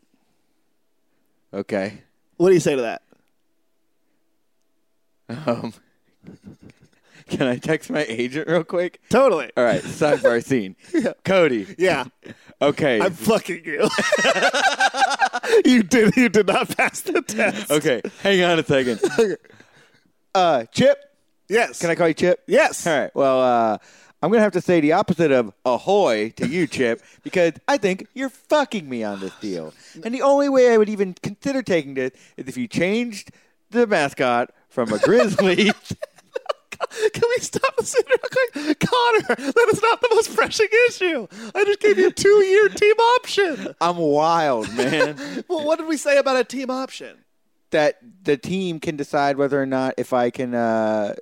Okay. 1.53 2.03
What 2.37 2.49
do 2.51 2.55
you 2.55 2.61
say 2.61 2.77
to 2.77 2.83
that? 2.83 3.03
Um, 5.47 5.75
can 7.29 7.47
I 7.47 7.57
text 7.57 7.91
my 7.91 8.05
agent 8.09 8.49
real 8.49 8.65
quick? 8.65 9.01
Totally. 9.11 9.51
All 9.57 9.65
right. 9.65 9.83
Sidebar 9.83 10.45
scene. 10.45 10.77
Cody. 11.25 11.67
Yeah. 11.79 12.05
Okay. 12.61 13.01
I'm 13.01 13.13
fucking 13.13 13.63
you. 13.65 13.89
you 15.65 15.83
did. 15.83 16.17
You 16.17 16.29
did 16.29 16.47
not 16.47 16.77
pass 16.77 17.03
the 17.03 17.23
test. 17.23 17.71
okay. 17.71 18.03
Hang 18.23 18.43
on 18.43 18.59
a 18.59 18.65
second. 18.65 19.01
Uh, 20.35 20.65
Chip. 20.67 20.99
Yes. 21.49 21.81
Can 21.81 21.91
I 21.91 21.95
call 21.97 22.07
you 22.07 22.15
Chip? 22.15 22.45
Yes. 22.47 22.87
All 22.87 22.97
right. 22.97 23.11
Well, 23.15 23.41
uh, 23.41 23.79
I'm 24.23 24.31
gonna 24.31 24.43
have 24.43 24.53
to 24.53 24.61
say 24.61 24.81
the 24.81 24.93
opposite 24.93 25.33
of 25.33 25.53
ahoy 25.65 26.31
to 26.37 26.47
you, 26.47 26.67
Chip, 26.67 27.03
because 27.25 27.55
I 27.67 27.77
think 27.77 28.07
you're 28.15 28.29
fucking 28.29 28.89
me 28.89 29.03
on 29.03 29.19
this 29.21 29.35
deal. 29.41 29.73
And 30.05 30.15
the 30.15 30.23
only 30.23 30.49
way 30.49 30.73
I 30.73 30.77
would 30.77 30.91
even 30.91 31.15
consider 31.23 31.63
taking 31.63 31.95
this 31.95 32.13
is 32.37 32.47
if 32.47 32.57
you 32.57 32.69
changed 32.69 33.33
the 33.71 33.87
mascot 33.87 34.51
from 34.69 34.93
a 34.93 34.99
grizzly. 34.99 35.73
Can 37.13 37.23
we 37.37 37.43
stop 37.43 37.77
this 37.77 37.95
real 38.09 38.19
quick, 38.19 38.81
Connor? 38.81 39.37
That 39.53 39.69
is 39.73 39.83
not 39.83 40.01
the 40.01 40.09
most 40.15 40.35
pressing 40.35 40.69
issue. 40.89 41.27
I 41.55 41.65
just 41.65 41.81
gave 41.81 41.99
you 41.99 42.09
a 42.09 42.13
two-year 42.13 42.69
team 42.71 42.95
option. 43.17 43.75
I'm 43.81 43.97
wild, 43.97 44.73
man. 44.75 45.17
Well, 45.49 45.65
what 45.67 45.79
did 45.79 45.89
we 45.89 45.97
say 45.97 46.19
about 46.19 46.37
a 46.37 46.45
team 46.45 46.71
option? 46.71 47.25
that 47.71 47.99
the 48.23 48.37
team 48.39 48.81
can 48.81 48.97
decide 48.97 49.37
whether 49.37 49.61
or 49.61 49.67
not 49.67 49.93
if 49.99 50.13
I 50.15 50.31
can 50.31 50.55
uh, 50.55 51.15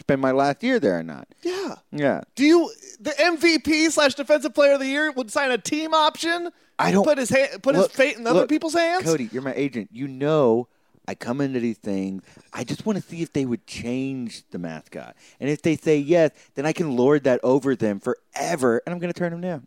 spend 0.00 0.20
my 0.20 0.32
last 0.32 0.62
year 0.62 0.80
there 0.80 0.98
or 0.98 1.02
not. 1.04 1.28
Yeah. 1.42 1.76
Yeah. 1.92 2.22
Do 2.34 2.44
you 2.44 2.70
the 2.98 3.10
MVP 3.12 3.90
slash 3.92 4.14
Defensive 4.14 4.54
Player 4.54 4.72
of 4.72 4.80
the 4.80 4.88
Year 4.88 5.12
would 5.12 5.30
sign 5.30 5.52
a 5.52 5.58
team 5.58 5.94
option? 5.94 6.50
I 6.80 6.90
don't- 6.90 7.04
put 7.04 7.18
his 7.18 7.30
put 7.62 7.76
Look, 7.76 7.92
his 7.92 7.96
fate 7.96 8.16
in 8.16 8.26
other 8.26 8.40
look, 8.40 8.48
people's 8.48 8.74
hands. 8.74 9.04
Cody, 9.04 9.28
you're 9.30 9.42
my 9.42 9.54
agent. 9.54 9.90
You 9.92 10.08
know 10.08 10.66
I 11.06 11.14
come 11.14 11.40
into 11.40 11.60
these 11.60 11.78
things. 11.78 12.22
I 12.52 12.64
just 12.64 12.86
want 12.86 12.96
to 12.96 13.04
see 13.04 13.22
if 13.22 13.32
they 13.32 13.44
would 13.44 13.66
change 13.66 14.42
the 14.50 14.58
mascot. 14.58 15.16
And 15.38 15.50
if 15.50 15.62
they 15.62 15.76
say 15.76 15.98
yes, 15.98 16.30
then 16.54 16.66
I 16.66 16.72
can 16.72 16.96
lord 16.96 17.24
that 17.24 17.40
over 17.42 17.76
them 17.76 18.00
forever, 18.00 18.82
and 18.84 18.92
I'm 18.94 18.98
going 18.98 19.12
to 19.12 19.18
turn 19.18 19.32
them 19.32 19.40
down. 19.40 19.66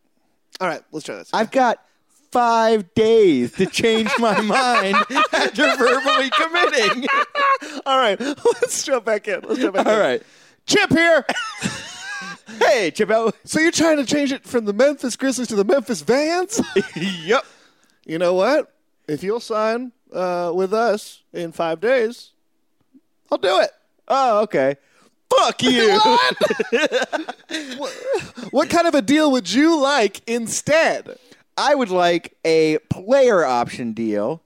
All 0.60 0.68
right, 0.68 0.82
let's 0.92 1.06
try 1.06 1.16
this. 1.16 1.30
I've 1.34 1.52
got 1.52 1.84
five 2.32 2.94
days 2.94 3.54
to 3.54 3.66
change 3.68 4.10
my 4.20 4.40
mind 4.42 4.96
after 5.34 5.76
verbally 5.76 6.30
committing. 6.32 7.06
All 7.86 7.98
right, 7.98 8.20
let's 8.20 8.84
jump 8.84 9.06
back 9.06 9.28
in. 9.28 9.42
Let's 9.42 9.60
jump 9.60 9.76
back 9.76 9.86
in. 9.86 9.92
All 9.92 10.00
right. 10.00 10.24
Chip 10.66 10.92
here. 10.92 11.26
Hey, 12.60 12.92
Chippo. 12.92 13.34
So 13.46 13.60
you're 13.60 13.72
trying 13.72 13.98
to 13.98 14.06
change 14.06 14.32
it 14.32 14.44
from 14.44 14.66
the 14.66 14.74
Memphis 14.74 15.16
Grizzlies 15.16 15.48
to 15.50 15.56
the 15.56 15.64
Memphis 15.64 16.02
Vans? 16.02 16.62
yep. 16.96 17.46
you 18.06 18.18
know 18.18 18.34
what? 18.34 18.74
If 19.08 19.24
you'll 19.24 19.40
sign 19.40 19.94
uh, 20.14 20.52
with 20.54 20.74
us 20.74 21.24
in 21.34 21.52
five 21.52 21.80
days, 21.80 22.32
I'll 23.32 23.38
do 23.38 23.60
it. 23.60 23.72
Oh, 24.08 24.42
okay. 24.44 24.76
Fuck 25.30 25.64
you. 25.64 26.00
What 27.78 27.92
what 28.52 28.70
kind 28.70 28.88
of 28.88 28.96
a 28.96 29.02
deal 29.02 29.32
would 29.32 29.52
you 29.52 29.80
like 29.82 30.22
instead? 30.28 31.18
I 31.58 31.76
would 31.76 31.90
like 31.90 32.38
a 32.46 32.78
player 32.90 33.44
option 33.46 33.94
deal. 33.94 34.42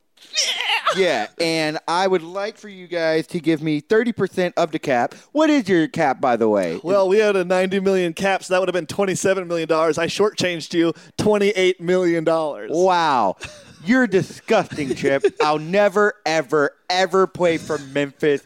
Yeah, 0.96 1.28
and 1.40 1.78
I 1.88 2.08
would 2.08 2.22
like 2.22 2.58
for 2.58 2.70
you 2.70 2.88
guys 2.88 3.28
to 3.28 3.40
give 3.40 3.62
me 3.62 3.82
30% 3.82 4.54
of 4.58 4.72
the 4.72 4.80
cap. 4.80 5.16
What 5.32 5.50
is 5.50 5.68
your 5.68 5.88
cap, 5.88 6.20
by 6.22 6.36
the 6.36 6.50
way? 6.50 6.80
Well, 6.84 7.08
we 7.08 7.18
had 7.18 7.36
a 7.36 7.46
90 7.46 7.80
million 7.80 8.14
cap, 8.14 8.44
so 8.44 8.54
that 8.54 8.60
would 8.60 8.68
have 8.70 8.74
been 8.74 8.88
27 8.88 9.48
million 9.48 9.68
dollars. 9.68 9.98
I 9.98 10.08
shortchanged 10.08 10.74
you 10.74 10.94
28 11.18 11.80
million 11.82 12.24
dollars. 12.24 12.72
Wow. 12.74 13.38
You're 13.84 14.08
disgusting, 14.08 14.96
Chip. 14.96 15.24
I'll 15.42 15.60
never, 15.60 16.14
ever, 16.26 16.76
ever 16.90 17.28
play 17.28 17.58
for 17.58 17.78
Memphis. 17.78 18.46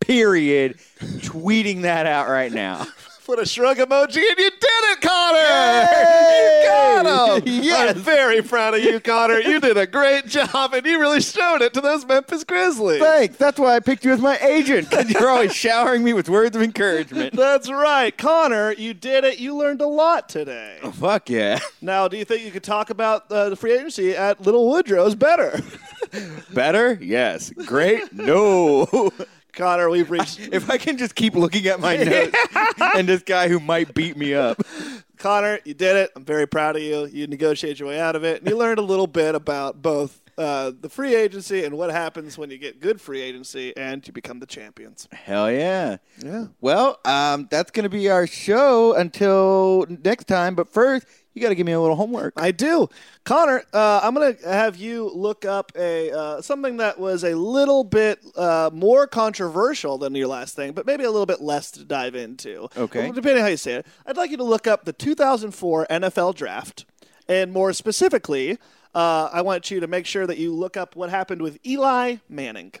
Period. 0.00 0.78
Tweeting 0.98 1.82
that 1.82 2.06
out 2.06 2.28
right 2.28 2.52
now. 2.52 2.86
Put 3.24 3.38
a 3.38 3.46
shrug 3.46 3.76
emoji 3.76 4.16
and 4.16 4.38
you 4.38 4.50
did 4.50 4.60
it, 4.62 5.00
Connor! 5.00 5.38
Yay! 5.38 6.60
You 6.62 6.68
got 6.68 7.42
him! 7.46 7.62
Yes. 7.62 7.96
I'm 7.96 8.02
very 8.02 8.42
proud 8.42 8.74
of 8.74 8.82
you, 8.82 8.98
Connor. 8.98 9.38
You 9.38 9.60
did 9.60 9.76
a 9.78 9.86
great 9.86 10.26
job 10.26 10.74
and 10.74 10.84
you 10.84 10.98
really 10.98 11.20
showed 11.20 11.62
it 11.62 11.72
to 11.74 11.80
those 11.80 12.04
Memphis 12.04 12.42
Grizzlies. 12.44 13.00
Thanks. 13.00 13.36
That's 13.36 13.58
why 13.60 13.76
I 13.76 13.80
picked 13.80 14.04
you 14.04 14.12
as 14.12 14.20
my 14.20 14.36
agent 14.38 14.90
because 14.90 15.08
you're 15.10 15.28
always 15.28 15.54
showering 15.54 16.02
me 16.02 16.12
with 16.12 16.28
words 16.28 16.56
of 16.56 16.62
encouragement. 16.62 17.34
That's 17.34 17.70
right. 17.70 18.16
Connor, 18.16 18.72
you 18.72 18.92
did 18.92 19.22
it. 19.24 19.38
You 19.38 19.56
learned 19.56 19.80
a 19.80 19.86
lot 19.86 20.28
today. 20.28 20.78
Fuck 20.94 21.30
yeah. 21.30 21.60
Now, 21.80 22.08
do 22.08 22.16
you 22.16 22.24
think 22.24 22.44
you 22.44 22.50
could 22.50 22.64
talk 22.64 22.90
about 22.90 23.30
uh, 23.30 23.50
the 23.50 23.56
free 23.56 23.72
agency 23.72 24.16
at 24.16 24.40
Little 24.40 24.68
Woodrow's 24.68 25.14
better? 25.14 25.60
Better? 26.52 26.98
Yes. 27.00 27.50
Great? 27.50 28.12
No. 28.12 29.12
Connor, 29.52 29.90
we've 29.90 30.10
reached. 30.10 30.40
if 30.52 30.70
I 30.70 30.78
can 30.78 30.96
just 30.96 31.14
keep 31.14 31.34
looking 31.34 31.66
at 31.66 31.80
my 31.80 31.96
notes 32.04 32.36
and 32.94 33.08
this 33.08 33.22
guy 33.22 33.48
who 33.48 33.60
might 33.60 33.94
beat 33.94 34.16
me 34.16 34.34
up. 34.34 34.62
Connor, 35.18 35.60
you 35.64 35.74
did 35.74 35.96
it. 35.96 36.10
I'm 36.16 36.24
very 36.24 36.46
proud 36.46 36.76
of 36.76 36.82
you. 36.82 37.06
You 37.06 37.26
negotiated 37.26 37.78
your 37.78 37.88
way 37.90 38.00
out 38.00 38.16
of 38.16 38.24
it. 38.24 38.40
And 38.40 38.50
you 38.50 38.56
learned 38.56 38.78
a 38.78 38.82
little 38.82 39.06
bit 39.06 39.34
about 39.34 39.80
both 39.82 40.20
uh, 40.38 40.72
the 40.80 40.88
free 40.88 41.14
agency 41.14 41.64
and 41.64 41.76
what 41.76 41.90
happens 41.90 42.38
when 42.38 42.50
you 42.50 42.56
get 42.58 42.80
good 42.80 43.00
free 43.00 43.20
agency 43.20 43.76
and 43.76 44.04
you 44.06 44.12
become 44.12 44.40
the 44.40 44.46
champions. 44.46 45.06
Hell 45.12 45.52
yeah. 45.52 45.98
Yeah. 46.24 46.46
Well, 46.60 46.98
um, 47.04 47.46
that's 47.50 47.70
going 47.70 47.84
to 47.84 47.90
be 47.90 48.08
our 48.08 48.26
show 48.26 48.94
until 48.94 49.86
next 50.02 50.26
time. 50.26 50.54
But 50.54 50.72
first, 50.72 51.06
you 51.34 51.42
got 51.42 51.48
to 51.48 51.54
give 51.54 51.66
me 51.66 51.72
a 51.72 51.80
little 51.80 51.96
homework. 51.96 52.34
I 52.36 52.50
do. 52.50 52.88
Connor, 53.24 53.62
uh, 53.72 54.00
I'm 54.02 54.14
going 54.14 54.36
to 54.36 54.48
have 54.48 54.76
you 54.76 55.10
look 55.14 55.44
up 55.44 55.72
a 55.76 56.10
uh, 56.10 56.42
something 56.42 56.76
that 56.78 56.98
was 56.98 57.24
a 57.24 57.34
little 57.34 57.84
bit 57.84 58.20
uh, 58.36 58.70
more 58.72 59.06
controversial 59.06 59.98
than 59.98 60.14
your 60.14 60.28
last 60.28 60.54
thing, 60.54 60.72
but 60.72 60.86
maybe 60.86 61.04
a 61.04 61.10
little 61.10 61.26
bit 61.26 61.40
less 61.40 61.70
to 61.72 61.84
dive 61.84 62.14
into. 62.14 62.68
Okay. 62.76 63.04
Well, 63.04 63.12
depending 63.12 63.42
how 63.42 63.48
you 63.48 63.56
say 63.56 63.74
it. 63.74 63.86
I'd 64.06 64.16
like 64.16 64.30
you 64.30 64.36
to 64.38 64.44
look 64.44 64.66
up 64.66 64.84
the 64.84 64.92
2004 64.92 65.86
NFL 65.88 66.34
Draft, 66.34 66.84
and 67.28 67.52
more 67.52 67.72
specifically, 67.72 68.58
uh, 68.94 69.30
I 69.32 69.40
want 69.42 69.70
you 69.70 69.80
to 69.80 69.86
make 69.86 70.06
sure 70.06 70.26
that 70.26 70.38
you 70.38 70.54
look 70.54 70.76
up 70.76 70.96
what 70.96 71.10
happened 71.10 71.40
with 71.40 71.58
Eli 71.66 72.16
Manning. 72.28 72.72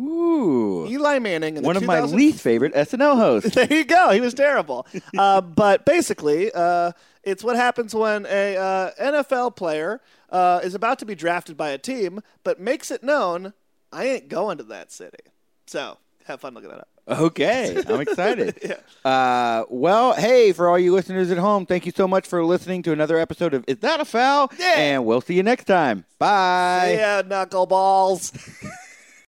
Ooh. 0.00 0.86
Eli 0.88 1.18
Manning. 1.18 1.58
In 1.58 1.64
One 1.64 1.76
of 1.76 1.84
my 1.84 2.00
least 2.00 2.40
favorite 2.40 2.74
SNL 2.74 3.16
hosts. 3.16 3.54
There 3.54 3.70
you 3.72 3.84
go. 3.84 4.10
He 4.10 4.20
was 4.20 4.34
terrible. 4.34 4.86
uh, 5.16 5.40
but 5.40 5.84
basically, 5.84 6.50
uh, 6.52 6.92
it's 7.22 7.44
what 7.44 7.56
happens 7.56 7.94
when 7.94 8.26
a 8.26 8.56
uh, 8.56 8.90
NFL 9.00 9.56
player 9.56 10.00
uh, 10.30 10.60
is 10.62 10.74
about 10.74 10.98
to 11.00 11.06
be 11.06 11.14
drafted 11.14 11.56
by 11.56 11.70
a 11.70 11.78
team, 11.78 12.20
but 12.42 12.60
makes 12.60 12.90
it 12.90 13.02
known, 13.02 13.52
I 13.92 14.06
ain't 14.06 14.28
going 14.28 14.58
to 14.58 14.64
that 14.64 14.90
city. 14.90 15.18
So 15.66 15.98
have 16.26 16.40
fun 16.40 16.54
looking 16.54 16.70
that 16.70 16.80
up. 16.80 16.88
Okay, 17.08 17.82
I'm 17.88 18.00
excited. 18.00 18.58
yeah. 19.04 19.10
uh, 19.10 19.64
well, 19.68 20.14
hey, 20.14 20.52
for 20.52 20.68
all 20.68 20.78
you 20.78 20.94
listeners 20.94 21.32
at 21.32 21.38
home, 21.38 21.66
thank 21.66 21.84
you 21.84 21.92
so 21.92 22.06
much 22.06 22.28
for 22.28 22.44
listening 22.44 22.82
to 22.84 22.92
another 22.92 23.18
episode 23.18 23.54
of 23.54 23.64
Is 23.66 23.78
That 23.78 24.00
a 24.00 24.04
Foul? 24.04 24.52
Yeah. 24.56 24.74
And 24.76 25.04
we'll 25.04 25.20
see 25.20 25.34
you 25.34 25.42
next 25.42 25.64
time. 25.64 26.04
Bye. 26.18 26.94
Yeah, 26.96 27.22
knuckleballs. 27.22 28.32